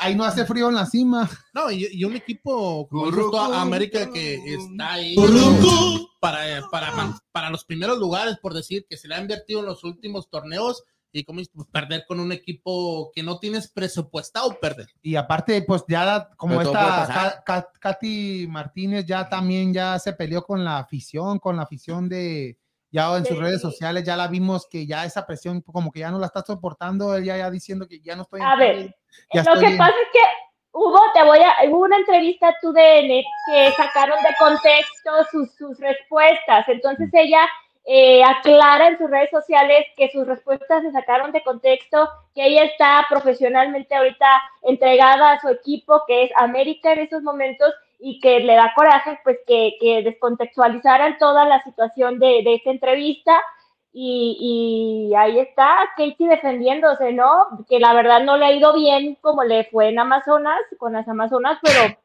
Ahí 0.00 0.14
no 0.14 0.24
hace 0.24 0.44
frío 0.44 0.68
en 0.68 0.74
la 0.74 0.84
cima. 0.84 1.30
No, 1.54 1.70
y, 1.70 1.88
y 1.90 2.04
un 2.04 2.14
equipo 2.14 2.86
como 2.88 3.06
dices 3.06 3.24
tú, 3.30 3.38
América 3.38 4.12
que 4.12 4.34
está 4.34 4.92
ahí 4.92 5.16
para, 6.20 6.62
para, 6.70 7.18
para 7.32 7.50
los 7.50 7.64
primeros 7.64 7.98
lugares, 7.98 8.36
por 8.38 8.52
decir, 8.52 8.84
que 8.88 8.98
se 8.98 9.08
le 9.08 9.14
ha 9.14 9.20
invertido 9.20 9.60
en 9.60 9.66
los 9.66 9.84
últimos 9.84 10.28
torneos 10.28 10.84
y 11.10 11.24
como 11.24 11.40
pues, 11.54 11.68
perder 11.72 12.04
con 12.06 12.20
un 12.20 12.32
equipo 12.32 13.10
que 13.14 13.22
no 13.22 13.38
tienes 13.38 13.68
presupuestado 13.68 14.58
perder. 14.60 14.88
Y 15.00 15.16
aparte, 15.16 15.62
pues 15.62 15.84
ya 15.88 16.28
como 16.36 16.60
esta 16.60 17.42
Katy 17.80 18.46
Martínez 18.48 19.06
ya 19.06 19.28
también 19.28 19.72
ya 19.72 19.98
se 19.98 20.12
peleó 20.12 20.44
con 20.44 20.64
la 20.64 20.78
afición, 20.78 21.38
con 21.38 21.56
la 21.56 21.62
afición 21.62 22.08
de 22.08 22.58
ya 22.90 23.16
en 23.16 23.24
sus 23.24 23.38
redes 23.38 23.60
sociales, 23.60 24.04
ya 24.04 24.16
la 24.16 24.28
vimos 24.28 24.66
que 24.70 24.86
ya 24.86 25.04
esa 25.04 25.26
presión 25.26 25.60
como 25.62 25.90
que 25.90 26.00
ya 26.00 26.10
no 26.10 26.18
la 26.18 26.26
está 26.26 26.42
soportando, 26.42 27.16
ella 27.16 27.36
ya 27.36 27.50
diciendo 27.50 27.86
que 27.86 28.00
ya 28.00 28.16
no 28.16 28.22
estoy 28.22 28.40
en 28.40 28.46
A 28.46 28.56
ver, 28.56 28.76
tele, 28.76 28.96
ya 29.34 29.42
Lo 29.42 29.60
que 29.60 29.66
en- 29.66 29.78
pasa 29.78 29.94
es 30.02 30.08
que 30.12 30.18
hubo, 30.72 31.00
te 31.12 31.24
voy 31.24 31.38
a, 31.40 31.68
hubo 31.68 31.80
una 31.84 31.96
entrevista 31.98 32.48
a 32.48 32.54
tu 32.60 32.72
DN 32.72 33.24
que 33.46 33.72
sacaron 33.72 34.18
de 34.22 34.34
contexto 34.38 35.10
sus, 35.30 35.54
sus 35.54 35.78
respuestas. 35.80 36.68
Entonces 36.68 37.08
ella 37.12 37.46
eh, 37.90 38.22
aclara 38.22 38.88
en 38.88 38.98
sus 38.98 39.10
redes 39.10 39.30
sociales 39.30 39.86
que 39.96 40.10
sus 40.10 40.26
respuestas 40.26 40.82
se 40.82 40.92
sacaron 40.92 41.32
de 41.32 41.42
contexto, 41.42 42.08
que 42.34 42.46
ella 42.46 42.64
está 42.64 43.06
profesionalmente 43.08 43.94
ahorita 43.94 44.42
entregada 44.62 45.32
a 45.32 45.40
su 45.40 45.48
equipo, 45.48 46.02
que 46.06 46.24
es 46.24 46.30
América 46.36 46.92
en 46.92 47.00
esos 47.00 47.22
momentos, 47.22 47.72
y 47.98 48.20
que 48.20 48.40
le 48.40 48.54
da 48.54 48.72
coraje 48.76 49.18
pues 49.24 49.38
que, 49.46 49.72
que 49.80 50.02
descontextualizaran 50.02 51.18
toda 51.18 51.44
la 51.44 51.62
situación 51.64 52.18
de, 52.18 52.42
de 52.44 52.54
esta 52.54 52.70
entrevista. 52.70 53.40
Y, 53.92 55.08
y 55.10 55.14
ahí 55.16 55.40
está 55.40 55.76
Katie 55.96 56.28
defendiéndose, 56.28 57.12
¿no? 57.12 57.64
Que 57.68 57.80
la 57.80 57.94
verdad 57.94 58.22
no 58.22 58.36
le 58.36 58.44
ha 58.44 58.52
ido 58.52 58.72
bien 58.74 59.16
como 59.20 59.42
le 59.42 59.64
fue 59.64 59.88
en 59.88 59.98
Amazonas, 59.98 60.60
con 60.78 60.92
las 60.92 61.08
Amazonas, 61.08 61.58
pero 61.62 61.96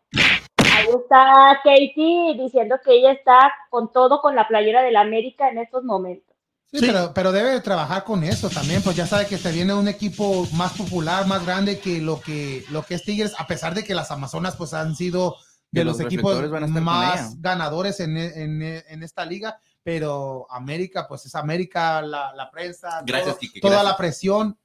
ahí 0.74 0.88
está 0.88 1.60
Katie 1.64 2.36
diciendo 2.36 2.78
que 2.84 2.94
ella 2.94 3.12
está 3.12 3.54
con 3.70 3.92
todo 3.92 4.22
con 4.22 4.36
la 4.36 4.48
playera 4.48 4.82
del 4.82 4.96
América 4.96 5.50
en 5.50 5.60
estos 5.60 5.84
momentos. 5.84 6.34
Sí, 6.72 6.80
Sí. 6.80 6.88
Pero, 6.88 7.12
pero 7.14 7.32
debe 7.32 7.52
de 7.52 7.62
trabajar 7.62 8.04
con 8.04 8.24
eso 8.24 8.50
también, 8.50 8.82
pues 8.82 8.96
ya 8.96 9.06
sabe 9.06 9.28
que 9.28 9.38
se 9.38 9.52
viene 9.52 9.76
un 9.76 9.88
equipo 9.88 10.48
más 10.54 10.74
popular, 10.74 11.28
más 11.28 11.46
grande 11.46 11.80
que 11.80 12.02
lo 12.02 12.20
que, 12.20 12.64
lo 12.72 12.82
que 12.82 12.96
es 12.96 13.04
Tigres, 13.04 13.36
a 13.38 13.46
pesar 13.46 13.76
de 13.76 13.84
que 13.84 13.94
las 13.94 14.10
Amazonas 14.10 14.56
pues 14.56 14.74
han 14.74 14.96
sido 14.96 15.36
de 15.74 15.84
los, 15.86 15.98
los 15.98 16.06
equipos 16.06 16.50
van 16.50 16.64
a 16.64 16.68
estar 16.68 16.82
más 16.82 17.42
ganadores 17.42 18.00
en, 18.00 18.16
en- 18.18 18.62
en 18.62 19.04
esta 19.04 19.26
liga, 19.26 19.58
pero 19.84 20.46
América 20.50 21.08
pues 21.08 21.26
es 21.26 21.36
América, 21.36 22.02
la, 22.02 22.34
la 22.34 22.50
prensa, 22.52 23.02
Gracias, 23.06 23.32
todo- 23.36 23.40
Kike, 23.40 23.60
toda 23.60 23.74
gracias. 23.74 23.92
la 23.92 23.98
presión 23.98 24.60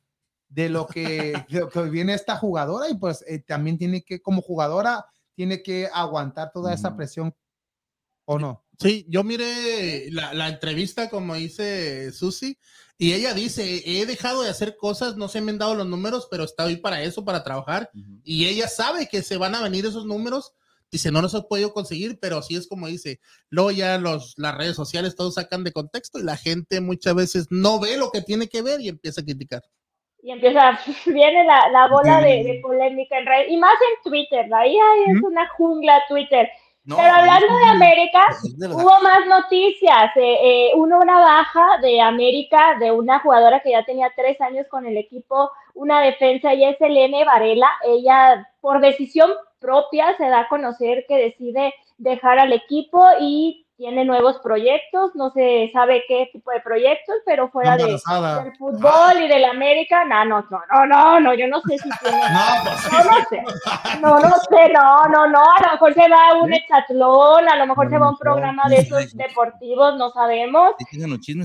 de 0.48 0.68
lo 0.68 0.86
que, 0.86 1.32
de 1.50 1.60
lo 1.60 1.68
que 1.68 1.82
viene 1.82 2.14
esta 2.14 2.36
jugadora 2.36 2.88
y 2.88 2.94
pues 2.96 3.24
eh, 3.26 3.38
también 3.40 3.78
tiene 3.78 4.02
que, 4.02 4.20
como 4.22 4.42
jugadora, 4.42 5.06
tiene 5.34 5.62
que 5.62 5.88
aguantar 5.92 6.50
toda 6.52 6.72
esa 6.74 6.94
presión, 6.96 7.34
¿o 8.24 8.38
no? 8.38 8.64
Sí, 8.78 9.06
yo 9.08 9.24
miré 9.24 10.08
la, 10.12 10.32
la 10.34 10.48
entrevista, 10.48 11.08
como 11.10 11.34
dice 11.34 12.12
Susi, 12.12 12.58
y 12.96 13.12
ella 13.12 13.34
dice, 13.34 13.82
he 13.84 14.06
dejado 14.06 14.42
de 14.42 14.50
hacer 14.50 14.76
cosas, 14.76 15.16
no 15.16 15.28
se 15.28 15.40
me 15.40 15.50
han 15.52 15.58
dado 15.58 15.74
los 15.74 15.86
números, 15.86 16.28
pero 16.30 16.44
estoy 16.44 16.76
para 16.76 17.02
eso, 17.02 17.24
para 17.24 17.42
trabajar. 17.42 17.90
Ujú. 17.94 18.20
Y 18.24 18.46
ella 18.46 18.68
sabe 18.68 19.08
que 19.08 19.22
se 19.22 19.36
van 19.36 19.54
a 19.54 19.62
venir 19.62 19.86
esos 19.86 20.04
números. 20.06 20.52
Dice, 20.90 21.12
no 21.12 21.20
los 21.20 21.34
he 21.34 21.42
podido 21.42 21.72
conseguir, 21.72 22.18
pero 22.20 22.38
así 22.38 22.56
es 22.56 22.66
como 22.66 22.86
dice. 22.86 23.20
Luego 23.50 23.70
ya 23.70 23.98
los, 23.98 24.34
las 24.38 24.56
redes 24.56 24.74
sociales 24.74 25.16
todos 25.16 25.34
sacan 25.34 25.64
de 25.64 25.72
contexto 25.72 26.18
y 26.18 26.24
la 26.24 26.36
gente 26.36 26.80
muchas 26.80 27.14
veces 27.14 27.46
no 27.50 27.78
ve 27.78 27.96
lo 27.98 28.10
que 28.10 28.22
tiene 28.22 28.48
que 28.48 28.62
ver 28.62 28.80
y 28.80 28.88
empieza 28.88 29.20
a 29.20 29.24
criticar. 29.24 29.62
Y 30.22 30.32
empieza, 30.32 30.78
viene 31.06 31.44
la, 31.44 31.68
la 31.68 31.88
bola 31.88 32.20
de, 32.20 32.42
de 32.42 32.60
polémica 32.62 33.18
en 33.18 33.26
redes, 33.26 33.46
y 33.50 33.56
más 33.56 33.74
en 33.74 34.10
Twitter, 34.10 34.52
ahí 34.52 34.76
ay, 34.76 35.14
es 35.14 35.22
una 35.22 35.48
jungla 35.50 36.02
Twitter. 36.08 36.48
No, 36.88 36.96
Pero 36.96 37.12
hablando 37.12 37.54
de 37.54 37.64
América, 37.66 38.24
Hubo 38.72 39.00
más 39.02 39.26
noticias. 39.26 40.16
eh, 40.16 40.38
eh, 40.42 40.70
uno, 40.74 41.00
una 41.00 41.20
baja 41.20 41.78
de 41.82 42.00
América, 42.00 42.78
de 42.80 42.90
una 42.90 43.20
jugadora 43.20 43.60
que 43.60 43.72
ya 43.72 43.84
tenía 43.84 44.10
tres 44.16 44.40
años 44.40 44.66
con 44.70 44.86
el 44.86 44.96
equipo, 44.96 45.50
una 45.74 46.00
defensa, 46.00 46.54
y 46.54 46.64
es 46.64 46.80
Elene 46.80 47.26
Varela. 47.26 47.68
Ella, 47.84 48.48
por 48.62 48.80
decisión 48.80 49.30
propia, 49.58 50.16
se 50.16 50.28
da 50.28 50.40
a 50.40 50.48
conocer 50.48 51.04
que 51.08 51.16
decide 51.16 51.74
dejar 51.98 52.38
al 52.38 52.52
equipo 52.52 53.04
y 53.20 53.66
tiene 53.78 54.04
nuevos 54.04 54.38
proyectos. 54.40 55.12
No 55.14 55.30
se 55.30 55.70
sabe 55.72 56.02
qué 56.08 56.28
tipo 56.32 56.50
de 56.50 56.60
proyectos, 56.60 57.14
pero 57.24 57.48
fuera 57.48 57.76
de, 57.86 57.92
del 58.42 58.56
fútbol 58.58 59.22
y 59.22 59.28
del 59.28 59.44
América, 59.44 60.04
no, 60.04 60.24
no, 60.26 60.44
no, 60.50 60.60
no, 60.70 60.86
no, 60.86 61.20
no, 61.20 61.34
yo 61.34 61.46
no 61.46 61.60
sé 61.62 61.78
si 61.78 61.88
tiene. 62.00 62.18
No, 62.28 62.64
pues, 62.64 62.92
No, 62.92 63.00
no 63.10 63.24
sé. 63.30 63.42
No, 64.00 64.18
no 64.20 64.30
sé, 64.30 64.68
no, 64.72 65.04
no, 65.06 65.26
no. 65.28 65.38
A 65.40 65.62
lo 65.66 65.72
mejor 65.72 65.94
se 65.94 66.08
va 66.08 66.28
a 66.30 66.34
un 66.34 66.52
hexatlón, 66.52 67.48
a 67.48 67.56
lo 67.56 67.66
mejor 67.66 67.88
se 67.88 67.98
va 67.98 68.06
a 68.06 68.08
un 68.10 68.14
mejor. 68.14 68.18
programa 68.18 68.62
de 68.68 68.76
esos 68.78 69.16
deportivos, 69.16 69.96
no 69.96 70.10
sabemos. 70.10 70.72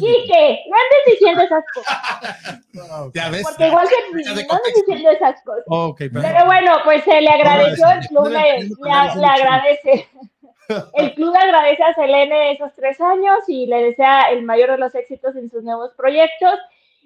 Y 0.03 0.27
que 0.27 0.59
no 0.69 0.75
andes 0.75 1.05
diciendo 1.07 1.41
esas 1.43 1.63
cosas, 1.73 2.61
Ya 3.13 3.29
ves. 3.29 3.43
porque 3.43 3.67
igual 3.67 3.88
que 3.88 3.95
no 4.23 4.53
andes 4.55 4.73
diciendo 4.75 5.09
esas 5.11 5.41
cosas. 5.43 5.63
Pero- 6.11 6.23
Pero 6.34 6.45
bueno, 6.45 6.71
pues 6.84 7.03
se 7.03 7.21
le 7.21 7.29
agradeció, 7.29 7.88
el 7.91 8.07
club 8.07 8.27
le- 8.29 8.59
le 9.21 9.25
agradece. 9.27 10.09
El 10.93 11.14
club 11.14 11.36
agradece 11.36 11.84
a 11.84 11.93
Selene 11.93 12.51
esos 12.51 12.74
tres 12.76 12.99
años 13.01 13.38
y 13.47 13.66
le 13.68 13.84
desea 13.84 14.30
el 14.32 14.43
mayor 14.43 14.72
de 14.72 14.78
los 14.78 14.95
éxitos 14.95 15.36
en 15.36 15.49
sus 15.49 15.64
nuevos 15.64 15.91
proyectos. 15.95 16.59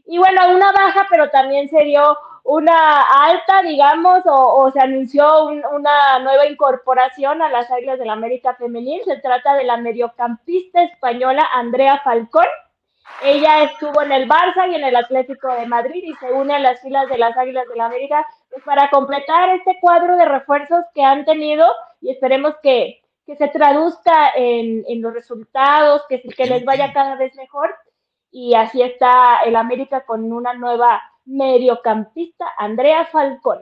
Y 0.06 0.18
bueno, 0.20 0.50
una 0.56 0.72
baja, 0.72 1.06
pero 1.10 1.30
también 1.30 1.68
se 1.70 1.84
dio 1.84 2.18
una 2.44 3.02
alta, 3.02 3.62
digamos, 3.62 4.26
o, 4.26 4.32
o 4.64 4.72
se 4.72 4.80
anunció 4.80 5.46
un- 5.46 5.66
una 5.66 6.20
nueva 6.20 6.46
incorporación 6.46 7.42
a 7.42 7.50
las 7.50 7.70
Águilas 7.70 8.00
del 8.00 8.10
América 8.10 8.56
Femenil. 8.56 9.02
Se 9.04 9.18
trata 9.18 9.56
de 9.56 9.66
la 9.66 9.76
mediocampista 9.76 10.82
española 10.84 11.46
Andrea 11.54 12.00
Falcón. 12.06 12.46
Ella 13.24 13.64
estuvo 13.64 14.02
en 14.02 14.12
el 14.12 14.30
Barça 14.30 14.70
y 14.72 14.76
en 14.76 14.84
el 14.84 14.96
Atlético 14.96 15.48
de 15.54 15.66
Madrid 15.66 16.04
y 16.06 16.14
se 16.16 16.32
une 16.32 16.56
a 16.56 16.60
las 16.60 16.82
filas 16.82 17.10
de 17.10 17.18
las 17.18 17.36
Águilas 17.38 17.68
del 17.68 17.82
América 17.82 18.26
pues, 18.50 18.64
para 18.64 18.90
completar 18.90 19.50
este 19.50 19.78
cuadro 19.82 20.16
de 20.18 20.26
refuerzos 20.26 20.84
que 20.94 21.04
han 21.04 21.26
tenido 21.26 21.66
y 22.02 22.12
esperemos 22.12 22.56
que, 22.62 23.02
que 23.28 23.36
se 23.36 23.50
traduzca 23.50 24.32
en, 24.36 24.84
en 24.88 25.02
los 25.02 25.14
resultados, 25.14 26.02
que, 26.10 26.22
que 26.22 26.46
les 26.46 26.66
vaya 26.66 26.94
cada 26.94 27.16
vez 27.16 27.36
mejor. 27.36 27.76
Y 28.32 28.56
así 28.56 28.82
está 28.82 29.42
el 29.46 29.56
América 29.56 30.06
con 30.06 30.32
una 30.32 30.54
nueva 30.54 31.02
mediocampista, 31.26 32.46
Andrea 32.58 33.06
Falcón. 33.06 33.60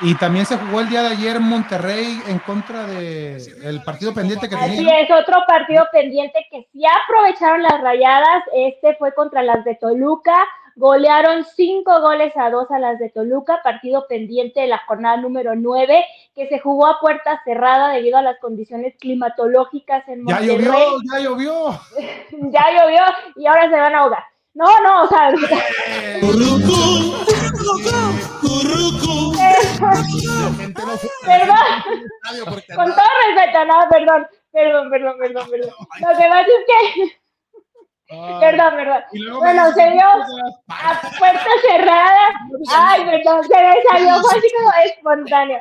Y 0.00 0.14
también 0.16 0.44
se 0.44 0.56
jugó 0.56 0.80
el 0.80 0.88
día 0.88 1.02
de 1.02 1.10
ayer 1.10 1.38
Monterrey 1.38 2.20
en 2.26 2.40
contra 2.40 2.84
de 2.86 3.36
el 3.62 3.80
partido 3.84 4.12
pendiente 4.12 4.48
que 4.48 4.56
Así 4.56 4.76
tenía. 4.76 5.00
es, 5.00 5.10
otro 5.12 5.36
partido 5.46 5.86
pendiente 5.92 6.44
que 6.50 6.66
sí 6.72 6.82
aprovecharon 6.84 7.62
las 7.62 7.80
rayadas. 7.80 8.42
Este 8.52 8.96
fue 8.96 9.14
contra 9.14 9.42
las 9.42 9.64
de 9.64 9.76
Toluca. 9.76 10.34
Golearon 10.74 11.44
cinco 11.44 12.00
goles 12.00 12.32
a 12.36 12.50
dos 12.50 12.68
a 12.72 12.80
las 12.80 12.98
de 12.98 13.08
Toluca, 13.10 13.60
partido 13.62 14.08
pendiente 14.08 14.62
de 14.62 14.66
la 14.66 14.78
jornada 14.78 15.16
número 15.18 15.54
nueve, 15.54 16.04
que 16.34 16.48
se 16.48 16.58
jugó 16.58 16.86
a 16.86 16.98
puerta 17.00 17.40
cerrada 17.44 17.90
debido 17.92 18.18
a 18.18 18.22
las 18.22 18.38
condiciones 18.40 18.94
climatológicas 18.98 20.06
en 20.08 20.26
Ya 20.26 20.34
Monterrey. 20.36 20.58
llovió, 20.64 20.98
ya 21.12 21.18
llovió. 21.20 21.80
ya 22.50 22.64
llovió 22.72 23.02
y 23.36 23.46
ahora 23.46 23.70
se 23.70 23.76
van 23.80 23.94
a 23.94 23.98
ahogar. 24.00 24.24
No, 24.54 24.66
no, 24.82 25.02
o 25.02 25.08
sea, 25.08 25.30
perdón. 31.24 31.56
Con 32.76 32.86
todo 32.94 33.06
respeto, 33.26 33.64
no, 33.64 33.88
perdón, 33.90 34.26
perdón, 34.52 34.90
perdón, 34.90 35.18
perdón, 35.18 35.50
perdón. 35.50 35.70
Lo 36.00 36.08
que 36.08 36.28
pasa 36.28 36.40
es 36.40 36.64
que, 36.66 37.18
perdón, 38.40 38.74
perdón. 38.76 39.02
Bueno, 39.38 39.72
se 39.72 39.92
cosas. 39.92 40.28
a 40.68 41.18
puerta 41.18 41.50
cerrada. 41.62 42.28
Ay, 42.76 43.04
perdón, 43.04 43.42
se 43.44 43.56
me 43.56 43.82
salió, 43.90 44.20
fue 44.20 44.38
así 44.38 44.48
como 44.56 44.70
espontáneo. 44.84 45.58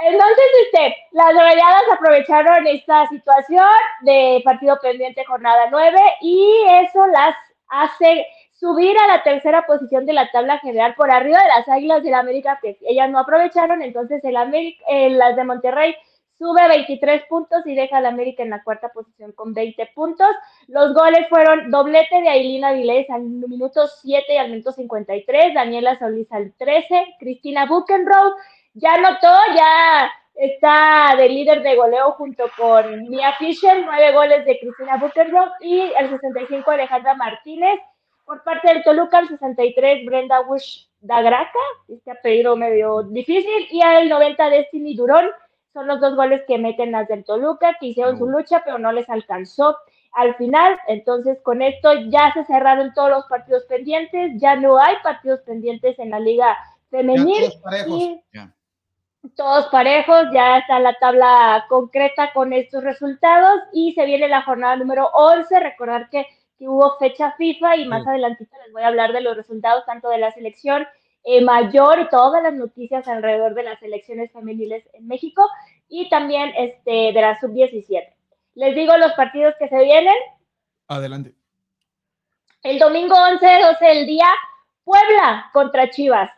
Entonces, 0.00 0.44
este, 0.64 0.96
las 1.12 1.34
rayadas 1.34 1.82
aprovecharon 1.92 2.66
esta 2.66 3.06
situación 3.06 3.66
de 4.02 4.42
partido 4.44 4.78
pendiente 4.82 5.24
jornada 5.24 5.68
9 5.70 5.98
y 6.20 6.64
eso 6.82 7.06
las 7.06 7.36
hace 7.68 8.26
subir 8.52 8.96
a 8.98 9.06
la 9.08 9.22
tercera 9.22 9.66
posición 9.66 10.06
de 10.06 10.12
la 10.12 10.30
tabla 10.30 10.58
general 10.58 10.94
por 10.94 11.10
arriba 11.10 11.38
de 11.40 11.48
las 11.48 11.68
Águilas 11.68 12.02
del 12.02 12.14
América, 12.14 12.58
que 12.62 12.76
ellas 12.82 13.10
no 13.10 13.18
aprovecharon, 13.18 13.82
entonces 13.82 14.22
el 14.24 14.36
América, 14.36 14.84
eh, 14.88 15.10
las 15.10 15.36
de 15.36 15.44
Monterrey 15.44 15.94
sube 16.38 16.66
23 16.66 17.26
puntos 17.26 17.64
y 17.66 17.74
deja 17.74 17.98
al 17.98 18.06
América 18.06 18.42
en 18.42 18.50
la 18.50 18.62
cuarta 18.62 18.88
posición 18.88 19.32
con 19.32 19.54
20 19.54 19.90
puntos. 19.94 20.28
Los 20.66 20.92
goles 20.94 21.28
fueron 21.28 21.70
doblete 21.70 22.20
de 22.20 22.28
Ailina 22.28 22.72
Vilés 22.72 23.08
al 23.10 23.22
minuto 23.22 23.86
7 23.86 24.34
y 24.34 24.36
al 24.36 24.50
minuto 24.50 24.72
53, 24.72 25.54
Daniela 25.54 25.98
Solís 25.98 26.30
al 26.32 26.52
13, 26.54 27.16
Cristina 27.20 27.66
Buchenroth 27.66 28.34
ya 28.74 28.94
anotó, 28.94 29.32
ya 29.56 30.10
está 30.34 31.14
de 31.16 31.28
líder 31.28 31.62
de 31.62 31.76
goleo 31.76 32.12
junto 32.12 32.44
con 32.56 33.08
Mia 33.08 33.32
Fisher, 33.34 33.82
nueve 33.84 34.12
goles 34.12 34.44
de 34.44 34.58
Cristina 34.58 34.96
Buckenrock 34.96 35.52
y 35.60 35.80
el 35.80 36.10
65 36.10 36.70
Alejandra 36.70 37.14
Martínez. 37.14 37.80
Por 38.24 38.42
parte 38.42 38.68
del 38.68 38.82
Toluca, 38.82 39.18
el 39.20 39.28
63 39.28 40.06
Brenda 40.06 40.40
Wish 40.40 40.88
Dagraca, 41.00 41.58
este 41.88 42.10
apellido 42.10 42.56
medio 42.56 43.02
difícil, 43.02 43.66
y 43.70 43.82
al 43.82 44.08
90 44.08 44.50
Destiny 44.50 44.96
Durón. 44.96 45.26
Son 45.74 45.86
los 45.86 46.00
dos 46.00 46.14
goles 46.14 46.42
que 46.46 46.56
meten 46.56 46.92
las 46.92 47.06
del 47.08 47.24
Toluca, 47.24 47.76
que 47.78 47.86
hicieron 47.86 48.16
su 48.16 48.26
lucha, 48.26 48.62
pero 48.64 48.78
no 48.78 48.92
les 48.92 49.10
alcanzó 49.10 49.76
al 50.12 50.34
final. 50.36 50.78
Entonces, 50.86 51.38
con 51.42 51.62
esto 51.62 51.92
ya 52.08 52.32
se 52.32 52.44
cerraron 52.44 52.94
todos 52.94 53.10
los 53.10 53.26
partidos 53.26 53.64
pendientes, 53.64 54.40
ya 54.40 54.56
no 54.56 54.78
hay 54.78 54.94
partidos 55.02 55.40
pendientes 55.40 55.98
en 55.98 56.10
la 56.10 56.20
liga 56.20 56.56
femenil. 56.90 57.40
todos 57.40 57.56
parejos. 57.56 58.00
y 58.00 58.22
Ya. 58.32 58.53
Todos 59.36 59.66
parejos, 59.66 60.26
ya 60.32 60.58
está 60.58 60.78
la 60.80 60.94
tabla 60.94 61.64
concreta 61.68 62.32
con 62.32 62.52
estos 62.52 62.84
resultados 62.84 63.60
y 63.72 63.92
se 63.92 64.04
viene 64.04 64.28
la 64.28 64.42
jornada 64.42 64.76
número 64.76 65.08
11. 65.14 65.60
Recordar 65.60 66.10
que, 66.10 66.26
que 66.58 66.68
hubo 66.68 66.96
fecha 66.98 67.32
FIFA 67.32 67.76
y 67.76 67.86
más 67.86 68.06
adelantito 68.06 68.56
les 68.64 68.72
voy 68.72 68.82
a 68.82 68.88
hablar 68.88 69.12
de 69.12 69.22
los 69.22 69.36
resultados 69.36 69.84
tanto 69.86 70.08
de 70.10 70.18
la 70.18 70.30
selección 70.32 70.86
eh, 71.24 71.42
mayor 71.42 72.00
y 72.00 72.08
todas 72.08 72.42
las 72.42 72.52
noticias 72.52 73.08
alrededor 73.08 73.54
de 73.54 73.62
las 73.62 73.80
selecciones 73.80 74.30
femeniles 74.30 74.84
en 74.92 75.08
México 75.08 75.48
y 75.88 76.08
también 76.10 76.52
este, 76.56 77.12
de 77.12 77.20
la 77.20 77.40
sub-17. 77.40 78.12
Les 78.56 78.74
digo 78.74 78.96
los 78.98 79.12
partidos 79.12 79.54
que 79.58 79.68
se 79.68 79.82
vienen. 79.82 80.14
Adelante. 80.86 81.34
El 82.62 82.78
domingo 82.78 83.14
11, 83.14 83.46
12 83.62 83.84
del 83.86 84.06
día, 84.06 84.28
Puebla 84.84 85.50
contra 85.52 85.88
Chivas. 85.90 86.30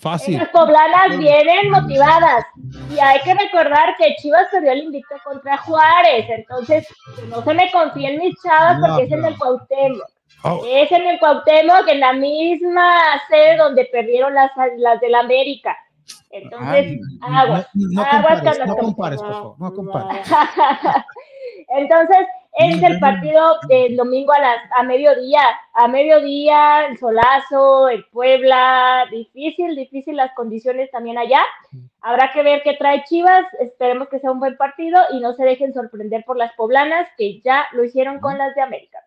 Fácil. 0.00 0.36
Esas 0.36 0.48
poblanas 0.48 1.18
vienen 1.18 1.70
motivadas. 1.70 2.44
Y 2.90 2.98
hay 2.98 3.20
que 3.20 3.34
recordar 3.34 3.96
que 3.96 4.14
Chivas 4.16 4.46
perdió 4.50 4.72
el 4.72 4.84
invicto 4.84 5.14
contra 5.24 5.56
Juárez. 5.58 6.26
Entonces, 6.28 6.86
que 7.16 7.22
no 7.26 7.42
se 7.42 7.54
me 7.54 7.70
confíen 7.70 8.18
mis 8.18 8.34
chavas 8.42 8.78
No, 8.78 8.86
porque 8.88 9.04
es 9.04 9.12
en 9.12 9.24
el 9.24 9.38
Cuauhtémoc. 9.38 10.02
Oh. 10.42 10.62
Es 10.66 10.90
en 10.90 11.06
el 11.06 11.18
Cuauhtémoc, 11.18 11.88
en 11.88 12.00
la 12.00 12.12
misma 12.14 12.92
sede 13.28 13.56
donde 13.56 13.84
perdieron 13.86 14.34
las, 14.34 14.50
las 14.78 15.00
del 15.00 15.14
América. 15.14 15.76
Entonces, 16.30 16.68
Ay, 16.68 17.00
aguas. 17.20 17.66
No, 17.74 18.02
no 18.02 18.02
aguas 18.02 18.40
compares, 18.40 18.58
no 18.58 18.66
las- 18.66 18.76
compares, 18.84 19.22
por 19.22 19.32
favor, 19.32 19.54
no 19.58 19.74
compares. 19.74 20.28
Entonces, 21.68 22.26
es 22.54 22.82
el 22.82 22.98
partido 22.98 23.56
del 23.68 23.96
domingo 23.96 24.32
a 24.32 24.40
las 24.40 24.58
a 24.76 24.82
mediodía, 24.82 25.40
a 25.72 25.86
mediodía, 25.88 26.86
el 26.86 26.98
solazo, 26.98 27.88
el 27.88 28.04
Puebla, 28.06 29.06
difícil, 29.10 29.76
difícil 29.76 30.16
las 30.16 30.34
condiciones 30.34 30.90
también 30.90 31.16
allá. 31.16 31.42
Habrá 32.00 32.32
que 32.32 32.42
ver 32.42 32.62
qué 32.62 32.74
trae 32.74 33.04
Chivas, 33.04 33.44
esperemos 33.60 34.08
que 34.08 34.18
sea 34.18 34.32
un 34.32 34.40
buen 34.40 34.56
partido 34.56 35.00
y 35.12 35.20
no 35.20 35.34
se 35.34 35.44
dejen 35.44 35.72
sorprender 35.72 36.24
por 36.24 36.36
las 36.36 36.52
poblanas 36.54 37.08
que 37.16 37.40
ya 37.40 37.66
lo 37.72 37.84
hicieron 37.84 38.20
con 38.20 38.36
las 38.36 38.54
de 38.54 38.62
América. 38.62 38.98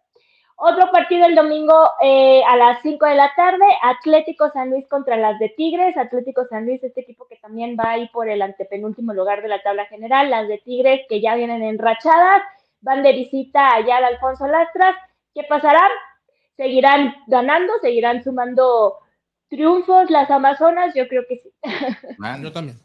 Otro 0.55 0.91
partido 0.91 1.25
el 1.25 1.35
domingo 1.35 1.89
eh, 2.01 2.41
a 2.47 2.55
las 2.55 2.81
5 2.81 3.05
de 3.05 3.15
la 3.15 3.33
tarde, 3.35 3.65
Atlético 3.81 4.49
San 4.51 4.69
Luis 4.69 4.87
contra 4.87 5.17
las 5.17 5.39
de 5.39 5.49
Tigres. 5.49 5.97
Atlético 5.97 6.45
San 6.49 6.65
Luis, 6.65 6.83
este 6.83 7.01
equipo 7.01 7.27
que 7.27 7.37
también 7.37 7.75
va 7.77 7.91
ahí 7.91 8.07
por 8.09 8.29
el 8.29 8.41
antepenúltimo 8.41 9.13
lugar 9.13 9.41
de 9.41 9.47
la 9.47 9.61
tabla 9.61 9.85
general. 9.87 10.29
Las 10.29 10.47
de 10.47 10.59
Tigres 10.59 11.01
que 11.09 11.21
ya 11.21 11.35
vienen 11.35 11.63
enrachadas, 11.63 12.43
van 12.81 13.03
de 13.03 13.13
visita 13.13 13.75
allá 13.75 13.97
al 13.97 14.05
Alfonso 14.05 14.47
Lastras. 14.47 14.95
¿Qué 15.33 15.43
pasará? 15.49 15.81
Seguirán 16.55 17.15
ganando, 17.27 17.73
seguirán 17.81 18.23
sumando 18.23 18.99
triunfos 19.49 20.09
las 20.09 20.29
Amazonas, 20.29 20.93
yo 20.95 21.07
creo 21.07 21.23
que 21.27 21.37
sí. 21.37 21.53
Ah, 22.23 22.37
Yo 22.41 22.51
también. 22.51 22.77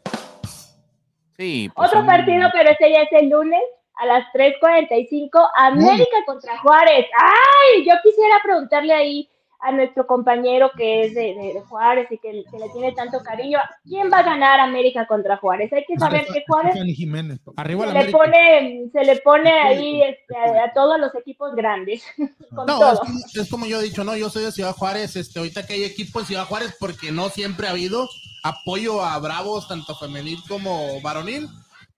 Sí. 1.37 1.71
pues 1.73 1.89
Otro 1.89 2.05
partido, 2.05 2.49
pero 2.51 2.71
ese 2.71 2.91
ya 2.91 3.03
es 3.03 3.11
el 3.13 3.29
lunes 3.29 3.61
a 3.99 4.05
las 4.05 4.25
3:45, 4.33 5.49
América 5.55 6.17
contra 6.25 6.57
Juárez. 6.59 7.05
¡Ay! 7.17 7.85
Yo 7.85 7.93
quisiera 8.03 8.39
preguntarle 8.43 8.93
ahí 8.93 9.29
a 9.61 9.73
nuestro 9.73 10.07
compañero 10.07 10.71
que 10.77 11.01
es 11.03 11.13
de, 11.13 11.35
de- 11.35 11.53
de 11.55 11.61
Juárez 11.67 12.07
y 12.09 12.17
que, 12.17 12.45
que 12.49 12.57
le 12.59 12.69
tiene 12.69 12.93
tanto 12.93 13.19
cariño, 13.21 13.59
¿quién 13.83 14.09
va 14.09 14.19
a 14.19 14.23
ganar 14.23 14.57
América 14.61 15.05
contra 15.05 15.35
Juárez? 15.35 15.73
Hay 15.73 15.83
que 15.85 15.97
saber 15.97 16.25
que 16.27 16.45
Juárez 16.47 16.75
Jiménez. 16.95 17.39
Arriba 17.57 17.87
se 17.87 18.05
le 18.05 18.09
pone, 18.09 18.83
se 18.93 19.03
le 19.03 19.17
pone 19.17 19.51
ahí 19.51 20.01
este, 20.01 20.37
a, 20.37 20.63
a 20.63 20.73
todos 20.73 20.97
los 20.97 21.13
equipos 21.13 21.53
grandes, 21.55 22.05
No, 22.51 22.65
todo. 22.65 23.01
es, 23.03 23.35
es 23.35 23.49
como 23.49 23.65
yo 23.65 23.81
he 23.81 23.83
dicho, 23.83 24.05
no, 24.05 24.15
yo 24.15 24.29
soy 24.29 24.45
de 24.45 24.53
Ciudad 24.53 24.73
Juárez, 24.73 25.17
este, 25.17 25.39
ahorita 25.39 25.65
que 25.67 25.73
hay 25.73 25.83
equipo 25.83 26.21
en 26.21 26.25
Ciudad 26.25 26.45
Juárez, 26.45 26.73
porque 26.79 27.11
no 27.11 27.27
siempre 27.27 27.67
ha 27.67 27.71
habido 27.71 28.07
apoyo 28.43 29.03
a 29.03 29.19
Bravos, 29.19 29.67
tanto 29.67 29.93
femenil 29.95 30.39
como 30.47 31.01
varonil. 31.01 31.49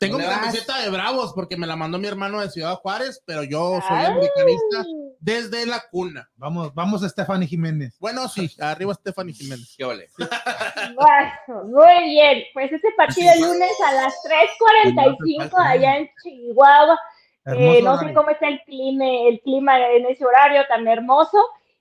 Tengo 0.01 0.17
mi 0.17 0.25
camiseta 0.25 0.79
de 0.79 0.89
Bravos 0.89 1.31
porque 1.31 1.55
me 1.55 1.67
la 1.67 1.75
mandó 1.75 1.99
mi 1.99 2.07
hermano 2.07 2.41
de 2.41 2.49
Ciudad 2.49 2.73
Juárez, 2.77 3.21
pero 3.23 3.43
yo 3.43 3.79
soy 3.87 3.97
Ay. 3.99 4.05
americanista 4.07 4.83
desde 5.19 5.67
la 5.67 5.79
cuna. 5.91 6.27
Vamos, 6.37 6.73
vamos 6.73 7.03
a 7.03 7.09
Stephanie 7.09 7.47
Jiménez. 7.47 7.99
Bueno, 7.99 8.27
sí, 8.27 8.49
arriba 8.59 8.95
Stephanie 8.95 9.35
Jiménez. 9.35 9.75
¿Qué 9.77 9.85
ole? 9.85 10.09
Bueno, 10.17 11.65
muy 11.65 12.03
bien. 12.05 12.43
Pues 12.51 12.71
ese 12.71 12.87
partido 12.97 13.31
el 13.31 13.41
lunes 13.41 13.71
a 13.87 13.91
las 13.93 14.15
3:45 14.23 15.55
allá 15.55 15.97
en 15.97 16.09
Chihuahua. 16.23 16.99
Eh, 17.45 17.81
no 17.83 17.99
sé 17.99 18.11
cómo 18.11 18.31
está 18.31 18.47
el 18.47 18.59
clima, 18.63 19.05
el 19.05 19.39
clima 19.41 19.77
en 19.87 20.07
ese 20.07 20.25
horario 20.25 20.65
tan 20.67 20.87
hermoso. 20.87 21.37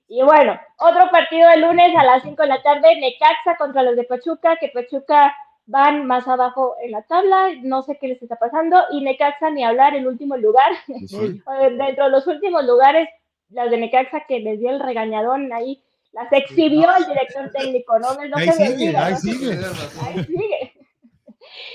Y 0.08 0.22
bueno, 0.22 0.60
otro 0.76 1.10
partido 1.10 1.48
el 1.48 1.62
lunes 1.62 1.96
a 1.96 2.04
las 2.04 2.22
5 2.22 2.42
de 2.42 2.48
la 2.48 2.62
tarde, 2.62 3.00
Necaxa 3.00 3.56
contra 3.56 3.82
los 3.82 3.96
de 3.96 4.04
Pachuca, 4.04 4.56
que 4.56 4.68
Pachuca 4.68 5.34
van 5.70 6.06
más 6.06 6.26
abajo 6.26 6.74
en 6.82 6.90
la 6.90 7.02
tabla, 7.02 7.50
no 7.62 7.82
sé 7.82 7.96
qué 7.98 8.08
les 8.08 8.20
está 8.20 8.36
pasando, 8.36 8.76
y 8.90 9.02
Necaxa 9.02 9.50
ni 9.50 9.64
hablar 9.64 9.94
en 9.94 10.06
último 10.06 10.36
lugar. 10.36 10.72
Sí. 11.06 11.42
Eh, 11.60 11.70
Dentro 11.70 12.04
de 12.04 12.10
los 12.10 12.26
últimos 12.26 12.64
lugares, 12.64 13.08
las 13.50 13.70
de 13.70 13.78
Necaxa 13.78 14.24
que 14.26 14.40
les 14.40 14.58
dio 14.58 14.70
el 14.70 14.80
regañadón 14.80 15.52
ahí, 15.52 15.82
las 16.12 16.32
exhibió 16.32 16.88
el 16.96 17.06
director 17.06 17.50
técnico, 17.52 17.98
¿no? 18.00 18.14
No 18.14 18.36
Ahí 18.36 18.50
sigue, 18.50 18.96
ahí 18.96 19.12
¿no? 19.12 19.18
sigue. 19.18 19.58
Ahí 20.04 20.24
sigue. 20.24 20.72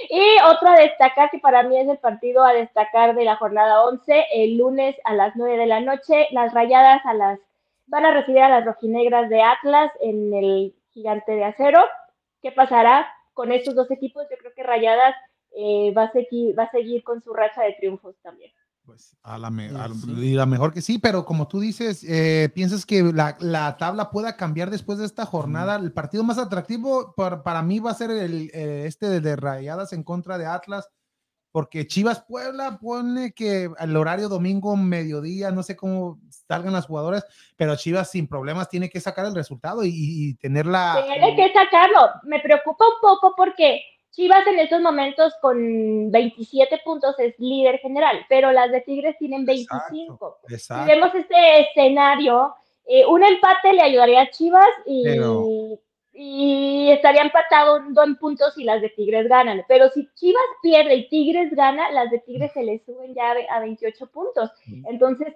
Y 0.09 0.21
otro 0.47 0.69
a 0.69 0.77
destacar, 0.77 1.29
que 1.31 1.39
para 1.39 1.63
mí 1.63 1.77
es 1.77 1.89
el 1.89 1.97
partido 1.97 2.43
a 2.43 2.53
destacar 2.53 3.15
de 3.15 3.25
la 3.25 3.35
jornada 3.35 3.83
11, 3.83 4.25
el 4.33 4.57
lunes 4.57 4.95
a 5.03 5.13
las 5.15 5.35
9 5.35 5.57
de 5.57 5.65
la 5.65 5.79
noche, 5.81 6.27
las 6.31 6.53
rayadas 6.53 7.03
a 7.05 7.13
las 7.13 7.39
van 7.87 8.05
a 8.05 8.11
recibir 8.11 8.41
a 8.41 8.49
las 8.49 8.63
rojinegras 8.65 9.27
de 9.29 9.41
Atlas 9.41 9.91
en 10.01 10.33
el 10.33 10.75
gigante 10.91 11.33
de 11.33 11.43
acero. 11.45 11.83
¿Qué 12.41 12.51
pasará 12.51 13.11
con 13.35 13.51
estos 13.51 13.75
dos 13.75 13.91
equipos? 13.91 14.25
Yo 14.31 14.37
creo 14.39 14.51
que 14.55 14.63
Rayadas 14.63 15.13
eh, 15.55 15.93
va, 15.95 16.05
a 16.05 16.11
seguir, 16.11 16.57
va 16.57 16.63
a 16.63 16.71
seguir 16.71 17.03
con 17.03 17.21
su 17.21 17.31
racha 17.33 17.61
de 17.61 17.73
triunfos 17.79 18.15
también. 18.23 18.51
Pues 18.83 19.15
a 19.23 19.37
la, 19.39 19.49
me- 19.49 19.69
a- 19.69 19.87
Sí. 19.89 20.11
y 20.11 20.33
la 20.33 20.45
mejor 20.45 20.71
que 20.73 20.81
sí, 20.81 20.99
pero 20.99 21.25
como 21.25 21.47
tú 21.47 21.59
dices, 21.59 22.03
eh, 22.07 22.49
piensas 22.53 22.85
que 22.85 23.01
la, 23.01 23.35
la 23.39 23.77
tabla 23.77 24.11
pueda 24.11 24.37
cambiar 24.37 24.69
después 24.69 24.99
de 24.99 25.05
esta 25.05 25.25
jornada. 25.25 25.75
El 25.77 25.91
partido 25.91 26.23
más 26.23 26.37
atractivo 26.37 27.13
para, 27.15 27.41
para 27.41 27.61
mí 27.63 27.79
va 27.79 27.91
a 27.91 27.95
ser 27.95 28.11
el, 28.11 28.51
eh, 28.53 28.83
este 28.85 29.07
de, 29.09 29.21
de 29.21 29.35
Rayadas 29.35 29.91
en 29.93 30.03
contra 30.03 30.37
de 30.37 30.45
Atlas, 30.45 30.87
porque 31.55 31.87
Chivas 31.87 32.21
Puebla 32.21 32.77
pone 32.81 33.31
que 33.31 33.69
el 33.79 33.95
horario 33.95 34.27
domingo, 34.27 34.75
mediodía, 34.75 35.51
no 35.51 35.63
sé 35.63 35.77
cómo 35.77 36.19
salgan 36.49 36.73
las 36.73 36.85
jugadoras, 36.85 37.25
pero 37.55 37.77
Chivas 37.77 38.11
sin 38.11 38.27
problemas 38.27 38.67
tiene 38.67 38.89
que 38.89 38.99
sacar 38.99 39.25
el 39.25 39.33
resultado 39.33 39.85
y, 39.85 39.89
y 39.93 40.33
tener 40.33 40.65
la. 40.65 41.01
Tiene 41.07 41.33
que 41.33 41.53
sacarlo. 41.53 42.09
Me 42.23 42.41
preocupa 42.41 42.83
un 42.85 42.99
poco 43.01 43.35
porque 43.37 43.81
Chivas 44.11 44.45
en 44.47 44.59
estos 44.59 44.81
momentos 44.81 45.33
con 45.41 46.11
27 46.11 46.81
puntos 46.83 47.17
es 47.19 47.33
líder 47.39 47.79
general, 47.79 48.25
pero 48.27 48.51
las 48.51 48.69
de 48.73 48.81
Tigres 48.81 49.15
tienen 49.17 49.45
25. 49.45 50.39
Si 50.49 50.55
Exacto. 50.55 50.87
vemos 50.91 51.15
este 51.15 51.69
escenario, 51.69 52.53
eh, 52.85 53.05
un 53.05 53.23
empate 53.23 53.71
le 53.71 53.81
ayudaría 53.81 54.23
a 54.23 54.29
Chivas 54.29 54.67
y, 54.85 55.03
Pero- 55.05 55.45
y 56.15 56.89
estaría 56.91 57.21
empatado 57.21 57.77
en 57.77 58.15
puntos 58.17 58.53
si 58.55 58.63
las 58.63 58.81
de 58.81 58.89
Tigres 58.89 59.27
ganan. 59.27 59.63
Pero 59.67 59.89
si 59.89 60.09
Chivas 60.15 60.41
pierde 60.61 60.95
y 60.95 61.09
Tigres 61.09 61.53
gana, 61.55 61.91
las 61.91 62.09
de 62.11 62.19
Tigres 62.19 62.51
se 62.53 62.63
le 62.63 62.79
suben 62.85 63.13
ya 63.13 63.31
a 63.31 63.33
ve- 63.35 63.47
a 63.49 63.59
28 63.59 64.07
puntos. 64.07 64.49
Entonces, 64.85 65.35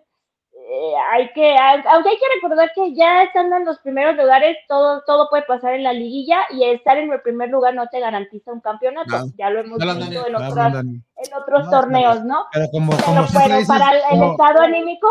eh, 0.71 0.93
hay 1.11 1.31
que, 1.33 1.55
a- 1.57 1.83
aunque 1.93 2.09
hay 2.09 2.17
que 2.17 2.25
recordar 2.41 2.71
que 2.75 2.93
ya 2.93 3.23
estando 3.23 3.55
en 3.57 3.65
los 3.65 3.79
primeros 3.79 4.15
lugares, 4.15 4.55
todo, 4.67 5.01
todo 5.05 5.27
puede 5.29 5.41
pasar 5.43 5.73
en 5.73 5.83
la 5.83 5.93
liguilla 5.93 6.41
y 6.51 6.63
estar 6.63 6.97
en 6.99 7.11
el 7.11 7.21
primer 7.21 7.49
lugar 7.49 7.73
no 7.73 7.87
te 7.87 7.99
garantiza 7.99 8.53
un 8.53 8.61
campeonato. 8.61 9.31
Ya 9.37 9.49
lo 9.49 9.61
hemos 9.61 9.79
visto 9.79 9.93
Dani. 9.99 10.15
en 10.15 10.35
otras- 10.35 10.73
Dani. 10.73 11.01
en 11.17 11.33
otros 11.33 11.65
No, 11.65 11.71
torneos, 11.71 12.23
¿no? 12.23 12.45
Pero 12.53 12.67
como, 12.71 12.91
Pero, 12.91 13.03
como 13.03 13.27
siempre 13.27 13.41
pero 13.47 13.59
dices, 13.59 13.67
para 13.67 13.91
el, 14.11 14.23
estado 14.31 14.59
anímico, 14.61 15.07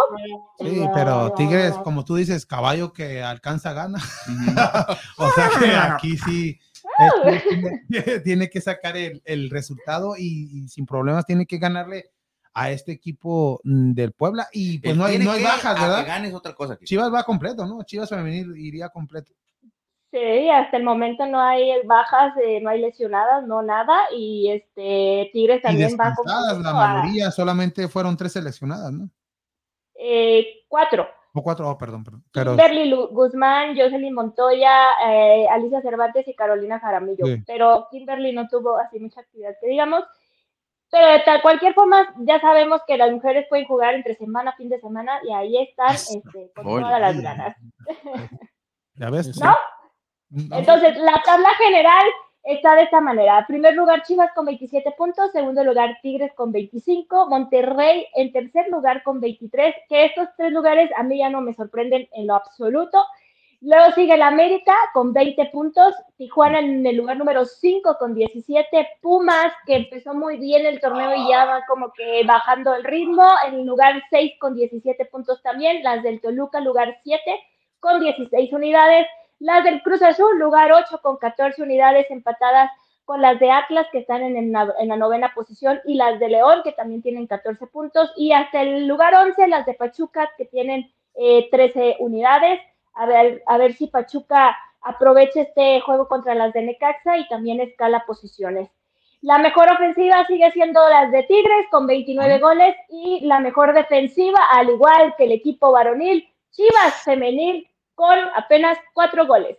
Sí, 0.61 0.89
pero 0.95 1.33
Tigres, 1.33 1.75
como 1.85 2.05
tú 2.05 2.15
dices, 2.15 2.47
caballo 2.47 2.93
que 2.93 3.23
alcanza 3.23 3.73
gana. 3.73 3.99
O 5.19 5.29
sea 5.31 5.49
que 5.59 5.75
aquí 5.75 6.17
sí 6.19 6.59
este, 6.99 7.41
tiene, 7.49 8.21
tiene 8.25 8.51
que 8.51 8.61
sacar 8.61 8.97
el, 8.97 9.21
el 9.25 9.51
resultado 9.51 10.15
y, 10.17 10.49
y 10.65 10.69
sin 10.69 10.87
problemas 10.87 11.27
tiene 11.27 11.47
que 11.47 11.59
ganarle 11.59 12.11
a 12.61 12.71
este 12.71 12.93
equipo 12.93 13.61
mm, 13.65 13.93
del 13.93 14.13
Puebla. 14.13 14.49
Y 14.53 14.79
pues 14.79 14.97
no 14.97 15.05
hay, 15.05 15.19
no 15.19 15.33
hay 15.33 15.43
bajas, 15.43 15.75
que 15.75 15.81
¿verdad? 15.83 16.07
ganes 16.07 16.35
otra 16.35 16.55
cosa. 16.55 16.75
aquí. 16.75 16.85
Chivas 16.85 17.13
va 17.13 17.23
completo, 17.25 17.67
¿no? 17.67 17.83
Chivas 17.85 18.09
femenil 18.09 18.57
iría 18.57 18.89
completo. 18.89 19.33
Sí, 20.11 20.49
hasta 20.49 20.79
el 20.79 20.85
momento 20.85 21.27
no 21.27 21.39
hay 21.39 21.71
bajas, 21.85 22.33
eh, 22.43 22.61
no 22.63 22.71
hay 22.71 22.81
lesionadas, 22.81 23.47
no 23.47 23.61
nada. 23.63 23.95
Y 24.17 24.51
este 24.51 25.29
Tigres 25.35 25.59
Y 25.59 25.63
también 25.63 25.97
va 26.01 26.07
descansadas, 26.09 26.59
la 26.61 26.71
a- 26.71 26.73
mayoría, 27.03 27.31
solamente 27.31 27.89
fueron 27.89 28.17
tres 28.17 28.33
seleccionadas, 28.33 28.91
¿no? 28.91 29.11
eh, 29.95 30.47
cuatro. 30.69 31.07
O 31.35 31.43
cuatro, 31.43 31.69
oh, 31.69 31.77
perdón, 31.79 32.03
perdón. 32.03 32.25
Pero 32.33 33.09
Guzmán, 33.11 33.77
Jocelyn 33.77 34.15
Montoya, 34.15 34.73
eh, 35.07 35.47
Alicia 35.51 35.83
Cervantes 35.83 36.27
y 36.27 36.35
Carolina 36.35 36.81
Jaramillo. 36.81 37.27
Sí. 37.27 37.43
Pero 37.47 37.87
Kimberly 37.91 38.33
no 38.33 38.49
tuvo 38.49 38.77
así 38.79 38.99
mucha 38.99 39.21
actividad 39.21 39.55
que 39.61 39.69
digamos. 39.69 40.03
Pero 40.91 41.07
de 41.07 41.21
tal, 41.21 41.43
cualquier 41.43 41.75
forma, 41.75 42.15
ya 42.19 42.41
sabemos 42.41 42.81
que 42.87 42.97
las 42.97 43.11
mujeres 43.11 43.47
pueden 43.49 43.67
jugar 43.67 43.95
entre 43.95 44.15
semana, 44.15 44.55
fin 44.57 44.69
de 44.69 44.81
semana, 44.81 45.21
y 45.23 45.33
ahí 45.33 45.59
están 45.59 45.95
este, 45.95 46.51
con 46.55 46.67
Oye. 46.67 46.83
todas 46.83 47.01
las 47.01 47.21
ganas. 47.21 47.57
ya 48.95 49.11
ves. 49.11 49.39
¿No? 49.39 49.55
No. 50.31 50.59
Entonces, 50.59 50.97
la 50.99 51.23
tabla 51.25 51.49
general 51.59 52.07
está 52.43 52.75
de 52.75 52.83
esta 52.83 53.01
manera. 53.01 53.45
Primer 53.47 53.75
lugar, 53.75 54.03
Chivas 54.03 54.31
con 54.35 54.47
27 54.47 54.95
puntos. 54.97 55.31
Segundo 55.33 55.63
lugar, 55.65 55.99
Tigres 56.03 56.33
con 56.35 56.53
25. 56.53 57.29
Monterrey 57.29 58.07
en 58.15 58.33
tercer 58.33 58.69
lugar 58.71 59.03
con 59.03 59.21
23. 59.21 59.75
Que 59.89 60.07
estos 60.07 60.29
tres 60.37 60.53
lugares 60.53 60.91
a 60.97 61.03
mí 61.03 61.19
ya 61.19 61.31
no 61.31 61.41
me 61.41 61.55
sorprenden 61.55 62.09
en 62.13 62.27
lo 62.27 62.35
absoluto. 62.35 63.05
Luego 63.61 63.91
sigue 63.93 64.15
el 64.15 64.23
América 64.23 64.75
con 64.95 65.13
20 65.13 65.47
puntos. 65.47 65.93
Tijuana 66.17 66.61
en 66.61 66.87
el 66.87 66.97
lugar 66.97 67.17
número 67.17 67.45
5 67.45 67.97
con 67.99 68.15
17. 68.15 68.89
Pumas, 69.01 69.53
que 69.67 69.75
empezó 69.77 70.15
muy 70.15 70.37
bien 70.37 70.65
el 70.65 70.81
torneo 70.81 71.15
y 71.17 71.29
ya 71.29 71.45
va 71.45 71.65
como 71.67 71.93
que 71.93 72.23
bajando 72.25 72.75
el 72.75 72.85
ritmo. 72.85 73.29
En 73.47 73.55
el 73.55 73.67
lugar 73.67 74.01
6 74.11 74.35
con 74.39 74.55
17 74.55 75.05
puntos 75.07 75.43
también. 75.43 75.83
Las 75.83 76.03
del 76.05 76.21
Toluca, 76.21 76.61
lugar 76.61 76.99
7 77.03 77.41
con 77.81 78.01
16 78.01 78.53
unidades. 78.53 79.07
Las 79.41 79.65
del 79.65 79.83
Cruz 79.83 80.03
Azul, 80.03 80.39
lugar 80.39 80.71
8 80.73 81.01
con 81.03 81.17
14 81.17 81.61
unidades 81.63 82.09
empatadas 82.11 82.71
con 83.05 83.23
las 83.23 83.41
de 83.41 83.51
Atlas, 83.51 83.87
que 83.91 83.99
están 83.99 84.23
en, 84.23 84.37
el 84.37 84.53
na- 84.53 84.75
en 84.79 84.89
la 84.89 84.97
novena 84.97 85.33
posición, 85.35 85.81
y 85.87 85.95
las 85.95 86.19
de 86.21 86.29
León, 86.29 86.61
que 86.63 86.73
también 86.73 87.01
tienen 87.03 87.27
14 87.27 87.67
puntos, 87.69 88.13
y 88.17 88.33
hasta 88.33 88.61
el 88.63 88.87
lugar 88.87 89.15
11, 89.15 89.47
las 89.49 89.65
de 89.65 89.73
Pachuca, 89.75 90.31
que 90.37 90.45
tienen 90.45 90.93
eh, 91.15 91.49
13 91.51 91.97
unidades. 92.01 92.61
A 92.99 93.07
ver, 93.07 93.45
a 93.47 93.59
ver 93.59 93.75
si 93.75 93.87
Pachuca 93.87 94.59
aprovecha 94.81 95.43
este 95.43 95.81
juego 95.83 96.09
contra 96.09 96.35
las 96.35 96.53
de 96.53 96.63
Necaxa 96.63 97.17
y 97.17 97.29
también 97.29 97.61
escala 97.61 98.05
posiciones. 98.05 98.69
La 99.21 99.39
mejor 99.39 99.71
ofensiva 99.71 100.27
sigue 100.27 100.51
siendo 100.51 100.81
las 100.89 101.13
de 101.13 101.23
Tigres 101.23 101.67
con 101.71 101.87
29 101.87 102.41
goles 102.41 102.75
y 102.89 103.21
la 103.25 103.39
mejor 103.39 103.73
defensiva, 103.73 104.41
al 104.51 104.71
igual 104.71 105.15
que 105.17 105.25
el 105.25 105.33
equipo 105.33 105.71
varonil, 105.71 106.29
Chivas 106.51 107.03
femenil 107.05 107.69
con 107.95 108.19
apenas 108.35 108.77
cuatro 108.95 109.27
goles. 109.27 109.57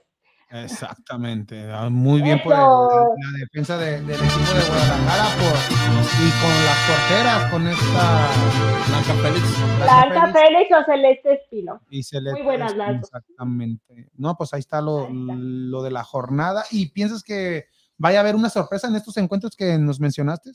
Exactamente. 0.52 1.72
ah, 1.72 1.90
Muy 1.90 2.22
bien 2.22 2.42
por 2.44 2.54
el- 2.54 2.60
la 2.60 3.38
defensa 3.40 3.78
de- 3.78 4.02
del 4.02 4.16
equipo 4.16 4.54
de 4.54 4.68
Guadalajara 4.68 5.26
por, 5.38 5.56
y 6.20 6.32
con 6.42 6.66
las 6.66 6.80
porteras, 6.88 7.52
con 7.52 7.68
esta 7.68 8.30
Blanca 8.88 9.14
Félix. 9.22 9.80
Blanca 9.80 10.34
Félix 10.34 10.72
o 10.78 10.84
Celeste 10.86 11.34
Espino. 11.34 11.82
y 11.90 12.04
Celeste 12.04 12.32
Muy 12.40 12.42
buenas 12.44 12.76
dos. 12.76 12.88
Exactamente. 12.90 14.10
No, 14.16 14.36
pues 14.36 14.54
ahí 14.54 14.60
está 14.60 14.82
lo, 14.82 15.06
Ahí 15.08 15.20
está. 15.22 15.34
lo 15.38 15.84
de 15.84 15.92
la 15.92 16.04
jornada. 16.04 16.64
¿Y 16.72 16.90
piensas 16.90 17.24
que 17.24 17.66
vaya 17.98 18.20
a 18.20 18.22
haber 18.22 18.36
una 18.36 18.50
sorpresa 18.50 18.88
en 18.88 18.96
estos 18.96 19.18
encuentros 19.18 19.56
que 19.56 19.78
nos 19.78 20.00
mencionaste? 20.00 20.52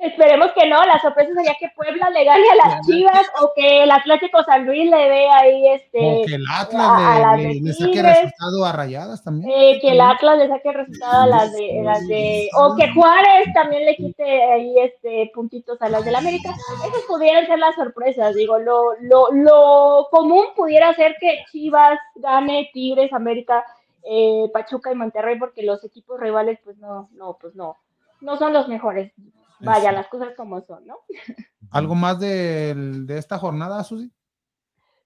Esperemos 0.00 0.52
que 0.52 0.68
no, 0.68 0.84
la 0.84 1.00
sorpresa 1.00 1.32
sería 1.34 1.56
que 1.58 1.70
Puebla 1.74 2.08
le 2.10 2.22
gane 2.24 2.48
a 2.50 2.54
las 2.54 2.86
Chivas 2.86 3.26
o 3.42 3.50
que 3.56 3.82
el 3.82 3.90
Atlético 3.90 4.44
San 4.44 4.64
Luis 4.64 4.88
le 4.88 4.96
dé 4.96 5.28
ahí 5.28 5.68
este 5.70 5.98
o 6.22 6.24
que 6.24 6.34
el 6.36 6.44
Atlas 6.52 6.86
a- 6.88 7.16
a 7.32 7.36
le- 7.36 7.54
le 7.54 7.72
saque 7.72 8.02
resultado 8.02 8.64
a 8.64 8.72
rayadas 8.72 9.24
también. 9.24 9.50
eh, 9.50 9.78
que 9.80 9.90
el 9.90 10.00
Atlas 10.00 10.38
le 10.38 10.48
saque 10.48 10.72
resultado 10.72 11.22
a 11.22 11.26
las 11.26 11.52
de, 11.52 11.80
las 11.82 12.06
de 12.06 12.48
o 12.56 12.76
que 12.76 12.92
Juárez 12.94 13.52
también 13.54 13.84
le 13.86 13.96
quite 13.96 14.44
ahí 14.52 14.78
este 14.78 15.32
puntitos 15.34 15.82
a 15.82 15.88
las 15.88 16.04
del 16.04 16.14
América. 16.14 16.50
Esas 16.86 17.02
pudieran 17.08 17.46
ser 17.46 17.58
las 17.58 17.74
sorpresas, 17.74 18.36
digo, 18.36 18.56
lo, 18.60 18.92
lo, 19.00 19.32
lo 19.32 20.06
común 20.12 20.44
pudiera 20.54 20.94
ser 20.94 21.16
que 21.18 21.44
Chivas 21.50 21.98
gane 22.14 22.70
Tigres, 22.72 23.12
América, 23.12 23.64
eh, 24.04 24.48
Pachuca 24.52 24.92
y 24.92 24.94
Monterrey, 24.94 25.36
porque 25.40 25.64
los 25.64 25.82
equipos 25.82 26.20
rivales, 26.20 26.60
pues 26.62 26.78
no, 26.78 27.08
no, 27.14 27.36
pues 27.40 27.56
no, 27.56 27.76
no 28.20 28.36
son 28.36 28.52
los 28.52 28.68
mejores. 28.68 29.12
Vaya, 29.60 29.92
las 29.92 30.08
cosas 30.08 30.34
como 30.36 30.60
son, 30.62 30.86
¿no? 30.86 30.98
¿Algo 31.70 31.94
más 31.94 32.18
del- 32.20 33.06
de 33.06 33.18
esta 33.18 33.38
jornada, 33.38 33.82
Susi? 33.84 34.10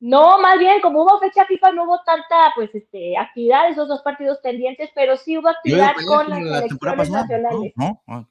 No, 0.01 0.39
más 0.41 0.59
bien, 0.59 0.81
como 0.81 1.03
hubo 1.05 1.19
fecha 1.21 1.45
FIFA, 1.47 1.73
no 1.73 1.85
hubo 1.85 2.01
tanta, 2.05 2.53
pues, 2.57 2.75
este, 2.75 3.17
actividad, 3.17 3.69
esos 3.69 3.87
dos 3.87 4.03
partidos 4.03 4.39
pendientes, 4.39 4.91
pero 4.97 5.17
sí 5.17 5.39
hubo 5.39 5.49
¿Y 5.65 5.75
hubo 5.75 5.83
actividad 5.85 5.93
con 6.07 6.29
las 6.31 6.43
la 6.43 6.63
temporada 6.67 7.05
selecciones 7.05 7.09
pasada? 7.09 7.23
nacionales. 7.23 7.73
No, 7.77 8.03
no. 8.07 8.19
ok. 8.21 8.29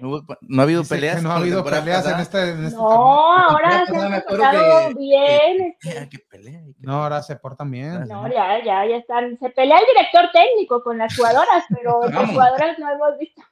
No, 0.00 0.08
hubo- 0.10 0.36
no 0.42 0.60
ha 0.60 0.64
habido 0.64 0.80
Dice 0.82 0.94
peleas. 0.94 1.22
no 1.22 1.30
ha 1.32 1.36
habido 1.36 1.64
peleas 1.64 2.06
en 2.06 2.20
este, 2.20 2.50
en 2.50 2.64
este 2.64 2.76
No, 2.76 2.88
ahora 3.36 3.86
se 3.86 3.96
han 3.96 4.22
portado 4.28 4.88
que- 4.88 4.94
bien. 4.94 5.74
este, 5.80 6.08
que 6.08 6.18
pelea, 6.30 6.60
que- 6.64 6.74
No, 6.80 7.02
ahora 7.02 7.22
se 7.22 7.36
portan 7.36 7.70
bien. 7.70 8.06
No, 8.08 8.28
ya, 8.28 8.62
ya, 8.64 8.86
ya 8.86 8.96
están. 8.96 9.38
Se 9.38 9.50
pelea 9.50 9.78
el 9.78 9.84
director 9.94 10.30
técnico 10.32 10.82
con 10.82 10.98
las 10.98 11.16
jugadoras, 11.16 11.64
pero 11.68 12.00
las 12.10 12.30
jugadoras 12.30 12.78
no 12.78 12.90
hemos 12.90 13.18
visto, 13.18 13.42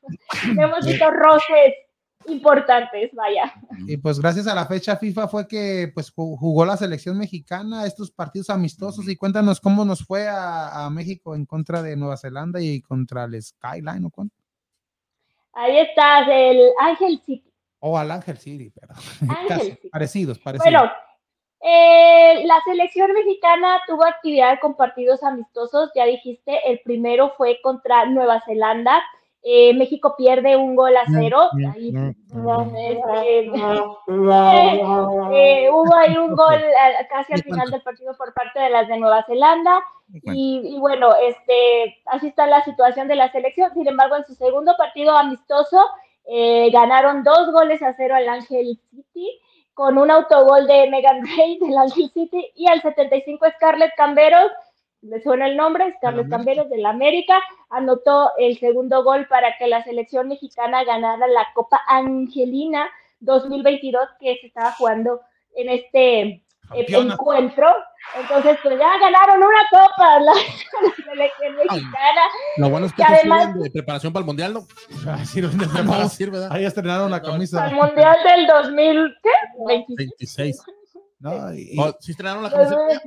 no 0.54 0.62
hemos 0.62 0.86
visto 0.86 1.10
roces 1.10 1.74
importantes, 2.26 3.10
vaya. 3.12 3.52
Y 3.86 3.96
pues 3.98 4.18
gracias 4.18 4.46
a 4.46 4.54
la 4.54 4.66
fecha 4.66 4.96
FIFA 4.96 5.28
fue 5.28 5.46
que 5.46 5.90
pues 5.94 6.10
ju- 6.14 6.38
jugó 6.38 6.64
la 6.64 6.76
selección 6.76 7.18
mexicana 7.18 7.84
estos 7.86 8.10
partidos 8.10 8.48
amistosos 8.50 9.06
y 9.08 9.16
cuéntanos 9.16 9.60
cómo 9.60 9.84
nos 9.84 10.04
fue 10.06 10.26
a, 10.26 10.86
a 10.86 10.90
México 10.90 11.34
en 11.34 11.44
contra 11.44 11.82
de 11.82 11.96
Nueva 11.96 12.16
Zelanda 12.16 12.60
y 12.62 12.80
contra 12.80 13.24
el 13.24 13.42
Skyline 13.42 14.06
o 14.06 14.10
cuánto. 14.10 14.34
Ahí 15.54 15.78
estás, 15.78 16.26
el 16.30 16.70
Ángel 16.78 17.20
City. 17.24 17.52
O 17.80 17.96
al 17.98 18.10
Ángel 18.10 18.38
City, 18.38 18.72
pero 18.78 18.94
Ángel 19.38 19.60
City. 19.60 19.88
parecidos, 19.88 20.38
parecidos. 20.38 20.72
Bueno, 20.72 20.92
eh, 21.60 22.44
la 22.44 22.60
selección 22.66 23.12
mexicana 23.12 23.80
tuvo 23.86 24.04
actividad 24.04 24.58
con 24.60 24.76
partidos 24.76 25.22
amistosos, 25.22 25.90
ya 25.94 26.04
dijiste, 26.04 26.70
el 26.70 26.80
primero 26.80 27.32
fue 27.36 27.60
contra 27.62 28.04
Nueva 28.06 28.42
Zelanda. 28.44 29.02
Eh, 29.46 29.74
México 29.74 30.14
pierde 30.16 30.56
un 30.56 30.74
gol 30.74 30.96
a 30.96 31.04
cero. 31.06 31.50
Ahí, 31.74 31.88
este, 31.88 32.16
eh, 33.32 33.50
hubo 35.70 35.94
ahí 35.94 36.16
un 36.16 36.34
gol 36.34 36.62
casi 37.10 37.34
al 37.34 37.40
¿Y 37.40 37.42
final 37.42 37.70
del 37.70 37.82
partido 37.82 38.16
por 38.16 38.32
parte 38.32 38.58
de 38.58 38.70
las 38.70 38.88
de 38.88 38.96
Nueva 38.96 39.22
Zelanda. 39.24 39.82
Y, 40.22 40.62
y 40.64 40.78
bueno, 40.78 41.10
este, 41.22 41.98
así 42.06 42.28
está 42.28 42.46
la 42.46 42.64
situación 42.64 43.06
de 43.06 43.16
la 43.16 43.30
selección. 43.32 43.70
Sin 43.74 43.86
embargo, 43.86 44.16
en 44.16 44.24
su 44.24 44.34
segundo 44.34 44.74
partido 44.78 45.14
amistoso, 45.16 45.78
eh, 46.26 46.70
ganaron 46.72 47.22
dos 47.22 47.52
goles 47.52 47.82
a 47.82 47.94
cero 47.94 48.14
al 48.14 48.28
Ángel 48.28 48.80
City, 48.90 49.40
con 49.74 49.98
un 49.98 50.10
autogol 50.10 50.66
de 50.66 50.88
Megan 50.88 51.20
Ray 51.36 51.58
del 51.58 51.76
Ángel 51.76 52.08
City, 52.10 52.50
y 52.54 52.66
al 52.66 52.80
75 52.80 53.46
Scarlett 53.56 53.92
Camberos, 53.96 54.50
le 55.04 55.22
suena 55.22 55.46
el 55.46 55.56
nombre, 55.56 55.94
Scarlett 55.98 56.26
América. 56.26 56.36
Camberos 56.36 56.70
del 56.70 56.86
América, 56.86 57.40
anotó 57.70 58.30
el 58.38 58.58
segundo 58.58 59.04
gol 59.04 59.26
para 59.28 59.56
que 59.58 59.66
la 59.66 59.82
selección 59.84 60.28
mexicana 60.28 60.82
ganara 60.84 61.26
la 61.26 61.46
Copa 61.54 61.80
Angelina 61.86 62.88
2022 63.20 64.08
que 64.20 64.36
se 64.40 64.46
estaba 64.48 64.72
jugando 64.72 65.20
en 65.56 65.68
este 65.68 66.20
eh, 66.22 66.42
Campeona. 66.68 67.14
encuentro. 67.14 67.66
Entonces, 68.20 68.58
pues 68.62 68.78
ya 68.78 68.98
ganaron 68.98 69.38
una 69.38 69.62
copa 69.70 70.20
la, 70.20 70.32
la 70.82 71.04
selección 71.04 71.56
mexicana. 71.56 72.22
Lo 72.58 72.68
bueno 72.70 72.86
es 72.86 72.92
que 72.92 73.02
esto 73.02 73.14
además- 73.14 73.54
de 73.60 73.70
preparación 73.70 74.12
para 74.12 74.20
el 74.22 74.26
mundial, 74.26 74.52
¿no? 74.54 74.66
Ah, 75.08 75.24
sí, 75.24 75.40
no, 75.40 75.48
no, 75.50 76.08
sirve, 76.08 76.38
¿verdad? 76.38 76.52
Ahí 76.56 76.64
estrenaron 76.64 77.10
la 77.10 77.20
camisa. 77.22 77.64
Al 77.64 77.74
Mundial 77.74 78.16
del 78.24 78.46
2000, 78.46 79.16
¿qué? 79.22 79.30
25. 79.66 79.94
26. 79.98 80.62
No, 81.20 81.54
y- 81.54 81.76
Oh, 81.78 81.94
¿Sí 82.00 82.10
estrenaron 82.12 82.42
la 82.42 82.50
camiseta? 82.50 83.02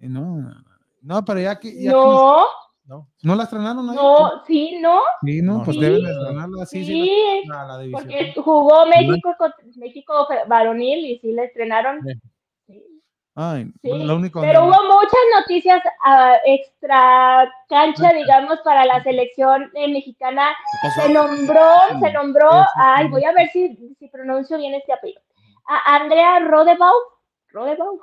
y 0.00 0.08
no, 0.08 0.20
no, 0.20 0.64
no. 1.04 1.24
Pero 1.24 1.40
ya 1.40 1.58
que 1.60 1.82
ya 1.82 1.92
No, 1.92 2.46
No. 2.86 3.08
que- 3.20 3.26
no 3.28 3.34
la 3.34 3.44
estrenaron 3.44 3.88
ahí. 3.90 3.96
no, 3.96 4.44
sí, 4.46 4.78
no, 4.80 5.00
Sí, 5.24 5.40
no, 5.42 5.62
pues 5.64 5.76
Sí. 5.76 5.80
deben 5.82 6.04
de 6.04 6.10
estrenarla. 6.12 6.66
Sí, 6.66 6.84
sí. 6.84 6.92
sí, 7.04 7.48
la- 7.48 7.64
la 7.66 7.78
división. 7.78 8.02
porque 8.08 8.34
jugó 8.42 8.86
México 8.86 9.34
contra 9.38 9.64
México 9.76 10.26
varonil 10.48 11.06
y 11.06 11.18
sí 11.20 11.32
le 11.32 11.44
estrenaron. 11.44 12.00
Sí. 12.04 12.12
Sí. 12.66 12.82
Ay, 13.36 13.64
Sí, 13.82 13.88
bueno, 13.88 14.04
lo 14.04 14.16
único 14.16 14.40
Pero 14.42 14.64
hubo 14.64 14.70
muchas 14.84 15.20
noticias 15.40 15.82
ah, 16.04 16.36
extra 16.44 17.50
cancha, 17.68 18.12
digamos, 18.12 18.60
para 18.62 18.84
la 18.84 19.02
selección 19.02 19.70
eh, 19.74 19.88
mexicana. 19.88 20.54
Se 20.94 21.08
nombró, 21.12 21.64
se 22.00 22.12
nombró, 22.12 22.50
ay, 22.76 23.08
voy 23.08 23.24
a 23.24 23.32
ver 23.32 23.48
si, 23.48 23.76
si 23.98 24.08
pronuncio 24.08 24.56
bien 24.58 24.74
este 24.74 24.92
apellido. 24.92 25.20
A 25.66 25.96
Andrea 25.96 26.38
Rodebau, 26.40 26.92
Rodebau, 27.50 27.98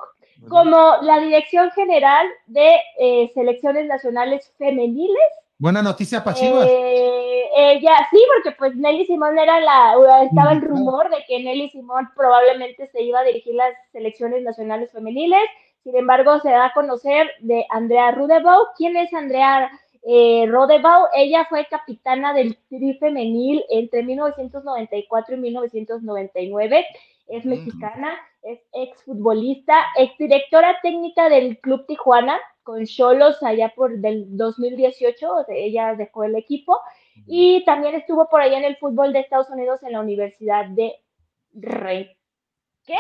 como 0.50 0.96
la 1.02 1.20
dirección 1.20 1.72
general 1.72 2.28
de 2.48 2.76
eh, 3.00 3.32
selecciones 3.34 3.86
nacionales 3.88 4.52
femeniles. 4.58 5.30
Buena 5.58 5.82
noticia 5.82 6.24
para 6.24 6.36
Chivas. 6.36 6.68
Eh, 6.68 7.44
ella, 7.56 7.92
sí, 8.10 8.20
porque 8.34 8.56
pues 8.58 8.76
Nelly 8.76 9.06
Simón 9.06 9.38
era 9.38 9.60
la, 9.60 9.94
estaba 10.24 10.54
el 10.54 10.62
rumor 10.62 11.10
de 11.10 11.24
que 11.28 11.44
Nelly 11.44 11.70
Simón 11.70 12.10
probablemente 12.16 12.88
se 12.88 13.04
iba 13.04 13.20
a 13.20 13.24
dirigir 13.24 13.56
las 13.56 13.74
selecciones 13.92 14.42
nacionales 14.44 14.92
femeniles. 14.92 15.42
Sin 15.84 15.96
embargo, 15.96 16.40
se 16.40 16.50
da 16.50 16.68
a 16.68 16.74
conocer 16.74 17.30
de 17.40 17.66
Andrea 17.70 18.12
Rudebau. 18.12 18.68
¿Quién 18.78 18.96
es 18.98 19.14
Andrea 19.14 19.72
eh, 20.04 20.46
Rodebau? 20.48 21.08
Ella 21.14 21.46
fue 21.50 21.68
capitana 21.70 22.34
del 22.34 22.58
Tri 22.70 22.94
femenil 22.96 23.64
entre 23.70 24.04
1994 24.04 25.36
y 25.36 25.40
1999. 25.40 26.86
Es 27.32 27.46
mexicana, 27.46 28.14
es 28.44 28.60
exfutbolista, 28.74 29.86
exdirectora 29.98 30.78
técnica 30.82 31.30
del 31.30 31.58
Club 31.60 31.86
Tijuana 31.88 32.38
con 32.64 32.86
Cholos 32.86 33.42
allá 33.42 33.74
por 33.74 33.98
del 34.00 34.26
2018, 34.38 35.34
o 35.34 35.44
sea, 35.46 35.56
ella 35.56 35.96
dejó 35.96 36.26
el 36.26 36.36
equipo 36.36 36.78
y 37.26 37.64
también 37.64 37.96
estuvo 37.96 38.28
por 38.30 38.42
allá 38.42 38.58
en 38.58 38.66
el 38.66 38.76
fútbol 38.78 39.14
de 39.14 39.22
Estados 39.22 39.50
Unidos 39.50 39.82
en 39.84 39.94
la 39.94 40.02
Universidad 40.02 40.66
de 40.66 40.96
Rey. 41.54 42.12
¿Qué? 42.86 42.98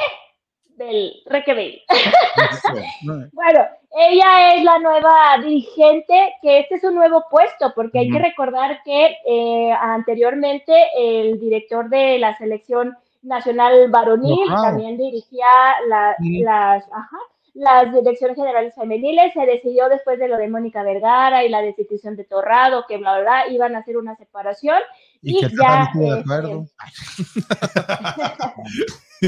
Del 0.78 1.12
Requebel. 1.26 1.82
bueno, 3.34 3.68
ella 3.98 4.56
es 4.56 4.64
la 4.64 4.80
nueva 4.80 5.38
dirigente, 5.44 6.36
que 6.42 6.60
este 6.60 6.76
es 6.76 6.84
un 6.86 6.96
nuevo 6.96 7.26
puesto, 7.30 7.74
porque 7.76 8.00
hay 8.00 8.10
que 8.10 8.20
recordar 8.20 8.82
que 8.84 9.18
eh, 9.26 9.72
anteriormente 9.78 10.74
el 10.98 11.38
director 11.38 11.90
de 11.90 12.18
la 12.18 12.38
selección 12.38 12.96
nacional 13.22 13.90
varonil 13.90 14.50
Wow. 14.50 14.62
también 14.64 14.98
dirigía 14.98 15.48
la- 15.88 16.16
Sí. 16.20 16.40
las, 16.40 16.84
ajá, 16.92 17.18
las 17.54 17.94
direcciones 17.94 18.36
generales 18.38 18.74
femeniles. 18.76 19.34
Se 19.34 19.46
decidió 19.46 19.90
después 19.90 20.18
de 20.20 20.28
lo 20.30 20.38
de 20.38 20.48
Mónica 20.48 20.84
Vergara 20.84 21.44
y 21.44 21.50
la 21.50 21.62
destitución 21.62 22.16
de 22.16 22.24
Torrado, 22.24 22.86
que 22.88 22.98
bla, 22.98 23.14
bla, 23.20 23.22
bla, 23.44 23.48
iban 23.54 23.76
a 23.76 23.80
hacer 23.80 23.98
una 23.98 24.16
separación. 24.16 24.80
Y, 25.22 25.38
Y 25.38 25.42
que 25.42 25.56
ya, 25.62 25.92
de 25.94 26.20
este. 26.20 26.56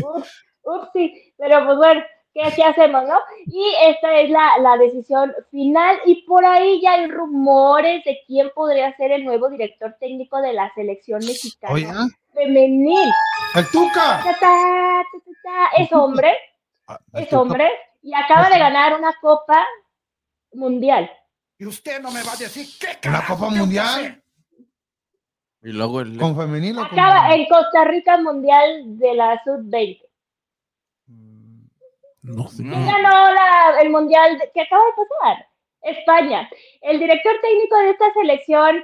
Ups, 0.06 0.48
ups, 0.64 0.90
sí, 0.94 1.34
pero 1.38 1.66
pues 1.66 1.78
bueno, 1.78 2.02
¿qué, 2.34 2.42
qué 2.56 2.64
hacemos, 2.64 3.04
no? 3.08 3.20
Y 3.46 3.74
esta 3.88 4.20
es 4.20 4.30
la, 4.30 4.58
la 4.60 4.78
decisión 4.78 5.34
final 5.52 5.98
y 6.06 6.24
por 6.24 6.46
ahí 6.46 6.82
ya 6.82 6.94
hay 6.94 7.08
rumores 7.08 8.04
de 8.06 8.20
quién 8.28 8.50
podría 8.56 8.96
ser 8.98 9.12
el 9.12 9.24
nuevo 9.26 9.50
director 9.50 9.96
técnico 10.00 10.42
de 10.42 10.54
la 10.54 10.74
selección 10.74 11.20
mexicana 11.20 11.74
Oye, 11.74 11.88
femenil. 12.34 13.10
el 13.56 13.68
Tuca. 13.72 14.22
Ta, 14.24 14.24
ta, 14.24 14.34
ta, 14.40 15.04
ta, 15.12 15.32
ta. 15.44 15.82
Es 15.84 15.92
hombre, 15.94 16.34
Ah, 16.88 17.00
es 17.14 17.32
hombre 17.32 17.70
y 18.02 18.14
acaba 18.14 18.50
de 18.50 18.60
ganar 18.60 18.98
una 19.00 19.14
copa 19.22 19.66
mundial. 20.54 21.10
Y 21.58 21.66
usted 21.66 22.02
no 22.02 22.12
me 22.12 22.22
va 22.24 22.34
a 22.34 22.36
decir 22.36 22.68
qué 22.80 23.08
Una 23.08 23.26
Copa 23.26 23.48
Mundial. 23.50 24.22
Y 25.62 25.72
luego 25.72 26.02
el. 26.02 26.18
con 26.18 26.36
femenil 26.36 26.78
o 26.78 26.82
con 26.90 27.00
Acaba 27.00 27.34
en 27.34 27.46
Costa 27.46 27.86
Rica 27.86 28.18
mundial 28.18 28.98
de 29.00 29.14
la 29.14 29.42
sub-20. 29.46 30.02
No 32.24 32.48
sé. 32.48 32.64
¿Quién 32.64 32.86
ganó 32.88 33.32
la- 33.34 33.82
el 33.82 33.90
mundial 33.90 34.42
que 34.54 34.62
acaba 34.62 34.84
de 34.86 34.92
pasar? 35.20 35.48
España. 35.82 36.50
El 36.82 37.00
director 37.00 37.34
técnico 37.42 37.78
de 37.78 37.90
esta 37.92 38.14
selección 38.14 38.84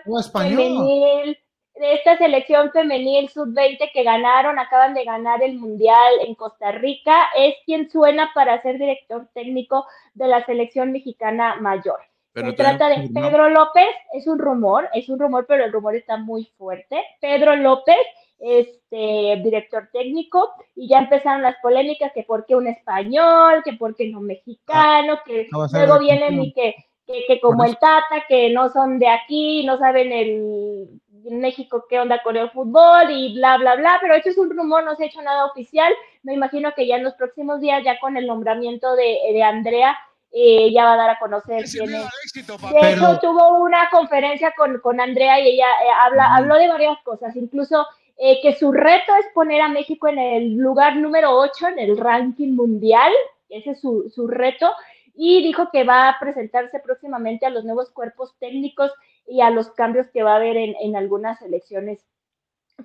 femenil, 0.58 1.40
de 1.76 1.94
esta 1.94 2.18
selección 2.18 2.72
femenil 2.72 3.30
sub-20 3.30 3.90
que 3.94 4.04
ganaron, 4.04 4.60
acaban 4.60 4.94
de 4.94 5.06
ganar 5.06 5.42
el 5.42 5.58
mundial 5.58 6.14
en 6.28 6.36
Costa 6.36 6.74
Rica, 6.74 7.30
es 7.38 7.56
quien 7.66 7.90
suena 7.90 8.32
para 8.36 8.62
ser 8.62 8.78
director 8.78 9.30
técnico 9.34 9.86
de 10.14 10.28
la 10.28 10.46
selección 10.46 10.92
mexicana 10.92 11.56
mayor. 11.62 12.00
Pero 12.34 12.50
Se 12.50 12.54
trata 12.58 12.90
de. 12.90 13.10
Pedro 13.14 13.50
López, 13.50 13.88
es 14.14 14.28
un 14.28 14.38
rumor, 14.40 14.90
es 14.94 15.08
un 15.08 15.20
rumor, 15.20 15.46
pero 15.48 15.64
el 15.64 15.72
rumor 15.72 15.96
está 15.96 16.18
muy 16.18 16.46
fuerte. 16.58 17.02
Pedro 17.22 17.56
López, 17.56 17.98
este 18.40 19.42
director 19.44 19.90
técnico, 19.92 20.54
y 20.76 20.88
ya 20.88 21.00
empezaron 21.00 21.42
las 21.42 21.56
polémicas 21.62 22.12
que 22.14 22.24
por 22.24 22.46
qué 22.46 22.56
un 22.56 22.68
español, 22.68 23.62
que 23.64 23.74
por 23.74 23.96
qué 23.96 24.10
no 24.10 24.22
mexicano, 24.22 25.20
que 25.26 25.48
no 25.52 25.60
va 25.60 25.66
a 25.66 25.70
ser 25.70 25.88
luego 25.88 26.00
vienen 26.00 26.42
y 26.42 26.54
que, 26.54 26.76
que, 27.06 27.26
que 27.28 27.40
como 27.42 27.64
el 27.66 27.78
Tata, 27.78 28.24
que 28.28 28.50
no 28.52 28.70
son 28.70 28.98
de 29.00 29.10
aquí, 29.10 29.66
no 29.66 29.78
saben 29.78 30.12
el 30.12 30.90
en 31.26 31.42
México 31.42 31.86
qué 31.90 32.00
onda 32.00 32.24
con 32.24 32.38
el 32.38 32.50
fútbol 32.50 33.12
y 33.12 33.34
bla, 33.36 33.58
bla, 33.58 33.76
bla, 33.76 33.98
pero 34.02 34.14
esto 34.16 34.30
es 34.30 34.38
un 34.38 34.50
rumor, 34.56 34.86
no 34.86 34.96
se 34.96 35.04
ha 35.04 35.08
hecho 35.08 35.22
nada 35.22 35.46
oficial. 35.46 35.92
Me 36.24 36.34
imagino 36.34 36.72
que 36.76 36.88
ya 36.88 36.96
en 36.96 37.04
los 37.04 37.14
próximos 37.16 37.60
días, 37.60 37.84
ya 37.84 38.00
con 38.00 38.16
el 38.16 38.26
nombramiento 38.26 38.96
de, 38.96 39.18
de 39.34 39.44
Andrea, 39.44 39.98
eh, 40.32 40.72
ya 40.72 40.86
va 40.86 40.94
a 40.94 40.98
dar 40.98 41.10
a 41.10 41.20
conocer 41.20 41.66
quién 41.66 41.94
es. 41.94 42.34
De 42.34 42.44
Pero- 42.72 42.96
hecho, 42.96 43.20
tuvo 43.20 43.58
una 43.60 43.90
conferencia 43.90 44.54
con, 44.56 44.80
con 44.80 45.02
Andrea 45.02 45.40
y 45.40 45.50
ella 45.50 45.66
eh, 45.84 45.90
habla, 46.00 46.36
habló 46.36 46.56
de 46.56 46.68
varias 46.70 46.98
cosas, 47.04 47.36
incluso 47.36 47.86
eh, 48.22 48.42
que 48.42 48.54
su 48.54 48.74
reto 48.74 49.16
es 49.16 49.28
poner 49.34 49.62
a 49.62 49.70
México 49.70 50.10
en 50.10 50.20
el 50.20 50.56
lugar 50.56 50.98
número 50.98 51.32
8 51.38 51.70
en 51.70 51.80
el 51.80 51.98
ranking 51.98 52.54
mundial, 52.54 53.14
ese 53.48 53.72
es 53.72 53.80
su, 53.80 54.12
su 54.14 54.28
reto, 54.28 54.70
y 55.16 55.42
dijo 55.42 55.70
que 55.72 55.86
va 55.86 56.10
a 56.10 56.20
presentarse 56.20 56.80
próximamente 56.80 57.46
a 57.46 57.50
los 57.50 57.64
nuevos 57.64 57.92
cuerpos 57.92 58.36
técnicos 58.38 58.92
y 59.26 59.40
a 59.40 59.50
los 59.52 59.70
cambios 59.72 60.08
que 60.10 60.24
va 60.24 60.34
a 60.34 60.36
haber 60.36 60.58
en, 60.58 60.76
en 60.82 60.98
algunas 60.98 61.40
selecciones 61.40 62.06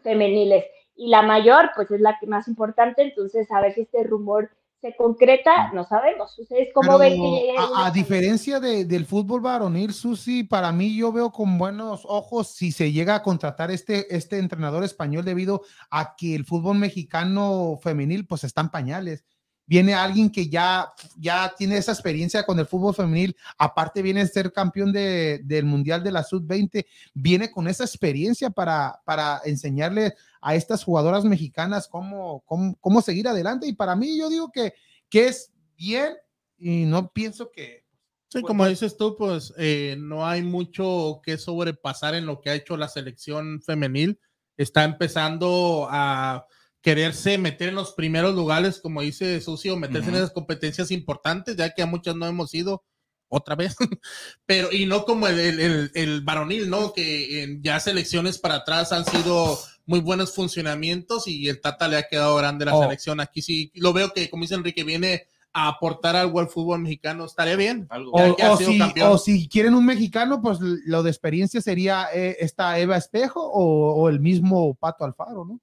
femeniles. 0.04 0.66
Y 0.94 1.08
la 1.08 1.22
mayor, 1.22 1.70
pues 1.74 1.90
es 1.90 2.00
la 2.00 2.16
que 2.20 2.26
más 2.26 2.46
importante, 2.46 3.02
entonces 3.02 3.50
a 3.50 3.60
ver 3.60 3.74
si 3.74 3.80
este 3.80 4.04
rumor 4.04 4.50
se 4.84 4.94
concreta, 4.96 5.72
no 5.72 5.84
sabemos. 5.84 6.38
¿Ustedes 6.38 6.68
cómo 6.74 6.88
Pero 6.88 6.98
ven 6.98 7.12
que 7.14 7.30
llegue? 7.30 7.54
a, 7.58 7.86
a 7.86 7.90
diferencia 7.90 8.60
de- 8.60 8.84
del 8.84 9.06
fútbol 9.06 9.40
varonil, 9.40 9.94
Susi, 9.94 10.44
para 10.44 10.72
mí 10.72 10.94
yo 10.94 11.10
veo 11.10 11.32
con 11.32 11.56
buenos 11.56 12.02
ojos 12.04 12.48
si 12.48 12.70
se 12.70 12.92
llega 12.92 13.14
a 13.14 13.22
contratar 13.22 13.70
este, 13.70 14.14
este 14.14 14.38
entrenador 14.38 14.84
español 14.84 15.24
debido 15.24 15.62
a 15.90 16.14
que 16.16 16.34
el 16.34 16.44
fútbol 16.44 16.76
mexicano 16.76 17.78
femenil 17.82 18.26
pues 18.26 18.44
está 18.44 18.60
en 18.60 18.68
pañales. 18.68 19.24
Viene 19.66 19.94
alguien 19.94 20.30
que 20.30 20.48
ya, 20.48 20.92
ya 21.16 21.54
tiene 21.56 21.76
esa 21.78 21.92
experiencia 21.92 22.44
con 22.44 22.58
el 22.58 22.66
fútbol 22.66 22.94
femenil, 22.94 23.34
aparte 23.56 24.02
viene 24.02 24.20
a 24.20 24.26
ser 24.26 24.52
campeón 24.52 24.92
de- 24.92 25.40
del 25.44 25.64
Mundial 25.64 26.02
de 26.04 26.12
la 26.12 26.22
Sub-20, 26.22 26.84
viene 27.14 27.50
con 27.50 27.66
esa 27.68 27.84
experiencia 27.84 28.50
para, 28.50 29.00
para 29.04 29.40
enseñarle 29.44 30.14
a 30.42 30.54
estas 30.54 30.84
jugadoras 30.84 31.24
mexicanas 31.24 31.88
cómo, 31.88 32.42
cómo, 32.46 32.76
cómo 32.80 33.00
seguir 33.00 33.26
adelante. 33.26 33.66
Y 33.66 33.72
para 33.72 33.96
mí 33.96 34.18
yo 34.18 34.28
digo 34.28 34.50
que, 34.52 34.74
que 35.08 35.28
es 35.28 35.50
bien 35.76 36.14
y 36.58 36.84
no 36.84 37.10
pienso 37.10 37.50
que... 37.50 37.84
Sí, 38.28 38.42
como 38.42 38.66
dices 38.66 38.96
tú, 38.96 39.14
pues 39.16 39.54
eh, 39.56 39.96
no 39.98 40.26
hay 40.26 40.42
mucho 40.42 41.20
que 41.22 41.38
sobrepasar 41.38 42.16
en 42.16 42.26
lo 42.26 42.40
que 42.40 42.50
ha 42.50 42.54
hecho 42.54 42.76
la 42.76 42.88
selección 42.88 43.62
femenil. 43.62 44.18
Está 44.56 44.82
empezando 44.82 45.86
a 45.88 46.44
quererse 46.84 47.38
meter 47.38 47.70
en 47.70 47.74
los 47.76 47.92
primeros 47.94 48.34
lugares, 48.34 48.78
como 48.78 49.00
dice 49.00 49.40
Sucio, 49.40 49.74
meterse 49.78 50.10
en 50.10 50.16
esas 50.16 50.32
competencias 50.32 50.90
importantes, 50.90 51.56
ya 51.56 51.72
que 51.74 51.80
a 51.82 51.86
muchas 51.86 52.14
no 52.14 52.26
hemos 52.26 52.52
ido 52.52 52.84
otra 53.28 53.54
vez, 53.56 53.74
pero 54.46 54.70
y 54.70 54.84
no 54.84 55.06
como 55.06 55.26
el, 55.26 55.40
el, 55.40 55.58
el- 55.60 55.90
el 55.94 56.20
varonil, 56.20 56.68
¿no? 56.68 56.92
Que 56.92 57.42
en 57.42 57.62
ya 57.62 57.80
selecciones 57.80 58.38
para 58.38 58.56
atrás 58.56 58.92
han 58.92 59.06
sido 59.06 59.58
muy 59.86 60.00
buenos 60.00 60.34
funcionamientos 60.34 61.26
y 61.26 61.48
el 61.48 61.60
Tata 61.62 61.88
le 61.88 61.96
ha 61.96 62.02
quedado 62.06 62.36
grande 62.36 62.66
la 62.66 62.76
Oh. 62.76 62.82
selección. 62.82 63.18
Aquí 63.18 63.40
sí 63.40 63.72
lo 63.74 63.92
veo 63.94 64.12
que, 64.12 64.28
como 64.28 64.42
dice 64.42 64.54
Enrique, 64.54 64.84
viene 64.84 65.24
a 65.54 65.68
aportar 65.68 66.16
algo 66.16 66.38
al 66.38 66.48
fútbol 66.48 66.80
mexicano. 66.80 67.24
Estaría 67.24 67.56
bien. 67.56 67.86
Algo. 67.88 68.12
O, 68.12 68.56
si, 68.58 68.76
campeón. 68.78 69.08
o 69.12 69.18
si 69.18 69.48
quieren 69.48 69.74
un 69.74 69.86
mexicano, 69.86 70.42
pues 70.42 70.58
lo 70.60 71.02
de 71.02 71.10
experiencia 71.10 71.60
sería 71.62 72.08
eh, 72.12 72.36
esta 72.40 72.78
Eva 72.78 72.96
Espejo 72.98 73.40
o, 73.40 73.94
o 73.94 74.08
el 74.10 74.20
mismo 74.20 74.74
Pato 74.74 75.04
Alfaro, 75.04 75.44
¿no? 75.44 75.60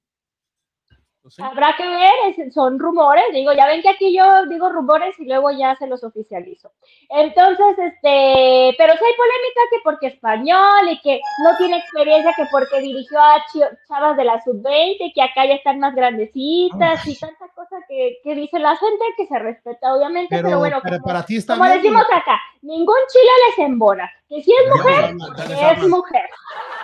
Sí. 1.28 1.42
Habrá 1.42 1.74
que 1.76 1.86
ver, 1.86 2.52
son 2.52 2.78
rumores, 2.78 3.24
digo, 3.32 3.52
ya 3.52 3.66
ven 3.66 3.80
que 3.80 3.88
aquí 3.88 4.14
yo 4.16 4.46
digo 4.46 4.68
rumores 4.70 5.18
y 5.20 5.24
luego 5.24 5.50
ya 5.50 5.76
se 5.76 5.86
los 5.86 6.02
oficializo. 6.04 6.72
Entonces, 7.08 7.78
este, 7.78 8.74
pero 8.76 8.92
si 8.94 9.04
hay 9.04 9.14
polémica 9.16 9.60
que 9.70 9.76
porque 9.84 10.06
español 10.08 10.88
y 10.90 11.00
que 11.00 11.20
no 11.44 11.56
tiene 11.56 11.78
experiencia, 11.78 12.32
que 12.36 12.44
porque 12.50 12.80
dirigió 12.80 13.20
a 13.20 13.44
chavas 13.88 14.16
de 14.16 14.24
la 14.24 14.42
sub-20, 14.42 15.12
que 15.14 15.22
acá 15.22 15.46
ya 15.46 15.54
están 15.54 15.78
más 15.78 15.94
grandecitas 15.94 17.06
y 17.06 17.18
tanta 17.18 17.48
cosa 17.54 17.76
que, 17.88 18.18
que 18.22 18.34
dice 18.34 18.58
la 18.58 18.76
gente, 18.76 19.04
que 19.16 19.26
se 19.26 19.38
respeta 19.38 19.94
obviamente, 19.94 20.28
pero, 20.30 20.48
Pero, 20.48 20.58
bueno, 20.58 20.80
pero 20.82 20.96
como, 20.98 21.06
para 21.06 21.24
ti 21.24 21.36
está 21.36 21.54
como 21.54 21.64
bien. 21.64 21.82
decimos 21.82 22.04
acá, 22.12 22.40
ningún 22.62 22.96
chile 23.08 23.30
les 23.48 23.58
embona, 23.66 24.10
que 24.36 24.42
si 24.42 24.52
es 24.52 24.68
mujer, 24.74 25.14
es 25.72 25.88
mujer, 25.88 26.24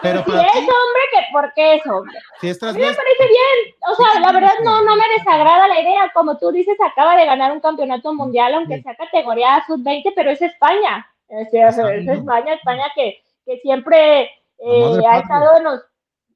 Pero 0.03 0.23
si 0.25 0.31
es 0.33 0.53
ti, 0.53 0.59
hombre, 0.59 1.03
que 1.13 1.21
porque 1.33 1.75
es 1.77 1.87
hombre. 1.87 2.19
si 2.41 2.49
es 2.51 2.63
A 2.63 2.73
mí 2.73 2.79
me 2.81 2.85
parece 2.95 3.27
bien, 3.27 3.75
o 3.91 3.95
sea, 3.95 4.21
la 4.21 4.33
verdad 4.33 4.53
no, 4.65 4.83
no 4.83 4.97
me 4.97 5.09
desagrada 5.17 5.67
la 5.69 5.81
idea, 5.81 6.11
como 6.15 6.37
tú 6.39 6.51
dices, 6.53 6.77
acaba 6.85 7.17
de 7.17 7.25
ganar 7.27 7.53
un 7.53 7.61
campeonato 7.61 8.13
mundial, 8.15 8.55
aunque 8.55 8.77
Sí. 8.77 8.83
sea 8.83 8.95
categoría 8.97 9.65
sub-20, 9.67 10.13
pero 10.15 10.31
es 10.31 10.43
España, 10.43 11.07
es, 11.29 11.49
es- 11.53 11.55
Está 11.79 11.95
es 11.95 12.05
bien. 12.05 12.11
España, 12.19 12.55
España 12.55 12.85
que, 12.95 13.23
que 13.47 13.59
siempre 13.61 14.31
eh, 14.59 15.01
ha 15.09 15.19
estado 15.19 15.57
en 15.57 15.65
los, 15.65 15.81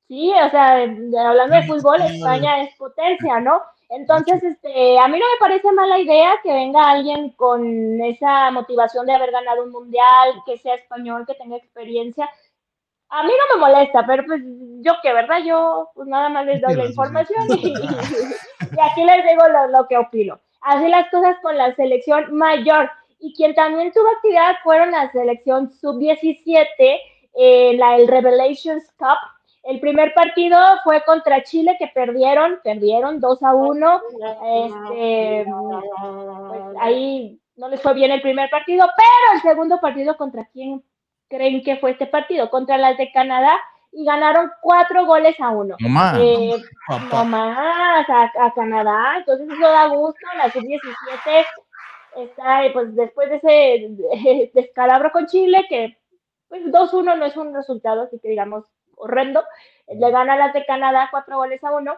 sí, 0.08 0.32
o 0.32 0.50
sea, 0.50 0.74
hablando 0.82 1.56
de 1.56 1.62
fútbol, 1.64 2.00
España 2.02 2.62
es 2.62 2.74
potencia, 2.76 3.38
¿no? 3.40 3.62
Entonces, 3.94 4.42
este, 4.42 4.98
a 4.98 5.06
mí 5.06 5.18
no 5.18 5.26
me 5.26 5.38
parece 5.38 5.70
mala 5.70 5.98
idea 5.98 6.40
que 6.42 6.50
venga 6.50 6.90
alguien 6.90 7.28
con 7.32 8.00
esa 8.02 8.50
motivación 8.50 9.04
de 9.04 9.12
haber 9.12 9.30
ganado 9.30 9.64
un 9.64 9.70
mundial, 9.70 10.42
que 10.46 10.56
sea 10.56 10.76
español, 10.76 11.24
que 11.26 11.34
tenga 11.34 11.58
experiencia. 11.58 12.28
A 13.10 13.22
mí 13.22 13.30
no 13.30 13.56
me 13.56 13.60
molesta, 13.66 14.06
pero 14.06 14.24
pues 14.24 14.40
yo 14.80 14.94
que, 15.02 15.12
¿verdad? 15.12 15.40
Yo 15.44 15.90
pues 15.94 16.08
nada 16.08 16.30
más 16.30 16.46
les 16.46 16.62
doy 16.62 16.74
la 16.74 16.86
información 16.86 17.44
y, 17.58 17.68
y 17.68 18.80
aquí 18.80 19.04
les 19.04 19.26
digo 19.28 19.46
lo, 19.48 19.68
lo 19.68 19.86
que 19.86 19.98
opino. 19.98 20.40
así 20.62 20.88
las 20.88 21.10
cosas 21.10 21.36
con 21.42 21.58
la 21.58 21.74
selección 21.74 22.34
mayor. 22.34 22.90
Y 23.20 23.34
quien 23.34 23.54
también 23.54 23.92
tuvo 23.92 24.08
actividad 24.08 24.56
fueron 24.64 24.92
la 24.92 25.12
selección 25.12 25.70
sub-17, 25.70 26.66
eh, 27.34 27.76
la 27.76 27.96
el 27.96 28.08
Revelations 28.08 28.90
Cup. 28.98 29.18
El 29.62 29.80
primer 29.80 30.12
partido 30.12 30.58
fue 30.82 31.02
contra 31.04 31.42
Chile, 31.42 31.76
que 31.78 31.86
perdieron, 31.88 32.58
perdieron 32.64 33.20
2 33.20 33.42
a 33.42 33.54
1. 33.54 34.02
Este, 34.66 35.46
pues 35.46 36.62
ahí 36.80 37.40
no 37.56 37.68
les 37.68 37.80
fue 37.80 37.94
bien 37.94 38.10
el 38.10 38.22
primer 38.22 38.50
partido, 38.50 38.88
pero 38.96 39.34
el 39.34 39.42
segundo 39.42 39.80
partido 39.80 40.16
contra 40.16 40.44
quién 40.52 40.82
creen 41.28 41.62
que 41.62 41.76
fue 41.76 41.92
este 41.92 42.06
partido? 42.06 42.50
Contra 42.50 42.76
las 42.76 42.96
de 42.98 43.10
Canadá 43.12 43.58
y 43.92 44.04
ganaron 44.04 44.50
cuatro 44.60 45.06
goles 45.06 45.38
a 45.40 45.50
uno. 45.50 45.76
No 45.78 45.88
más. 45.88 46.18
Eh, 46.18 46.56
no 47.10 47.24
más 47.24 48.08
a, 48.08 48.32
a 48.38 48.52
Canadá, 48.54 49.18
entonces 49.18 49.48
eso 49.48 49.62
da 49.62 49.86
gusto, 49.86 50.26
la 50.36 50.50
sub-17 50.50 51.46
está, 52.16 52.64
eh, 52.64 52.70
pues 52.72 52.94
después 52.94 53.30
de 53.30 53.36
ese 53.36 54.50
descalabro 54.54 55.10
con 55.12 55.26
Chile, 55.26 55.64
que 55.68 55.96
pues 56.48 56.64
2-1 56.66 57.18
no 57.18 57.24
es 57.24 57.36
un 57.36 57.54
resultado, 57.54 58.02
así 58.02 58.18
que 58.18 58.28
digamos 58.28 58.64
horrendo, 59.02 59.42
le 59.88 60.10
gana 60.10 60.34
a 60.34 60.36
las 60.36 60.52
de 60.52 60.64
Canadá 60.64 61.08
cuatro 61.10 61.36
goles 61.36 61.62
a 61.64 61.72
uno, 61.74 61.94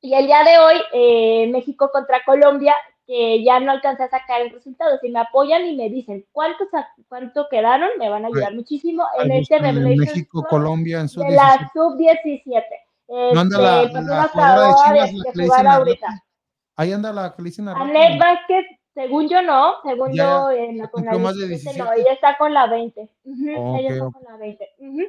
y 0.00 0.14
el 0.14 0.26
día 0.26 0.44
de 0.44 0.58
hoy, 0.58 0.76
eh, 0.92 1.50
México 1.52 1.90
contra 1.92 2.22
Colombia, 2.24 2.74
que 3.06 3.42
ya 3.42 3.58
no 3.58 3.72
alcancé 3.72 4.04
a 4.04 4.10
sacar 4.10 4.42
el 4.42 4.50
resultado, 4.50 4.98
si 5.00 5.10
me 5.10 5.18
apoyan 5.20 5.64
y 5.66 5.74
me 5.76 5.88
dicen 5.88 6.24
cuántos 6.30 6.68
a- 6.74 6.88
cuánto 7.08 7.48
quedaron, 7.50 7.88
me 7.98 8.08
van 8.08 8.24
a 8.24 8.28
ayudar 8.28 8.54
muchísimo 8.54 9.04
en 9.18 9.32
Ahí 9.32 9.40
este 9.40 9.56
está, 9.56 9.68
en 9.68 9.76
Revelations 9.76 10.14
México, 10.14 10.40
Cup 10.42 10.48
Colombia, 10.50 11.00
en 11.00 11.08
su 11.08 11.20
de 11.20 11.30
la 11.30 11.70
sub-17. 11.72 12.64
¿No 13.08 13.40
anda 13.40 13.58
la- 13.58 13.82
Este, 13.82 13.92
pues, 13.92 14.04
la 14.04 14.28
jugadora 14.28 14.66
de 14.68 14.74
Chivas, 14.74 15.12
la 15.14 15.32
que 15.32 15.38
le 15.38 15.44
jugar 15.44 15.58
dicen 15.58 15.64
la 15.64 15.74
ahorita. 15.74 16.24
Ahí 16.76 16.92
anda 16.92 17.12
la 17.12 17.34
que 17.34 17.42
le 17.42 17.48
dicen 17.48 17.64
la 17.64 17.72
Anet 17.72 18.20
Vázquez, 18.20 18.66
según 18.94 19.28
yo 19.28 19.40
no, 19.42 19.80
según 19.82 20.12
Ya, 20.12 20.24
yo 20.24 20.50
en 20.50 20.78
la, 20.78 20.88
con 20.88 21.04
la 21.04 21.10
cumplió 21.12 21.18
más 21.26 21.38
de 21.38 21.48
17 21.48 21.78
no, 21.78 21.84
17. 21.86 22.00
ella 22.02 22.12
está 22.12 22.36
con 22.36 22.52
la 22.52 22.66
20. 22.66 23.08
Ujú, 23.24 23.50
Ok, 23.56 23.78
ella 23.80 23.88
está 23.90 24.10
con 24.12 24.22
la 24.24 24.36
20. 24.36 24.68
ujú, 24.78 25.02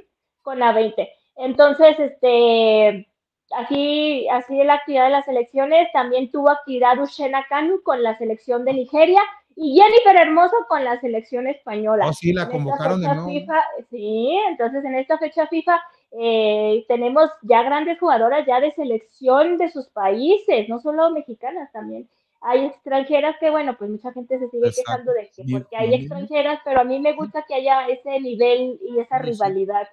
con 0.49 0.57
la 0.57 0.73
20. 0.73 1.07
Entonces, 1.35 1.99
este, 1.99 3.07
así, 3.55 4.27
así 4.30 4.57
de 4.57 4.63
la 4.63 4.73
actividad 4.73 5.05
de 5.05 5.11
las 5.11 5.26
selecciones, 5.26 5.88
también 5.93 6.31
tuvo 6.31 6.49
actividad 6.49 6.99
Ushena 6.99 7.45
Kanu 7.47 7.84
con 7.84 8.01
la 8.01 8.17
selección 8.17 8.65
de 8.65 8.73
Nigeria 8.73 9.21
y 9.55 9.80
Jennifer 9.80 10.15
Hermoso 10.15 10.55
con 10.67 10.84
la 10.84 10.99
selección 11.01 11.45
española. 11.45 12.07
Oh, 12.07 12.13
sí, 12.13 12.34
la 12.34 12.45
En 12.45 12.49
convocaron 12.49 12.99
de 12.99 13.09
nuevo. 13.09 13.30
FIFA, 13.30 13.63
sí, 13.91 14.39
entonces 14.47 14.84
en 14.84 14.95
esta 14.95 15.19
fecha 15.19 15.45
FIFA 15.45 15.80
eh, 16.19 16.84
tenemos 16.88 17.30
ya 17.43 17.61
grandes 17.61 17.99
jugadoras 17.99 18.47
ya 18.47 18.59
de 18.59 18.73
selección 18.73 19.59
de 19.59 19.69
sus 19.69 19.88
países, 19.89 20.67
no 20.67 20.80
solo 20.80 21.11
mexicanas 21.11 21.71
también. 21.71 22.09
Hay 22.41 22.65
extranjeras 22.65 23.35
que, 23.39 23.51
bueno, 23.51 23.77
pues 23.77 23.91
mucha 23.91 24.11
gente 24.13 24.39
se 24.39 24.49
sigue 24.49 24.69
Exacto. 24.69 24.84
quejando 24.84 25.13
de 25.13 25.30
que 25.35 25.43
porque 25.51 25.76
hay 25.76 25.93
extranjeras, 25.93 26.59
pero 26.65 26.81
a 26.81 26.85
mí 26.85 26.99
me 26.99 27.13
gusta 27.13 27.45
que 27.47 27.53
haya 27.53 27.88
ese 27.88 28.19
nivel 28.19 28.80
y 28.81 28.97
esa 28.97 29.19
rivalidad 29.19 29.88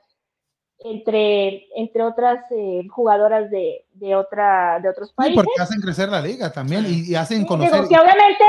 entre, 0.80 1.66
entre 1.76 2.02
otras 2.02 2.44
eh, 2.50 2.86
jugadoras 2.90 3.50
de, 3.50 3.84
de, 3.94 4.14
otra, 4.14 4.78
de 4.80 4.88
otros 4.88 5.08
Sí, 5.08 5.14
países. 5.16 5.36
porque 5.36 5.62
hacen 5.62 5.80
crecer 5.80 6.08
la 6.08 6.20
liga 6.20 6.52
también 6.52 6.84
y, 6.86 7.10
y 7.10 7.14
hacen 7.14 7.40
Sí, 7.42 7.46
conocer. 7.46 7.72
digo, 7.74 7.88
que 7.88 7.98
obviamente 7.98 8.44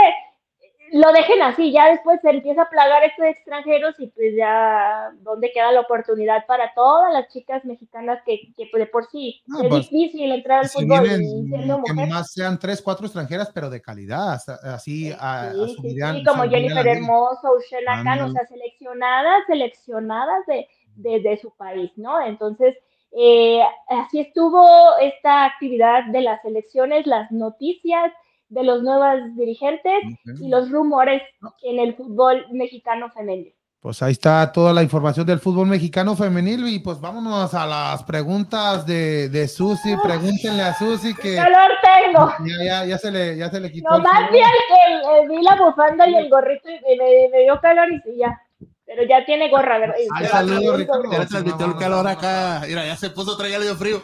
lo 0.91 1.11
dejen 1.11 1.41
así, 1.41 1.71
ya 1.71 1.89
después 1.91 2.19
se 2.21 2.29
empieza 2.29 2.61
a 2.63 2.69
plagar 2.69 3.03
esto 3.03 3.21
de 3.21 3.31
extranjeros 3.31 3.95
y 3.99 4.07
pues 4.07 4.35
ya 4.37 5.11
dónde 5.19 5.51
queda 5.51 5.71
la 5.71 5.81
oportunidad 5.81 6.45
para 6.45 6.73
todas 6.73 7.11
las 7.11 7.27
chicas 7.29 7.65
mexicanas 7.65 8.21
que, 8.25 8.53
que 8.55 8.69
de 8.77 8.85
por 8.85 9.05
sí 9.09 9.41
No, 9.47 9.61
es 9.61 9.69
pues, 9.69 9.89
difícil 9.89 10.31
entrar 10.31 10.59
al 10.59 10.69
si 10.69 10.83
fútbol 10.83 11.01
vienen 11.03 11.83
que 11.85 11.93
más 12.07 12.31
sean 12.31 12.57
tres, 12.57 12.81
cuatro 12.81 13.05
extranjeras, 13.05 13.51
pero 13.53 13.69
de 13.69 13.81
calidad, 13.81 14.39
así 14.63 15.11
a, 15.19 15.51
Sí, 15.53 15.75
sí, 15.81 15.89
sí, 15.89 16.23
como 16.23 16.43
Jennifer. 16.43 16.87
Hermoso, 16.87 17.53
Ushela 17.57 18.03
Khan, 18.03 18.21
o 18.21 18.31
sea, 18.31 18.47
seleccionadas, 18.47 19.43
seleccionadas 19.47 20.45
de, 20.45 20.67
de, 20.97 21.19
de 21.21 21.37
su 21.37 21.51
país, 21.55 21.91
¿no? 21.95 22.21
Entonces, 22.25 22.75
eh, 23.17 23.61
así 23.89 24.19
estuvo 24.19 24.67
esta 25.01 25.45
actividad 25.45 26.05
de 26.11 26.21
las 26.21 26.43
elecciones, 26.45 27.07
las 27.07 27.31
noticias 27.31 28.11
de 28.49 28.63
los 28.63 28.81
nuevos 28.83 29.35
dirigentes 29.35 30.03
y 30.41 30.47
los 30.49 30.69
rumores 30.71 31.21
en 31.63 31.79
el 31.79 31.95
fútbol 31.95 32.45
mexicano 32.51 33.09
femenino. 33.11 33.51
Pues 33.79 34.01
ahí 34.01 34.11
está 34.13 34.51
toda 34.51 34.73
la 34.73 34.81
información 34.83 35.25
del 35.25 35.39
fútbol 35.39 35.67
mexicano 35.67 36.15
femenil 36.15 36.67
y 36.67 36.79
pues 36.79 36.99
vámonos 36.99 37.53
a 37.53 37.65
las 37.65 38.03
preguntas 38.03 38.85
de, 38.85 39.29
de 39.29 39.47
Susi. 39.47 39.95
Pregúntenle 40.03 40.63
a 40.63 40.73
Susi 40.73 41.13
que 41.13 41.31
¡Qué 41.31 41.35
calor 41.35 41.71
tengo! 41.81 42.29
ya, 42.45 42.65
ya, 42.65 42.85
ya 42.85 42.97
se 42.97 43.11
le, 43.11 43.37
ya 43.37 43.49
se 43.49 43.59
le 43.59 43.71
quitó. 43.71 43.89
Nomás 43.91 44.31
vi, 44.31 44.39
el, 44.39 44.45
el- 44.45 45.21
el- 45.23 45.29
vi 45.29 45.41
la 45.43 45.55
bufanda 45.55 46.09
y 46.09 46.15
el 46.15 46.29
gorrito 46.29 46.67
y 46.69 46.97
me, 46.97 47.29
me 47.31 47.43
dio 47.43 47.59
calor 47.61 47.91
y 47.93 47.99
sí, 48.01 48.17
ya. 48.17 48.41
Pero 48.88 49.03
ya 49.03 49.26
tiene 49.26 49.49
gorra, 49.49 49.77
¿verdad? 49.80 49.95
Y 49.99 50.07
Ay, 50.15 50.26
saludos, 50.27 50.77
Ricardo. 50.80 51.11
Ya 51.11 51.26
transmitió 51.27 51.65
el 51.68 51.76
calor 51.76 52.07
acá. 52.07 52.61
Mira, 52.65 52.85
ya 52.85 52.95
se 52.95 53.09
puso, 53.09 53.35
traía 53.38 53.59
le 53.59 53.65
dio 53.65 53.76
frío. 53.76 54.01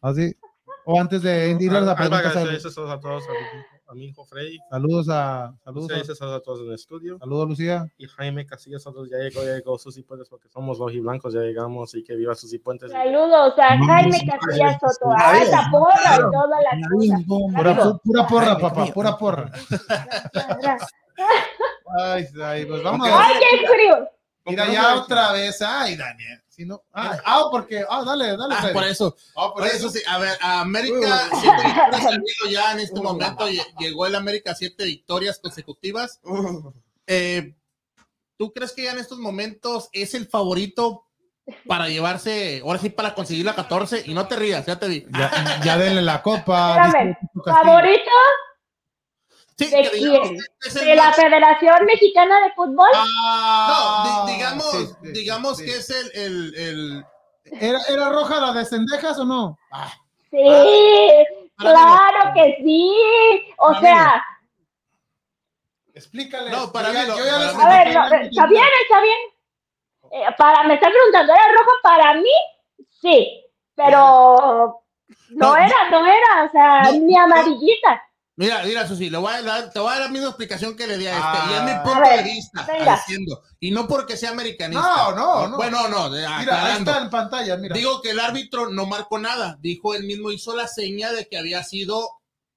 Así. 0.00 0.32
O 0.86 0.98
antes 0.98 1.20
de 1.22 1.50
ir 1.60 1.70
a 1.74 1.94
preguntas, 1.94 2.32
saludos 2.32 2.90
a 2.92 3.00
todos, 3.00 3.22
a 3.28 3.32
mi, 3.32 3.38
a 3.88 3.94
mi 3.94 4.04
hijo 4.06 4.24
Freddy. 4.24 4.58
saludos 4.70 5.08
a 5.10 5.52
saludos, 5.62 5.90
Lucía 5.90 6.12
a- 6.12 6.16
saludos 6.16 6.40
a 6.40 6.42
todos 6.42 6.60
en 6.60 6.66
el 6.68 6.74
estudio. 6.74 7.18
saludos 7.18 7.48
Lucía. 7.48 7.86
Y 7.98 8.06
Jaime 8.06 8.46
Casillas, 8.46 8.86
nosotros 8.86 9.10
ya 9.10 9.18
llegó, 9.18 9.44
ya 9.44 9.54
llegó 9.56 9.78
Susi 9.78 10.02
Puentes 10.02 10.28
porque 10.28 10.48
somos 10.48 10.78
blancos, 10.78 11.34
ya 11.34 11.40
llegamos 11.40 11.94
y 11.94 12.02
que 12.02 12.14
viva 12.16 12.34
Susi 12.34 12.58
Puentes. 12.60 12.90
Saludos 12.90 13.54
a 13.58 13.76
Jaime 13.76 14.18
Casillas 14.26 14.78
Soto, 14.80 15.10
a 15.12 15.30
Alta 15.30 15.68
Porra 15.70 16.16
y 16.16 16.18
toda 16.30 16.60
la 16.62 17.74
cosa. 17.74 17.98
Pura, 18.02 18.26
porra, 18.26 18.58
papá, 18.58 18.86
pura 18.86 19.18
porra. 19.18 19.50
Ra- 20.62 20.78
Ay, 22.02 22.24
ay, 22.42 22.64
pues 22.66 22.82
vamos 22.82 23.06
a 23.08 23.26
¡Ay, 23.26 23.34
qué 23.40 23.66
frío! 23.66 24.08
Mira, 24.50 24.72
ya 24.72 24.94
otra 24.96 25.32
vez. 25.32 25.60
Ay, 25.62 25.96
Daniel. 25.96 26.42
Si 26.48 26.64
no, 26.66 26.82
ah, 26.92 27.16
ah, 27.24 27.44
porque, 27.50 27.84
ah, 27.88 28.02
dale, 28.04 28.36
dale. 28.36 28.54
Ah, 28.58 28.68
por 28.72 28.84
eso. 28.84 29.16
Ah, 29.36 29.50
por 29.54 29.66
eso. 29.66 29.88
sí, 29.88 30.00
a 30.06 30.18
ver, 30.18 30.36
a 30.42 30.60
América, 30.60 31.28
siete 31.40 31.56
victorias 31.64 32.06
al 32.06 32.14
hilo 32.16 32.50
ya 32.50 32.72
en 32.72 32.80
este 32.80 33.00
momento. 33.00 33.48
lle- 33.48 33.64
Llegó 33.78 34.06
el 34.06 34.14
América 34.14 34.54
siete 34.54 34.84
victorias 34.84 35.38
consecutivas. 35.38 36.20
Eh, 37.06 37.54
¿Tú 38.36 38.52
crees 38.52 38.72
que 38.72 38.82
ya 38.84 38.92
en 38.92 38.98
estos 38.98 39.18
momentos 39.18 39.88
es 39.92 40.14
el 40.14 40.26
favorito 40.26 41.06
para 41.66 41.88
llevarse, 41.88 42.60
ahora 42.64 42.78
sí, 42.78 42.90
para 42.90 43.14
conseguir 43.14 43.44
la 43.44 43.54
14? 43.54 44.02
Y 44.06 44.14
no 44.14 44.26
te 44.28 44.36
rías, 44.36 44.66
ya 44.66 44.78
te 44.78 44.86
vi. 44.88 45.06
Ya, 45.18 45.60
ya 45.64 45.78
denle 45.78 46.02
la 46.02 46.22
copa. 46.22 46.86
Espérame. 46.86 47.16
¿Favorito 47.44 48.10
Sí, 49.66 49.70
de 49.70 49.90
quién? 49.90 50.38
de 50.86 50.94
la 50.94 51.12
Federación 51.12 51.84
Mexicana 51.84 52.40
de 52.40 52.52
Fútbol? 52.52 52.88
Ah, 52.94 53.66
No, 53.68 54.26
di- 54.26 54.32
digamos, 54.32 54.70
sí, 54.70 54.86
sí, 55.02 55.12
digamos 55.12 55.56
sí. 55.58 55.64
que 55.66 55.76
es 55.76 55.90
el, 55.90 56.10
el, 56.14 56.54
el- 56.56 57.04
¿Era, 57.60 57.78
¿Era 57.88 58.08
roja 58.10 58.40
la 58.40 58.52
de 58.52 58.64
Cendejas 58.64 59.18
o 59.18 59.24
no? 59.24 59.58
Sí, 60.30 60.36
para 61.56 61.72
claro 61.72 62.32
que 62.34 62.56
sí. 62.64 62.92
O 63.58 63.68
Para 63.68 63.80
sea, 63.80 64.24
Explícale. 65.94 66.50
No, 66.50 66.72
para 66.72 66.90
mí 66.90 66.98
no, 67.06 67.18
yo 67.18 67.24
ya 67.24 67.52
para 67.52 67.64
a 67.64 67.84
ver, 67.84 67.94
no, 67.94 68.04
está 68.06 68.46
bien, 68.46 68.64
está 68.82 69.00
bien. 69.02 69.18
Eh, 70.12 70.26
para, 70.38 70.62
me 70.64 70.74
están 70.74 70.92
preguntando, 70.92 71.32
¿era 71.34 71.48
rojo 71.52 71.70
para 71.82 72.14
mí? 72.14 72.30
Sí, 73.00 73.44
pero 73.74 74.82
no, 75.30 75.46
No, 75.50 75.56
era, 75.56 75.90
no 75.90 76.06
era, 76.06 76.44
o 76.44 76.50
sea, 76.50 76.82
no, 76.84 76.92
ni 76.92 77.14
no. 77.14 77.22
amarillita. 77.24 78.02
Mira, 78.40 78.62
mira, 78.64 78.88
Susi, 78.88 79.10
le 79.10 79.18
voy 79.18 79.32
a 79.34 79.42
dar, 79.42 79.70
te 79.70 79.78
voy 79.78 79.90
a 79.90 79.98
dar 79.98 80.00
la 80.06 80.08
misma 80.08 80.28
explicación 80.28 80.74
que 80.74 80.86
le 80.86 80.96
di 80.96 81.06
a 81.06 81.10
este. 81.10 81.22
Ah. 81.22 81.46
y 81.50 81.54
es 81.56 81.62
mi 81.64 81.70
A 81.72 81.82
punto 81.82 82.00
ver, 82.00 82.16
de 82.16 82.22
vista, 82.24 82.66
venga. 82.66 82.96
diciendo. 82.96 83.42
Y 83.60 83.70
no 83.70 83.86
porque 83.86 84.16
sea 84.16 84.30
americanista. 84.30 84.82
No, 84.88 85.14
no, 85.14 85.48
no. 85.48 85.56
Bueno, 85.56 85.88
no, 85.88 86.08
Mira, 86.08 86.64
ahí 86.64 86.78
está 86.78 87.02
en 87.02 87.10
pantalla, 87.10 87.56
mira. 87.58 87.74
Digo 87.76 88.00
que 88.00 88.10
el 88.12 88.18
árbitro 88.18 88.70
no 88.70 88.86
marcó 88.86 89.18
nada. 89.18 89.58
Dijo 89.60 89.94
él 89.94 90.04
mismo, 90.04 90.32
hizo 90.32 90.56
la 90.56 90.66
seña 90.68 91.12
de 91.12 91.28
que 91.28 91.36
había 91.36 91.62
sido 91.64 92.08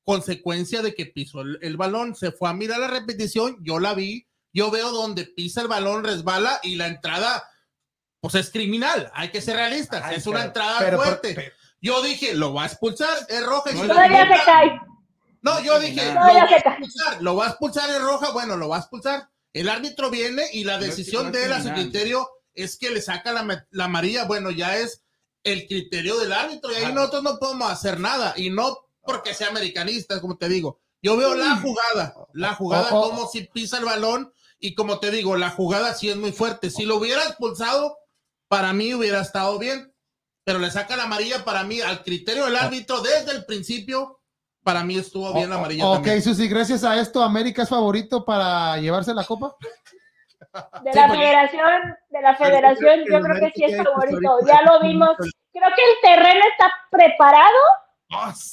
consecuencia 0.05 0.81
de 0.81 0.95
que 0.95 1.05
pisó 1.05 1.41
el, 1.41 1.59
el 1.61 1.75
balón. 1.75 2.15
Se 2.15 2.31
fue 2.31 2.49
a 2.49 2.53
mirar 2.53 2.79
la 2.79 2.87
repetición, 2.87 3.57
yo 3.61 3.79
la 3.79 3.93
vi. 3.93 4.25
Yo 4.53 4.71
veo 4.71 4.89
donde 4.91 5.25
pisa 5.25 5.61
el 5.61 5.67
balón, 5.67 6.05
resbala 6.05 6.59
y 6.63 6.75
la 6.75 6.87
entrada, 6.87 7.43
pues 8.21 8.35
es 8.35 8.51
criminal. 8.51 9.11
Hay 9.15 9.31
que 9.31 9.41
ser 9.41 9.57
realistas. 9.57 10.01
Ay, 10.05 10.15
es 10.15 10.27
una 10.27 10.45
entrada 10.45 10.77
pero- 10.79 10.97
fuerte. 11.01 11.33
pero- 11.33 11.51
yo 11.81 12.01
dije, 12.01 12.33
lo 12.35 12.53
va 12.53 12.63
a 12.63 12.67
expulsar, 12.67 13.09
es 13.27 13.45
roja. 13.45 13.71
y 13.71 13.73
si 13.77 13.85
Todavía 13.85 14.23
lo- 14.23 14.33
se 14.37 14.41
cae. 14.45 14.79
No, 15.43 15.61
yo 15.61 15.79
dije, 15.79 16.05
lo 16.07 16.13
Todavía 16.19 16.45
va 16.45 16.49
a 16.49 16.55
expulsar, 16.57 17.21
lo 17.21 17.35
va 17.35 17.45
a 17.45 17.49
expulsar 17.49 17.89
en 17.91 18.01
roja, 18.01 18.31
bueno, 18.31 18.57
lo 18.57 18.69
va 18.69 18.77
a 18.77 18.79
expulsar. 18.79 19.29
El 19.53 19.69
árbitro 19.69 20.09
viene 20.09 20.43
y 20.53 20.63
la 20.63 20.79
decisión 20.79 21.25
no 21.27 21.31
de 21.31 21.45
él 21.45 21.53
a 21.53 21.61
su 21.61 21.69
criterio 21.71 22.27
es 22.55 22.77
que 22.77 22.89
le 22.89 23.01
saca 23.01 23.31
la, 23.31 23.43
ma- 23.43 23.65
la 23.69 23.85
amarilla, 23.85 24.25
bueno, 24.25 24.49
ya 24.49 24.77
es 24.77 25.03
el 25.43 25.67
criterio 25.67 26.17
del 26.19 26.31
árbitro 26.33 26.71
y 26.71 26.75
ahí 26.75 26.91
nosotros 26.93 27.21
no 27.23 27.37
podemos 27.37 27.69
hacer 27.69 27.99
nada 27.99 28.33
y 28.35 28.49
no 28.49 28.77
porque 29.05 29.33
sea 29.33 29.49
americanista, 29.49 30.19
como 30.21 30.37
te 30.37 30.47
digo. 30.49 30.79
Yo 31.01 31.17
veo 31.17 31.35
la 31.35 31.57
jugada, 31.57 32.15
la 32.33 32.55
jugada 32.55 32.87
Oh, 32.91 32.99
oh. 33.01 33.09
como 33.09 33.27
si 33.29 33.41
pisa 33.41 33.77
el 33.77 33.85
balón 33.85 34.33
y 34.57 34.73
como 34.73 34.99
te 34.99 35.11
digo, 35.11 35.35
la 35.35 35.49
jugada 35.49 35.93
sí 35.93 36.09
es 36.09 36.15
muy 36.15 36.31
fuerte. 36.31 36.69
Si 36.69 36.85
lo 36.85 36.95
hubiera 36.95 37.23
expulsado, 37.25 37.97
para 38.47 38.71
mí 38.71 38.93
hubiera 38.93 39.19
estado 39.19 39.59
bien, 39.59 39.93
pero 40.45 40.59
le 40.59 40.71
saca 40.71 40.95
la 40.95 41.03
amarilla 41.03 41.43
para 41.43 41.63
mí 41.65 41.81
al 41.81 42.03
criterio 42.03 42.45
del 42.45 42.55
árbitro 42.55 43.01
desde 43.01 43.31
el 43.31 43.45
principio 43.45 44.21
para 44.63 44.83
mí 44.83 44.97
estuvo 44.97 45.33
bien 45.33 45.49
la 45.49 45.55
amarilla 45.57 45.85
Ok, 45.87 45.93
también. 45.95 46.21
Susi, 46.21 46.47
gracias 46.47 46.83
a 46.83 46.99
esto, 46.99 47.21
América 47.21 47.63
es 47.63 47.69
favorito 47.69 48.23
para 48.25 48.77
llevarse 48.77 49.13
la 49.13 49.23
copa. 49.25 49.55
De 50.83 50.91
Sí, 50.91 50.99
la 50.99 51.07
porque- 51.07 51.21
federación, 51.23 51.97
de 52.09 52.21
la 52.21 52.35
federación, 52.35 52.99
que 53.05 53.11
yo 53.13 53.21
creo 53.21 53.39
que 53.39 53.51
sí 53.55 53.63
es 53.65 53.77
favorito. 53.83 54.37
Ya 54.47 54.61
lo 54.61 54.79
vimos. 54.81 55.09
Creo 55.51 55.69
que 55.75 55.81
el 55.83 56.15
terreno 56.15 56.45
está 56.51 56.71
preparado 56.91 57.57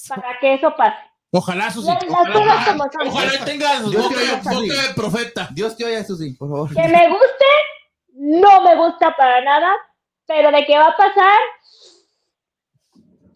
para 0.09 0.39
que 0.41 0.55
eso 0.55 0.75
pase. 0.77 0.97
Ojalá, 1.33 1.71
Susi. 1.71 1.87
Las 1.87 2.03
Ojalá, 2.05 2.65
como 2.67 2.85
son. 2.91 3.09
ojalá 3.09 3.45
tengas 3.45 3.83
boca, 3.85 4.19
de 4.19 4.95
profeta. 4.97 5.49
Dios 5.53 5.77
te 5.77 5.85
oiga, 5.85 6.03
Susi, 6.05 6.33
por 6.35 6.49
favor. 6.49 6.75
Que 6.75 6.89
me 6.89 7.09
guste, 7.09 7.45
no 8.15 8.63
me 8.63 8.77
gusta 8.77 9.15
para 9.17 9.41
nada, 9.43 9.71
pero 10.27 10.51
de 10.51 10.65
qué 10.67 10.77
va 10.79 10.87
a 10.89 10.97
pasar, 10.97 11.39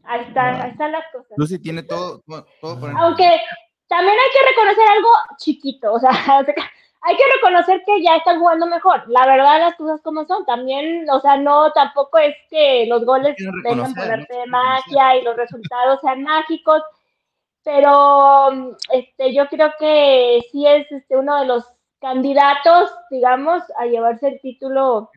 ahí 0.07 0.21
están, 0.23 0.61
ahí 0.61 0.71
están 0.71 0.93
las 0.93 1.05
cosas. 1.13 1.33
Susi 1.37 1.59
tiene 1.59 1.83
todo, 1.83 2.23
todo, 2.27 2.47
todo 2.61 2.81
por 2.81 2.91
Aunque 2.97 3.41
también 3.89 4.17
hay 4.19 4.31
que 4.33 4.51
reconocer 4.51 4.89
algo 4.89 5.09
chiquito, 5.39 5.93
o 5.95 5.99
sea, 5.99 6.11
hay 7.07 7.17
que 7.17 7.23
reconocer 7.35 7.83
que 7.85 8.03
ya 8.03 8.17
están 8.17 8.39
jugando 8.39 8.67
mejor. 8.67 9.05
La 9.09 9.27
verdad, 9.27 9.59
las 9.61 9.75
cosas 9.77 10.01
como 10.01 10.25
son. 10.25 10.47
También, 10.47 11.09
o 11.11 11.21
sea, 11.21 11.37
no, 11.37 11.71
tampoco 11.73 12.17
es 12.19 12.35
que 12.49 12.87
los 12.87 13.05
goles 13.05 13.37
reconocer, 13.63 13.95
por 13.95 14.13
arte 14.13 14.35
de 14.35 14.47
magia 14.47 15.17
y 15.17 15.23
los 15.23 15.37
resultados 15.37 16.01
sean 16.01 16.23
mágicos, 16.23 16.83
pero 17.63 18.75
este, 18.91 19.35
yo 19.35 19.49
creo 19.49 19.73
que 19.79 20.41
sí 20.51 20.67
es 20.67 20.91
este, 20.91 21.17
uno 21.17 21.41
de 21.41 21.47
los 21.47 21.65
candidatos, 22.01 22.91
digamos, 23.11 23.63
a 23.77 23.85
llevarse 23.87 24.29
el 24.29 24.41
título 24.41 25.11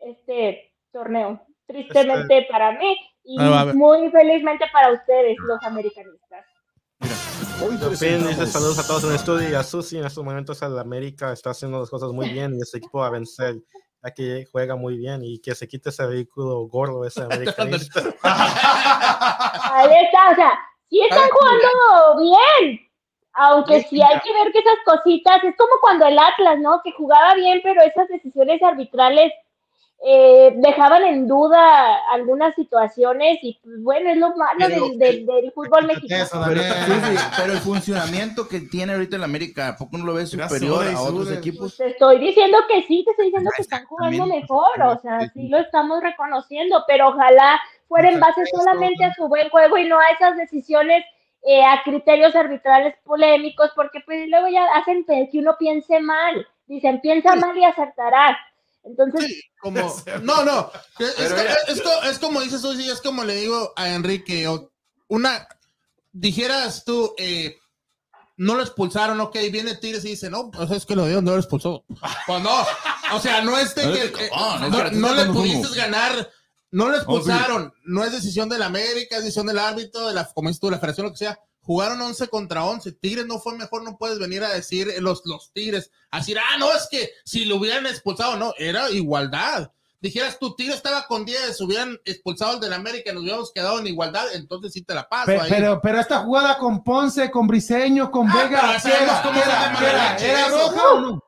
este 0.00 0.72
torneo. 0.92 1.40
Tristemente 1.66 2.46
para 2.50 2.72
mí 2.72 2.98
y 3.24 3.36
Ah, 3.40 3.72
muy 3.74 4.10
felizmente 4.10 4.66
para 4.72 4.92
ustedes, 4.92 5.36
los 5.38 5.62
americanistas. 5.62 6.44
Por 7.58 7.96
fin 7.96 8.26
dice 8.26 8.46
saludos 8.46 8.78
a 8.78 8.86
todos 8.86 9.04
en 9.04 9.10
el 9.10 9.16
estudio 9.16 9.48
y 9.48 9.54
a 9.54 9.62
Susi. 9.62 9.98
En 9.98 10.04
estos 10.04 10.24
momentos 10.24 10.60
el 10.62 10.78
América 10.78 11.32
está 11.32 11.50
haciendo 11.50 11.80
las 11.80 11.90
cosas 11.90 12.10
muy 12.12 12.28
bien 12.30 12.54
y 12.54 12.62
ese 12.62 12.78
equipo 12.78 12.98
va 12.98 13.06
a 13.06 13.10
vencer. 13.10 13.56
Ya 14.02 14.10
que 14.10 14.44
juega 14.50 14.76
muy 14.76 14.98
bien 14.98 15.22
y 15.24 15.40
que 15.40 15.54
se 15.54 15.66
quite 15.66 15.88
ese 15.88 16.06
vehículo 16.06 16.66
gordo 16.66 17.04
ese 17.06 17.22
americanista. 17.24 18.00
Ahí 18.22 19.90
está, 20.04 20.30
o 20.30 20.34
sea, 20.34 20.58
sí 20.90 21.00
están 21.00 21.28
jugando 21.30 22.22
bien. 22.22 22.80
Aunque 23.36 23.82
sí 23.84 24.00
hay 24.00 24.20
que 24.20 24.32
ver 24.32 24.52
que 24.52 24.60
esas 24.60 24.78
cositas, 24.84 25.42
es 25.42 25.56
como 25.56 25.72
cuando 25.80 26.06
el 26.06 26.18
Atlas, 26.18 26.58
¿no? 26.60 26.80
Que 26.84 26.92
jugaba 26.92 27.34
bien, 27.34 27.60
pero 27.64 27.82
esas 27.82 28.06
decisiones 28.08 28.62
arbitrales 28.62 29.32
eh, 30.06 30.52
dejaban 30.56 31.02
en 31.04 31.26
duda 31.26 31.96
algunas 32.12 32.54
situaciones 32.54 33.38
y 33.42 33.58
pues 33.64 33.82
bueno, 33.82 34.10
es 34.10 34.18
lo 34.18 34.36
malo 34.36 34.58
Pero- 34.58 34.88
del, 34.90 34.98
del- 34.98 35.26
del 35.26 35.52
fútbol 35.52 35.86
mexicano. 35.86 36.22
Eso, 36.24 36.42
Pero, 36.46 37.52
el 37.54 37.58
funcionamiento 37.60 38.46
que 38.46 38.60
tiene 38.60 38.92
ahorita 38.92 39.16
el 39.16 39.24
América, 39.24 39.68
¿a 39.68 39.76
poco 39.76 39.96
no 39.96 40.04
lo 40.04 40.14
ves 40.14 40.28
superior 40.30 40.86
a 40.86 41.00
otros 41.00 41.32
equipos? 41.32 41.58
Pues 41.60 41.76
te 41.78 41.86
estoy 41.88 42.18
diciendo 42.18 42.58
que 42.68 42.82
sí, 42.82 43.02
te 43.04 43.12
estoy 43.12 43.26
diciendo 43.26 43.50
que 43.56 43.62
están 43.62 43.86
jugando 43.86 44.26
mejor, 44.26 44.82
o 44.82 44.98
sea, 45.00 45.20
sí 45.32 45.48
lo 45.48 45.56
estamos 45.58 46.02
reconociendo, 46.02 46.84
pero 46.86 47.08
ojalá 47.08 47.58
fuera 47.88 48.10
en 48.10 48.20
base 48.20 48.42
solamente 48.54 49.04
a 49.04 49.14
su 49.14 49.26
buen 49.28 49.48
juego 49.48 49.78
y 49.78 49.88
no 49.88 49.98
a 49.98 50.10
esas 50.10 50.36
decisiones, 50.36 51.02
eh, 51.46 51.64
a 51.64 51.82
criterios 51.82 52.34
arbitrales 52.36 52.94
polémicos, 53.04 53.70
porque 53.74 54.00
pues 54.04 54.28
luego 54.28 54.48
ya 54.48 54.66
hacen 54.74 55.04
que 55.06 55.28
uno 55.38 55.56
piense 55.58 56.00
mal, 56.00 56.46
dicen 56.66 57.00
piensa 57.00 57.36
mal 57.36 57.56
y 57.56 57.64
acertarás. 57.64 58.36
Entonces, 58.84 59.26
Sí, 59.26 59.40
como, 59.60 59.80
no, 60.22 60.44
no. 60.44 60.70
Es, 60.98 61.18
es 61.68 61.80
co- 61.82 62.02
es 62.04 62.18
como 62.18 62.40
dices 62.40 62.60
Susi, 62.60 62.88
es 62.88 63.00
como 63.00 63.24
le 63.24 63.36
digo 63.36 63.72
a 63.76 63.88
Enrique, 63.90 64.46
una, 65.08 65.46
dijeras 66.12 66.84
tú, 66.84 67.14
eh, 67.18 67.56
no 68.36 68.56
lo 68.56 68.62
expulsaron, 68.62 69.20
ok, 69.20 69.36
viene 69.52 69.76
Tigres 69.76 70.04
y 70.04 70.10
dice, 70.10 70.28
no, 70.30 70.50
pues 70.50 70.70
es 70.70 70.84
que 70.84 70.96
lo 70.96 71.06
dio, 71.06 71.22
no 71.22 71.32
lo 71.32 71.38
expulsó. 71.38 71.84
Pues 72.26 72.42
no, 72.42 72.64
o 73.12 73.20
sea, 73.20 73.42
no 73.42 73.58
es 73.58 73.74
de 73.74 73.82
que, 73.92 74.24
eh, 74.26 74.30
no, 74.60 74.66
tú 74.90 74.98
le 75.14 75.22
pudiste 75.32 75.76
ganar, 75.76 76.30
no 76.70 76.88
lo 76.88 76.96
expulsaron, 76.96 77.72
no 77.84 78.04
es 78.04 78.12
decisión 78.12 78.48
del 78.48 78.62
América, 78.62 79.16
es 79.16 79.22
decisión 79.22 79.46
del 79.46 79.58
árbitro, 79.60 80.08
de 80.08 80.14
la, 80.14 80.24
como 80.32 80.48
dices 80.48 80.60
tú, 80.60 80.70
la 80.70 80.78
federación, 80.78 81.06
lo 81.06 81.12
que 81.12 81.18
sea. 81.18 81.38
Jugaron 81.64 82.00
11 82.00 82.28
contra 82.28 82.64
11. 82.64 82.92
Tigres 82.92 83.26
no 83.26 83.38
fue 83.38 83.56
mejor, 83.56 83.82
no 83.82 83.96
puedes 83.96 84.18
venir 84.18 84.44
a 84.44 84.52
decir 84.52 84.92
los, 85.00 85.22
los 85.24 85.50
Tigres, 85.52 85.90
a 86.10 86.18
decir, 86.18 86.38
ah, 86.38 86.58
no, 86.58 86.70
es 86.72 86.86
que 86.90 87.10
si 87.24 87.44
lo 87.46 87.56
hubieran 87.56 87.86
expulsado, 87.86 88.36
no, 88.36 88.52
era 88.58 88.90
igualdad. 88.90 89.70
Dijeras 90.00 90.38
tú, 90.38 90.54
Tigres 90.54 90.76
estaba 90.76 91.06
con 91.06 91.24
10, 91.24 91.58
hubieran 91.62 91.98
expulsado 92.04 92.52
al 92.52 92.60
del 92.60 92.74
América 92.74 93.10
y 93.10 93.14
nos 93.14 93.22
hubiéramos 93.22 93.52
quedado 93.52 93.78
en 93.78 93.86
igualdad, 93.86 94.26
entonces 94.34 94.74
sí 94.74 94.82
te 94.82 94.92
la 94.94 95.08
paso 95.08 95.30
ahí. 95.30 95.48
Pero, 95.48 95.80
pero 95.80 95.98
esta 95.98 96.18
jugada 96.18 96.58
con 96.58 96.84
Ponce, 96.84 97.30
con 97.30 97.46
Briseño, 97.46 98.10
con 98.10 98.28
Ah, 98.30 98.34
Vega, 98.36 98.60
pero 98.60 98.72
¿qué 98.74 98.80
sabemos 98.80 99.14
era? 99.14 99.22
cómo 99.22 99.34
¿Qué 99.34 99.40
se 99.40 99.48
era? 99.50 99.64
llama 99.64 99.78
¿Qué 99.78 99.84
la 99.86 99.90
era? 99.90 100.18
¿Era 100.18 100.48
roja 100.48 100.88
o 100.92 101.00
no? 101.00 101.24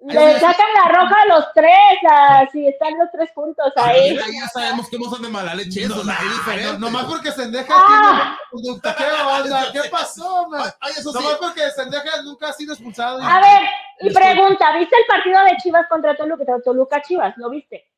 Le 0.00 0.38
sacan 0.38 0.66
la 0.74 0.88
roja 0.92 1.22
a 1.22 1.26
los 1.26 1.52
tres, 1.54 1.98
así 2.08 2.66
están 2.68 2.98
los 2.98 3.10
tres 3.10 3.30
puntos 3.32 3.72
ahí. 3.76 4.14
Ya 4.16 4.46
sabemos 4.48 4.88
que 4.90 4.98
no 4.98 5.08
son 5.10 5.22
de 5.22 5.28
mala 5.28 5.54
leche, 5.54 5.84
eso 5.84 6.04
No, 6.04 6.04
no, 6.04 6.78
nomás 6.78 7.04
porque 7.06 7.32
Sendeja 7.32 7.72
Ah. 7.74 7.86
tiene 7.88 8.36
conducta. 8.50 8.94
¿Qué 8.94 9.04
onda? 9.04 9.72
¿Qué 9.72 9.80
pasó, 9.90 10.48
man? 10.48 10.70
Ay, 10.80 10.92
eso 10.98 11.12
sí. 11.12 11.18
Porque 11.40 11.70
Sendeja 11.70 12.22
nunca 12.22 12.48
ha 12.48 12.52
sido 12.52 12.74
expulsado. 12.74 13.20
A 13.22 13.40
ver, 13.40 13.62
y 14.00 14.12
pregunta, 14.12 14.76
¿viste 14.76 14.96
el 14.96 15.06
partido 15.06 15.42
de 15.44 15.56
Chivas 15.56 15.86
contra 15.88 16.14
Toluca? 16.16 16.44
Toluca 16.64 17.00
Chivas, 17.02 17.34
¿lo 17.38 17.48
viste? 17.50 17.90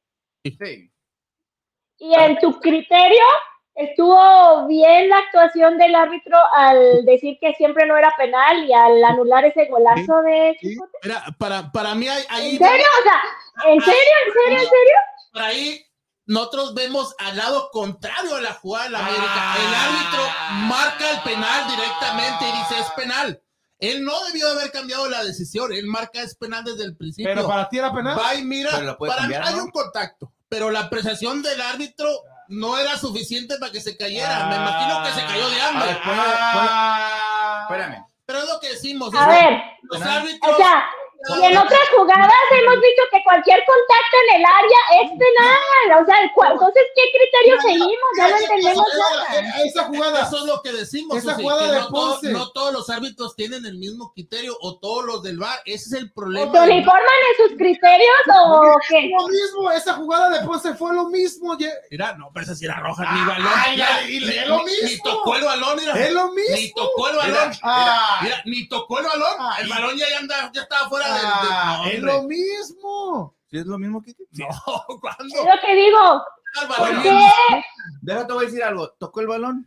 Sí. 0.44 0.90
Y 1.98 2.14
en 2.14 2.38
tu 2.38 2.60
criterio, 2.60 3.24
¿estuvo 3.78 4.66
bien 4.66 5.08
la 5.08 5.18
actuación 5.18 5.78
del 5.78 5.94
árbitro 5.94 6.36
al 6.54 7.04
decir 7.04 7.38
que 7.40 7.54
siempre 7.54 7.86
no 7.86 7.96
era 7.96 8.12
penal 8.18 8.64
y 8.64 8.72
al 8.74 9.02
anular 9.04 9.44
ese 9.44 9.66
golazo 9.66 10.20
de 10.22 10.56
Chicote? 10.60 10.98
Mira, 11.04 11.24
para, 11.38 11.70
para 11.72 11.94
mí 11.94 12.08
hay, 12.08 12.22
ahí, 12.28 12.50
¿En 12.56 12.58
serio? 12.58 12.86
O 12.98 13.02
sea, 13.02 13.72
¿en 13.72 13.80
serio? 13.80 14.00
¿En 14.26 14.32
serio? 14.32 14.58
¿En 14.58 14.64
serio? 14.64 14.98
por 15.32 15.42
ahí 15.42 15.84
nosotros 16.26 16.74
vemos 16.74 17.14
al 17.18 17.36
lado 17.36 17.70
contrario 17.72 18.36
a 18.36 18.40
la 18.40 18.52
jugada 18.52 18.84
de 18.84 18.90
la 18.90 18.98
América. 18.98 19.32
Ah. 19.34 19.56
El 19.58 19.74
árbitro 19.74 20.68
marca 20.68 21.10
el 21.10 21.20
penal 21.22 21.70
directamente 21.70 22.44
y 22.44 22.58
dice 22.58 22.80
es 22.80 22.90
penal. 22.96 23.42
Él 23.78 24.04
no 24.04 24.12
debió 24.26 24.50
haber 24.50 24.70
cambiado 24.70 25.08
la 25.08 25.24
decisión. 25.24 25.72
Él 25.72 25.86
marca 25.86 26.20
es 26.20 26.34
penal 26.34 26.64
desde 26.64 26.84
el 26.84 26.96
principio. 26.96 27.32
Pero 27.32 27.46
para 27.46 27.68
ti 27.68 27.78
era 27.78 27.94
penal. 27.94 28.18
Va 28.18 28.34
y 28.34 28.42
mira, 28.42 28.96
para 28.98 29.16
cambiar, 29.16 29.42
mí 29.42 29.48
hay 29.48 29.54
un 29.60 29.70
contacto, 29.70 30.32
pero 30.48 30.70
la 30.70 30.80
apreciación 30.80 31.42
del 31.42 31.60
árbitro 31.60 32.08
no 32.48 32.78
era 32.78 32.96
suficiente 32.98 33.56
para 33.58 33.70
que 33.72 33.80
se 33.80 33.96
cayera. 33.96 34.46
Me 34.46 34.56
imagino 34.56 35.02
que 35.04 35.12
se 35.12 35.24
cayó 35.26 35.48
de 35.50 35.60
hambre. 35.62 35.86
ver, 35.86 36.00
ponle- 36.02 36.22
Ah. 36.38 37.60
Espérame. 37.68 38.04
Pero 38.26 38.38
es 38.40 38.48
lo 38.48 38.60
que 38.60 38.68
decimos. 38.70 39.14
A 39.14 39.22
es- 39.22 39.28
ver, 39.44 39.60
los 39.82 40.00
o 40.00 40.04
árbitros. 40.04 40.56
sea, 40.56 40.84
y 41.40 41.44
en 41.44 41.56
otras 41.58 41.80
jugadas 41.96 42.32
hemos 42.52 42.74
visto 42.76 43.02
que 43.10 43.22
cualquier 43.24 43.58
contacto 43.66 44.16
en 44.28 44.36
el 44.36 44.44
área 44.46 45.02
es 45.02 45.10
penal. 45.10 46.02
O 46.02 46.06
sea, 46.06 46.14
¿cu- 46.34 46.44
entonces, 46.44 46.82
¿qué 46.94 47.02
criterio 47.18 47.60
seguimos? 47.60 48.08
Ya 48.16 48.28
no 48.28 48.36
entendemos 48.36 48.86
nada. 48.96 49.62
Esa- 49.64 49.84
jugada. 49.84 50.22
Eso 50.22 50.36
es 50.38 50.42
lo 50.44 50.62
que 50.62 50.72
decimos. 50.72 51.18
Esa 51.18 51.30
Susi, 51.32 51.42
jugada 51.42 51.72
de 51.72 51.80
Ponce. 51.90 52.30
no 52.30 52.50
todos 52.52 52.72
los 52.72 52.88
árbitros 52.88 53.34
tienen 53.34 53.66
el 53.66 53.78
mismo 53.78 54.12
criterio 54.12 54.56
o 54.60 54.78
todos 54.78 55.04
los 55.04 55.22
del 55.24 55.38
VAR. 55.38 55.60
Ese 55.64 55.86
es 55.88 55.92
el 56.02 56.04
¿O 56.10 56.14
problema. 56.14 56.52
se 56.52 56.60
uniforman 56.60 57.18
en 57.30 57.48
sus 57.48 57.56
criterios 57.58 58.16
o 58.40 58.76
qué? 58.88 59.10
Lo 59.18 59.26
mismo, 59.28 59.70
esa 59.72 59.94
jugada 59.94 60.30
de 60.30 60.46
Ponce 60.46 60.74
fue 60.74 60.94
lo 60.94 61.08
mismo. 61.08 61.58
ye- 61.58 61.72
Mira, 61.90 62.12
no, 62.16 62.30
pero 62.32 62.44
esa 62.44 62.54
sí 62.54 62.64
era 62.64 62.78
roja, 62.80 63.04
Ah, 63.06 63.14
ni 63.14 63.26
balón. 63.26 63.52
ni- 64.06 64.28
es 64.38 64.46
lo 64.48 64.58
ni- 64.64 64.64
Ni 64.72 64.82
mismo. 64.90 65.04
tocó 65.04 65.34
el 65.36 65.44
balón, 65.44 65.78
mira. 65.80 65.92
Es 65.98 66.12
lo 66.12 66.28
Ni 66.32 66.42
mismo. 66.42 66.74
tocó 66.76 67.08
el 67.08 67.16
balón. 67.16 67.52
Ah. 67.62 68.18
Mira, 68.22 68.42
ni 68.44 68.68
tocó 68.68 68.98
el 69.00 69.04
balón. 69.06 69.32
El 69.60 69.68
balón 69.68 69.96
ya, 69.96 70.06
anda, 70.18 70.50
ya 70.54 70.62
estaba 70.62 70.88
fuera 70.88 71.07
del. 71.14 71.22
Ah, 71.24 71.82
del- 71.84 71.94
es 71.96 72.02
no, 72.02 72.12
lo 72.12 72.22
mismo. 72.24 73.34
¿Sí 73.50 73.58
es 73.58 73.66
lo 73.66 73.78
mismo, 73.78 74.02
Kiki? 74.02 74.24
No, 74.32 74.46
¿cuándo? 75.00 75.24
Es 75.24 75.44
lo 75.44 75.60
que 75.66 75.74
digo. 75.74 76.22
¿Por 76.76 77.02
qué? 77.02 77.20
Déjate, 78.02 78.32
voy 78.32 78.44
a 78.44 78.48
decir 78.48 78.62
algo. 78.64 78.90
¿Tocó 78.98 79.20
el 79.20 79.26
balón? 79.26 79.66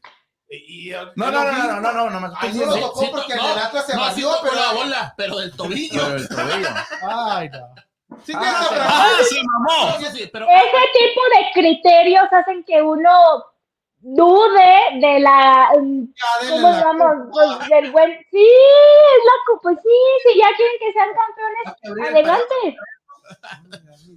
Y- 0.49 0.91
No, 1.15 1.31
no, 1.31 1.43
no, 1.43 1.51
no, 1.51 1.81
no, 1.81 2.09
no, 2.09 2.19
no, 2.19 2.33
Ay, 2.39 2.53
no 2.53 2.65
lo 2.65 2.75
tocó 2.79 3.11
porque 3.11 3.35
no, 3.35 3.41
el 3.47 3.55
del 3.55 3.63
Atlas 3.65 3.85
se 3.85 3.95
no, 3.95 4.01
valió, 4.01 4.29
tocó 4.31 4.41
pero- 4.43 4.55
la 4.55 4.73
bola, 4.73 5.13
pero 5.17 5.37
del 5.37 5.55
tobillo. 5.55 6.01
Pero 6.03 6.15
el 6.17 6.27
tobillo. 6.29 6.69
Ay, 7.09 7.49
no. 7.49 7.59
Sí, 8.25 8.33
Ah, 8.35 8.67
Ah, 8.73 9.09
sí, 9.27 9.39
mamó. 9.43 9.97
Sí, 9.99 10.05
sí, 10.13 10.29
pero 10.33 10.45
Ese 10.45 10.77
tipo 10.93 11.21
de 11.33 11.51
criterios 11.53 12.25
hacen 12.31 12.63
que 12.65 12.81
uno 12.81 13.09
dude 14.01 14.99
de 14.99 15.19
la 15.19 15.69
¿cómo 15.73 16.73
culpa. 16.73 17.29
Pues, 17.31 17.69
del 17.69 17.91
buen 17.91 18.11
sí, 18.31 18.47
es 19.17 19.23
la 19.25 19.59
pues 19.61 19.77
sí, 19.81 20.29
si 20.29 20.39
ya 20.39 20.47
quieren 20.55 20.77
que 20.79 20.91
sean 20.91 21.09
campeones, 21.13 22.09
adelante. 22.09 22.77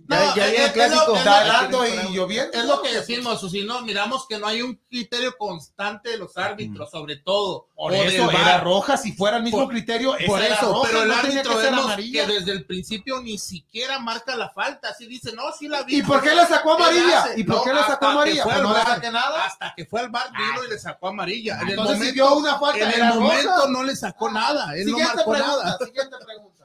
No, 0.07 0.16
Ya, 0.36 0.47
ya 0.53 0.66
es- 0.66 0.73
clásico. 0.73 1.01
es 1.03 1.09
lo- 1.09 1.16
Está 1.16 1.43
helando 1.43 1.86
y 1.86 2.12
lloviendo. 2.15 2.53
Es 2.59 2.65
lo 2.66 2.82
que 2.82 2.93
decimos, 2.95 3.41
si 3.51 3.65
no, 3.65 3.81
miramos 3.82 4.27
que 4.27 4.39
no 4.39 4.47
hay 4.47 4.61
un 4.62 4.74
criterio 4.89 5.35
constante 5.39 6.11
de 6.11 6.19
los 6.19 6.36
árbitros, 6.36 6.91
sobre 6.91 7.16
todo. 7.16 7.69
Por 7.74 7.93
o 7.93 7.95
eso 7.95 8.31
era 8.31 8.61
roja, 8.61 8.97
si 8.97 9.12
fuera 9.12 9.39
el 9.39 9.43
mismo 9.43 9.61
Por- 9.61 9.69
criterio, 9.70 10.15
Por 10.27 10.43
eso, 10.43 10.73
roja, 10.73 10.89
pero 10.89 11.03
el 11.03 11.09
no 11.09 11.15
árbitro 11.15 11.59
que 11.59 12.12
que 12.12 12.27
desde 12.27 12.53
el 12.53 12.65
principio 12.66 13.20
ni 13.20 13.39
siquiera 13.39 13.99
marca 13.99 14.36
la 14.36 14.51
falta, 14.51 14.91
así 14.91 15.07
dice, 15.07 15.32
no, 15.32 15.45
sí 15.59 15.69
la 15.69 15.82
vi. 15.82 15.97
¿Y 15.99 16.03
por 16.03 16.23
qué 16.23 16.35
le 16.35 16.47
sacó 16.47 16.77
¿Qué 16.77 16.82
amarilla? 16.85 17.24
¿Y 17.36 17.45
por 17.45 17.57
No, 17.57 17.62
qué 17.65 17.73
le 17.74 17.82
sacó 17.82 18.07
amarilla? 18.07 18.45
Pues 18.45 18.62
no 18.62 18.74
saqué 18.74 19.11
nada. 19.11 19.45
Hasta 19.47 19.74
que 19.74 19.86
fue 19.86 20.01
al 20.01 20.11
bar 20.11 20.31
vino 20.32 20.65
y 20.65 20.69
le 20.70 20.78
sacó 20.78 21.09
amarilla. 21.09 21.55
En 21.61 21.69
el 21.69 21.70
Entonces, 21.70 21.95
si 21.97 22.01
momento, 22.03 22.15
vio 22.15 22.36
una 22.36 22.59
falta, 22.59 22.78
en 22.78 23.03
el 23.03 23.15
momento 23.15 23.69
no 23.69 23.82
le 23.82 23.97
sacó 23.97 24.31
nada, 24.31 24.77
él 24.77 24.85
no 24.86 24.97
Siguiente 24.97 25.16
marcó 25.16 25.31
pregunta, 25.32 25.65
nada. 25.65 25.78
siguiente 25.78 26.16
pregunta. 26.24 26.64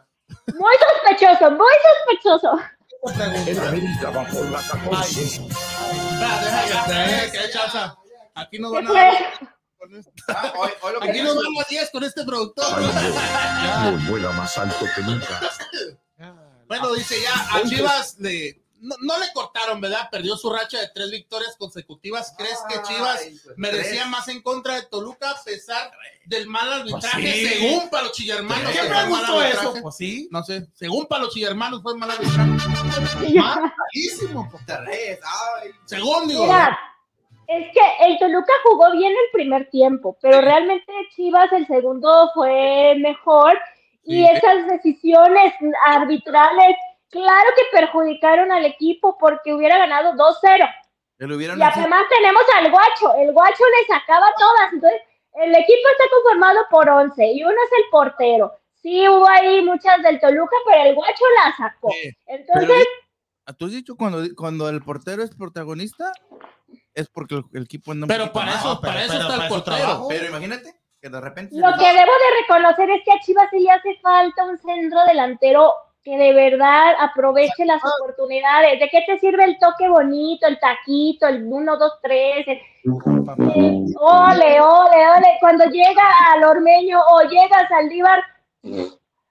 Muy 0.58 0.74
sospechoso, 0.76 1.52
muy 1.52 1.74
sospechoso. 1.84 2.60
Siguiente 3.06 3.52
El 3.52 3.58
pregunta. 3.58 3.70
América 3.70 4.10
va 4.10 4.26
por 4.26 4.46
la 4.52 4.62
14. 4.62 5.22
Espera, 5.24 6.40
deja 6.42 7.32
que- 7.32 7.32
que 7.32 7.50
chanza. 7.52 7.96
Aquí 8.36 8.60
nos 8.60 8.72
¿Qué 8.72 8.78
van 8.78 8.88
a 8.88 8.90
fue? 8.90 9.48
con 9.78 9.96
este- 9.96 10.12
hoy, 10.58 10.70
hoy 10.82 10.94
lo 10.94 11.00
que 11.00 11.10
Aquí 11.10 11.22
nos 11.22 11.38
a 11.38 11.66
10 11.70 11.90
con 11.92 12.04
este 12.04 12.24
productor. 12.26 12.82
Nos 12.82 14.08
vuela 14.10 14.32
más 14.32 14.58
alto 14.58 14.86
que 14.96 15.02
nunca. 15.04 15.40
Bueno, 16.68 16.94
dice 16.94 17.16
ya, 17.22 17.58
a 17.58 17.64
Chivas 17.64 18.16
le. 18.20 18.59
No, 18.82 18.96
no 19.02 19.18
le 19.20 19.26
cortaron, 19.34 19.82
¿verdad? 19.82 20.10
Perdió 20.12 20.36
su 20.38 20.52
racha 20.52 20.80
de 20.80 20.90
tres 20.94 21.12
victorias 21.12 21.56
consecutivas. 21.58 22.34
¿Crees 22.38 22.60
que 22.70 22.82
Chivas 22.84 23.28
merecía 23.58 24.06
más 24.08 24.28
en 24.28 24.42
contra 24.42 24.76
de 24.76 24.84
Toluca 24.84 25.32
a 25.32 25.44
pesar 25.44 25.92
del 26.26 26.48
mal 26.48 26.72
arbitraje? 26.72 27.22
Pues 27.22 27.34
sí. 27.34 27.48
Según 27.48 27.90
Palo 27.90 28.12
Chillermanos. 28.12 28.72
¿Qué 28.72 28.78
fue 28.80 28.90
mal 28.90 29.06
preguntó 29.06 29.44
eso? 29.44 29.60
arbitraje. 29.60 29.82
Pues 29.82 29.96
sí, 29.96 30.28
No 30.32 30.44
sé, 30.44 30.68
según 30.74 31.06
Palo 31.08 31.30
Chillermanos 31.30 31.82
fue 31.82 31.98
mal 31.98 32.12
arbitraje. 32.12 32.50
malísimo. 33.34 34.50
pues. 34.52 34.64
Según 35.86 36.28
digo. 36.28 36.44
Mira, 36.44 36.78
es 37.48 37.66
que 37.74 38.06
el 38.06 38.20
Toluca 38.20 38.54
jugó 38.64 38.92
bien 38.92 39.12
el 39.12 39.32
primer 39.34 39.70
tiempo, 39.72 40.16
pero 40.22 40.40
realmente 40.40 40.92
Chivas 41.16 41.52
el 41.52 41.66
segundo 41.66 42.30
fue 42.36 42.94
mejor 43.00 43.58
y 44.04 44.24
esas 44.24 44.68
decisiones 44.68 45.52
arbitrales, 45.88 46.76
claro 47.10 47.50
que 47.56 47.64
perjudicaron 47.72 48.52
al 48.52 48.66
equipo 48.66 49.18
porque 49.20 49.54
hubiera 49.54 49.78
ganado 49.78 50.14
2-0. 50.14 50.70
Le 51.18 51.28
lo 51.28 51.36
hubieran 51.36 51.60
Y 51.60 51.62
además 51.62 52.04
tenemos 52.10 52.44
al 52.56 52.72
guacho, 52.72 53.14
el 53.18 53.34
guacho 53.34 53.64
le 53.78 53.94
sacaba 53.94 54.32
todas, 54.38 54.74
entonces 54.74 55.02
el 55.34 55.54
equipo 55.56 55.90
está 55.92 56.04
conformado 56.12 56.60
por 56.72 56.90
11 56.90 57.26
y 57.34 57.44
uno 57.44 57.52
es 57.54 57.72
el 57.78 57.90
portero. 57.92 58.54
Sí 58.82 59.08
hubo 59.10 59.28
ahí 59.28 59.62
muchas 59.62 60.02
del 60.02 60.20
Toluca, 60.22 60.56
pero 60.66 60.84
el 60.90 60.96
guacho 60.96 61.26
la 61.44 61.56
sacó. 61.58 61.90
Sí, 61.92 62.12
Entonces, 62.28 62.88
Pero, 63.46 63.58
¿tú 63.58 63.66
has 63.66 63.72
dicho 63.72 63.96
cuando, 63.98 64.24
cuando 64.38 64.70
el 64.70 64.82
portero 64.82 65.22
es 65.22 65.36
protagonista? 65.36 66.12
Es 66.94 67.10
porque 67.10 67.36
el, 67.36 67.44
el 67.54 67.64
equipo 67.64 67.92
anda 67.92 68.06
un 68.06 68.08
Pero 68.08 68.32
para 68.32 68.54
eso, 68.54 68.80
pero- 68.82 68.94
para 68.94 69.04
eso 69.04 69.12
pero 69.14 69.22
está 69.24 69.34
para 69.36 69.44
el 69.44 69.50
portero. 69.50 69.78
trabajo. 69.78 70.08
Pero 70.08 70.26
imagínate 70.28 70.74
que 71.02 71.10
de 71.10 71.22
repente. 71.22 71.56
se 71.56 71.62
Lo 71.62 71.68
que 71.78 71.86
debo 71.86 72.12
de 72.12 72.42
reconocer 72.42 72.90
es 72.92 73.02
que 73.04 73.12
a 73.12 73.20
Chivas 73.20 73.48
sí 73.52 73.60
le 73.60 73.72
hace 73.72 73.96
falta 74.02 74.46
un 74.46 74.58
centro 74.58 75.04
delantero 75.06 75.74
que 76.04 76.18
de 76.18 76.34
verdad 76.34 76.94
aproveche 77.00 77.66
las 77.66 77.82
oportunidades. 77.84 78.80
¿De 78.80 78.90
qué 78.90 79.02
te 79.06 79.20
sirve 79.20 79.44
el 79.44 79.58
toque 79.60 79.90
bonito, 79.90 80.48
el 80.48 80.60
taquito, 80.60 81.28
el 81.28 81.44
1, 81.46 81.78
2, 81.78 81.92
3? 82.02 82.48
El, 82.48 82.58
el 82.88 83.96
ole, 84.00 84.62
ole, 84.62 85.10
ole. 85.10 85.38
Cuando 85.40 85.66
llega 85.66 86.04
al 86.34 86.44
Ormeño 86.46 87.00
o 87.00 87.22
llega 87.24 87.60
a 87.60 87.68
Saldívar, 87.68 88.24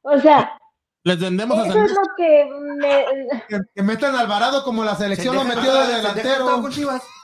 o 0.02 0.18
sea, 0.18 0.58
Les 1.04 1.18
vendemos 1.18 1.58
a 1.58 1.62
eso 1.66 1.72
San 1.72 1.84
es 1.86 1.90
lo 1.92 2.02
que 2.16 2.50
me... 2.76 3.04
Que, 3.48 3.60
que 3.74 3.82
metan 3.82 4.14
a 4.14 4.20
Alvarado 4.20 4.62
como 4.62 4.84
la 4.84 4.94
selección 4.94 5.34
lo 5.36 5.42
Se 5.42 5.48
metió 5.56 5.74
de 5.74 5.94
delantero. 5.96 6.62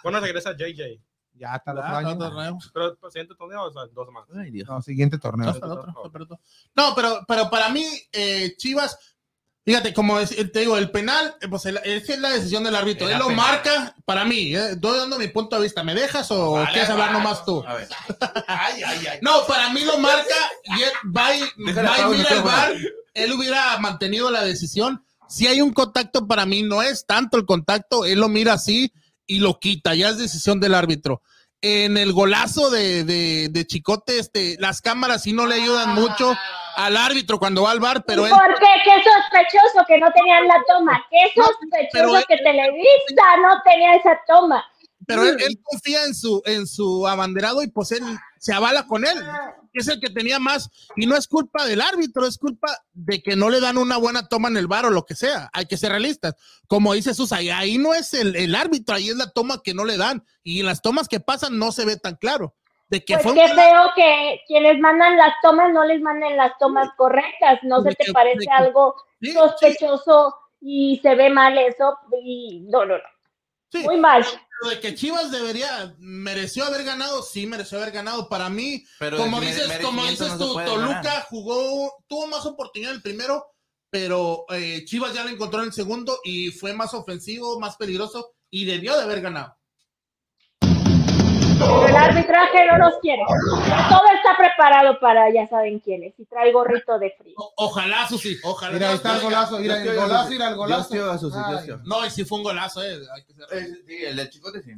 Cuando 0.03 0.21
regresa 0.21 0.53
JJ. 0.53 1.01
Ya 1.37 1.57
está 1.57 1.73
el 1.73 1.79
otro 1.79 1.91
Ah, 1.91 1.99
año. 1.99 2.09
otro 2.11 2.31
torneo. 2.31 2.59
Pero 2.73 2.87
el 3.03 3.11
siguiente 3.11 3.35
torneo, 3.35 3.65
o 3.65 3.73
sea, 3.73 3.83
dos 3.93 4.09
más. 4.11 4.25
Ay, 4.37 4.51
Dios. 4.53 4.69
No, 4.69 4.81
siguiente 4.81 5.19
torneo. 5.19 5.51
Hasta 5.51 5.67
el 5.67 5.73
otro, 5.73 5.91
hasta 6.05 6.19
el 6.19 6.23
otro. 6.23 6.39
No, 6.77 6.95
pero, 6.95 7.19
pero 7.27 7.51
para 7.51 7.69
mí, 7.71 7.85
eh, 8.13 8.55
Chivas, 8.57 9.14
fíjate, 9.65 9.93
como 9.95 10.19
es- 10.19 10.35
te 10.53 10.61
digo, 10.61 10.77
el 10.79 10.91
penal, 10.91 11.35
eh, 11.41 11.49
pues 11.49 11.65
el- 11.67 11.79
es 11.85 12.19
la 12.19 12.31
decisión 12.31 12.65
del 12.65 12.75
árbitro. 12.77 13.07
Era 13.09 13.17
Él 13.17 13.23
lo 13.23 13.29
penal. 13.29 13.47
marca, 13.47 13.95
para 14.05 14.25
mí, 14.25 14.55
eh, 14.55 14.71
estoy 14.73 14.99
dando 14.99 15.19
mi 15.19 15.29
punto 15.29 15.57
de 15.57 15.63
vista. 15.63 15.83
¿Me 15.83 15.95
dejas 15.95 16.31
o 16.31 16.53
Vale, 16.53 16.71
quieres 16.73 16.91
hablar 16.91 17.09
vale. 17.13 17.19
nomás 17.21 17.45
tú? 17.45 17.65
A 17.67 17.75
ver. 17.75 17.89
Ay, 18.47 18.83
ay, 18.87 19.07
ay. 19.13 19.19
No, 19.23 19.47
para 19.47 19.71
mí 19.71 19.85
lo 19.85 19.99
marca 19.99 20.35
y 20.65 20.83
él 20.83 20.91
va 21.17 21.35
y, 21.37 21.43
mira 21.57 22.29
el 22.31 22.43
bar. 22.43 22.73
Él 23.15 23.33
hubiera 23.33 23.79
mantenido 23.79 24.31
la 24.31 24.43
decisión. 24.45 25.05
Si 25.29 25.47
hay 25.47 25.61
un 25.61 25.73
contacto, 25.73 26.27
para 26.27 26.45
mí 26.47 26.63
no 26.63 26.83
es 26.83 27.07
tanto 27.07 27.37
el 27.37 27.47
contacto. 27.47 28.05
Él 28.05 28.19
lo 28.21 28.29
mira 28.29 28.55
así 28.55 28.93
y 29.27 29.39
lo 29.39 29.59
quita. 29.59 29.95
Ya 29.95 30.11
es 30.11 30.19
decisión 30.19 30.61
del 30.61 30.75
árbitro. 30.75 31.23
En 31.63 31.97
el 31.97 32.13
golazo 32.13 32.69
de, 32.69 33.05
de, 33.05 33.49
de 33.51 33.67
Chicote, 33.67 34.19
este, 34.19 34.57
las 34.59 34.83
cámaras 34.83 35.23
sí 35.23 35.33
no 35.33 35.47
le 35.47 35.55
ayudan 35.55 35.95
mucho 35.95 36.37
al 36.77 36.97
árbitro 36.97 37.39
cuando 37.39 37.63
va 37.63 37.71
al 37.73 37.81
bar, 37.81 38.05
pero 38.07 38.27
él 38.27 38.33
¿Por 38.33 38.59
qué? 38.59 38.67
Qué 38.85 38.91
sospechoso 39.03 39.85
que 39.87 39.99
no 39.99 40.11
tenían 40.13 40.47
la 40.49 40.63
toma. 40.69 41.05
Qué 41.11 41.41
sospechoso 41.41 42.17
él- 42.19 42.25
que 42.29 42.37
Televisa 42.39 43.37
no 43.43 43.61
tenía 43.65 43.95
esa 43.95 44.19
toma. 44.27 44.65
pero 45.07 45.23
él, 45.25 45.37
él 45.47 45.59
confía 45.63 46.05
en 46.05 46.15
su, 46.15 46.41
en 46.47 46.67
su 46.67 47.07
abanderado 47.07 47.63
y 47.63 47.69
pues 47.69 47.93
él 47.93 48.03
se 48.39 48.53
avala 48.55 48.87
con 48.87 49.05
él. 49.05 49.19
Es 49.75 49.89
el 49.89 50.01
que 50.01 50.09
tenía 50.09 50.39
más. 50.39 50.71
Y 50.97 51.07
no 51.07 51.17
es 51.17 51.27
culpa 51.27 51.67
del 51.67 51.81
árbitro, 51.81 52.27
es 52.27 52.39
culpa 52.39 52.69
de 52.93 53.21
que 53.23 53.35
no 53.37 53.51
le 53.51 53.61
dan 53.61 53.77
una 53.77 53.97
buena 53.97 54.29
toma 54.29 54.49
en 54.49 54.57
el 54.57 54.67
bar 54.69 54.87
o 54.87 54.91
lo 54.91 55.05
que 55.05 55.15
sea. 55.17 55.51
Hay 55.53 55.67
que 55.67 55.77
ser 55.77 55.91
realistas. 55.91 56.35
Como 56.69 56.95
dice 56.95 57.13
Susa, 57.13 57.37
ahí- 57.37 57.51
ahí 57.51 57.77
no 57.79 57.93
es 57.93 58.15
el, 58.15 58.37
el 58.37 58.55
árbitro, 58.55 58.95
ahí 58.95 59.09
es 59.11 59.17
la 59.17 59.31
toma 59.31 59.61
que 59.65 59.75
no 59.75 59.85
le 59.85 59.97
dan. 59.97 60.25
Y 60.45 60.61
en 60.61 60.67
las 60.67 60.81
tomas 60.81 61.09
que 61.09 61.21
pasan 61.21 61.59
no 61.59 61.73
se 61.73 61.85
ve 61.85 61.97
tan 61.97 62.15
claro. 62.17 62.55
De 62.89 63.05
que 63.05 63.15
Pues 63.15 63.23
fue 63.25 63.35
qué 63.35 63.45
un- 63.51 63.57
feo 63.57 63.83
que 63.97 64.41
quienes 64.47 64.79
mandan 64.79 65.17
las 65.17 65.35
tomas 65.43 65.73
no 65.73 65.85
les 65.85 66.01
manden 66.01 66.37
las 66.37 66.57
tomas 66.59 66.89
correctas. 66.97 67.59
¿No 67.63 67.83
se 67.83 67.93
te 67.95 68.13
parece 68.13 68.47
algo 68.51 68.95
Sí, 69.21 69.29
sí, 69.29 69.33
sospechoso 69.33 70.35
y 70.61 70.99
se 71.03 71.15
ve 71.15 71.31
mal 71.31 71.57
eso? 71.59 71.97
Y 72.23 72.61
no, 72.69 72.85
no, 72.85 72.99
no. 72.99 73.05
sí. 73.73 73.83
Muy 73.85 73.97
mal. 73.99 74.25
Pero 74.61 74.71
de 74.75 74.81
que 74.81 74.95
Chivas 74.95 75.31
debería, 75.33 75.95
mereció 75.99 76.65
haber 76.65 76.85
ganado, 76.85 77.23
sí 77.23 77.47
mereció 77.47 77.79
haber 77.79 77.93
ganado. 77.93 78.29
Para 78.29 78.49
mí, 78.49 78.85
Pero 78.99 79.17
como 79.17 79.41
dices, 79.41 79.79
como 79.83 80.05
dices 80.05 80.29
no 80.33 80.39
tú, 80.39 80.55
Toluca 80.65 80.93
ganar. 81.03 81.25
jugó, 81.29 81.93
tuvo 82.07 82.27
más 82.29 82.47
oportunidad 82.47 82.93
en 82.93 82.97
el 82.99 83.03
primero, 83.03 83.47
pero 83.91 84.45
eh, 84.51 84.85
Chivas 84.85 85.13
ya 85.15 85.25
lo 85.25 85.31
encontró 85.31 85.61
en 85.61 85.67
el 85.67 85.73
segundo 85.73 86.19
y 86.23 86.51
fue 86.51 86.73
más 86.73 86.95
ofensivo, 86.95 87.59
más 87.59 87.77
peligroso 87.77 88.35
y 88.51 88.65
debió 88.65 88.97
de 88.97 89.03
haber 89.03 89.21
ganado. 89.23 89.57
Pero 91.59 91.87
el 91.87 91.97
arbitraje 91.97 92.67
no 92.67 92.79
nos 92.79 92.95
quiere. 93.01 93.23
Todo 93.27 94.03
está 94.15 94.37
preparado 94.37 94.99
para 95.01 95.33
ya 95.33 95.47
saben 95.49 95.79
quiénes. 95.81 96.15
Y 96.19 96.25
trae 96.27 96.53
gorrito 96.53 96.99
de 96.99 97.11
frío. 97.19 97.35
O- 97.37 97.53
ojalá, 97.57 98.07
Susi, 98.09 98.37
ojalá. 98.43 98.73
Mira, 98.75 98.89
ahí 98.91 98.95
está 98.97 99.17
el 99.17 99.23
golazo, 99.23 99.59
mira, 99.59 99.83
el 99.83 99.97
golazo, 99.97 100.31
mira 100.31 100.49
el 100.49 100.57
golazo. 100.57 101.19
Susi. 101.19 101.39
No, 101.85 102.05
y 102.07 102.11
si 102.11 102.25
fue 102.25 102.39
un 102.39 102.45
golazo, 102.45 102.83
eh. 102.83 102.99
hay 103.15 103.25
que 103.25 103.35
ser- 103.35 103.47
Eh, 103.53 103.67
Sí, 103.87 104.05
el 104.05 104.17
del 104.17 104.31
chicote 104.31 104.63
sí. 104.63 104.73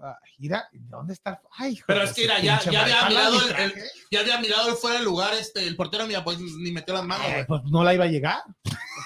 ay, 0.00 0.12
Mira, 0.38 0.68
¿dónde 0.72 1.12
está? 1.14 1.40
Ay, 1.58 1.72
hijo 1.72 1.84
Pero 1.86 2.00
de 2.00 2.04
es 2.06 2.12
que 2.14 2.22
mira, 2.22 2.38
ya, 2.40 2.56
había 2.56 3.08
mirado 3.08 3.36
el, 3.48 3.56
el- 3.62 3.74
ya 4.10 4.20
había 4.20 4.40
mirado 4.40 4.68
el 4.70 4.74
fuera 4.76 4.96
del 4.96 5.04
lugar, 5.04 5.34
este, 5.34 5.66
el 5.66 5.76
portero 5.76 6.06
mira, 6.06 6.24
pues 6.24 6.38
ni 6.40 6.72
metió 6.72 6.94
las 6.94 7.04
manos, 7.04 7.26
Eh. 7.28 7.44
Pues 7.46 7.62
no 7.64 7.84
la 7.84 7.92
iba 7.94 8.04
a 8.04 8.08
llegar. 8.08 8.38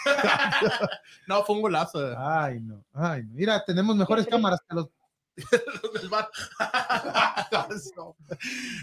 No, 1.27 1.43
fue 1.45 1.57
un 1.57 1.63
golazo. 1.63 2.07
eh. 2.13 2.15
Ay, 2.19 2.61
no. 2.61 2.85
Ay, 2.93 3.23
no. 3.23 3.31
Mira, 3.35 3.65
tenemos 3.65 3.97
mejores 3.97 4.27
cámaras 4.27 4.61
que 4.69 4.75
los. 4.75 4.89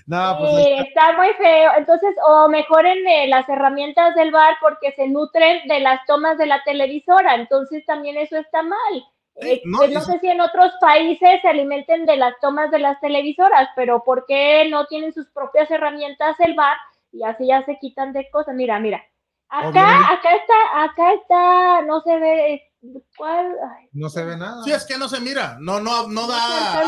No, 0.07 0.37
pues 0.39 0.55
Sí, 0.55 0.73
está 0.87 1.13
muy 1.17 1.29
feo. 1.37 1.71
Entonces, 1.77 2.15
o 2.27 2.49
mejoren 2.49 3.07
eh, 3.07 3.27
las 3.27 3.47
herramientas 3.47 4.15
del 4.15 4.31
bar 4.31 4.55
porque 4.59 4.91
se 4.93 5.07
nutren 5.07 5.67
de 5.67 5.79
las 5.79 6.05
tomas 6.05 6.37
de 6.37 6.47
la 6.47 6.63
televisora. 6.63 7.35
Entonces, 7.35 7.85
también 7.85 8.17
eso 8.17 8.37
está 8.37 8.63
mal. 8.63 9.05
Eh, 9.35 9.61
no, 9.65 9.77
pues 9.79 9.91
no 9.91 10.01
sé 10.01 10.19
si 10.19 10.27
en 10.27 10.41
otros 10.41 10.73
países 10.81 11.41
se 11.41 11.47
alimenten 11.47 12.05
de 12.05 12.17
las 12.17 12.37
tomas 12.41 12.69
de 12.69 12.79
las 12.79 12.99
televisoras, 12.99 13.69
pero 13.75 14.03
¿por 14.03 14.25
qué 14.25 14.67
no 14.69 14.85
tienen 14.87 15.13
sus 15.13 15.27
propias 15.29 15.71
herramientas 15.71 16.35
el 16.39 16.53
bar 16.53 16.75
y 17.13 17.23
así 17.23 17.47
ya 17.47 17.63
se 17.63 17.79
quitan 17.79 18.11
de 18.11 18.29
cosas? 18.29 18.55
Mira, 18.55 18.77
mira. 18.79 19.03
Acá, 19.47 19.69
Obviamente. 19.69 20.13
acá 20.13 20.35
está, 20.35 20.83
acá 20.83 21.13
está, 21.13 21.81
no 21.83 22.01
se 22.01 22.19
ve, 22.19 22.70
¿cuál? 23.17 23.45
Ay, 23.77 23.87
no 23.93 24.09
se 24.09 24.23
ve 24.23 24.37
nada. 24.37 24.63
Sí, 24.63 24.71
es 24.71 24.85
que 24.85 24.97
no 24.97 25.07
se 25.09 25.19
mira, 25.19 25.57
no, 25.59 25.79
no, 25.79 26.07
no 26.07 26.27
da, 26.27 26.79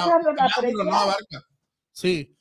ángulo 0.57 0.83
no 0.85 0.95
abarca. 0.95 1.43
Sí. 1.91 2.35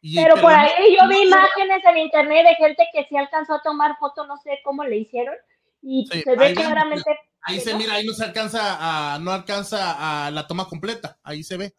Y- 0.00 0.16
Pero 0.16 0.34
por 0.34 0.50
no- 0.52 0.58
ahí 0.58 0.96
yo 1.00 1.08
vi 1.08 1.14
no- 1.16 1.22
imágenes 1.36 1.84
en 1.84 1.98
internet 1.98 2.44
de 2.46 2.54
gente 2.56 2.86
que 2.92 3.06
sí 3.08 3.16
alcanzó 3.16 3.54
a 3.54 3.62
tomar 3.62 3.96
foto, 3.98 4.26
no 4.26 4.36
sé 4.38 4.58
cómo 4.64 4.82
le 4.84 4.96
hicieron, 4.98 5.34
y 5.80 6.06
Sí, 6.10 6.22
se 6.22 6.36
ve 6.36 6.46
ahí 6.46 6.54
claramente. 6.54 7.16
Ahí 7.44 7.58
se 7.60 7.74
mira, 7.74 7.94
ahí 7.94 8.06
no 8.06 8.12
se 8.12 8.24
alcanza 8.24 9.14
a, 9.14 9.18
no 9.18 9.32
alcanza 9.32 10.26
a 10.26 10.30
la 10.30 10.46
toma 10.46 10.66
completa, 10.68 11.18
ahí 11.24 11.42
se 11.42 11.56
ve. 11.56 11.74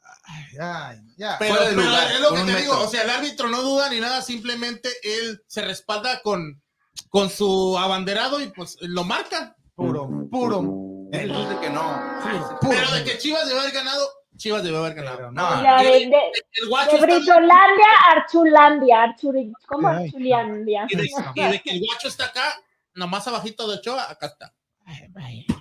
Ay, 0.59 0.97
ya. 1.17 1.37
Pero, 1.39 1.55
pero 1.57 1.71
lugar, 1.81 2.11
es 2.11 2.19
lo 2.19 2.33
que 2.33 2.41
te 2.51 2.55
digo, 2.61 2.79
o 2.79 2.87
sea, 2.87 3.03
el 3.03 3.09
árbitro 3.09 3.47
no 3.49 3.61
duda 3.61 3.89
ni 3.89 3.99
nada, 4.01 4.21
simplemente 4.21 4.89
él 5.03 5.41
se 5.47 5.61
respalda 5.61 6.21
con, 6.21 6.61
con 7.09 7.29
su 7.29 7.77
abanderado 7.77 8.41
y 8.41 8.47
pues 8.47 8.77
lo 8.81 9.03
marca. 9.05 9.55
Puro, 9.75 10.07
puro. 10.29 10.61
Él 11.13 11.29
dice 11.29 11.57
que 11.61 11.69
no. 11.69 12.01
Pero 12.61 12.91
de 12.91 13.03
que 13.03 13.17
Chivas 13.19 13.47
debe 13.47 13.59
haber 13.59 13.71
ganado, 13.73 14.07
Chivas 14.35 14.63
debe 14.63 14.77
haber 14.77 14.95
ganado. 14.95 15.17
Pero 15.17 15.31
No, 15.31 15.63
Ya, 15.63 15.77
de, 15.83 15.89
de, 15.91 16.17
El 16.53 16.69
guacho 16.69 16.91
de 16.91 16.95
está 16.97 17.05
Britolandia 17.05 17.85
a 18.05 18.11
Archulandia. 18.13 19.03
Archuri, 19.03 19.53
¿Cómo 19.67 19.87
Ay. 19.89 20.05
Archulandia? 20.07 20.87
y 20.89 20.95
de, 20.95 21.03
y 21.35 21.43
de 21.51 21.61
que 21.61 21.69
el 21.71 21.81
guacho 21.85 22.07
está 22.07 22.25
acá, 22.25 22.53
nomás 22.95 23.27
abajito 23.27 23.67
de 23.67 23.77
Ochoa, 23.77 24.09
acá 24.09 24.25
está. 24.27 24.53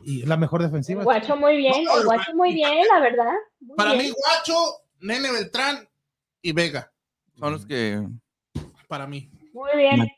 Y 0.05 0.25
la 0.27 0.37
mejor 0.37 0.63
defensiva. 0.63 1.01
El 1.03 1.05
guacho 1.05 1.37
muy 1.37 1.57
bien, 1.57 1.85
No, 1.85 1.99
el 1.99 2.05
guacho 2.07 2.35
muy 2.35 2.55
bien, 2.55 2.85
la 2.93 2.99
verdad. 3.01 3.33
Muy 3.61 3.77
Para 3.77 3.93
bien. 3.93 4.07
mí, 4.07 4.13
guacho, 4.17 4.55
Nene 5.01 5.31
Beltrán 5.31 5.89
y 6.41 6.53
Vega. 6.53 6.91
Son 7.39 7.53
los 7.53 7.67
que. 7.67 8.03
Para 8.89 9.07
mí. 9.07 9.31
Muy 9.53 9.71
bien. 9.77 10.09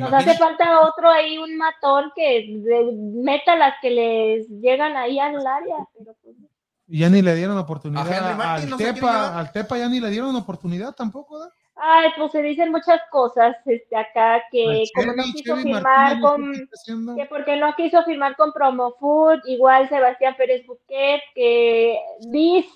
Nos 0.00 0.12
hace 0.12 0.34
falta 0.34 0.80
otro 0.80 1.10
ahí, 1.10 1.38
un 1.38 1.56
matón 1.56 2.12
que 2.14 2.60
meta 3.22 3.56
las 3.56 3.74
que 3.80 3.90
les 3.90 4.48
llegan 4.48 4.96
ahí 4.96 5.18
al 5.18 5.46
área. 5.46 5.76
Pero 5.96 6.14
pues, 6.22 6.36
Y 6.88 7.00
ya 7.00 7.10
ni 7.10 7.22
le 7.22 7.34
dieron 7.34 7.58
oportunidad 7.58 8.40
al 8.40 8.68
no 8.68 8.76
Tepa. 8.76 9.38
Al 9.38 9.52
Tepa 9.52 9.78
ya 9.78 9.88
ni 9.88 10.00
le 10.00 10.10
dieron 10.10 10.34
oportunidad 10.36 10.94
tampoco, 10.94 11.38
ay, 11.76 12.10
pues 12.16 12.32
se 12.32 12.42
dicen 12.42 12.70
muchas 12.70 13.00
cosas 13.10 13.56
este, 13.66 13.96
acá 13.96 14.42
que 14.50 14.84
como 14.94 15.12
no 15.12 15.22
quiso 15.24 15.56
Chevy 15.56 15.74
firmar 15.74 16.20
con 16.20 16.52
que 17.16 17.26
porque 17.26 17.56
no 17.56 17.74
quiso 17.74 18.02
firmar 18.04 18.36
con 18.36 18.52
Promo 18.52 18.94
Food, 18.98 19.40
igual 19.46 19.88
Sebastián 19.88 20.34
Pérez 20.36 20.64
Buquet, 20.66 21.20
que 21.34 21.98
dice, 22.28 22.68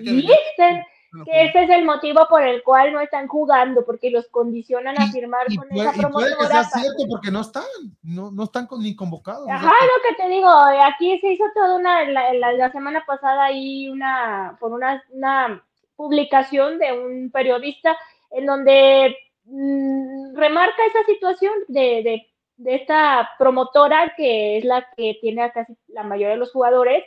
dicen 0.00 0.84
que 1.24 1.44
ese 1.44 1.64
es 1.64 1.70
el 1.70 1.84
motivo 1.84 2.26
por 2.28 2.42
el 2.42 2.62
cual 2.62 2.92
no 2.92 3.00
están 3.00 3.28
jugando, 3.28 3.84
porque 3.84 4.10
los 4.10 4.26
condicionan 4.28 5.00
a 5.00 5.06
firmar 5.12 5.46
Y 5.48 5.56
con 5.56 5.68
puede, 5.68 5.88
esa 5.90 5.96
y 5.98 6.10
puede 6.10 6.28
que 6.30 6.34
promotora. 6.36 6.64
sea 6.64 6.80
cierto 6.80 7.04
porque 7.08 7.30
no 7.30 7.40
están, 7.42 7.64
no, 8.02 8.30
no 8.30 8.44
están 8.44 8.66
con- 8.66 8.82
ni 8.82 8.96
convocados. 8.96 9.46
Ajá, 9.48 9.70
lo 9.70 10.02
que 10.08 10.22
te 10.22 10.28
digo, 10.28 10.48
aquí 10.48 11.18
se 11.20 11.32
hizo 11.34 11.44
toda 11.54 11.76
una, 11.76 12.04
la, 12.04 12.32
la- 12.34 12.52
la 12.52 12.72
semana 12.72 13.04
pasada 13.06 13.44
ahí 13.44 13.88
una, 13.88 14.56
por 14.58 14.72
una, 14.72 15.02
una 15.10 15.62
publicación 15.96 16.78
de 16.78 16.92
un 16.92 17.30
periodista 17.30 17.96
en 18.30 18.46
donde 18.46 19.16
mm, 19.44 20.34
remarca 20.36 20.84
esa 20.86 21.04
situación 21.06 21.52
de, 21.68 21.80
de, 22.02 22.26
de 22.56 22.74
esta 22.74 23.30
promotora 23.38 24.12
que 24.16 24.58
es 24.58 24.64
la 24.64 24.86
que 24.96 25.18
tiene 25.20 25.42
a 25.42 25.52
casi 25.52 25.76
la 25.88 26.02
mayoría 26.02 26.30
de 26.34 26.36
los 26.38 26.50
jugadores 26.52 27.04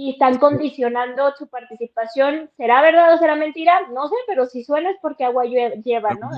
y 0.00 0.10
están 0.12 0.38
condicionando 0.38 1.34
su 1.36 1.48
participación. 1.48 2.48
¿Será 2.56 2.80
verdad 2.82 3.14
o 3.14 3.18
será 3.18 3.34
mentira? 3.34 3.80
No 3.92 4.06
sé, 4.08 4.14
pero 4.28 4.46
si 4.46 4.62
suena 4.62 4.90
es 4.90 4.96
porque 5.02 5.24
agua 5.24 5.44
lleva, 5.44 6.10
¿no? 6.14 6.30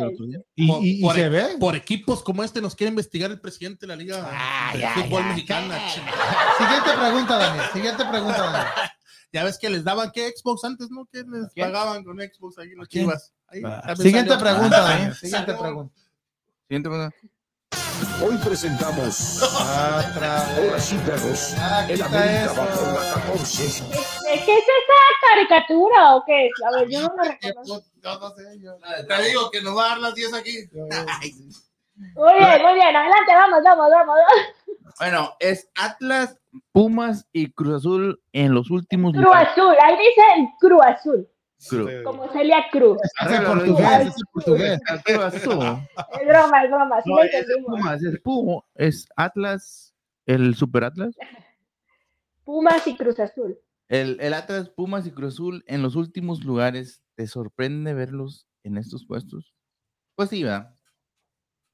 Y, 0.54 0.66
Por- 0.66 0.82
y- 0.82 0.98
y 0.98 1.02
por- 1.02 1.14
se 1.14 1.28
ve. 1.28 1.44
Por 1.60 1.76
equipos 1.76 2.22
como 2.22 2.42
este 2.42 2.62
nos 2.62 2.74
quiere 2.74 2.88
investigar 2.88 3.30
el 3.30 3.40
presidente 3.40 3.80
de 3.82 3.88
la 3.88 3.96
Liga 3.96 4.16
de 4.72 4.86
Fútbol 5.02 5.24
Mexicana. 5.26 5.78
Siguiente 6.58 6.90
pregunta, 6.98 7.36
Daniel. 7.36 7.64
Siguiente 7.72 8.04
pregunta, 8.10 8.38
Daniel. 8.42 8.66
Ya 9.32 9.44
ves 9.44 9.58
que 9.60 9.70
les 9.70 9.84
daban 9.84 10.10
que 10.10 10.28
Xbox 10.30 10.64
antes, 10.64 10.90
¿no? 10.90 11.06
Que 11.06 11.18
les 11.18 11.52
¿Quién? 11.54 11.68
pagaban 11.70 12.02
con 12.02 12.16
Xbox 12.18 12.58
ahí 12.58 12.70
los 12.74 12.88
chivas. 12.88 13.32
Ahí, 13.46 13.60
Ah, 13.64 13.80
también 13.86 13.96
Siguiente 14.08 14.36
pregunta, 14.36 14.76
Ah, 14.78 14.88
Daniel. 14.88 15.14
Siguiente 15.20 15.54
pregunta. 15.54 15.94
Siguiente 16.66 16.88
pregunta. 16.88 17.16
Hoy 18.22 18.36
presentamos. 18.38 19.42
Ahora 19.42 20.78
sí, 20.78 20.96
perros. 21.06 21.54
Ah, 21.58 21.86
El 21.88 22.02
América 22.02 22.44
eso. 22.44 22.54
va 22.60 22.66
por 22.66 22.88
la 23.04 23.14
14. 23.14 23.84
¿Qué, 23.90 24.44
qué 24.44 24.54
es 24.58 24.64
esa 24.64 25.28
caricatura 25.28 26.14
o 26.16 26.24
qué 26.26 26.46
es? 26.46 26.52
A 26.66 26.78
ver, 26.78 26.88
yo 26.88 27.00
no 27.02 27.14
la 27.16 27.38
reconozco. 27.42 27.82
Yo 28.02 28.18
no 28.18 28.30
sé, 28.30 28.60
yo- 28.60 28.76
Te 29.08 29.22
digo 29.24 29.50
que 29.50 29.62
nos 29.62 29.76
va 29.76 29.84
a 29.86 29.88
dar 29.90 29.98
las 29.98 30.14
10 30.14 30.34
aquí. 30.34 30.52
Muy 30.72 32.34
bien, 32.38 32.62
muy 32.62 32.74
bien, 32.74 32.96
adelante, 32.96 33.32
vamos, 33.34 33.60
vamos, 33.62 33.90
vamos. 33.90 34.16
Bueno, 34.98 35.34
es 35.38 35.68
Atlas, 35.76 36.36
Pumas 36.72 37.26
y 37.32 37.50
Cruz 37.52 37.76
Azul 37.76 38.20
en 38.32 38.54
los 38.54 38.70
últimos 38.70 39.12
Cruz 39.12 39.24
lugares. 39.24 39.48
Azul, 39.52 39.74
ahí 39.82 39.96
dicen 39.96 40.48
Cruz 40.58 40.80
Azul, 40.84 41.28
Cruz. 41.68 41.90
como 42.04 42.32
Celia 42.32 42.64
Cruz. 42.70 42.98
Es 43.20 43.40
portugués, 43.40 44.08
es 44.14 44.24
portugués. 44.32 44.80
Es 44.94 45.04
broma, 46.26 46.64
es 46.64 46.70
broma, 46.70 47.02
sí 47.02 47.10
No, 47.10 47.16
lo 47.16 47.22
es. 47.22 47.46
Pumas, 47.66 48.02
es 48.02 48.20
Puma, 48.20 48.62
es 48.74 49.08
Atlas, 49.16 49.94
el 50.26 50.54
Super 50.54 50.84
Atlas. 50.84 51.14
Pumas 52.44 52.86
y 52.86 52.96
Cruz 52.96 53.20
Azul. 53.20 53.58
El, 53.88 54.18
el 54.20 54.34
Atlas, 54.34 54.70
Pumas 54.70 55.06
y 55.06 55.10
Cruz 55.10 55.34
Azul 55.34 55.64
en 55.66 55.82
los 55.82 55.96
últimos 55.96 56.44
lugares. 56.44 57.02
¿Te 57.14 57.26
sorprende 57.26 57.92
verlos 57.92 58.46
en 58.64 58.78
estos 58.78 59.04
puestos? 59.04 59.54
Pues 60.14 60.30
sí, 60.30 60.42
¿verdad? 60.42 60.74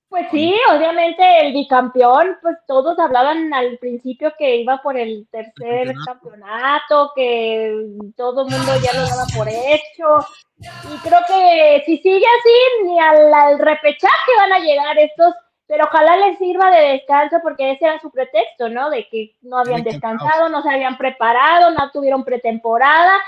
Pues 0.08 0.26
sí, 0.30 0.54
obviamente 0.72 1.40
el 1.40 1.52
bicampeón, 1.52 2.38
pues 2.40 2.56
todos 2.68 2.96
hablaban 2.98 3.52
al 3.52 3.76
principio 3.78 4.32
que 4.38 4.56
iba 4.58 4.80
por 4.80 4.96
el 4.96 5.26
tercer 5.32 5.92
campeonato, 6.06 7.10
que 7.14 7.86
todo 8.16 8.46
el 8.46 8.52
mundo 8.52 8.72
ya 8.82 8.98
lo 8.98 9.06
daba 9.06 9.24
por 9.36 9.48
hecho. 9.48 10.26
Y 10.58 10.98
creo 11.02 11.18
que 11.26 11.82
si 11.86 11.98
sigue 11.98 12.24
así, 12.24 12.84
ni 12.84 13.00
al, 13.00 13.34
al 13.34 13.58
repechaje 13.58 14.30
van 14.38 14.52
a 14.52 14.60
llegar 14.60 14.96
estos, 14.96 15.34
pero 15.66 15.84
ojalá 15.84 16.16
les 16.16 16.38
sirva 16.38 16.70
de 16.70 16.92
descanso 16.92 17.38
porque 17.42 17.72
ese 17.72 17.86
era 17.86 18.00
su 18.00 18.10
pretexto, 18.10 18.68
¿no? 18.68 18.90
De 18.90 19.08
que 19.08 19.34
no 19.42 19.58
habían 19.58 19.82
descansado, 19.82 20.48
no 20.48 20.62
se 20.62 20.70
habían 20.70 20.96
preparado, 20.96 21.72
no 21.72 21.90
tuvieron 21.90 22.24
pretemporada. 22.24 23.18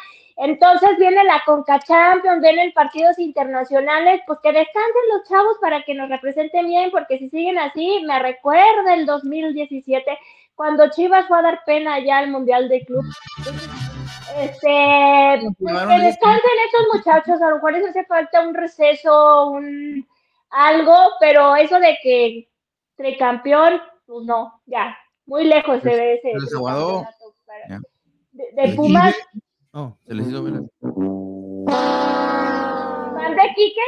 Entonces 0.40 0.90
viene 0.98 1.24
la 1.24 1.42
Conca 1.44 1.80
Champions, 1.80 2.40
vienen 2.40 2.72
partidos 2.72 3.18
internacionales, 3.18 4.20
pues 4.24 4.38
que 4.40 4.52
descansen 4.52 5.02
los 5.12 5.28
chavos 5.28 5.56
para 5.60 5.82
que 5.82 5.94
nos 5.94 6.08
representen 6.08 6.66
bien, 6.68 6.92
porque 6.92 7.18
si 7.18 7.28
siguen 7.28 7.58
así, 7.58 8.04
me 8.06 8.20
recuerda 8.20 8.94
el 8.94 9.04
2017, 9.04 10.16
cuando 10.54 10.90
Chivas 10.90 11.26
fue 11.26 11.38
a 11.40 11.42
dar 11.42 11.64
pena 11.66 11.94
allá 11.94 12.18
al 12.18 12.30
Mundial 12.30 12.68
de 12.68 12.84
Club. 12.84 13.04
Entonces, 13.38 13.68
este, 14.38 15.40
pues 15.58 15.74
que 15.74 15.98
descansen 16.04 16.50
estos 16.66 16.86
muchachos, 16.94 17.42
a 17.42 17.48
lo 17.48 17.56
mejor 17.56 17.72
les 17.72 17.88
hace 17.88 18.04
falta 18.04 18.46
un 18.46 18.54
receso, 18.54 19.50
un 19.50 20.06
algo, 20.50 20.94
pero 21.18 21.56
eso 21.56 21.80
de 21.80 21.98
que 22.00 22.48
tricampeón, 22.96 23.80
pues 24.06 24.24
no, 24.24 24.60
ya, 24.66 24.96
muy 25.26 25.44
lejos 25.44 25.82
se 25.82 25.90
ve 25.90 26.14
ese 26.14 26.32
para-. 27.44 27.80
De, 28.30 28.44
de 28.52 28.68
Y- 28.68 28.76
Pumas, 28.76 29.16
Oh. 29.72 29.96
Se 30.06 30.14
les 30.14 30.28
hizo 30.28 30.42
ver. 30.42 30.62
¿mande, 33.14 33.42
Quique? 33.54 33.80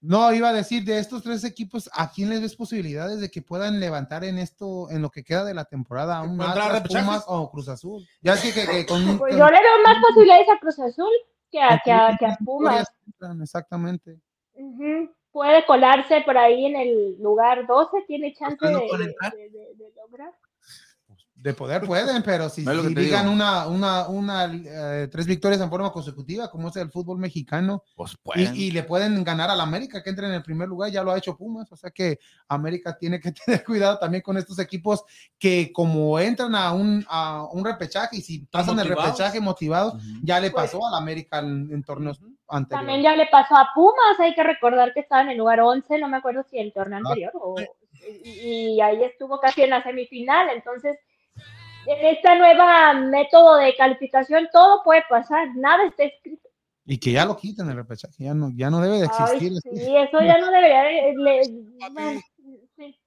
No, 0.00 0.32
iba 0.32 0.50
a 0.50 0.52
decir 0.52 0.84
de 0.84 0.98
estos 0.98 1.22
tres 1.22 1.42
equipos, 1.44 1.90
¿a 1.92 2.10
quién 2.12 2.28
les 2.30 2.40
ves 2.40 2.54
posibilidades 2.54 3.20
de 3.20 3.30
que 3.30 3.42
puedan 3.42 3.80
levantar 3.80 4.24
en 4.24 4.38
esto, 4.38 4.88
en 4.90 5.02
lo 5.02 5.10
que 5.10 5.24
queda 5.24 5.44
de 5.44 5.54
la 5.54 5.64
temporada, 5.64 6.18
aún 6.18 6.36
más. 6.36 6.56
Pumas 6.86 7.24
o 7.26 7.50
Cruz 7.50 7.68
Azul? 7.68 8.06
Ya 8.20 8.34
es 8.34 8.42
que, 8.54 8.86
con 8.86 9.18
Pues 9.18 9.34
yo 9.36 9.44
le 9.46 9.60
veo 9.60 9.82
más 9.84 9.96
posibilidades 10.02 10.48
a 10.48 10.58
Cruz 10.60 10.78
Azul 10.78 11.10
que 11.50 11.60
a, 11.60 11.80
que 11.84 11.90
a, 11.90 12.16
que 12.18 12.26
a 12.26 12.36
Pumas. 12.44 12.86
Exactamente. 13.40 14.20
Ujú. 14.54 15.10
Puede 15.32 15.66
colarse 15.66 16.22
por 16.24 16.38
ahí 16.38 16.66
en 16.66 16.76
el 16.76 17.16
lugar 17.20 17.66
12, 17.66 18.04
tiene 18.06 18.32
chance 18.34 18.56
de- 18.64 18.72
de 18.72 19.92
lograr. 19.96 20.32
De 21.38 21.52
poder 21.52 21.82
pueden, 21.86 22.22
pero 22.22 22.48
si, 22.48 22.64
si 22.64 22.94
digan 22.94 23.28
una, 23.28 23.66
una, 23.68 24.08
una 24.08 24.46
eh, 24.46 25.06
tres 25.12 25.26
victorias 25.26 25.60
en 25.60 25.68
forma 25.68 25.92
consecutiva, 25.92 26.50
como 26.50 26.68
es 26.70 26.76
el 26.76 26.90
fútbol 26.90 27.18
mexicano, 27.18 27.84
Pues 27.94 28.12
y, 28.14 28.16
pueden. 28.16 28.56
y 28.56 28.70
le 28.70 28.82
pueden 28.82 29.22
ganar 29.22 29.50
al 29.50 29.60
América, 29.60 30.02
que 30.02 30.10
entre 30.10 30.26
en 30.26 30.32
el 30.32 30.42
primer 30.42 30.66
lugar, 30.66 30.90
ya 30.90 31.02
lo 31.04 31.12
ha 31.12 31.18
hecho 31.18 31.36
Pumas, 31.36 31.70
o 31.70 31.76
sea 31.76 31.90
que 31.90 32.18
América 32.48 32.96
tiene 32.98 33.20
que 33.20 33.32
tener 33.46 33.62
cuidado 33.64 33.98
también 33.98 34.22
con 34.22 34.38
estos 34.38 34.58
equipos 34.58 35.04
que 35.38 35.70
como 35.72 36.18
entran 36.18 36.54
a 36.54 36.72
un, 36.72 37.04
a 37.08 37.44
un 37.52 37.64
repechaje 37.64 38.16
y 38.16 38.22
si 38.22 38.38
pasan 38.46 38.80
el 38.80 38.88
repechaje 38.88 39.38
motivados, 39.38 39.94
ya 40.22 40.40
le 40.40 40.50
Pues- 40.50 40.64
pasó 40.72 40.84
al 40.86 40.94
América 40.94 41.38
en, 41.40 41.68
en 41.70 41.84
torneos 41.84 42.18
anteriores. 42.48 42.86
También 42.86 43.02
ya 43.02 43.14
le 43.14 43.26
pasó 43.30 43.54
a 43.56 43.68
Pumas, 43.74 44.18
hay 44.18 44.34
que 44.34 44.42
recordar 44.42 44.92
que 44.94 45.00
estaba 45.00 45.22
en 45.22 45.28
el 45.30 45.38
lugar 45.38 45.60
11, 45.60 45.98
no 45.98 46.08
me 46.08 46.16
acuerdo 46.16 46.44
si 46.50 46.58
el 46.58 46.72
torneo 46.72 46.98
Ah, 47.04 47.08
anterior, 47.08 47.32
o, 47.34 47.56
y, 48.24 48.30
y 48.74 48.80
ahí 48.80 49.04
estuvo 49.04 49.38
casi 49.38 49.62
en 49.62 49.70
la 49.70 49.82
semifinal, 49.82 50.48
entonces 50.54 50.96
en 51.86 52.06
esta 52.06 52.34
nueva 52.36 52.92
método 52.94 53.56
de 53.56 53.74
calificación 53.76 54.48
todo 54.52 54.82
puede 54.82 55.02
pasar, 55.08 55.48
nada 55.56 55.84
está 55.86 56.04
escrito. 56.04 56.48
Y 56.84 56.98
que 56.98 57.12
ya 57.12 57.24
lo 57.24 57.36
quiten 57.36 57.68
el 57.68 57.76
repechaje, 57.76 58.24
ya 58.24 58.34
no, 58.34 58.50
ya 58.54 58.70
no 58.70 58.80
debe 58.80 58.98
de 59.00 59.08
Ay, 59.18 59.46
existir. 59.46 59.52
sí, 59.62 59.96
eso 59.96 60.20
ya 60.20 60.38
no 60.38 60.50
debería 60.50 60.82
de- 60.84 61.14
le- 61.16 61.42
bueno, 61.92 62.20
sí. 62.76 62.98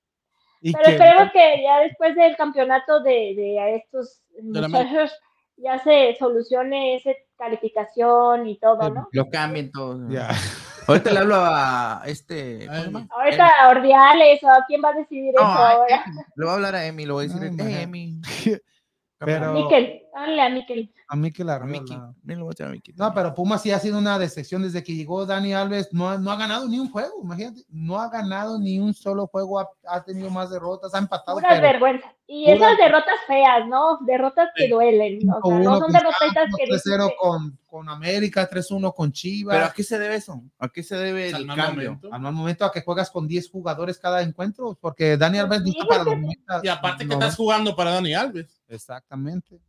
Pero 0.61 0.84
que- 0.84 0.91
esperemos 0.91 1.31
que 1.31 1.61
ya 1.64 1.80
después 1.80 2.15
del 2.15 2.35
campeonato 2.35 2.99
de, 3.01 3.34
de 3.35 3.60
a 3.60 3.69
estos 3.69 4.22
muchachos 4.41 5.18
ya 5.56 5.80
se 5.80 6.15
solucione 6.19 6.95
esa 6.97 7.11
calificación 7.40 8.48
y 8.48 8.60
todo, 8.60 8.90
¿no? 8.91 9.07
Lo 9.11 9.30
cambien 9.30 9.72
todo. 9.72 10.07
ya. 10.10 10.30
Ahorita 10.88 11.11
le 11.11 11.20
hablo 11.20 11.36
a 11.38 12.02
este. 12.06 12.68
Ahorita 12.70 13.70
Ordiales 13.70 14.44
o 14.44 14.48
quién 14.68 14.82
va 14.84 14.90
a 14.90 14.94
decidir 14.94 15.34
No, 15.36 15.41
eso 15.41 15.48
a 15.49 15.70
ahora. 15.72 16.03
Le 16.36 16.45
voy 16.45 16.49
a 16.52 16.56
hablar 16.56 16.76
a 16.76 16.86
Emi, 16.86 17.06
le 17.06 17.11
voy 17.11 17.26
a 17.26 17.28
decir, 17.28 17.41
Ay, 17.44 17.49
"Hey, 17.49 17.56
imagínate. 17.60 17.84
Emi. 17.84 18.22
Pero 19.20 19.52
Miquel, 19.54 20.04
dale 20.14 20.41
a 20.41 20.50
Miquel. 20.50 20.94
a 21.10 21.16
Mikel 21.18 21.50
A 21.50 21.56
Arriola. 21.56 22.14
A 22.64 22.70
Miki. 22.70 22.94
No, 22.96 23.14
pero 23.14 23.34
Pumas 23.34 23.62
sí 23.62 23.72
ha 23.72 23.80
sido 23.80 23.98
una 23.98 24.18
decepción 24.18 24.62
desde 24.62 24.82
que 24.84 24.96
llegó 24.96 25.26
Dani 25.26 25.54
Alves. 25.54 25.90
No, 25.91 26.10
ha- 26.10 26.18
no 26.18 26.32
ha 26.32 26.38
ganado 26.38 26.68
ni 26.70 26.80
un 26.80 26.90
juego, 26.90 27.16
imagínate. 27.22 27.62
No 27.70 28.00
ha 28.00 28.10
ganado 28.10 28.58
ni 28.60 28.80
un 28.80 28.94
solo 28.94 29.28
juego. 29.28 29.60
Ha, 29.60 29.68
ha 29.88 30.04
tenido 30.06 30.30
más 30.30 30.50
derrotas, 30.50 30.94
ha 30.94 31.00
empatado. 31.00 31.38
Puras 31.38 31.60
pero 31.60 31.62
vergüenzas. 31.74 32.12
Y 32.28 32.46
Pura- 32.46 32.56
esas 32.72 32.78
derrotas 32.78 33.16
feas, 33.28 33.68
¿no? 33.68 33.98
Derrotas 34.06 34.50
que 34.56 34.70
duelen. 34.70 35.20
¿no? 35.24 35.40
O 35.44 35.50
sea, 35.50 35.58
5-1 35.60 35.64
no 35.64 35.80
son 35.80 35.91
derrotas 35.91 36.20
que 36.58 36.66
dices 36.66 36.84
3-0 36.86 37.10
que- 37.10 37.16
con, 37.20 37.60
con 37.66 37.90
América, 37.90 38.48
3-1 38.50 38.94
con 38.94 39.12
Chivas. 39.12 39.56
¿Pero 39.56 39.66
a 39.68 39.74
qué 39.74 39.84
se 39.84 40.00
debe 40.00 40.16
eso? 40.16 40.41
¿A 40.60 40.70
qué 40.70 40.82
se 40.84 40.96
debe 40.96 41.34
Al 41.34 41.41
el 41.41 41.48
mal 41.48 41.58
cambio? 41.58 41.90
momento. 41.90 42.10
al 42.14 42.22
mal 42.22 42.34
momento 42.34 42.66
a 42.66 42.72
que 42.72 42.82
juegas 42.84 43.10
con 43.12 43.28
10 43.28 43.50
jugadores 43.50 43.98
cada 44.00 44.22
encuentro, 44.22 44.78
porque 44.80 45.18
Dani 45.18 45.40
Alves 45.40 45.62
no 45.62 45.70
está 45.72 45.86
para 45.86 46.04
los 46.04 46.14
porque- 46.14 46.22
90. 46.22 46.62
Y 46.64 46.68
aparte 46.70 47.06
que 47.08 47.14
estás 47.14 47.36
jugando 47.36 47.76
para 47.76 47.91
Dani 47.91 48.14
Alves. 48.14 48.59
Exactamente. 48.70 49.62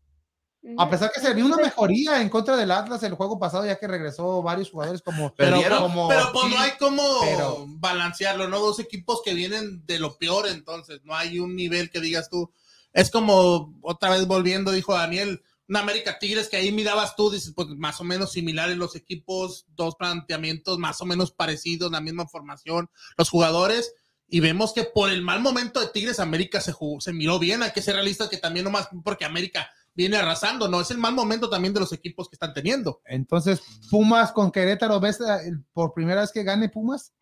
A 0.76 0.90
pesar 0.90 1.10
que 1.10 1.20
se 1.20 1.32
vio 1.32 1.46
una 1.46 1.56
mejoría 1.56 2.20
en 2.20 2.28
contra 2.28 2.54
del 2.54 2.70
Atlas 2.70 3.02
el 3.02 3.14
juego 3.14 3.38
pasado, 3.38 3.64
ya 3.64 3.78
que 3.78 3.88
regresó 3.88 4.42
varios 4.42 4.70
jugadores 4.70 5.00
como. 5.00 5.34
Pero, 5.34 5.56
como 5.78 6.06
pero 6.06 6.32
pues 6.34 6.50
no 6.50 6.58
hay 6.58 6.72
como 6.78 7.02
pero- 7.22 7.64
balancearlo, 7.66 8.46
¿no? 8.46 8.58
Dos 8.60 8.78
equipos 8.78 9.22
que 9.24 9.32
vienen 9.32 9.86
de 9.86 9.98
lo 9.98 10.18
peor, 10.18 10.48
entonces 10.48 11.00
no 11.02 11.14
hay 11.14 11.38
un 11.38 11.56
nivel 11.56 11.90
que 11.90 12.00
digas 12.00 12.28
tú. 12.28 12.52
Es 12.92 13.10
como 13.10 13.74
otra 13.80 14.10
vez 14.10 14.26
volviendo, 14.26 14.70
dijo 14.70 14.92
Daniel, 14.92 15.42
una 15.66 15.80
América 15.80 16.18
Tigres 16.18 16.48
que 16.48 16.56
ahí 16.58 16.72
mirabas 16.72 17.16
tú, 17.16 17.30
dices, 17.30 17.52
pues 17.56 17.68
más 17.68 17.98
o 18.00 18.04
menos 18.04 18.32
similares 18.32 18.76
los 18.76 18.96
equipos, 18.96 19.64
dos 19.68 19.94
planteamientos 19.94 20.78
más 20.78 21.00
o 21.00 21.06
menos 21.06 21.30
parecidos, 21.30 21.90
la 21.90 22.00
misma 22.02 22.26
formación, 22.28 22.90
los 23.16 23.30
jugadores. 23.30 23.94
Y 24.32 24.38
vemos 24.38 24.72
que 24.72 24.84
por 24.84 25.10
el 25.10 25.22
mal 25.22 25.40
momento 25.40 25.80
de 25.80 25.88
Tigres, 25.88 26.20
América 26.20 26.60
se, 26.60 26.70
jugó, 26.70 27.00
se 27.00 27.12
miró 27.12 27.40
bien. 27.40 27.64
Hay 27.64 27.72
que 27.72 27.82
ser 27.82 27.96
realistas 27.96 28.28
que 28.28 28.36
también 28.36 28.64
nomás 28.64 28.88
porque 29.02 29.24
América 29.24 29.68
viene 29.92 30.16
arrasando, 30.16 30.68
¿no? 30.68 30.80
Es 30.80 30.90
el 30.92 30.98
mal 30.98 31.14
momento 31.14 31.50
también 31.50 31.74
de 31.74 31.80
los 31.80 31.92
equipos 31.92 32.28
que 32.28 32.36
están 32.36 32.54
teniendo. 32.54 33.00
Entonces, 33.06 33.60
Pumas 33.90 34.30
con 34.30 34.52
Querétaro, 34.52 35.00
¿ves 35.00 35.20
eh, 35.20 35.52
por 35.72 35.92
primera 35.92 36.20
vez 36.20 36.30
que 36.30 36.44
gane 36.44 36.68
Pumas? 36.68 37.12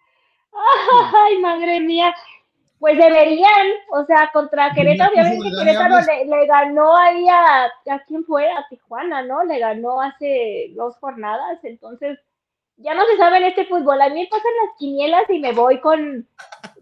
Ay, 0.52 1.39
madre 1.39 1.80
mía. 1.80 2.14
Pues 2.78 2.97
deberían, 2.97 3.66
o 3.90 4.05
sea, 4.05 4.30
contra 4.32 4.72
Querétaro, 4.72 5.10
obviamente 5.10 5.51
Querétaro 5.59 5.97
le 6.01 6.47
ganó 6.47 6.97
ahí 6.97 7.26
a, 7.28 7.64
a 7.64 8.05
quién 8.06 8.22
fue, 8.24 8.48
a 8.48 8.66
Tijuana, 8.68 9.22
¿no? 9.22 9.43
Le 9.44 9.59
ganó 9.59 10.01
hace 10.01 10.72
dos 10.76 10.97
jornadas, 10.98 11.59
entonces 11.64 12.18
ya 12.79 12.95
no 12.95 13.05
se 13.07 13.17
sabe 13.17 13.39
en 13.39 13.45
este 13.45 13.67
fútbol. 13.67 14.01
A 14.01 14.09
mí 14.09 14.27
pasan 14.27 14.53
las 14.65 14.77
quinielas 14.79 15.29
y 15.29 15.41
me 15.41 15.53
voy 15.53 15.81
con, 15.81 16.27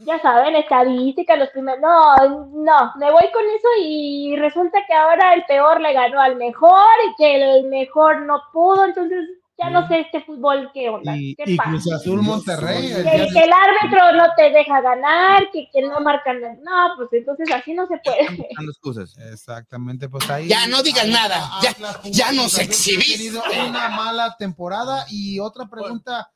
ya 0.00 0.20
saben, 0.20 0.56
estadística, 0.56 1.36
los 1.36 1.50
primeros, 1.50 1.80
no, 1.80 2.46
no, 2.52 2.92
me 2.96 3.10
voy 3.10 3.30
con 3.32 3.44
eso 3.44 3.68
y 3.82 4.36
resulta 4.36 4.84
que 4.86 4.94
ahora 4.94 5.34
el 5.34 5.44
peor 5.44 5.80
le 5.80 5.92
ganó 5.92 6.20
al 6.20 6.36
mejor 6.36 6.94
y 7.08 7.14
que 7.16 7.58
el 7.58 7.64
mejor 7.68 8.22
no 8.22 8.40
pudo, 8.52 8.84
entonces 8.84 9.26
ya 9.58 9.70
no 9.70 9.88
sé 9.88 10.00
este 10.00 10.22
fútbol 10.22 10.70
qué 10.74 10.88
onda, 10.90 11.16
Y, 11.16 11.34
qué 11.34 11.44
y 11.46 11.56
pasa. 11.56 11.70
Cruz 11.70 11.92
Azul 11.92 12.22
Monterrey. 12.22 12.92
el 12.92 13.04
Que, 13.04 13.28
que 13.32 13.38
el 13.44 13.50
árbitro 13.52 14.12
no 14.16 14.24
te 14.36 14.50
deja 14.50 14.80
ganar, 14.82 15.44
que, 15.52 15.68
que 15.72 15.82
no 15.82 15.98
marcan. 16.00 16.40
No, 16.62 16.90
pues 16.96 17.08
entonces 17.12 17.50
así 17.52 17.72
no 17.74 17.86
se 17.86 17.98
puede. 18.04 18.48
Dando 18.56 18.70
excusas. 18.70 19.16
Exactamente, 19.32 20.08
pues 20.08 20.28
ahí. 20.30 20.48
Ya 20.48 20.66
no 20.66 20.82
digas 20.82 21.08
nada, 21.08 21.48
ya- 21.62 21.74
ya 22.04 22.32
nos 22.32 22.54
Azul 22.54 22.64
exhibiste. 22.64 23.38
una 23.68 23.88
mala 23.88 24.36
temporada. 24.38 25.06
Y 25.10 25.40
otra 25.40 25.66
pregunta 25.68 26.30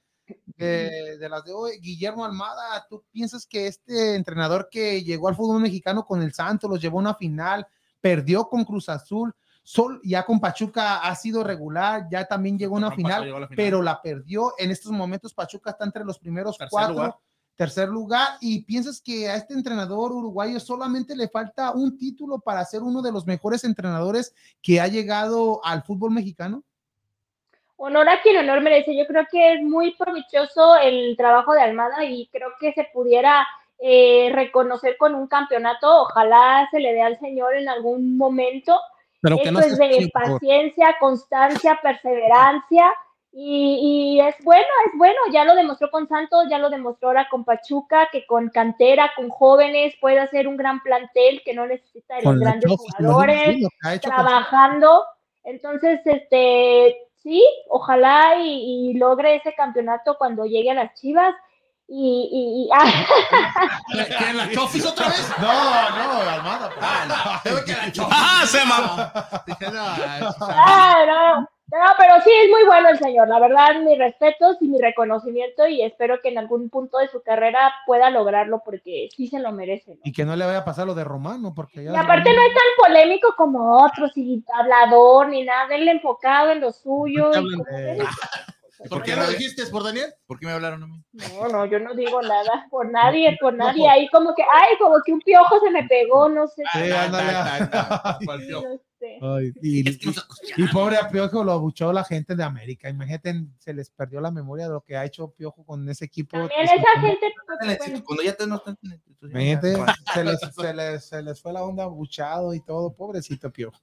de, 0.56 1.18
de 1.18 1.28
las 1.28 1.44
de 1.44 1.52
hoy, 1.52 1.78
Guillermo 1.80 2.24
Almada, 2.24 2.86
¿tú 2.88 3.04
piensas 3.10 3.46
que 3.46 3.66
este 3.66 4.14
entrenador 4.14 4.68
que 4.70 5.02
llegó 5.02 5.28
al 5.28 5.34
fútbol 5.36 5.60
mexicano 5.60 6.04
con 6.04 6.22
el 6.22 6.32
Santos, 6.32 6.70
los 6.70 6.80
llevó 6.80 6.98
a 6.98 7.02
una 7.02 7.14
final, 7.14 7.66
perdió 8.00 8.48
con 8.48 8.64
Cruz 8.64 8.88
Azul, 8.88 9.34
Sol, 9.62 10.00
ya 10.02 10.24
con 10.24 10.40
Pachuca 10.40 10.98
ha 10.98 11.14
sido 11.14 11.44
regular, 11.44 12.06
ya 12.10 12.24
también 12.24 12.58
llegó 12.58 12.76
a 12.76 12.78
una 12.78 12.90
final, 12.90 13.10
Pachuca 13.10 13.24
llegó 13.24 13.36
a 13.36 13.40
la 13.40 13.48
final. 13.48 13.56
pero 13.64 13.82
la 13.82 14.02
perdió. 14.02 14.54
En 14.58 14.70
estos 14.70 14.90
momentos 14.90 15.34
Pachuca 15.34 15.70
está 15.70 15.84
entre 15.84 16.04
los 16.04 16.18
primeros 16.18 16.56
Tercer 16.56 16.70
cuatro 16.70 16.94
lugar. 16.94 17.16
tercer 17.56 17.88
lugar 17.88 18.28
y 18.40 18.64
piensas 18.64 19.02
que 19.02 19.28
a 19.28 19.36
este 19.36 19.52
entrenador 19.54 20.12
uruguayo 20.12 20.58
solamente 20.58 21.14
le 21.14 21.28
falta 21.28 21.72
un 21.72 21.98
título 21.98 22.38
para 22.38 22.64
ser 22.64 22.82
uno 22.82 23.02
de 23.02 23.12
los 23.12 23.26
mejores 23.26 23.64
entrenadores 23.64 24.34
que 24.62 24.80
ha 24.80 24.88
llegado 24.88 25.60
al 25.62 25.82
fútbol 25.82 26.10
mexicano? 26.10 26.64
Honor 27.76 28.08
a 28.08 28.20
quien 28.22 28.38
honor 28.38 28.60
merece. 28.62 28.96
Yo 28.96 29.06
creo 29.06 29.26
que 29.30 29.54
es 29.54 29.62
muy 29.62 29.94
provechoso 29.94 30.76
el 30.76 31.16
trabajo 31.16 31.52
de 31.52 31.62
Almada 31.62 32.04
y 32.04 32.28
creo 32.32 32.48
que 32.58 32.72
se 32.72 32.88
pudiera 32.92 33.46
eh, 33.78 34.30
reconocer 34.34 34.96
con 34.98 35.14
un 35.14 35.26
campeonato. 35.26 36.02
Ojalá 36.02 36.68
se 36.70 36.80
le 36.80 36.92
dé 36.92 37.00
al 37.02 37.18
señor 37.18 37.54
en 37.54 37.68
algún 37.70 38.18
momento. 38.18 38.78
Pero 39.20 39.36
que 39.36 39.42
Esto 39.42 39.52
no 39.52 39.60
es 39.60 39.78
de 39.78 40.10
paciencia, 40.12 40.96
constancia, 40.98 41.78
perseverancia. 41.82 42.92
Y, 43.32 44.16
y 44.16 44.20
es 44.20 44.34
bueno, 44.42 44.66
es 44.86 44.98
bueno, 44.98 45.18
ya 45.32 45.44
lo 45.44 45.54
demostró 45.54 45.88
con 45.90 46.08
Santos, 46.08 46.46
ya 46.50 46.58
lo 46.58 46.68
demostró 46.68 47.08
ahora 47.08 47.28
con 47.30 47.44
Pachuca, 47.44 48.08
que 48.10 48.26
con 48.26 48.48
cantera, 48.48 49.12
con 49.14 49.28
jóvenes, 49.28 49.94
puede 50.00 50.18
hacer 50.18 50.48
un 50.48 50.56
gran 50.56 50.82
plantel 50.82 51.40
que 51.44 51.54
no 51.54 51.64
necesita 51.66 52.16
de 52.16 52.22
los 52.22 52.40
grandes 52.40 52.72
jugadores 52.72 53.64
ha 53.84 53.98
trabajando. 53.98 55.04
Entonces, 55.44 56.00
este, 56.04 56.96
sí, 57.22 57.44
ojalá 57.68 58.34
y, 58.42 58.90
y 58.90 58.94
logre 58.94 59.36
ese 59.36 59.54
campeonato 59.54 60.16
cuando 60.18 60.44
llegue 60.44 60.72
a 60.72 60.74
las 60.74 60.94
Chivas. 60.94 61.34
Y, 61.92 62.28
y, 62.32 62.66
y- 62.66 62.68
ah, 62.72 62.88
¿Que 64.18 64.30
en 64.30 64.36
la 64.36 64.48
Chofis 64.52 64.86
otra 64.86 65.08
vez? 65.08 65.28
No, 65.40 65.48
no, 65.48 66.30
Almada. 66.30 66.70
Ah, 66.80 67.04
no, 67.08 67.40
creo 67.50 67.64
que 67.64 67.72
la 67.72 67.90
Chofis. 67.92 68.14
¡Ah, 68.16 68.44
se 68.46 68.64
mamó! 68.64 68.96
Dije, 69.46 69.66
no, 69.72 69.82
ah, 69.82 70.96
no, 71.06 71.40
no, 71.40 71.86
pero 71.98 72.14
sí 72.22 72.30
es 72.44 72.48
muy 72.50 72.64
bueno 72.64 72.90
el 72.90 72.98
señor. 72.98 73.26
La 73.28 73.40
verdad, 73.40 73.80
mis 73.84 73.98
respetos 73.98 74.56
y 74.60 74.68
mi 74.68 74.80
reconocimiento 74.80 75.66
y 75.66 75.82
espero 75.82 76.20
que 76.22 76.28
en 76.28 76.38
algún 76.38 76.68
punto 76.70 76.98
de 76.98 77.08
su 77.08 77.22
carrera 77.22 77.72
pueda 77.86 78.08
lograrlo 78.10 78.62
porque 78.64 79.08
sí 79.16 79.26
se 79.26 79.40
lo 79.40 79.50
merece. 79.50 79.94
¿no? 79.96 80.00
Y 80.04 80.12
que 80.12 80.24
no 80.24 80.36
le 80.36 80.46
vaya 80.46 80.58
a 80.58 80.64
pasar 80.64 80.86
lo 80.86 80.94
de 80.94 81.02
Romano, 81.04 81.52
porque 81.54 81.82
ya 81.82 81.92
Y 81.92 81.96
aparte 81.96 82.32
no 82.32 82.40
es 82.42 82.54
tan 82.54 82.86
polémico 82.86 83.34
como 83.36 83.84
otros, 83.84 84.12
y 84.16 84.44
hablador 84.54 85.28
ni 85.28 85.42
nada, 85.44 85.74
él 85.74 85.88
enfocado 85.88 86.50
en 86.52 86.60
lo 86.60 86.70
suyo. 86.72 87.30
y 87.30 87.34
como 87.34 87.64
de- 87.64 88.04
¿Por 88.88 89.02
qué 89.02 89.14
lo 89.16 89.28
dijiste? 89.28 89.66
¿Por 89.66 89.84
Daniel? 89.84 90.12
¿Por 90.26 90.38
qué 90.38 90.46
me 90.46 90.52
hablaron 90.52 90.82
a 90.82 90.86
mí? 90.86 91.02
No, 91.12 91.48
no, 91.48 91.66
yo 91.66 91.78
no 91.78 91.94
digo 91.94 92.22
nada 92.22 92.66
por 92.70 92.90
nadie, 92.90 93.36
por 93.40 93.52
nadie. 93.54 93.88
Ahí 93.88 94.08
como 94.08 94.34
que, 94.34 94.42
ay, 94.42 94.76
como 94.78 94.96
que 95.04 95.12
un 95.12 95.20
piojo 95.20 95.60
se 95.60 95.70
me 95.70 95.84
pegó, 95.86 96.28
no 96.28 96.46
sé. 96.46 96.62
Sí, 96.72 96.90
Ah, 96.92 98.18
sé. 99.00 99.18
Ay, 99.22 99.52
y, 99.62 99.88
Es 99.88 99.98
que 99.98 100.06
nos 100.06 100.26
y- 100.56 100.62
y 100.64 100.68
pobre 100.68 100.98
a 100.98 101.08
Piojo 101.08 101.42
lo 101.42 101.52
abuchó 101.52 101.92
la 101.92 102.04
gente 102.04 102.36
de 102.36 102.44
América. 102.44 102.88
Imagínate, 102.88 103.34
se 103.58 103.72
les 103.72 103.90
perdió 103.90 104.20
la 104.20 104.30
memoria 104.30 104.66
de 104.66 104.72
lo 104.74 104.82
que 104.82 104.96
ha 104.96 105.04
hecho 105.04 105.30
Piojo 105.32 105.64
con 105.64 105.88
ese 105.88 106.04
equipo. 106.04 106.36
También 106.36 106.64
esa 106.64 107.00
gente, 107.00 107.32
pues, 107.46 107.78
bueno, 107.78 108.04
Cuando 108.04 108.22
ya 108.22 108.34
te 108.34 108.46
no 108.46 108.56
están 108.56 108.78
en 108.82 109.02
Imagínate, 109.22 109.76
se 110.14 110.24
les, 110.24 110.40
se, 110.40 110.74
les, 110.74 111.04
se 111.04 111.22
les 111.22 111.40
fue 111.40 111.52
la 111.52 111.62
onda 111.62 111.84
abuchado 111.84 112.54
y 112.54 112.60
todo. 112.64 112.94
Pobrecito 112.94 113.50
Piojo. 113.50 113.80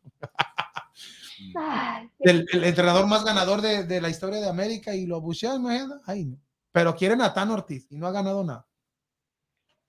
Ay, 1.56 2.10
El, 2.20 2.46
el 2.52 2.64
entrenador 2.64 3.08
más 3.08 3.24
ganador 3.24 3.62
de, 3.62 3.84
de 3.84 4.02
la 4.02 4.10
historia 4.10 4.40
de 4.40 4.50
América 4.50 4.96
y 4.96 5.06
lo 5.06 5.18
abuchearon, 5.18 5.62
imagínate. 5.62 6.02
Ay, 6.06 6.26
no. 6.26 6.38
Pero 6.72 6.96
quieren 6.96 7.22
a 7.22 7.34
Tan 7.34 7.50
Ortiz 7.52 7.88
y 7.90 7.98
no 7.98 8.08
ha 8.08 8.12
ganado 8.12 8.44
nada. 8.44 8.68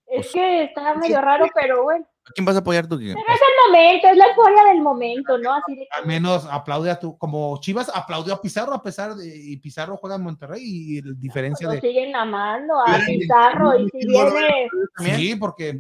es 0.06 0.32
que 0.32 0.64
está 0.64 0.94
medio 0.94 1.20
raro, 1.20 1.46
pero 1.54 1.82
bueno. 1.84 2.06
¿A 2.28 2.32
quién 2.34 2.44
vas 2.44 2.56
a 2.56 2.58
apoyar 2.58 2.86
tú? 2.86 2.98
Pero 2.98 3.08
es 3.10 3.16
el 3.16 3.72
momento, 3.72 4.08
es 4.08 4.16
la 4.16 4.26
euforia 4.26 4.64
del 4.64 4.80
momento, 4.82 5.38
¿no? 5.38 5.54
Así 5.54 5.74
de 5.76 5.82
que- 5.82 5.88
Al 5.98 6.06
menos 6.06 6.46
aplaude 6.50 6.90
a 6.90 6.98
tu, 6.98 7.16
como 7.16 7.58
Chivas 7.60 7.90
aplaudió 7.94 8.34
a 8.34 8.40
Pizarro 8.40 8.74
a 8.74 8.82
pesar 8.82 9.14
de, 9.14 9.26
y 9.26 9.56
Pizarro 9.56 9.96
juega 9.96 10.16
en 10.16 10.22
Monterrey 10.22 10.60
y 10.62 11.02
la 11.02 11.14
diferencia 11.16 11.68
de... 11.68 11.80
siguen 11.80 12.14
amando 12.14 12.78
a 12.80 12.98
Pizarro 13.06 13.78
y 13.78 13.88
si 13.88 14.06
viene 14.06 14.68
Sí, 15.16 15.36
porque 15.36 15.74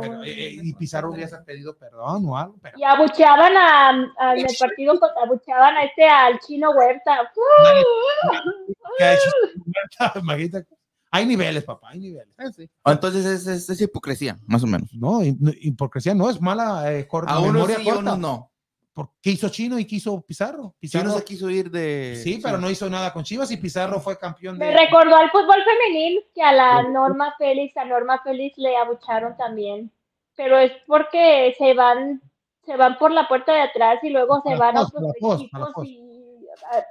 pero, 0.00 0.22
eh, 0.24 0.30
eh, 0.32 0.58
y 0.62 0.72
Pizarro 0.74 1.12
hubiese 1.12 1.36
pedido 1.38 1.76
perdón 1.76 2.24
o 2.28 2.36
algo, 2.36 2.56
pero 2.60 2.78
y 2.78 2.82
abucheaban 2.84 3.56
a, 3.56 3.88
a- 4.18 4.32
en 4.34 4.38
el 4.46 4.56
partido 4.58 4.98
abucheaban 5.22 5.76
a 5.76 5.84
este 5.84 6.08
al 6.08 6.38
chino 6.40 6.70
Huerta. 6.70 7.30
¿qué 8.98 9.04
ha 9.04 9.12
hecho? 9.14 9.30
Imagínate. 10.20 10.66
Hay 11.16 11.26
niveles, 11.26 11.62
papá, 11.64 11.90
hay 11.90 12.00
niveles. 12.00 12.34
Eh, 12.38 12.52
sí. 12.56 12.70
Ah, 12.82 12.92
Entonces 12.92 13.24
es, 13.24 13.46
es- 13.46 13.70
es 13.70 13.80
hipocresía, 13.80 14.36
más 14.46 14.62
o 14.64 14.66
menos. 14.66 14.92
No, 14.94 15.22
hi- 15.22 15.36
hipocresía 15.60 16.14
no, 16.14 16.28
es 16.28 16.40
mala 16.40 16.92
eh, 16.92 17.06
cor- 17.06 17.24
A 17.28 17.38
unos 17.38 17.52
memoria 17.54 17.76
sí 17.76 17.82
a 17.82 17.84
corta. 17.94 18.00
unos 18.00 18.18
no. 18.18 18.50
¿Por 18.92 19.10
qué 19.20 19.30
hizo 19.30 19.48
Chino 19.48 19.76
y 19.78 19.84
quiso 19.86 20.20
Pizarro? 20.20 20.74
Pizarro 20.78 21.10
uno 21.10 21.18
se 21.18 21.24
quiso 21.24 21.50
ir 21.50 21.68
de. 21.70 22.20
sí, 22.22 22.38
pero 22.42 22.58
no 22.58 22.70
hizo 22.70 22.88
nada 22.88 23.12
con 23.12 23.24
Chivas 23.24 23.50
y 23.50 23.56
Pizarro 23.56 24.00
fue 24.00 24.16
campeón 24.18 24.56
Me 24.56 24.66
de... 24.66 24.76
recordó 24.76 25.16
al 25.16 25.30
fútbol 25.32 25.58
femenil 25.64 26.20
que 26.34 26.42
a 26.42 26.52
la 26.52 26.82
Norma 26.84 27.34
Félix, 27.38 27.76
a 27.76 27.84
Norma 27.84 28.20
Félix 28.22 28.56
le 28.58 28.76
abucharon 28.76 29.36
también. 29.36 29.90
Pero 30.36 30.58
es 30.58 30.70
porque 30.86 31.54
se 31.58 31.74
van, 31.74 32.22
se 32.66 32.76
van 32.76 32.96
por 32.98 33.10
la 33.10 33.26
puerta 33.28 33.52
de 33.52 33.60
atrás 33.62 33.98
y 34.02 34.10
luego 34.10 34.42
se 34.46 34.54
van 34.56 34.76
a 34.76 34.82
otros 34.82 35.12
equipos 35.16 35.84
y 35.84 36.00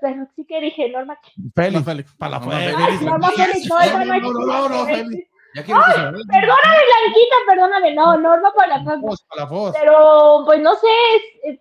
pero 0.01 0.27
sí 0.35 0.45
que 0.45 0.59
dije 0.61 0.89
Norma 0.89 1.17
Félix, 1.55 1.85
Félix. 1.85 2.13
para 2.15 2.31
la 2.31 2.39
Norma 2.39 2.57
Félix. 2.59 2.77
Ay, 2.79 3.05
Norma 3.05 3.29
Félix, 3.31 3.69
no, 3.69 3.79
esa 3.81 4.05
no 4.05 4.19
No, 4.19 4.31
no, 4.31 4.69
no, 4.69 4.85
Félix. 4.85 5.29
Vaya. 5.55 6.11
Perdóname, 6.11 6.77
Blanquita, 6.89 7.35
perdóname, 7.47 7.93
no, 7.93 8.17
Norma 8.17 8.51
Palafox. 8.55 8.85
Palafox, 8.85 9.21
Palafox. 9.29 9.77
Pero, 9.79 10.41
pues 10.45 10.59
no 10.61 10.73
sé, 10.75 10.87
es- 11.15 11.53
es- 11.53 11.59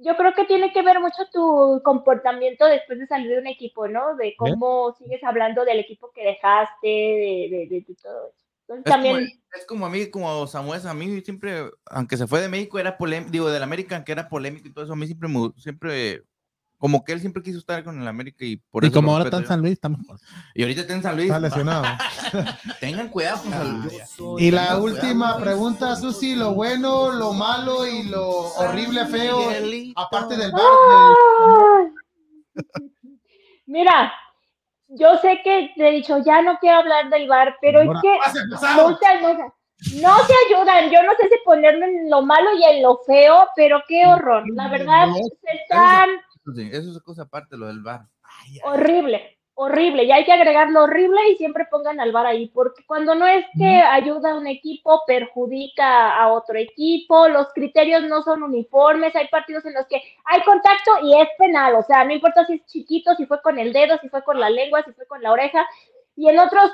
yo 0.00 0.14
creo 0.16 0.34
que 0.34 0.44
tiene 0.44 0.72
que 0.72 0.82
ver 0.82 1.00
mucho 1.00 1.26
tu 1.32 1.80
comportamiento 1.82 2.66
después 2.66 2.98
de 2.98 3.06
salir 3.06 3.30
de 3.30 3.38
un 3.38 3.46
equipo, 3.46 3.88
¿no? 3.88 4.14
De 4.16 4.34
cómo 4.36 4.94
sigues 4.98 5.24
hablando 5.24 5.64
del 5.64 5.78
equipo 5.80 6.10
que 6.14 6.22
dejaste, 6.24 6.86
de, 6.86 7.48
de, 7.50 7.66
de- 7.70 7.84
de 7.88 7.94
todo 8.02 8.28
eso. 8.28 8.34
Entonces 8.68 8.84
Es 8.84 8.92
como, 8.92 9.04
también, 9.04 9.28
es 9.58 9.66
como 9.66 9.86
a 9.86 9.88
mí, 9.90 10.10
como 10.10 10.46
Samuel, 10.48 10.86
a 10.86 10.92
mí 10.92 11.20
siempre, 11.22 11.70
aunque 11.86 12.16
se 12.18 12.26
fue 12.26 12.40
de 12.42 12.48
México, 12.48 12.78
era 12.78 12.98
polémico, 12.98 13.30
digo, 13.30 13.48
del 13.48 13.62
América, 13.62 14.04
que 14.04 14.12
era 14.12 14.28
polémico 14.28 14.68
y 14.68 14.72
todo 14.74 14.84
eso, 14.84 14.92
a 14.92 14.96
mí 14.96 15.06
siempre, 15.06 15.28
me- 15.28 15.52
siempre, 15.56 16.22
como 16.78 17.04
que 17.04 17.12
él 17.12 17.20
siempre 17.20 17.42
quiso 17.42 17.58
estar 17.58 17.82
con 17.84 18.00
el 18.00 18.06
América 18.06 18.44
y 18.44 18.56
por 18.56 18.84
Y 18.84 18.88
eso 18.88 18.94
como 18.94 19.08
lo 19.08 19.12
ahora 19.12 19.24
está 19.24 19.38
en. 19.38 19.46
San 19.46 19.60
Luis, 19.60 19.72
está 19.72 19.88
mejor. 19.88 20.18
Y 20.54 20.62
ahorita 20.62 20.80
está 20.82 20.92
en 20.94 21.02
San 21.02 21.16
Luis. 21.16 21.26
Está 21.28 21.40
lesionado. 21.40 21.84
Tengan 22.80 23.08
cuidado 23.08 23.42
con 23.42 23.50
San 23.52 23.80
Luis. 23.82 24.02
Y 24.38 24.50
la 24.50 24.76
última 24.78 25.38
pregunta, 25.38 25.96
Susi, 25.96 26.34
lo 26.34 26.52
bueno, 26.54 27.12
lo 27.12 27.32
malo 27.32 27.86
y 27.86 28.04
lo 28.04 28.28
horrible, 28.28 29.06
feo, 29.06 29.38
aparte 29.96 30.36
del 30.36 30.52
bar. 30.52 30.62
Mira, 33.66 34.12
yo 34.88 35.16
sé 35.18 35.40
que 35.42 35.70
te 35.76 35.88
he 35.88 35.92
dicho, 35.92 36.18
ya 36.24 36.42
no 36.42 36.58
quiero 36.60 36.78
hablar 36.78 37.10
del 37.10 37.26
bar, 37.28 37.56
pero 37.60 37.80
es 37.80 37.88
que 38.02 38.16
no 38.48 38.58
se, 38.58 38.76
no 38.76 38.96
se- 38.98 39.52
no 40.00 40.16
se 40.24 40.32
ayudan. 40.48 40.90
Yo 40.90 41.02
no 41.02 41.12
sé 41.20 41.28
si 41.28 41.34
ponerme 41.44 41.86
en 41.86 42.08
lo 42.10 42.22
malo 42.22 42.48
y 42.56 42.64
en 42.64 42.82
lo 42.82 42.98
feo, 43.06 43.46
pero 43.56 43.82
qué 43.88 44.06
horror. 44.06 44.44
La 44.54 44.68
verdad, 44.68 45.08
No, 45.08 45.14
se 45.16 45.56
están 45.62 46.08
Eso 46.54 46.92
es 46.92 47.02
cosa 47.02 47.22
aparte, 47.22 47.56
lo 47.56 47.66
del 47.66 47.82
bar. 47.82 48.06
horrible, 48.64 49.38
horrible. 49.54 50.04
Y 50.04 50.12
hay 50.12 50.24
que 50.24 50.32
agregar 50.32 50.70
lo 50.70 50.84
horrible 50.84 51.18
y 51.30 51.36
siempre 51.36 51.66
pongan 51.70 51.98
al 51.98 52.12
bar 52.12 52.26
ahí, 52.26 52.48
porque 52.48 52.84
cuando 52.86 53.14
no 53.14 53.26
es 53.26 53.44
que 53.58 53.66
ayuda 53.66 54.32
a 54.32 54.36
un 54.36 54.46
equipo, 54.46 55.02
perjudica 55.06 56.16
a 56.16 56.32
otro 56.32 56.58
equipo, 56.58 57.28
los 57.28 57.48
criterios 57.52 58.04
no 58.04 58.22
son 58.22 58.42
uniformes, 58.42 59.16
hay 59.16 59.28
partidos 59.28 59.64
en 59.64 59.74
los 59.74 59.86
que 59.86 60.00
hay 60.24 60.42
contacto 60.42 60.92
y 61.02 61.20
es 61.20 61.28
penal, 61.38 61.74
o 61.74 61.82
sea, 61.82 62.04
no 62.04 62.12
importa 62.12 62.46
si 62.46 62.54
es 62.54 62.66
chiquito, 62.66 63.14
si 63.16 63.26
fue 63.26 63.42
con 63.42 63.58
el 63.58 63.72
dedo, 63.72 63.98
si 63.98 64.08
fue 64.08 64.22
con 64.22 64.38
la 64.38 64.50
lengua, 64.50 64.84
si 64.84 64.92
fue 64.92 65.06
con 65.06 65.22
la 65.22 65.32
oreja, 65.32 65.66
y 66.16 66.28
en 66.28 66.38
otros, 66.38 66.70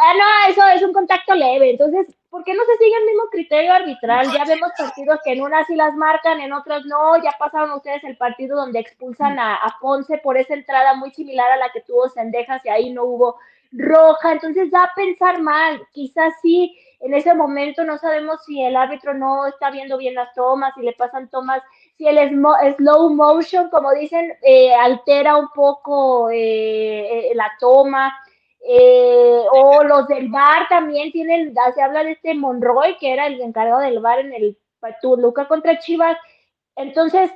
ah, 0.00 0.14
no, 0.14 0.52
eso 0.52 0.66
es 0.74 0.82
un 0.82 0.92
contacto 0.92 1.34
leve, 1.34 1.70
entonces, 1.70 2.06
¿por 2.30 2.44
qué 2.44 2.54
no 2.54 2.62
se 2.64 2.76
sigue 2.76 2.96
el 2.96 3.06
mismo 3.06 3.24
criterio 3.30 3.72
arbitral? 3.72 4.30
Ya 4.32 4.44
vemos 4.44 4.70
partidos 4.76 5.18
que 5.24 5.32
en 5.32 5.42
unas 5.42 5.66
sí 5.66 5.74
las 5.74 5.94
marcan, 5.94 6.40
en 6.40 6.52
otras 6.52 6.84
no, 6.86 7.22
ya 7.22 7.34
pasaron 7.38 7.72
ustedes 7.72 8.04
el 8.04 8.16
partido 8.16 8.56
donde 8.56 8.80
expulsan 8.80 9.38
a, 9.38 9.56
a 9.56 9.76
Ponce 9.80 10.18
por 10.18 10.36
esa 10.36 10.54
entrada 10.54 10.94
muy 10.94 11.10
similar 11.12 11.50
a 11.52 11.56
la 11.56 11.70
que 11.70 11.82
tuvo 11.82 12.08
Sendejas 12.08 12.64
y 12.64 12.68
ahí 12.68 12.90
no 12.90 13.04
hubo 13.04 13.36
roja, 13.72 14.32
entonces 14.32 14.70
da 14.70 14.84
a 14.84 14.94
pensar 14.94 15.42
mal, 15.42 15.86
quizás 15.92 16.34
sí, 16.40 16.76
en 17.00 17.14
ese 17.14 17.34
momento 17.34 17.84
no 17.84 17.98
sabemos 17.98 18.44
si 18.44 18.62
el 18.62 18.76
árbitro 18.76 19.14
no 19.14 19.46
está 19.46 19.70
viendo 19.70 19.98
bien 19.98 20.14
las 20.14 20.34
tomas, 20.34 20.74
si 20.74 20.82
le 20.82 20.92
pasan 20.92 21.28
tomas, 21.28 21.62
si 21.96 22.06
el 22.06 22.30
slow 22.76 23.10
motion, 23.10 23.70
como 23.70 23.92
dicen, 23.92 24.32
eh, 24.42 24.74
altera 24.74 25.36
un 25.36 25.48
poco 25.54 26.30
eh, 26.30 27.30
eh, 27.30 27.32
la 27.34 27.50
toma, 27.60 28.12
eh, 28.70 29.44
o 29.50 29.82
los 29.82 30.06
del 30.08 30.28
bar 30.28 30.68
también 30.68 31.10
tienen, 31.10 31.54
se 31.74 31.80
habla 31.82 32.04
de 32.04 32.12
este 32.12 32.34
Monroy, 32.34 32.98
que 32.98 33.14
era 33.14 33.26
el 33.26 33.40
encargado 33.40 33.80
del 33.80 34.00
bar 34.00 34.18
en 34.18 34.34
el 34.34 34.58
Toluca 35.00 35.48
contra 35.48 35.78
Chivas, 35.78 36.18
entonces 36.76 37.30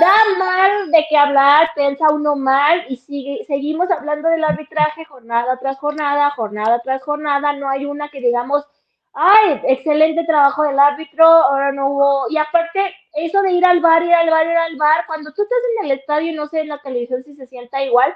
da 0.00 0.14
mal 0.38 0.90
de 0.92 1.04
qué 1.10 1.16
hablar, 1.16 1.70
piensa 1.74 2.12
uno 2.12 2.36
mal 2.36 2.84
y 2.88 2.98
sigue, 2.98 3.44
seguimos 3.46 3.90
hablando 3.90 4.28
del 4.28 4.44
arbitraje 4.44 5.04
jornada 5.06 5.58
tras 5.58 5.76
jornada, 5.78 6.30
jornada 6.30 6.80
tras 6.84 7.02
jornada, 7.02 7.52
no 7.54 7.68
hay 7.68 7.84
una 7.84 8.08
que 8.08 8.20
digamos, 8.20 8.64
ay, 9.12 9.60
excelente 9.64 10.22
trabajo 10.24 10.62
del 10.62 10.78
árbitro, 10.78 11.24
ahora 11.26 11.72
no 11.72 11.88
hubo, 11.88 12.30
y 12.30 12.36
aparte, 12.36 12.94
eso 13.14 13.42
de 13.42 13.50
ir 13.50 13.66
al 13.66 13.80
bar, 13.80 14.04
ir 14.04 14.14
al 14.14 14.30
bar, 14.30 14.46
ir 14.46 14.56
al 14.56 14.76
bar, 14.76 15.04
cuando 15.08 15.32
tú 15.32 15.42
estás 15.42 15.58
en 15.80 15.86
el 15.86 15.98
estadio 15.98 16.30
y 16.30 16.36
no 16.36 16.46
sé 16.46 16.60
en 16.60 16.68
la 16.68 16.78
televisión 16.80 17.24
si 17.24 17.34
se 17.34 17.48
sienta 17.48 17.82
igual, 17.82 18.14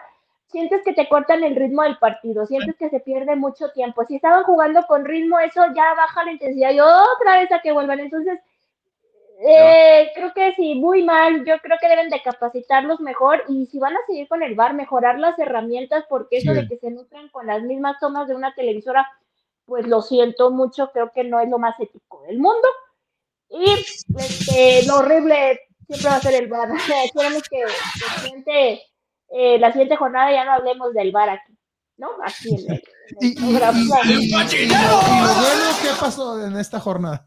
sientes 0.50 0.82
que 0.82 0.92
te 0.92 1.08
cortan 1.08 1.42
el 1.44 1.56
ritmo 1.56 1.82
del 1.82 1.98
partido, 1.98 2.46
sientes 2.46 2.76
que 2.76 2.90
se 2.90 3.00
pierde 3.00 3.36
mucho 3.36 3.70
tiempo. 3.70 4.04
Si 4.06 4.16
estaban 4.16 4.44
jugando 4.44 4.84
con 4.86 5.04
ritmo, 5.04 5.38
eso 5.38 5.62
ya 5.74 5.94
baja 5.94 6.24
la 6.24 6.32
intensidad 6.32 6.70
y 6.72 6.80
otra 6.80 7.38
vez 7.38 7.50
a 7.52 7.60
que 7.60 7.72
vuelvan. 7.72 8.00
Entonces, 8.00 8.38
eh, 9.42 10.10
creo 10.14 10.32
que 10.34 10.52
sí, 10.54 10.74
muy 10.74 11.02
mal. 11.02 11.44
Yo 11.44 11.58
creo 11.60 11.78
que 11.80 11.88
deben 11.88 12.10
de 12.10 12.20
capacitarlos 12.22 13.00
mejor 13.00 13.42
y 13.48 13.66
si 13.66 13.78
van 13.78 13.94
a 13.96 14.06
seguir 14.06 14.28
con 14.28 14.42
el 14.42 14.54
bar, 14.54 14.74
mejorar 14.74 15.18
las 15.18 15.38
herramientas, 15.38 16.04
porque 16.08 16.38
eso 16.38 16.52
Sí. 16.52 16.60
de 16.60 16.68
que 16.68 16.76
se 16.76 16.90
nutran 16.90 17.28
con 17.30 17.46
las 17.46 17.62
mismas 17.62 17.98
tomas 18.00 18.28
de 18.28 18.34
una 18.34 18.54
televisora, 18.54 19.08
pues 19.64 19.86
lo 19.86 20.02
siento 20.02 20.50
mucho, 20.50 20.90
creo 20.92 21.10
que 21.12 21.24
no 21.24 21.40
es 21.40 21.48
lo 21.48 21.58
más 21.58 21.78
ético 21.80 22.22
del 22.22 22.38
mundo. 22.38 22.68
Y 23.48 23.64
este, 24.18 24.86
lo 24.86 24.98
horrible 24.98 25.60
siempre 25.86 26.10
va 26.10 26.16
a 26.16 26.20
ser 26.20 26.34
el 26.34 26.48
bar. 26.48 26.68
Esperemos 27.04 27.42
que 27.50 27.62
la 27.62 28.20
siguiente, 28.20 28.82
eh, 29.30 29.58
la 29.58 29.70
siguiente 29.72 29.96
jornada 29.96 30.32
ya 30.32 30.44
no 30.44 30.52
hablemos 30.52 30.92
del 30.94 31.12
bar 31.12 31.28
aquí, 31.30 31.52
¿no? 31.96 32.08
Aquí 32.24 32.48
en 32.50 32.72
el, 32.72 32.82
en 33.20 33.56
el 33.56 33.62
Y, 34.04 34.24
y- 34.24 34.64
y- 34.64 34.68
bueno, 34.68 35.64
¿qué 35.82 35.88
pasó 36.00 36.44
en 36.46 36.56
esta 36.58 36.80
jornada? 36.80 37.24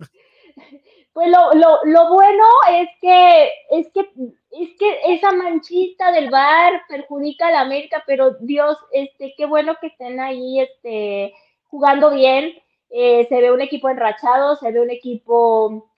Pues 1.14 1.28
lo, 1.30 1.54
lo, 1.54 1.80
lo 1.86 2.10
bueno 2.14 2.44
es 2.72 2.90
que, 3.00 3.52
es 3.70 3.88
que 3.94 4.02
es 4.50 4.70
que 4.80 5.00
esa 5.14 5.32
manchita 5.32 6.12
del 6.12 6.30
bar 6.32 6.82
perjudica 6.90 7.48
a 7.48 7.52
la 7.52 7.62
América, 7.62 8.04
pero 8.08 8.32
Dios, 8.40 8.78
este, 8.92 9.34
qué 9.38 9.46
bueno 9.46 9.76
que 9.80 9.88
estén 9.88 10.20
ahí 10.20 10.60
este, 10.60 11.34
jugando 11.68 12.10
bien. 12.12 12.54
Eh, 12.90 13.26
se 13.30 13.42
ve 13.42 13.52
un 13.52 13.62
equipo 13.62 13.90
enrachado, 13.90 14.56
se 14.56 14.72
ve 14.72 14.80
un 14.82 14.90
equipo 14.92 15.92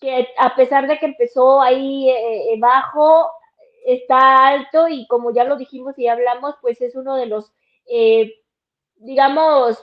que 0.00 0.28
a 0.38 0.54
pesar 0.54 0.86
de 0.86 0.98
que 0.98 1.06
empezó 1.06 1.60
ahí 1.62 2.08
eh, 2.10 2.52
eh, 2.52 2.58
bajo, 2.60 3.30
está 3.86 4.48
alto 4.48 4.88
y 4.88 5.06
como 5.06 5.32
ya 5.32 5.44
lo 5.44 5.56
dijimos 5.56 5.98
y 5.98 6.08
hablamos, 6.08 6.54
pues 6.60 6.80
es 6.80 6.94
uno 6.96 7.16
de 7.16 7.26
los, 7.26 7.52
eh, 7.86 8.32
digamos, 8.96 9.78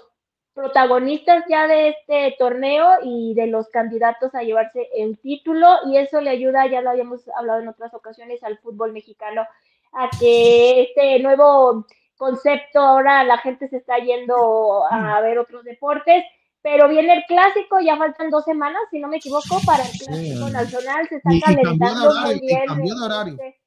protagonistas 0.54 1.46
ya 1.50 1.68
de 1.68 1.90
este 1.90 2.36
torneo 2.38 2.98
y 3.04 3.34
de 3.34 3.48
los 3.48 3.70
candidatos 3.70 4.36
a 4.36 4.44
llevarse 4.44 4.88
el 4.96 5.18
título 5.20 5.68
y 5.88 5.98
eso 5.98 6.22
le 6.22 6.30
ayuda, 6.30 6.68
ya 6.68 6.82
lo 6.82 6.92
habíamos 6.92 7.28
hablado 7.36 7.62
en 7.62 7.68
otras 7.70 7.94
ocasiones, 7.94 8.44
al 8.44 8.60
fútbol 8.60 8.92
mexicano 8.94 9.48
a 9.94 10.10
que 10.20 10.82
este 10.84 11.20
nuevo 11.20 11.86
concepto 12.18 12.80
ahora 12.80 13.24
la 13.24 13.38
gente 13.40 13.68
se 13.68 13.78
está 13.78 13.98
yendo 13.98 14.84
a 14.90 15.20
ver 15.22 15.40
otros 15.40 15.64
deportes, 15.64 16.24
pero 16.62 16.88
viene 16.88 17.14
el 17.14 17.24
clásico, 17.26 17.80
ya 17.80 17.98
faltan 17.98 18.30
dos 18.30 18.46
semanas, 18.46 18.82
si 18.92 19.00
no 19.00 19.08
me 19.08 19.18
equivoco, 19.18 19.60
para 19.66 19.84
el 19.84 19.92
clásico 19.98 20.50
nacional, 20.50 21.08
se 21.10 21.16
está 21.16 21.32
Y- 21.34 21.38
y 21.38 21.42
cambió 21.42 21.62
de 21.62 21.94
calentando 21.94 22.10
horario, 22.10 22.28
muy 22.28 22.36
y 22.36 22.48
bien. 22.48 22.66
cambió 22.68 22.96
de 22.96 23.06
horario. 23.06 23.34
este, 23.34 23.58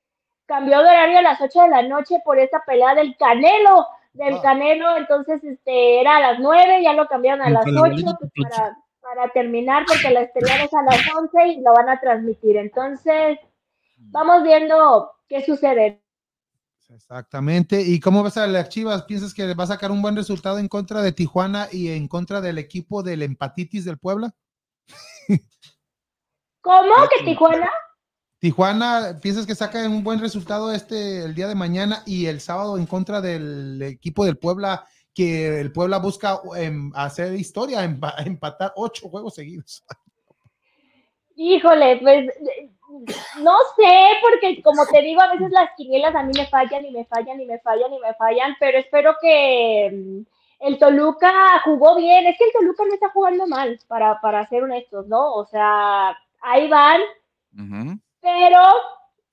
cambió 0.46 0.78
de 0.78 0.88
horario 0.88 1.18
a 1.18 1.22
las 1.22 1.40
8 1.40 1.62
de 1.62 1.68
la 1.68 1.82
noche 1.82 2.20
por 2.24 2.38
esta 2.38 2.62
pelea 2.64 2.94
del 2.94 3.16
Canelo, 3.16 3.86
del 4.14 4.34
Ah. 4.34 4.42
Canelo, 4.42 4.96
entonces 4.96 5.42
este 5.44 6.00
era 6.00 6.16
a 6.16 6.20
las 6.20 6.38
9, 6.40 6.82
ya 6.82 6.94
lo 6.94 7.06
cambiaron 7.06 7.42
a 7.42 7.50
las 7.50 7.66
la 7.66 7.80
8 7.80 7.80
bolita 7.80 8.16
pues, 8.18 8.32
para, 8.50 8.78
para 9.00 9.32
terminar, 9.32 9.84
porque 9.86 10.10
la 10.10 10.22
estelar 10.22 10.60
es 10.60 10.72
a 10.72 10.82
las 10.82 11.00
11 11.14 11.48
y 11.48 11.60
lo 11.60 11.72
van 11.74 11.88
a 11.88 12.00
transmitir. 12.00 12.56
Entonces, 12.56 13.38
vamos 13.96 14.42
viendo 14.42 15.12
qué 15.28 15.44
sucede. 15.44 16.02
Exactamente. 16.88 17.82
¿Y 17.82 17.98
cómo 17.98 18.22
ves 18.22 18.36
a 18.36 18.46
las 18.46 18.68
Chivas? 18.68 19.02
¿Piensas 19.04 19.34
que 19.34 19.54
va 19.54 19.64
a 19.64 19.68
sacar 19.68 19.90
un 19.90 20.02
buen 20.02 20.14
resultado 20.14 20.58
en 20.58 20.68
contra 20.68 21.02
de 21.02 21.12
Tijuana 21.12 21.68
y 21.72 21.90
en 21.90 22.06
contra 22.06 22.40
del 22.40 22.58
equipo 22.58 23.02
del 23.02 23.22
empatitis 23.22 23.84
del 23.84 23.98
Puebla? 23.98 24.32
¿Cómo 26.60 26.94
que 27.18 27.24
Tijuana? 27.24 27.68
Tijuana, 28.38 29.18
¿piensas 29.22 29.46
que 29.46 29.54
saca 29.54 29.88
un 29.88 30.04
buen 30.04 30.20
resultado 30.20 30.72
este 30.72 31.24
el 31.24 31.34
día 31.34 31.48
de 31.48 31.54
mañana 31.54 32.02
y 32.04 32.26
el 32.26 32.40
sábado 32.40 32.76
en 32.76 32.86
contra 32.86 33.20
del 33.20 33.80
equipo 33.82 34.24
del 34.24 34.36
Puebla? 34.36 34.84
Que 35.14 35.60
el 35.60 35.72
Puebla 35.72 35.98
busca 35.98 36.40
em, 36.58 36.92
hacer 36.94 37.32
historia, 37.34 37.82
empa- 37.84 38.14
empatar 38.26 38.72
ocho 38.76 39.08
juegos 39.08 39.34
seguidos. 39.34 39.82
Híjole, 41.34 41.98
pues 42.02 42.26
no 43.42 43.56
sé, 43.76 43.92
porque 44.22 44.62
como 44.62 44.86
te 44.86 45.00
digo, 45.02 45.20
a 45.22 45.32
veces 45.32 45.50
las 45.50 45.70
quinielas 45.76 46.14
a 46.14 46.22
mí 46.22 46.32
me 46.36 46.46
fallan 46.46 46.84
y 46.84 46.90
me 46.90 47.04
fallan 47.06 47.40
y 47.40 47.46
me 47.46 47.58
fallan 47.60 47.92
y 47.92 47.98
me 47.98 48.14
fallan, 48.14 48.56
pero 48.60 48.78
espero 48.78 49.16
que 49.20 49.90
mm, 49.92 50.66
el 50.66 50.78
Toluca 50.78 51.32
jugó 51.64 51.96
bien. 51.96 52.26
Es 52.26 52.36
que 52.38 52.44
el 52.44 52.52
Toluca 52.52 52.84
no 52.86 52.94
está 52.94 53.08
jugando 53.10 53.46
mal, 53.46 53.78
para, 53.88 54.20
para 54.20 54.46
ser 54.48 54.62
honestos, 54.64 55.06
¿no? 55.08 55.34
O 55.34 55.46
sea, 55.46 56.16
ahí 56.42 56.68
van, 56.68 57.00
Ujú. 57.58 57.98
Pero 58.26 58.60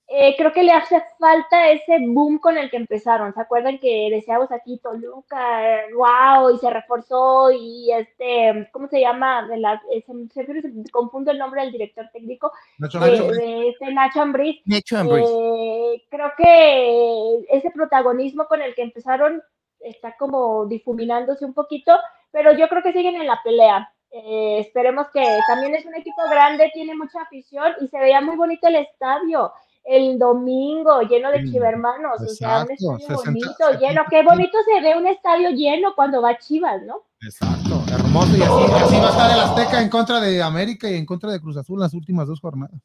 eh, 0.08 0.36
creo 0.38 0.54
que 0.54 0.62
le 0.62 0.72
hace 0.72 1.02
falta 1.18 1.70
ese 1.72 1.98
boom 2.00 2.38
con 2.38 2.58
el 2.60 2.70
que 2.70 2.78
empezaron. 2.78 3.34
¿Se 3.34 3.42
acuerdan 3.42 3.80
que 3.80 4.10
decíamos 4.12 4.52
aquí 4.52 4.78
Toluca, 4.78 5.78
eh, 5.88 5.94
wow, 5.96 6.54
y 6.54 6.60
se 6.60 6.70
reforzó 6.70 7.50
y 7.52 7.92
este, 7.92 8.70
¿cómo 8.72 8.88
se 8.88 9.02
llama? 9.02 9.48
De 9.48 9.58
la, 9.58 9.82
eh, 9.92 10.04
se, 10.32 10.46
se- 10.46 10.62
se 10.62 10.92
confundo 10.92 11.32
el 11.32 11.40
nombre 11.40 11.62
del 11.62 11.72
director 11.72 12.08
técnico 12.14 12.52
Nacho 12.78 13.00
de, 13.00 13.12
Nacho, 13.12 13.28
de 13.32 13.70
este 13.70 13.92
Nacho 13.92 14.22
Ambriz. 14.22 14.62
Nacho 14.66 14.98
Ambriz. 15.00 15.28
Eh, 15.28 16.04
creo 16.12 16.32
que 16.38 17.46
ese 17.50 17.72
protagonismo 17.72 18.46
con 18.46 18.62
el 18.62 18.76
que 18.76 18.84
empezaron 18.84 19.42
está 19.80 20.16
como 20.18 20.66
difuminándose 20.68 21.46
un 21.46 21.54
poquito, 21.56 21.98
pero 22.32 22.54
yo 22.54 22.68
creo 22.70 22.84
que 22.84 22.94
siguen 22.94 23.16
en 23.16 23.26
la 23.28 23.40
pelea. 23.44 23.92
Eh, 24.16 24.60
esperemos 24.60 25.08
que 25.12 25.26
también 25.48 25.74
es 25.74 25.86
un 25.88 25.96
equipo 25.96 26.22
grande, 26.30 26.70
tiene 26.74 26.96
mucha 26.96 27.22
afición 27.24 27.74
y 27.82 27.88
se 27.88 27.98
veía 28.00 28.22
muy 28.22 28.36
bonito 28.36 28.68
el 28.68 28.76
estadio. 28.76 29.52
El 29.84 30.18
domingo 30.20 31.02
lleno 31.02 31.32
de 31.32 31.42
Mm, 31.42 31.52
chivermanos, 31.52 32.22
o 32.22 32.28
sea, 32.28 32.64
un 32.64 32.72
exacto, 32.72 32.96
estadio 32.96 33.18
60, 33.18 33.32
bonito, 33.32 33.80
lleno. 33.80 34.04
Qué 34.10 34.24
bonito 34.24 34.58
se 34.64 34.82
ve 34.82 34.96
un 34.96 35.08
estadio 35.08 35.50
lleno 35.50 35.94
cuando 35.96 36.22
va 36.22 36.38
Chivas, 36.38 36.82
¿no? 36.84 37.02
Exacto, 37.22 37.84
hermoso. 37.92 38.38
Y 38.38 38.42
así, 38.44 38.84
así 38.84 38.96
va 39.02 39.08
a 39.08 39.10
estar 39.10 39.32
el 39.32 39.40
Azteca 39.40 39.82
en 39.82 39.90
contra 39.90 40.20
de 40.22 40.42
América 40.44 40.90
y 40.90 40.96
en 40.96 41.06
contra 41.06 41.32
de 41.32 41.42
Cruz 41.42 41.58
Azul 41.58 41.80
las 41.80 41.94
últimas 41.96 42.28
dos 42.28 42.40
jornadas. 42.40 42.80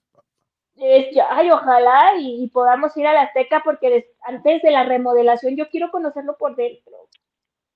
Es- 0.76 1.14
ay, 1.30 1.50
ojalá 1.50 2.14
y, 2.18 2.42
y 2.44 2.48
podamos 2.48 2.96
ir 2.96 3.06
a 3.06 3.12
la 3.12 3.22
Azteca 3.22 3.60
porque 3.64 3.90
des- 3.90 4.06
antes 4.22 4.62
de 4.62 4.70
la 4.70 4.84
remodelación 4.84 5.56
yo 5.56 5.68
quiero 5.68 5.90
conocerlo 5.90 6.36
por 6.38 6.56
dentro. 6.56 6.94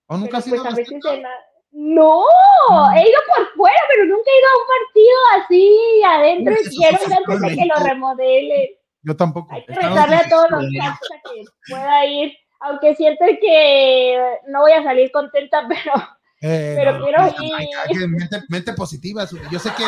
¿O 0.07 0.17
nunca 0.17 0.41
Pero 0.45 0.63
pues 0.63 0.73
a 0.73 0.77
veces 0.77 1.05
en 1.05 1.23
la- 1.23 1.31
No, 1.73 2.23
he 2.95 3.01
ido 3.01 3.19
por 3.35 3.49
fuera, 3.55 3.79
pero 3.89 4.05
nunca 4.05 4.31
he 4.31 4.39
ido 4.39 4.49
a 4.49 4.59
un 4.61 4.67
partido 4.79 5.45
así 5.45 6.03
adentro 6.05 6.55
y 6.55 6.77
quiero 6.77 6.99
ir 7.07 7.15
antes 7.15 7.41
de 7.41 7.57
que 7.57 7.67
lo 7.67 7.75
remodelen. 7.87 8.69
Yo 9.03 9.17
tampoco. 9.17 9.53
Hay 9.53 9.65
que 9.65 9.75
rezarle 9.75 10.17
a 10.17 10.29
todos 10.29 10.51
los 10.51 10.65
a 10.65 10.99
que 11.25 11.45
pueda 11.69 12.07
ir, 12.07 12.33
aunque 12.61 12.95
siento 12.95 13.25
que 13.41 14.17
no 14.49 14.61
voy 14.61 14.73
a 14.73 14.83
salir 14.83 15.11
contenta, 15.11 15.67
pero, 15.69 15.93
Eh, 16.43 16.75
pero 16.77 16.99
no, 16.99 17.05
quiero 17.05 17.23
no, 17.23 17.29
ir. 17.29 17.99
que 17.99 18.07
mente, 18.07 18.43
mente 18.49 18.73
positiva. 18.75 19.27
Yo 19.51 19.59
sé 19.59 19.71
que 19.75 19.85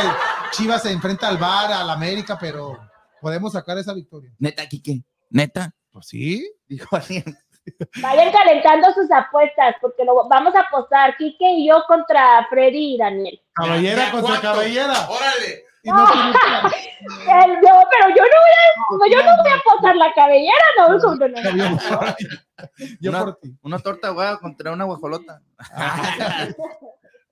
Chivas 0.52 0.82
se 0.82 0.90
enfrenta 0.90 1.28
al 1.28 1.36
Bar, 1.36 1.70
al 1.72 1.90
América, 1.90 2.38
pero 2.40 2.78
podemos 3.20 3.52
sacar 3.52 3.76
esa 3.78 3.92
victoria. 3.92 4.32
Neta, 4.38 4.66
Quique. 4.66 5.02
Neta. 5.30 5.74
Pues 5.92 6.06
sí. 6.08 6.48
Dijo 6.66 6.96
alguien. 6.96 7.24
Vayan 8.02 8.30
calentando 8.32 8.92
sus 8.92 9.10
apuestas, 9.10 9.76
porque 9.80 10.04
lo 10.04 10.28
vamos 10.28 10.54
a 10.54 10.60
apostar, 10.60 11.16
Kike 11.16 11.50
y 11.52 11.68
yo 11.68 11.82
contra 11.86 12.46
Freddy 12.50 12.94
y 12.94 12.98
Daniel. 12.98 13.40
Cabellera 13.54 14.04
¿Ya 14.06 14.10
contra 14.12 14.40
cuánto? 14.40 14.52
cabellera. 14.52 15.08
Órale. 15.08 15.64
No 15.86 15.96
no, 15.96 16.02
pero 17.20 18.08
yo 18.08 18.22
no 18.22 18.38
voy 18.40 18.54
a, 18.56 19.10
yo 19.10 19.22
no 19.22 19.30
voy 19.42 19.50
a 19.50 19.56
apostar 19.56 19.96
la 19.96 20.12
cabellera, 20.14 20.64
no, 20.78 20.88
no, 20.88 21.14
no, 21.14 21.28
no, 21.28 21.52
no. 21.52 22.14
Yo 23.00 23.10
Una- 23.10 23.24
por 23.24 23.36
ti. 23.36 23.54
Una 23.62 23.78
torta 23.78 24.08
ahogada 24.08 24.38
contra 24.38 24.72
una 24.72 24.84
guajolota. 24.84 25.42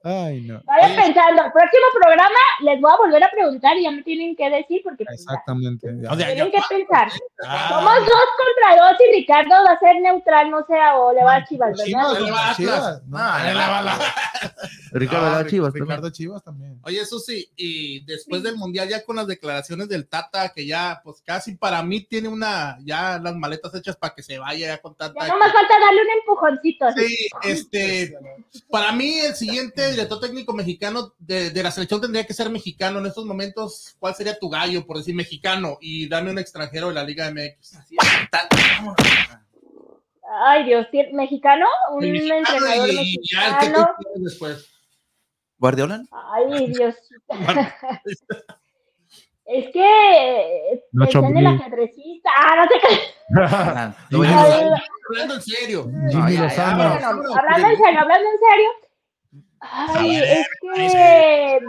Ay, 0.04 0.40
no. 0.42 0.60
Vayan 0.64 0.96
pensando, 0.96 1.44
el 1.44 1.52
próximo 1.52 1.86
programa 2.00 2.38
les 2.62 2.80
voy 2.80 2.90
a 2.92 2.96
volver 2.96 3.22
a 3.24 3.30
preguntar 3.30 3.76
y 3.76 3.84
ya 3.84 3.90
me 3.90 4.02
tienen 4.02 4.34
que 4.36 4.50
decir 4.50 4.80
porque 4.82 5.04
pues, 5.04 5.18
ya, 5.18 5.32
Exactamente. 5.32 5.88
O 6.08 6.16
sea, 6.16 6.26
tienen 6.26 6.36
yo- 6.38 6.50
que 6.50 6.58
pensar. 6.68 7.08
Ah, 7.46 7.68
Somos 7.70 7.98
dos 8.00 8.24
contra 8.36 8.84
dos 8.88 8.96
y 9.08 9.16
Ricardo 9.16 9.50
va 9.50 9.72
a 9.72 9.78
ser 9.78 10.00
neutral, 10.00 10.50
no 10.50 10.64
sea 10.66 10.96
o 10.98 11.12
le 11.12 11.22
va 11.24 11.36
a 11.36 11.44
Chivas, 11.46 11.70
¿verdad? 11.70 11.84
Chivas, 11.86 12.20
Le 12.20 12.30
va 12.30 12.50
a. 12.50 12.54
Chivas. 12.56 13.02
No, 13.06 13.18
No, 13.18 13.44
le 13.44 13.54
va 13.54 13.82
la- 13.82 13.98
Ricardo 14.92 15.26
Ah, 15.26 15.30
Lara 15.32 15.48
Chivas. 15.48 15.72
Ricardo 15.72 15.94
también. 15.94 16.12
Chivas 16.12 16.42
también. 16.44 16.80
Oye, 16.84 17.04
Susi, 17.06 17.50
y 17.56 18.04
después 18.04 18.42
del 18.42 18.56
mundial, 18.56 18.88
ya 18.88 19.04
con 19.04 19.16
las 19.16 19.26
declaraciones 19.26 19.88
del 19.88 20.08
Tata, 20.08 20.50
que 20.54 20.66
ya, 20.66 21.00
pues 21.02 21.22
casi 21.24 21.54
para 21.56 21.82
mí 21.82 22.00
tiene 22.02 22.28
una, 22.28 22.76
ya 22.84 23.18
las 23.18 23.34
maletas 23.36 23.74
hechas 23.74 23.96
para 23.96 24.14
que 24.14 24.22
se 24.22 24.38
vaya 24.38 24.66
ya 24.66 24.78
con 24.78 24.94
Tata. 24.94 25.14
Ya 25.20 25.28
nomás 25.28 25.52
falta 25.52 25.78
darle 25.80 26.02
un 26.02 26.10
empujoncito. 26.18 26.86
Sí, 26.96 27.28
este, 27.44 28.16
para 28.70 28.92
mí 28.92 29.18
el 29.20 29.34
siguiente 29.34 29.91
director 29.92 30.20
técnico 30.20 30.52
mexicano 30.52 31.14
de, 31.18 31.50
de 31.50 31.62
la 31.62 31.70
selección 31.70 32.00
tendría 32.00 32.26
que 32.26 32.34
ser 32.34 32.50
mexicano 32.50 32.98
en 32.98 33.06
estos 33.06 33.24
momentos. 33.24 33.94
¿Cuál 33.98 34.14
sería 34.14 34.38
tu 34.38 34.50
gallo, 34.50 34.86
por 34.86 34.98
decir 34.98 35.14
mexicano? 35.14 35.78
Y 35.80 36.06
dame 36.08 36.30
un 36.30 36.38
extranjero 36.38 36.88
de 36.88 36.94
la 36.94 37.04
Liga 37.04 37.30
MX. 37.30 37.78
Ay, 40.46 40.64
Dios, 40.64 40.86
¿sí- 40.90 41.08
¿mexicano? 41.12 41.66
Un 41.92 42.10
mexicano 42.10 42.38
entrenador 42.38 42.88
y 42.90 43.18
después. 44.22 44.66
¿Guardiola? 45.58 46.02
Ay, 46.10 46.72
Dios. 46.72 46.94
es 49.44 49.66
que 49.72 50.80
pensé 50.92 51.18
en 51.18 51.36
el 51.36 51.46
ajedrecista. 51.46 52.30
Ah, 52.36 52.56
no 52.56 52.64
sé 52.64 52.74
qué. 52.80 52.98
No, 53.30 53.42
hablando 57.36 57.68
en 57.68 57.76
serio, 57.76 58.00
hablando 58.00 58.28
en 58.28 58.38
serio. 58.38 58.68
Ay, 59.62 60.16
es 60.16 60.46
que. 60.60 61.60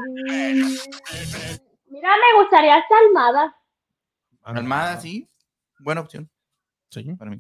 Mira, 1.88 2.10
me 2.18 2.42
gustaría 2.42 2.76
hasta 2.76 2.96
Almada. 3.00 3.56
Almada, 4.44 5.00
sí. 5.00 5.28
Buena 5.80 6.02
opción. 6.02 6.30
Sí. 6.90 7.04
Para 7.18 7.32
mí. 7.32 7.40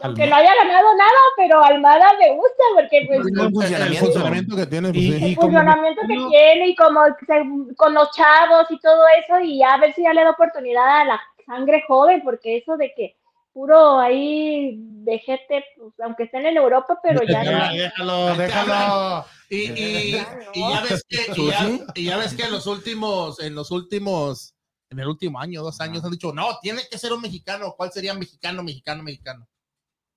Aunque 0.00 0.28
no 0.28 0.36
haya 0.36 0.54
ganado 0.54 0.96
nada, 0.96 1.18
pero 1.36 1.62
Almada 1.64 2.12
me 2.20 2.30
gusta 2.36 2.62
porque 2.76 3.04
pues 3.08 3.18
El 3.18 3.50
funcionamiento. 3.50 4.04
funcionamiento 4.06 4.56
que 4.56 4.66
tiene, 4.66 4.88
pues, 4.92 5.00
sí. 5.02 5.12
el 5.14 5.24
y 5.32 5.34
como- 5.34 5.48
funcionamiento 5.48 6.00
que 6.02 6.06
tiene 6.28 6.68
y 6.68 6.76
como 6.76 7.00
se- 7.26 7.74
con 7.76 7.94
los 7.94 8.10
chavos 8.12 8.70
y 8.70 8.78
todo 8.78 9.02
eso 9.24 9.40
y 9.40 9.60
a 9.64 9.76
ver 9.78 9.92
si 9.94 10.02
ya 10.04 10.12
le 10.14 10.22
da 10.22 10.30
oportunidad 10.30 11.00
a 11.00 11.04
la 11.04 11.20
sangre 11.44 11.82
joven 11.88 12.22
porque 12.22 12.58
eso 12.58 12.76
de 12.76 12.94
que 12.94 13.16
puro 13.52 13.98
ahí 13.98 14.76
de 14.78 15.18
gente, 15.20 15.64
pues, 15.76 15.92
aunque 16.04 16.24
estén 16.24 16.46
en 16.46 16.56
Europa, 16.56 16.98
pero 17.02 17.22
ya 17.24 17.44
no. 17.44 17.72
Déjalo, 17.72 18.36
déjalo. 18.36 19.24
Y, 19.50 19.56
y- 19.72 20.12
Ya 20.12 20.34
no. 20.34 20.50
y 20.54 20.60
ya 20.74 20.80
ves 20.82 21.04
que, 21.08 21.16
y 21.36 21.50
ya, 21.50 21.58
¿Sí? 21.60 21.82
y 21.94 22.04
ya 22.04 22.16
ves 22.18 22.34
que 22.34 22.44
en 22.44 22.52
los 22.52 22.66
últimos, 22.66 23.40
en 23.40 23.54
los 23.54 23.70
últimos, 23.70 24.54
en 24.90 25.00
el 25.00 25.08
último 25.08 25.40
año, 25.40 25.62
dos 25.62 25.80
años, 25.80 26.04
han 26.04 26.10
dicho, 26.10 26.32
no, 26.32 26.58
tiene 26.60 26.82
que 26.90 26.98
ser 26.98 27.12
un 27.12 27.20
mexicano. 27.22 27.74
¿Cuál 27.76 27.90
sería 27.92 28.14
mexicano, 28.14 28.62
mexicano, 28.62 29.02
mexicano? 29.02 29.46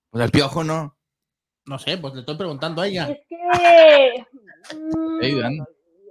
Pues 0.10 0.24
el 0.26 0.32
piojo 0.32 0.64
no. 0.64 0.98
No 1.66 1.78
sé, 1.80 1.98
pues 1.98 2.14
le 2.14 2.22
estoy 2.22 2.38
preguntando 2.38 2.82
a 2.82 2.88
ella. 2.88 3.10
Es 3.10 3.20
que 3.30 3.38
mm. 4.76 5.64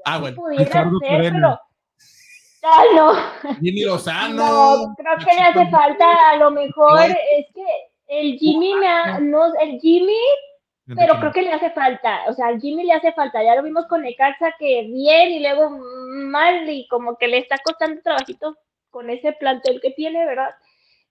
Ah, 0.05 0.19
bueno. 0.19 0.37
pudiera 0.37 0.65
Ricardo 0.65 0.99
ser, 1.01 1.33
pero 1.33 1.61
Ay, 2.63 2.89
no. 2.95 3.13
Jimmy 3.61 3.83
Lozano. 3.85 4.37
No, 4.87 4.95
creo 4.97 5.17
que 5.19 5.35
le 5.35 5.41
hace 5.43 5.71
falta, 5.71 6.31
a 6.31 6.37
lo 6.37 6.51
mejor 6.51 7.01
es 7.37 7.47
que 7.55 7.65
el 8.09 8.39
Jimmy 8.39 8.75
me 8.75 8.87
ha- 8.89 9.19
no, 9.21 9.47
el 9.61 9.81
Jimmy, 9.81 10.19
pero 10.97 11.15
creo 11.21 11.33
que 11.33 11.43
le 11.43 11.53
hace 11.53 11.71
falta, 11.71 12.23
o 12.29 12.33
sea, 12.35 12.49
al 12.49 12.61
Jimmy 12.61 12.85
le 12.85 12.93
hace 12.93 13.13
falta, 13.13 13.43
ya 13.43 13.55
lo 13.55 13.63
vimos 13.63 13.87
con 13.87 14.03
Necaxa 14.03 14.55
que 14.59 14.83
bien 14.83 15.31
y 15.31 15.41
luego 15.41 15.71
mal 15.71 16.69
y 16.69 16.87
como 16.89 17.17
que 17.17 17.29
le 17.29 17.39
está 17.39 17.57
costando 17.65 18.03
trabajito 18.03 18.57
con 18.91 19.09
ese 19.09 19.33
plantel 19.33 19.81
que 19.81 19.93
tiene, 19.93 20.27
¿verdad? 20.27 20.51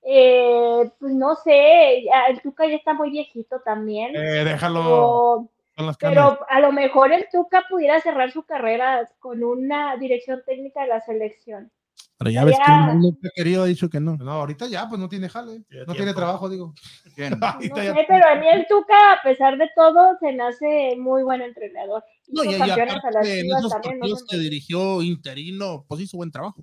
Eh, 0.03 0.89
pues 0.99 1.13
no 1.13 1.35
sé, 1.35 1.99
el 2.29 2.41
Tuca 2.41 2.65
ya 2.67 2.75
está 2.75 2.93
muy 2.93 3.09
viejito 3.09 3.61
también, 3.61 4.15
Eh, 4.15 4.43
déjalo. 4.43 5.47
Las 5.85 5.97
pero 5.97 6.39
a 6.49 6.59
lo 6.59 6.71
mejor 6.71 7.11
el 7.11 7.27
Tuca 7.31 7.63
pudiera 7.69 7.99
cerrar 8.01 8.31
su 8.31 8.43
carrera 8.43 9.09
con 9.19 9.43
una 9.43 9.95
dirección 9.97 10.41
técnica 10.45 10.81
de 10.81 10.87
la 10.87 11.01
selección. 11.01 11.71
Pero 12.17 12.31
ya 12.31 12.43
ves 12.43 12.57
que 12.57 12.63
Ya. 12.67 12.93
no 12.93 13.09
ha 13.09 13.29
querido, 13.33 13.63
ha 13.63 13.67
dicho 13.67 13.89
que 13.89 14.01
no. 14.01 14.17
No, 14.17 14.31
ahorita 14.33 14.67
ya, 14.67 14.89
pues 14.89 14.99
no 14.99 15.07
tiene 15.07 15.29
jale. 15.29 15.61
Tiene 15.69 15.85
No 15.85 15.93
tiene 15.95 16.13
trabajo, 16.13 16.49
digo. 16.49 16.73
No 17.17 17.61
ya- 17.81 17.93
sé, 17.93 18.05
pero 18.07 18.27
a 18.27 18.35
mí 18.35 18.45
el 18.47 18.67
Tuca, 18.67 19.13
a 19.13 19.23
pesar 19.23 19.57
de 19.57 19.69
todo, 19.75 20.17
se 20.19 20.33
me 20.33 20.43
hace 20.43 20.95
muy 20.97 21.23
buen 21.23 21.41
entrenador. 21.41 22.03
No, 22.27 22.43
y, 22.43 22.49
y 22.51 22.55
aparte 22.55 23.39
en 23.39 23.47
esos 23.47 23.71
también, 23.71 23.99
no 23.99 24.01
partidos 24.01 24.25
que 24.29 24.37
dirigió 24.37 25.01
interino, 25.01 25.85
pues 25.87 26.01
hizo 26.01 26.17
buen 26.17 26.31
trabajo. 26.31 26.61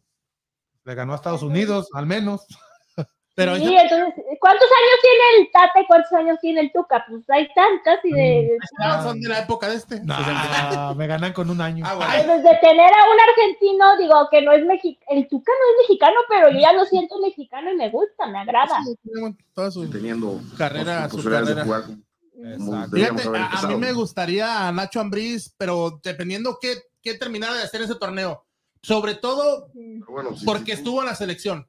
Le 0.85 0.95
ganó 0.95 1.13
a 1.15 1.17
Estados 1.17 1.43
Unidos, 1.43 1.89
al 1.95 2.07
menos. 2.07 2.47
Pero 3.37 3.55
Sí, 3.57 3.65
entonces, 3.65 4.15
¿cuántos 4.41 4.65
años 4.65 4.99
tiene 5.03 5.25
el 5.39 5.51
Tate 5.53 5.81
y 5.83 5.87
cuántos 5.87 6.13
años 6.15 6.39
tiene 6.41 6.61
el 6.63 6.73
Tuca? 6.73 7.05
Pues 7.07 7.23
ahí 7.29 7.43
están, 7.43 7.69
casi 7.85 8.11
de... 8.11 8.57
ah, 8.79 9.03
son 9.03 9.21
de 9.21 9.29
la 9.29 9.41
época 9.41 9.69
de 9.69 9.77
este. 9.77 10.01
Nah, 10.01 10.95
me 10.95 11.07
ganan 11.07 11.35
con 11.35 11.51
un 11.51 11.61
año. 11.61 11.85
Ah, 11.87 11.97
bueno. 11.97 12.13
Desde 12.15 12.57
tener 12.61 12.91
a 12.91 13.05
un 13.13 13.21
argentino, 13.29 13.97
digo, 13.99 14.29
que 14.31 14.41
no 14.41 14.53
es 14.53 14.65
mexicano, 14.65 15.07
el 15.11 15.29
Tuca 15.29 15.53
no 15.53 15.71
es 15.71 15.87
mexicano, 15.87 16.17
pero 16.31 16.49
yo 16.51 16.59
ya 16.61 16.73
lo 16.73 16.87
siento 16.87 17.21
mexicano 17.21 17.71
y 17.71 17.77
me 17.77 17.91
gusta, 17.91 18.27
me 18.27 18.39
agrada. 18.39 18.81
Sí, 18.83 18.97
toda 19.53 19.71
su 19.71 19.91
teniendo 19.91 20.41
carrera, 20.57 21.07
su 21.11 21.19
de 21.19 21.63
jugar 21.63 21.83
Fíjate, 22.91 23.29
a, 23.37 23.51
a 23.51 23.67
mí 23.67 23.77
me 23.77 23.93
gustaría 23.93 24.67
a 24.67 24.73
Nacho 24.73 24.99
Ambriz, 25.01 25.55
pero 25.59 26.01
dependiendo 26.03 26.59
qué, 26.59 26.75
qué 27.03 27.15
terminara 27.15 27.55
de 27.55 27.63
hacer 27.63 27.83
ese 27.83 27.97
torneo. 27.97 28.47
Sobre 28.83 29.15
todo 29.15 29.69
Pero 29.75 30.07
bueno, 30.09 30.37
sí, 30.37 30.45
porque 30.47 30.73
sí, 30.73 30.79
estuvo 30.79 31.01
en 31.01 31.07
la 31.07 31.15
selección. 31.15 31.69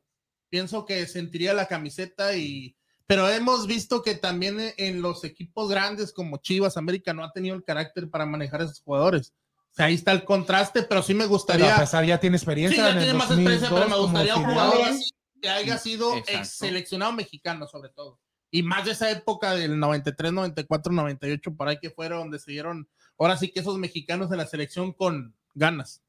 Pienso 0.50 0.86
que 0.86 1.06
sentiría 1.08 1.54
la 1.54 1.68
camiseta 1.68 2.36
y... 2.36 2.76
Pero 3.06 3.30
hemos 3.30 3.68
visto 3.68 4.02
que 4.02 4.16
también 4.16 4.58
en 4.76 5.02
los 5.02 5.24
equipos 5.24 5.70
grandes 5.70 6.12
como 6.12 6.38
Chivas, 6.38 6.76
América, 6.76 7.14
no 7.14 7.24
ha 7.24 7.32
tenido 7.32 7.56
el 7.56 7.64
carácter 7.64 8.10
para 8.10 8.26
manejar 8.26 8.60
a 8.62 8.66
esos 8.66 8.82
jugadores. 8.82 9.34
O 9.72 9.76
sea, 9.78 9.86
ahí 9.86 9.94
está 9.94 10.12
el 10.12 10.26
contraste, 10.26 10.84
pero 10.84 11.02
sí 11.02 11.14
me 11.14 11.20
Pero 11.20 11.26
a 11.26 11.30
gustaría... 11.30 11.76
pesar 11.78 12.04
ya 12.06 12.20
tiene 12.20 12.38
Sí, 12.38 12.44
experiencia. 12.44 12.84
ya 12.84 12.90
en 12.92 12.98
el 12.98 13.04
tiene 13.04 13.18
más 13.18 13.32
experiencia, 13.32 13.70
pero 13.70 13.88
me 13.88 13.96
2002 13.96 14.12
gustaría 14.12 14.36
un 14.36 14.44
jugador 14.46 14.88
así 14.90 15.12
que 15.42 15.50
haya 15.50 15.78
sido 15.78 16.18
ex 16.18 16.50
seleccionado 16.50 17.14
mexicano, 17.14 17.68
sobre 17.68 17.90
todo. 17.90 18.20
Y 18.50 18.64
más 18.64 18.86
de 18.86 18.92
esa 18.92 19.10
época 19.12 19.54
del 19.56 19.80
93, 19.80 20.34
94, 20.34 20.92
98, 20.92 21.56
por 21.56 21.68
ahí 21.68 21.78
que 21.80 21.92
fueron 21.92 22.20
donde 22.20 22.40
se 22.40 22.52
dieron, 22.52 22.90
ahora 23.20 23.38
sí 23.38 23.52
que 23.52 23.60
esos 23.60 23.78
mexicanos 23.78 24.32
en 24.32 24.38
la 24.38 24.48
selección 24.48 24.94
con 24.94 25.36
ganas. 25.54 26.02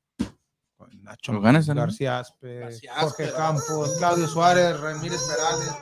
Nacho 1.02 1.32
Lo 1.32 1.40
ganas, 1.40 1.68
¿no? 1.68 1.74
García 1.74 2.18
Aspe, 2.18 2.60
García 2.60 2.92
Jorge 2.94 3.24
Aspe. 3.24 3.36
Campos, 3.36 3.96
Claudio 3.98 4.26
Suárez, 4.26 4.80
Ramírez 4.80 5.20
Perales. 5.28 5.76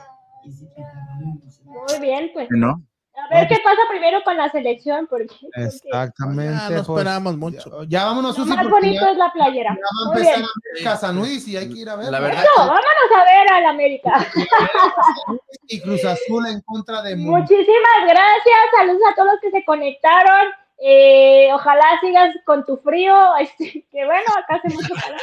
Muy 1.63 1.99
bien, 1.99 2.31
pues 2.33 2.47
¿No? 2.51 2.81
A 3.29 3.39
ver 3.39 3.47
qué 3.47 3.57
pasa 3.63 3.81
primero 3.89 4.21
con 4.23 4.37
la 4.37 4.47
selección, 4.49 5.07
porque, 5.07 5.35
Exactamente. 5.55 6.53
Ya 6.53 6.61
no 6.61 6.67
pues, 6.67 6.89
esperamos 6.89 7.37
mucho. 7.37 7.83
Ya, 7.83 7.89
ya 7.89 8.05
vámonos, 8.05 8.37
lo 8.37 8.43
Susi, 8.43 8.55
más 8.55 8.69
bonito 8.69 9.01
ya, 9.01 9.11
es 9.11 9.17
la 9.17 9.31
playera. 9.33 9.75
ya 9.75 9.79
va 9.81 10.13
a 10.13 10.77
empezar 10.77 11.15
Luis 11.15 11.47
y 11.47 11.57
hay 11.57 11.67
que 11.67 11.79
ir 11.79 11.89
a 11.89 11.95
ver. 11.95 12.11
La 12.11 12.19
verdad, 12.19 12.43
Eso, 12.43 12.59
vámonos 12.59 13.11
a 13.15 13.23
ver 13.23 13.51
al 13.51 13.65
América. 13.65 14.13
Y 15.69 15.81
Cruz 15.81 16.05
Azul 16.05 16.45
en 16.47 16.61
contra 16.61 17.01
de 17.01 17.17
Muchísimas 17.17 18.03
gracias. 18.03 18.57
Saludos 18.77 19.01
a 19.11 19.15
todos 19.15 19.31
los 19.33 19.41
que 19.41 19.51
se 19.51 19.65
conectaron. 19.65 20.47
Eh, 20.79 21.49
ojalá 21.53 21.83
sigas 22.01 22.33
con 22.45 22.65
tu 22.65 22.77
frío. 22.77 23.15
Este, 23.39 23.85
que 23.91 24.05
bueno, 24.05 24.25
acá 24.37 24.55
hace 24.63 24.73
mucho 24.73 24.93
calor. 24.93 25.19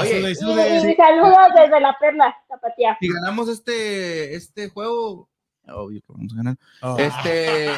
Oye, 0.00 0.20
Y, 0.20 0.90
y 0.92 0.94
saludos 0.96 1.38
desde 1.54 1.80
la 1.80 1.96
perla, 1.98 2.36
Tapatía. 2.48 2.96
si 3.00 3.08
ganamos 3.12 3.48
este, 3.48 4.34
este 4.34 4.68
juego, 4.68 5.28
obvio 5.66 6.00
que 6.02 6.12
vamos 6.12 6.32
a 6.32 6.36
ganar. 6.36 6.56
Oh. 6.82 6.96
Este, 6.98 7.70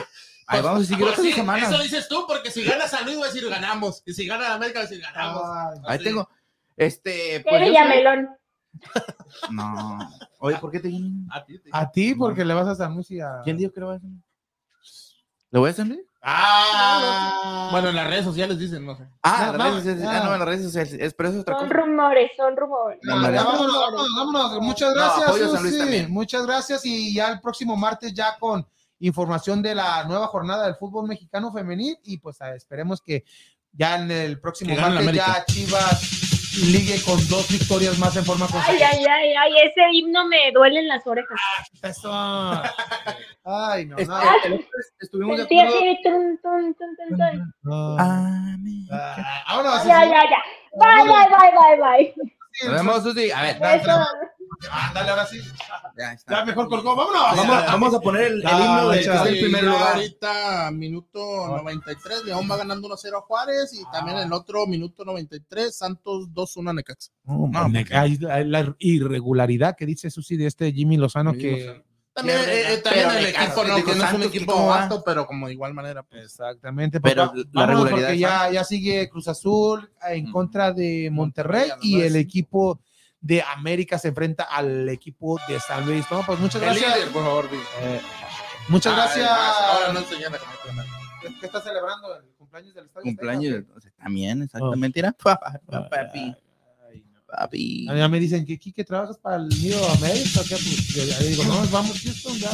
ahí 0.49 0.61
vamos 0.63 0.83
a 0.83 0.85
seguir 0.87 1.05
Pues 1.07 1.17
sí, 1.21 1.33
semanas. 1.33 1.71
Eso 1.71 1.81
dices 1.83 2.09
tú, 2.09 2.25
porque 2.27 2.51
si 2.51 2.65
gana 2.65 2.89
San 2.89 3.05
Luis, 3.05 3.19
va 3.21 3.25
a 3.25 3.27
decir 3.29 3.49
ganamos. 3.49 4.03
Y 4.07 4.13
si 4.15 4.27
gana 4.27 4.49
la 4.49 4.55
América, 4.55 4.81
va 4.81 4.85
a 4.87 4.89
decir 4.89 5.03
ganamos. 5.03 5.43
Ahí 5.87 5.99
tengo. 6.03 6.29
Este, 6.77 7.11
¿Qué 7.11 7.45
pues 7.49 7.53
yo 7.55 7.59
soy- 7.61 7.69
Villamelón? 7.71 8.29
No. 9.51 9.99
Oye, 10.39 10.57
¿por 10.59 10.71
qué 10.73 10.81
te 10.81 10.89
vienen? 10.89 11.27
A 11.31 11.45
ti, 11.45 11.59
te- 11.59 11.71
A 11.73 11.91
ti, 11.91 12.15
porque 12.15 12.45
le 12.45 12.55
vas 12.55 12.67
a 12.67 12.75
San 12.75 12.95
Luis 12.95 13.11
y 13.11 13.21
a. 13.21 13.41
¿Quién 13.45 13.57
dijo 13.57 13.73
que 13.73 13.81
lo 13.81 13.87
voy 13.87 13.95
a 13.95 13.99
hacer? 13.99 14.11
¿Le 15.51 15.59
voy 15.59 15.69
a 15.69 15.73
hacer? 15.73 15.87
Ah, 16.23 17.69
bueno, 17.73 17.89
en 17.89 17.97
las 17.97 18.07
redes 18.09 18.25
sociales 18.25 18.59
dicen, 18.59 18.85
no 18.85 18.97
sé. 18.97 19.07
Ah, 19.23 19.53
No, 19.53 19.53
las 19.53 19.59
no, 19.59 19.65
redes 19.65 19.75
sociales. 19.77 20.03
no. 20.05 20.11
Ah, 20.11 20.21
no, 20.25 20.33
en 20.35 20.39
las 20.41 20.49
redes 20.49 20.63
sociales. 20.65 20.93
Es, 20.99 21.15
pero 21.15 21.29
eso 21.29 21.39
es 21.39 21.43
otra 21.43 21.59
Son 21.59 21.69
cosa. 21.69 21.81
rumores, 21.81 22.31
son 22.37 22.57
rumores. 22.57 22.99
No, 23.03 23.15
vámonos, 23.15 23.35
vámonos, 23.73 24.09
vámonos. 24.17 24.61
Muchas 24.61 24.95
No, 24.95 25.01
gracias, 25.01 25.29
apoyo 25.29 25.47
a 25.47 25.49
San 25.51 25.63
Luis 25.63 25.73
Susi. 25.75 25.79
también. 25.85 26.11
Muchas 26.11 26.47
gracias. 26.47 26.85
Y 26.85 27.15
ya 27.15 27.29
el 27.33 27.41
próximo 27.41 27.77
martes, 27.77 28.13
ya 28.15 28.37
con 28.39 28.67
información 28.99 29.63
de 29.63 29.75
la 29.75 30.05
nueva 30.05 30.27
jornada 30.27 30.67
del 30.67 30.75
fútbol 30.77 31.09
mexicano 31.09 31.53
femenil. 31.53 31.99
Y 32.05 32.19
pues 32.19 32.41
ah, 32.43 32.55
esperemos 32.55 33.01
que 33.01 33.25
ya 33.73 33.97
en 33.97 34.11
el 34.11 34.41
próximo 34.41 34.75
martes 34.77 35.13
ya. 35.13 35.45
Chivas 35.47 36.30
ligue 36.53 37.01
con 37.05 37.17
dos 37.29 37.49
victorias 37.49 37.99
más 37.99 38.17
en 38.17 38.25
forma 38.25 38.47
Ay, 38.47 38.53
consecutiva. 38.53 38.89
ay, 38.93 39.05
ay, 39.07 39.35
ay, 39.35 39.53
ese 39.67 39.81
himno 39.93 40.27
me 40.27 40.51
duele 40.53 40.81
en 40.81 40.89
las 40.89 41.07
orejas. 41.07 41.39
Eso. 41.83 42.11
Ay, 43.45 43.87
no, 43.87 43.97
Este, 43.97 44.13
no. 44.49 44.59
estuvimos 45.01 45.37
de 45.37 45.43
acuerdo. 45.45 45.77
así, 45.79 45.99
tun, 46.03 46.39
tun, 46.43 46.75
tun, 46.75 46.97
tun, 46.97 47.17
tun. 47.19 47.55
no. 47.63 47.99
América. 47.99 49.15
Ah, 49.17 49.45
vámonos. 49.49 49.85
Ya, 49.87 50.05
ya, 50.05 50.23
ya. 50.31 50.43
Bye, 50.77 51.05
bye, 51.05 51.29
bye, 51.31 51.77
bye, 51.79 52.15
bye. 52.15 52.33
Nos 52.65 52.73
vemos, 52.75 53.03
Susi. 53.03 53.31
A 53.31 53.43
ver. 53.43 53.61
Ándale, 54.71 55.11
ahora 55.11 55.27
sí. 55.27 55.39
ya 55.39 55.93
Ya 55.97 56.13
está. 56.13 56.45
mejor 56.45 56.69
colgó. 56.69 56.95
Vámonos. 56.95 57.23
Ya, 57.35 57.43
Vamos, 57.43 57.65
ya. 57.65 57.71
vamos 57.73 57.95
a 57.95 58.01
poner 58.01 58.23
el, 58.25 58.41
el 58.41 58.47
Ah, 58.47 58.61
himno 58.81 58.91
de 58.91 58.99
que 58.99 59.05
ya. 59.05 59.15
está 59.15 59.29
en 59.29 59.35
primer 59.41 59.65
ya 59.65 59.71
lugar. 59.71 59.95
Ahorita, 59.95 60.71
minuto 60.73 61.47
93, 61.49 62.25
León 62.25 62.49
va 62.51 62.57
ganando 62.59 62.89
1-0 62.89 63.17
a 63.17 63.21
Juárez 63.23 63.73
y 63.73 63.83
también 63.91 64.19
en 64.19 64.25
el 64.25 64.33
otro 64.35 64.67
minuto 64.67 65.05
93, 65.05 65.75
Santos 65.75 66.29
2-1 66.35 66.69
a 66.71 66.73
Necaxa. 66.75 67.11
No, 67.25 67.49
No, 67.49 67.79
hay- 67.95 68.19
hay 68.31 68.45
la 68.45 68.75
irregularidad 68.79 69.77
que 69.77 69.87
dice 69.87 70.11
Susi 70.11 70.37
de 70.37 70.47
este 70.47 70.73
Jimmy 70.73 70.97
Lozano 70.99 71.31
Jimmy 71.33 71.43
que 71.43 71.67
Lozano. 71.67 71.85
También, 72.21 72.39
eh, 72.49 72.73
eh, 72.75 72.79
también 72.79 73.11
el 73.11 73.27
equipo, 73.27 73.65
no, 73.65 73.75
digo, 73.77 73.87
que 73.91 73.95
no 73.97 74.05
es 74.05 74.13
un 74.13 74.23
equipo 74.23 74.67
vasto, 74.67 75.03
pero 75.05 75.27
como 75.27 75.47
de 75.49 75.53
igual 75.55 75.75
manera. 75.75 76.03
pues. 76.03 76.25
exactamente 76.25 77.01
Pero 77.01 77.33
pues, 77.33 77.47
la 77.53 77.67
regularidad 77.67 78.07
porque 78.09 78.19
ya, 78.19 78.51
ya 78.51 78.65
sigue 78.65 79.09
Cruz 79.09 79.29
Azul 79.29 79.91
en 80.09 80.29
Mm. 80.29 80.33
contra 80.33 80.73
de 80.73 81.09
Monterrey 81.13 81.71
a 81.71 81.77
y 81.83 82.01
el 82.01 82.17
equipo 82.17 82.81
de 83.21 83.43
América 83.43 83.99
se 83.99 84.09
enfrenta 84.09 84.45
al 84.45 84.89
equipo 84.89 85.39
de 85.47 85.61
San 85.61 85.85
Luis 85.85 86.07
no 86.11 86.23
pues 86.25 86.39
muchas 86.39 86.63
gracias 86.63 86.95
por 87.11 87.23
favor, 87.23 87.49
Eh, 87.83 88.01
muchas 88.69 88.95
gracias 88.97 89.29
Ahora 89.29 89.93
no 89.93 89.99
enseñan 90.01 90.33
camioneta. 90.33 90.97
¿qué 91.39 91.47
está 91.47 91.61
celebrando 91.61 92.17
el 92.17 92.25
cumpleaños 92.39 92.75
del 92.75 92.87
estadio 92.87 93.05
Cumpleaños. 93.05 93.65
Sea, 93.83 93.93
También, 94.03 94.43
exactamente. 94.43 94.99
Mira, 95.01 95.13
pa- 95.13 95.39
pa- 95.39 95.61
papi. 95.91 96.35
Papi. 97.31 97.86
qué? 97.89 97.98
ya 97.98 98.09
me 98.09 98.19
dicen 98.20 98.44
que 98.47 98.59
Kike 98.59 98.85
trabajas 98.85 99.19
para 99.19 99.36
el 99.36 99.48
Nido 99.48 99.85
América 99.90 100.40
¿qué? 100.48 100.55
Pues, 100.57 100.86
yo- 100.89 101.05
yo 101.05 101.27
digo 101.27 101.44
no 101.44 101.66
vamos 101.70 102.01
Houston 102.01 102.36
ya 102.39 102.51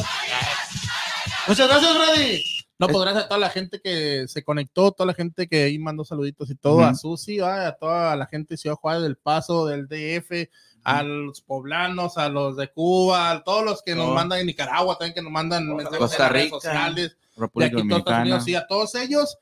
muchas 1.47 1.67
gracias 1.67 1.91
Freddy 1.97 2.43
No, 2.79 2.87
pues 2.87 2.99
gracias 3.01 3.23
a 3.25 3.27
toda 3.27 3.39
la 3.39 3.49
gente 3.49 3.79
que 3.83 4.25
se 4.27 4.43
conectó, 4.43 4.91
toda 4.91 5.07
la 5.07 5.13
gente 5.15 5.47
que 5.47 5.63
ahí 5.63 5.79
mandó 5.79 6.05
saluditos 6.05 6.49
y 6.51 6.55
todo, 6.55 6.81
a 6.81 6.93
Susi, 6.93 7.39
a 7.39 7.71
toda 7.79 8.15
la 8.15 8.27
gente 8.27 8.53
de 8.53 8.57
Ciudad 8.57 8.75
Juárez 8.75 9.01
del 9.01 9.17
Paso, 9.17 9.65
del 9.65 9.87
DF, 9.87 10.49
a 10.83 11.01
los 11.01 11.41
poblanos, 11.41 12.17
a 12.19 12.29
los 12.29 12.55
de 12.55 12.71
Cuba, 12.71 13.31
a 13.31 13.43
todos 13.43 13.65
los 13.65 13.81
que 13.81 13.95
nos 13.95 14.13
mandan 14.13 14.39
en 14.41 14.45
Nicaragua, 14.45 14.95
también 14.97 15.15
que 15.15 15.21
nos 15.23 15.31
mandan 15.31 15.67
mensajes 15.75 15.97
Costa 15.99 16.15
en 16.17 16.21
las 16.21 16.31
redes 16.31 16.45
Rica, 16.45 16.55
sociales, 16.55 17.09
de 17.35 17.41
República 17.41 17.65
aquí 17.77 17.87
todos 17.87 17.99
Estados 17.99 18.05
Dominicana. 18.05 18.21
Unidos, 18.21 18.43
sí, 18.45 18.55
a 18.55 18.67
todos 18.67 18.95
ellos. 18.95 19.37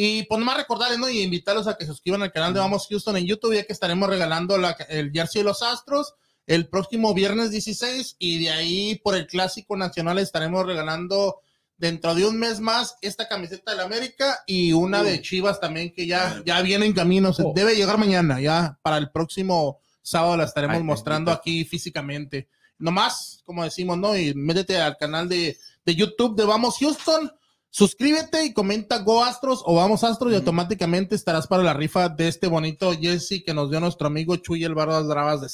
Y 0.00 0.22
pues 0.24 0.38
nomás 0.38 0.56
recordarles, 0.58 0.98
¿no? 1.00 1.08
Y 1.08 1.22
invitarlos 1.22 1.66
a 1.66 1.76
que 1.76 1.84
se 1.84 1.90
suscriban 1.90 2.22
al 2.22 2.30
canal 2.30 2.54
de 2.54 2.60
Vamos 2.60 2.86
Houston 2.88 3.16
en 3.16 3.26
YouTube, 3.26 3.54
ya 3.56 3.64
que 3.64 3.72
estaremos 3.72 4.08
regalando 4.08 4.56
la- 4.56 4.76
el 4.88 5.10
jersey 5.10 5.40
de 5.40 5.46
los 5.48 5.60
Astros 5.62 6.14
el 6.46 6.68
próximo 6.68 7.12
viernes 7.14 7.50
16 7.50 8.14
y 8.20 8.44
de 8.44 8.50
ahí 8.50 8.94
por 9.02 9.16
el 9.16 9.26
Clásico 9.26 9.76
Nacional 9.76 10.18
estaremos 10.20 10.64
regalando 10.64 11.40
dentro 11.76 12.14
de 12.14 12.24
un 12.26 12.38
mes 12.38 12.60
más 12.60 12.94
esta 13.02 13.26
camiseta 13.28 13.72
de 13.72 13.76
la 13.78 13.82
América 13.84 14.38
y 14.46 14.72
una 14.72 15.02
de 15.02 15.20
Chivas 15.20 15.58
también 15.60 15.92
que 15.92 16.06
ya, 16.06 16.42
ya 16.46 16.62
viene 16.62 16.86
en 16.86 16.92
camino, 16.92 17.32
se 17.32 17.42
Oh. 17.44 17.52
debe 17.54 17.74
llegar 17.74 17.98
mañana, 17.98 18.40
ya 18.40 18.78
para 18.82 18.98
el 18.98 19.10
próximo 19.10 19.80
sábado 20.00 20.36
la 20.36 20.44
estaremos 20.44 20.76
Ay, 20.76 20.82
mostrando 20.84 21.32
aquí 21.32 21.64
físicamente. 21.64 22.48
Nomás, 22.78 23.42
como 23.44 23.64
decimos, 23.64 23.98
¿no? 23.98 24.16
Y 24.16 24.32
métete 24.34 24.80
al 24.80 24.96
canal 24.96 25.28
de, 25.28 25.58
de 25.84 25.94
YouTube 25.96 26.36
de 26.36 26.44
Vamos 26.44 26.76
Houston, 26.78 27.30
suscríbete 27.70 28.44
y 28.44 28.52
comenta 28.52 28.98
Go 28.98 29.22
Astros 29.24 29.62
o 29.64 29.74
Vamos 29.76 30.04
Astros 30.04 30.32
y 30.32 30.36
automáticamente 30.36 31.14
estarás 31.14 31.46
para 31.46 31.62
la 31.62 31.74
rifa 31.74 32.08
de 32.08 32.28
este 32.28 32.46
bonito 32.46 32.92
jersey 32.92 33.42
que 33.42 33.54
nos 33.54 33.70
dio 33.70 33.80
nuestro 33.80 34.06
amigo 34.06 34.36
Chuy 34.36 34.64
el 34.64 34.74
Barbas 34.74 35.06
Bravas 35.06 35.40
de. 35.40 35.48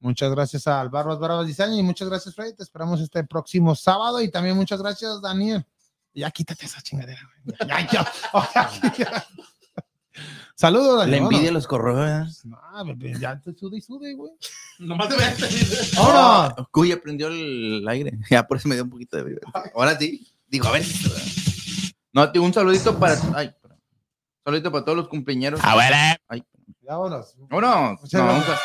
Muchas 0.00 0.30
gracias 0.32 0.66
al 0.66 0.88
Barbas 0.88 1.18
Barbas 1.20 1.46
Design 1.46 1.74
y 1.74 1.82
muchas 1.82 2.08
gracias, 2.08 2.34
Freddy. 2.34 2.54
Te 2.56 2.62
esperamos 2.64 3.00
este 3.00 3.22
próximo 3.24 3.74
sábado 3.76 4.20
y 4.20 4.30
también 4.30 4.56
muchas 4.56 4.82
gracias, 4.82 5.20
Daniel. 5.22 5.64
Ya 6.14 6.30
quítate 6.30 6.66
esa 6.66 6.82
chingadera. 6.82 7.20
güey. 7.44 7.56
Ya, 7.68 7.88
ya, 7.90 8.92
ya. 8.98 9.26
Saludos, 10.54 10.98
La 10.98 11.04
Daniel. 11.06 11.22
envidia 11.22 11.52
los 11.52 11.66
corroes. 11.66 12.44
No, 12.44 12.58
bebé, 12.84 13.18
ya 13.18 13.40
te 13.40 13.54
sude 13.54 13.78
y 13.78 13.80
sude, 13.80 14.12
güey. 14.14 14.32
Nomás 14.78 15.08
te 15.08 15.16
ves. 15.16 15.94
¡Vámonos! 15.96 16.68
Cuya 16.70 17.00
prendió 17.00 17.28
el 17.28 17.86
aire. 17.88 18.18
Ya 18.30 18.46
por 18.46 18.58
eso 18.58 18.68
me 18.68 18.74
dio 18.74 18.84
un 18.84 18.90
poquito 18.90 19.16
de 19.16 19.24
vibra. 19.24 19.50
Ahora 19.74 19.98
sí. 19.98 20.28
Digo, 20.48 20.68
a 20.68 20.72
ver. 20.72 20.84
No, 22.12 22.30
tío, 22.30 22.42
un 22.42 22.52
saludito 22.52 22.98
para. 22.98 23.16
Ay. 23.34 23.46
Un 23.64 24.44
saludito 24.44 24.72
para 24.72 24.84
todos 24.84 24.98
los 24.98 25.08
cumpleaños. 25.08 25.60
Ay, 25.62 26.42
Ya 26.82 26.96
vámonos. 26.96 27.34
vámonos. 27.48 28.12
No, 28.12 28.20
un, 28.20 28.26
gracias. 28.26 28.44
sal- 28.46 28.58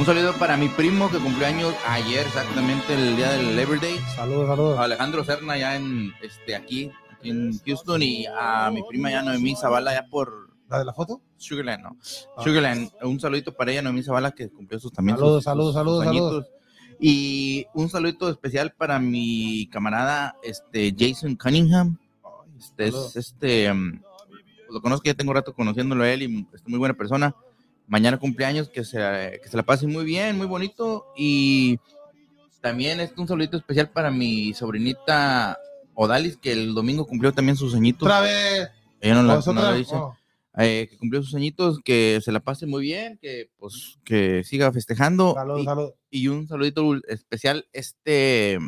un 0.00 0.06
saludo 0.06 0.32
para 0.34 0.56
mi 0.56 0.68
primo 0.68 1.10
que 1.10 1.18
cumplió 1.18 1.46
años 1.46 1.74
ayer, 1.86 2.26
exactamente 2.26 2.94
el 2.94 3.16
día 3.16 3.30
del 3.32 3.56
Labor 3.56 3.80
Day. 3.80 3.98
Saludos, 4.16 4.48
saludos. 4.48 4.78
Alejandro 4.78 5.24
Serna 5.24 5.58
ya 5.58 5.76
en 5.76 6.12
este 6.22 6.56
aquí, 6.56 6.90
aquí 7.12 7.30
en 7.30 7.58
Houston 7.66 8.02
y 8.02 8.26
a 8.26 8.70
mi 8.72 8.82
prima 8.88 9.10
ya 9.10 9.22
Noemí 9.22 9.54
Zavala 9.54 9.92
ya 9.92 10.06
por 10.10 10.48
¿La 10.68 10.78
de 10.78 10.84
la 10.84 10.94
foto? 10.94 11.20
Sugarland, 11.36 11.82
¿no? 11.82 11.96
Ah. 12.36 12.42
Sugarland, 12.44 12.90
un 13.02 13.18
saludito 13.20 13.52
para 13.54 13.72
ella, 13.72 13.82
Noemí 13.82 14.02
Zavala, 14.02 14.30
que 14.32 14.48
cumplió 14.50 14.78
sus 14.80 14.92
también. 14.92 15.16
sus- 15.18 15.42
Saludos, 15.44 15.74
sus- 15.74 15.74
saludos, 15.74 15.74
sus 15.74 16.04
saludos, 16.04 16.06
añitos. 16.06 16.46
Y 17.00 17.66
un 17.74 17.88
saludito 17.90 18.28
especial 18.30 18.72
para 18.72 18.98
mi 18.98 19.68
camarada 19.70 20.36
este 20.42 20.94
Jason 20.98 21.34
Cunningham. 21.36 21.98
Este 22.60 22.88
es 22.88 23.16
este 23.16 23.72
um, 23.72 24.00
lo 24.70 24.80
conozco, 24.80 25.04
ya 25.04 25.14
tengo 25.14 25.32
rato 25.32 25.54
conociéndolo 25.54 26.04
a 26.04 26.12
él 26.12 26.22
y 26.22 26.46
es 26.54 26.62
muy 26.68 26.78
buena 26.78 26.94
persona. 26.94 27.34
Mañana 27.88 28.18
cumpleaños, 28.18 28.68
que 28.68 28.84
se, 28.84 28.98
que 29.42 29.48
se 29.48 29.56
la 29.56 29.64
pase 29.64 29.86
muy 29.88 30.04
bien, 30.04 30.36
muy 30.38 30.46
bonito. 30.46 31.06
Y 31.16 31.80
también 32.60 33.00
es 33.00 33.12
un 33.16 33.26
saludito 33.26 33.56
especial 33.56 33.90
para 33.90 34.12
mi 34.12 34.54
sobrinita 34.54 35.58
Odalis, 35.94 36.36
que 36.36 36.52
el 36.52 36.72
domingo 36.74 37.04
cumplió 37.06 37.32
también 37.32 37.56
sus 37.56 37.74
añitos. 37.74 38.06
Otra 38.06 38.20
vez. 38.20 38.68
Ella 39.00 39.14
no, 39.14 39.22
la- 39.24 39.40
Pues, 39.40 39.46
no 39.54 39.74
dice 39.74 39.94
oh. 39.96 40.16
eh, 40.56 40.86
que 40.88 40.96
cumplió 40.98 41.22
sus 41.22 41.34
añitos, 41.34 41.80
que 41.84 42.20
se 42.22 42.30
la 42.30 42.40
pase 42.40 42.66
muy 42.66 42.82
bien, 42.82 43.18
que 43.20 43.50
pues 43.58 43.98
que 44.04 44.44
siga 44.44 44.70
festejando. 44.72 45.34
Saludos, 45.34 45.62
y, 45.62 45.64
saludos. 45.64 45.94
y 46.10 46.28
un 46.28 46.46
saludito 46.46 46.94
especial 47.08 47.66
este 47.72 48.58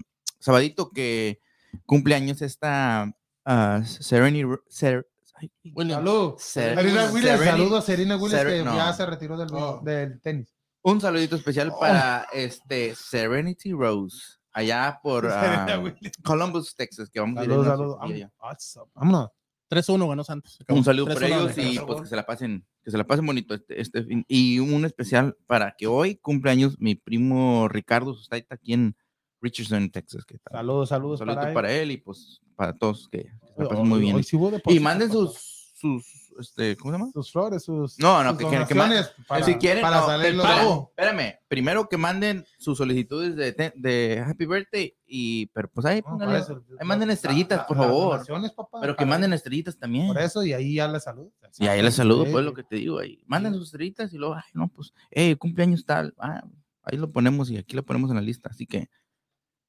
sabadito 0.40 0.90
que 0.90 1.38
cumple 1.86 2.16
años 2.16 2.42
esta 2.42 3.14
ah, 3.44 3.82
Sereni 3.84 4.42
Ser- 4.68 5.06
ay, 5.34 5.50
Williams. 5.74 6.04
Salud. 6.04 6.34
Ser- 6.38 6.74
Serena 6.76 7.10
Williams, 7.12 7.40
Sereni- 7.40 7.50
saludos 7.50 7.78
a 7.78 7.86
Serena 7.86 8.16
Williams 8.16 8.42
Ser- 8.42 8.58
que 8.58 8.64
no. 8.64 8.76
ya 8.76 8.92
se 8.92 9.06
retiró 9.06 9.36
del, 9.36 9.48
Oh. 9.52 9.80
del 9.84 10.20
tenis. 10.20 10.54
un 10.84 11.00
saludito 11.00 11.36
especial 11.36 11.70
Oh. 11.72 11.78
para 11.78 12.26
este 12.32 12.94
Serenity 12.96 13.72
Rose 13.72 14.16
allá 14.52 14.98
por 15.02 15.26
ah. 15.32 15.82
Columbus, 16.24 16.74
Texas, 16.74 17.08
que 17.10 17.20
vamos 17.20 17.38
a 17.38 17.42
Saludos, 17.42 17.66
saludos. 17.66 17.98
allá. 18.00 18.30
Vámonos. 18.38 18.78
Vámonos. 18.94 19.28
3-1 19.68 20.06
ganó 20.08 20.22
Santos. 20.22 20.58
Un 20.68 20.84
saludo 20.84 21.06
para 21.06 21.20
3-1 21.20 21.26
ellos 21.56 21.58
y 21.58 21.78
pues 21.78 22.02
que 22.02 22.06
se 22.08 22.16
la 22.16 22.26
pasen, 22.26 22.66
que 22.84 22.90
se 22.90 22.98
la 22.98 23.04
pasen 23.04 23.24
bonito 23.24 23.54
este, 23.54 23.80
este 23.80 24.04
fin. 24.04 24.22
Y 24.28 24.58
un 24.58 24.84
especial 24.84 25.34
para 25.46 25.74
que 25.78 25.86
hoy 25.86 26.16
cumpleaños 26.16 26.78
mi 26.78 26.94
primo 26.94 27.68
Ricardo 27.68 28.12
Sustaita 28.12 28.56
aquí 28.56 28.74
en 28.74 28.94
Richardson, 29.42 29.90
Texas. 29.90 30.24
Que 30.24 30.38
tal. 30.38 30.58
Saludos, 30.60 30.88
saludos 30.88 31.20
Un 31.20 31.26
saludo 31.26 31.40
para 31.42 31.54
para, 31.54 31.72
él. 31.72 31.80
él 31.82 31.90
y 31.92 31.96
pues 31.98 32.40
para 32.56 32.72
todos 32.72 33.08
que, 33.10 33.24
que 33.24 33.64
pasen 33.64 33.88
muy 33.88 34.00
bien. 34.00 34.16
hoy 34.16 34.22
sí 34.22 34.38
y 34.66 34.78
manden 34.80 35.10
sus, 35.10 35.72
sus, 35.74 36.04
este, 36.38 36.76
¿cómo 36.76 36.92
se 36.92 36.98
llama? 36.98 37.10
sus 37.12 37.32
flores, 37.32 37.64
sus, 37.64 37.98
No, 37.98 38.22
no, 38.22 38.30
sus 38.30 38.38
que- 38.38 38.44
que- 38.44 38.50
que 38.66 38.74
ma- 38.74 38.84
donaciones 38.84 39.10
para, 39.26 39.44
si 39.44 39.54
quieren, 39.56 39.82
para 39.82 40.00
no, 40.00 40.06
salir 40.06 40.34
los 40.34 40.46
espérame, 40.46 41.34
primero 41.48 41.88
que 41.88 41.96
manden 41.96 42.44
sus 42.58 42.78
solicitudes 42.78 43.34
de, 43.36 43.72
de 43.74 44.24
Happy 44.24 44.46
Birthday 44.46 44.94
y, 45.06 45.46
pero 45.46 45.68
pues 45.70 45.84
ahí, 45.86 46.02
No, 46.06 46.36
eso, 46.36 46.62
ahí 46.78 46.86
manden 46.86 47.10
estrellitas, 47.10 47.58
la- 47.58 47.66
por 47.66 47.76
favor. 47.76 48.24
papá, 48.54 48.78
pero 48.80 48.94
que 48.96 49.04
manden 49.04 49.32
estrellitas 49.32 49.76
también. 49.76 50.06
Por 50.06 50.18
eso, 50.18 50.44
y 50.44 50.52
ahí 50.52 50.74
ya 50.76 50.86
les 50.88 51.02
saludo. 51.02 51.32
Y 51.58 51.66
ahí 51.66 51.82
les 51.82 51.94
saludo, 51.94 52.24
Sí. 52.26 52.32
pues 52.32 52.44
lo 52.44 52.54
que 52.54 52.62
te 52.62 52.76
digo 52.76 52.98
ahí. 53.00 53.22
Manden 53.26 53.54
sus 53.54 53.64
estrellitas 53.64 54.12
y 54.14 54.18
luego, 54.18 54.34
ay, 54.36 54.42
no, 54.54 54.68
pues, 54.68 54.92
hey, 55.10 55.34
cumpleaños 55.36 55.84
tal. 55.84 56.14
Ah, 56.18 56.44
ahí 56.84 56.96
lo 56.96 57.10
ponemos 57.10 57.50
y 57.50 57.56
aquí 57.58 57.74
lo 57.76 57.82
ponemos 57.84 58.08
en 58.10 58.16
la 58.16 58.22
lista. 58.22 58.48
Así 58.50 58.66
que 58.66 58.88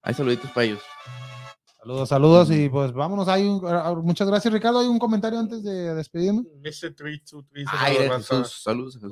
hay 0.04 0.14
saluditos 0.14 0.52
para 0.52 0.66
ellos. 0.66 0.82
Saludos, 1.80 2.08
saludos, 2.08 2.50
y 2.50 2.70
pues 2.70 2.94
vámonos. 2.94 3.28
Hay 3.28 3.46
un- 3.46 3.62
ah, 3.68 3.94
muchas 4.02 4.26
gracias, 4.26 4.54
Ricardo. 4.54 4.80
Hay 4.80 4.88
un 4.88 4.98
comentario 5.00 5.38
antes 5.38 5.62
de 5.64 5.94
despedirnos. 5.94 6.46
Mr. 6.62 6.96
323 6.96 7.68
Ay, 7.70 7.96
saludos, 7.98 8.16
Jesús, 8.30 8.64
saludos, 8.64 8.94
Jesús. 8.96 9.12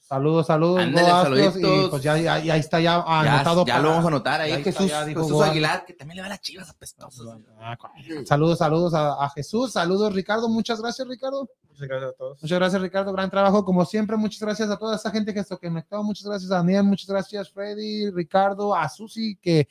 Saludos, 0.00 0.46
saludos. 0.46 0.80
Ándale, 0.80 1.06
Astros, 1.06 1.38
y 1.38 1.42
saluditos. 1.42 1.90
pues 1.90 2.02
ya, 2.02 2.16
ya, 2.16 2.38
ya 2.38 2.56
está 2.56 2.80
ya 2.80 3.02
anotado. 3.02 3.66
ya 3.66 3.74
para- 3.74 3.82
lo 3.82 3.90
vamos 3.90 4.04
a 4.06 4.08
anotar 4.08 4.40
ahí. 4.40 4.52
está, 4.52 4.64
Jesús, 4.64 4.86
ya 4.88 5.04
dijo 5.04 5.22
Jesús. 5.22 5.42
Aguilar, 5.42 5.84
que 5.84 5.92
también 5.92 6.16
le 6.16 6.22
va 6.22 6.26
a 6.28 6.30
las 6.30 6.40
chivas 6.40 6.70
apestosas. 6.70 7.26
Ah, 7.60 7.76
Saludos, 8.24 8.56
saludos 8.56 8.94
a, 8.94 9.22
a 9.22 9.28
Jesús. 9.28 9.72
Saludos, 9.72 10.14
Ricardo. 10.14 10.48
Muchas 10.48 10.80
gracias, 10.80 11.06
Ricardo. 11.06 11.46
Muchas 11.68 11.88
gracias 11.88 12.10
a 12.10 12.16
todos. 12.16 12.42
Muchas 12.42 12.58
gracias, 12.58 12.80
Ricardo. 12.80 13.12
Gran 13.12 13.28
trabajo, 13.28 13.66
como 13.66 13.84
siempre. 13.84 14.16
Muchas 14.16 14.40
gracias 14.40 14.70
a 14.70 14.78
toda 14.78 14.96
esa 14.96 15.10
gente 15.10 15.34
que 15.34 15.44
se 15.44 15.54
conectó. 15.58 16.02
Muchas 16.02 16.24
gracias 16.24 16.50
a 16.52 16.54
Daniel. 16.54 16.84
Muchas 16.84 17.06
gracias, 17.06 17.50
Freddy, 17.50 18.10
Ricardo, 18.12 18.74
a 18.74 18.88
Susi, 18.88 19.36
que 19.42 19.68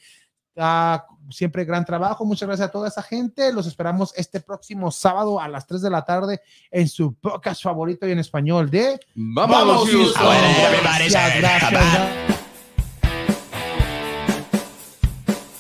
ah, 0.58 1.06
siempre 1.30 1.66
gran 1.66 1.86
trabajo. 1.86 2.26
Muchas 2.26 2.48
gracias 2.48 2.70
a 2.70 2.72
toda 2.72 2.88
esa 2.88 3.02
gente. 3.02 3.52
Los 3.54 3.68
esperamos 3.68 4.14
este 4.16 4.40
próximo 4.40 4.92
sábado 4.92 5.40
a 5.40 5.48
las 5.48 5.68
3 5.68 5.82
de 5.82 5.90
la 5.90 6.06
tarde 6.06 6.42
en 6.72 6.88
su 6.88 7.14
podcast 7.16 7.64
favorito 7.64 8.08
y 8.08 8.12
en 8.12 8.20
español 8.20 8.70
de 8.70 9.00
Vamos, 9.16 9.90
Houston. 9.90 10.36
Gracias, 10.84 11.38
gracias. 11.40 12.47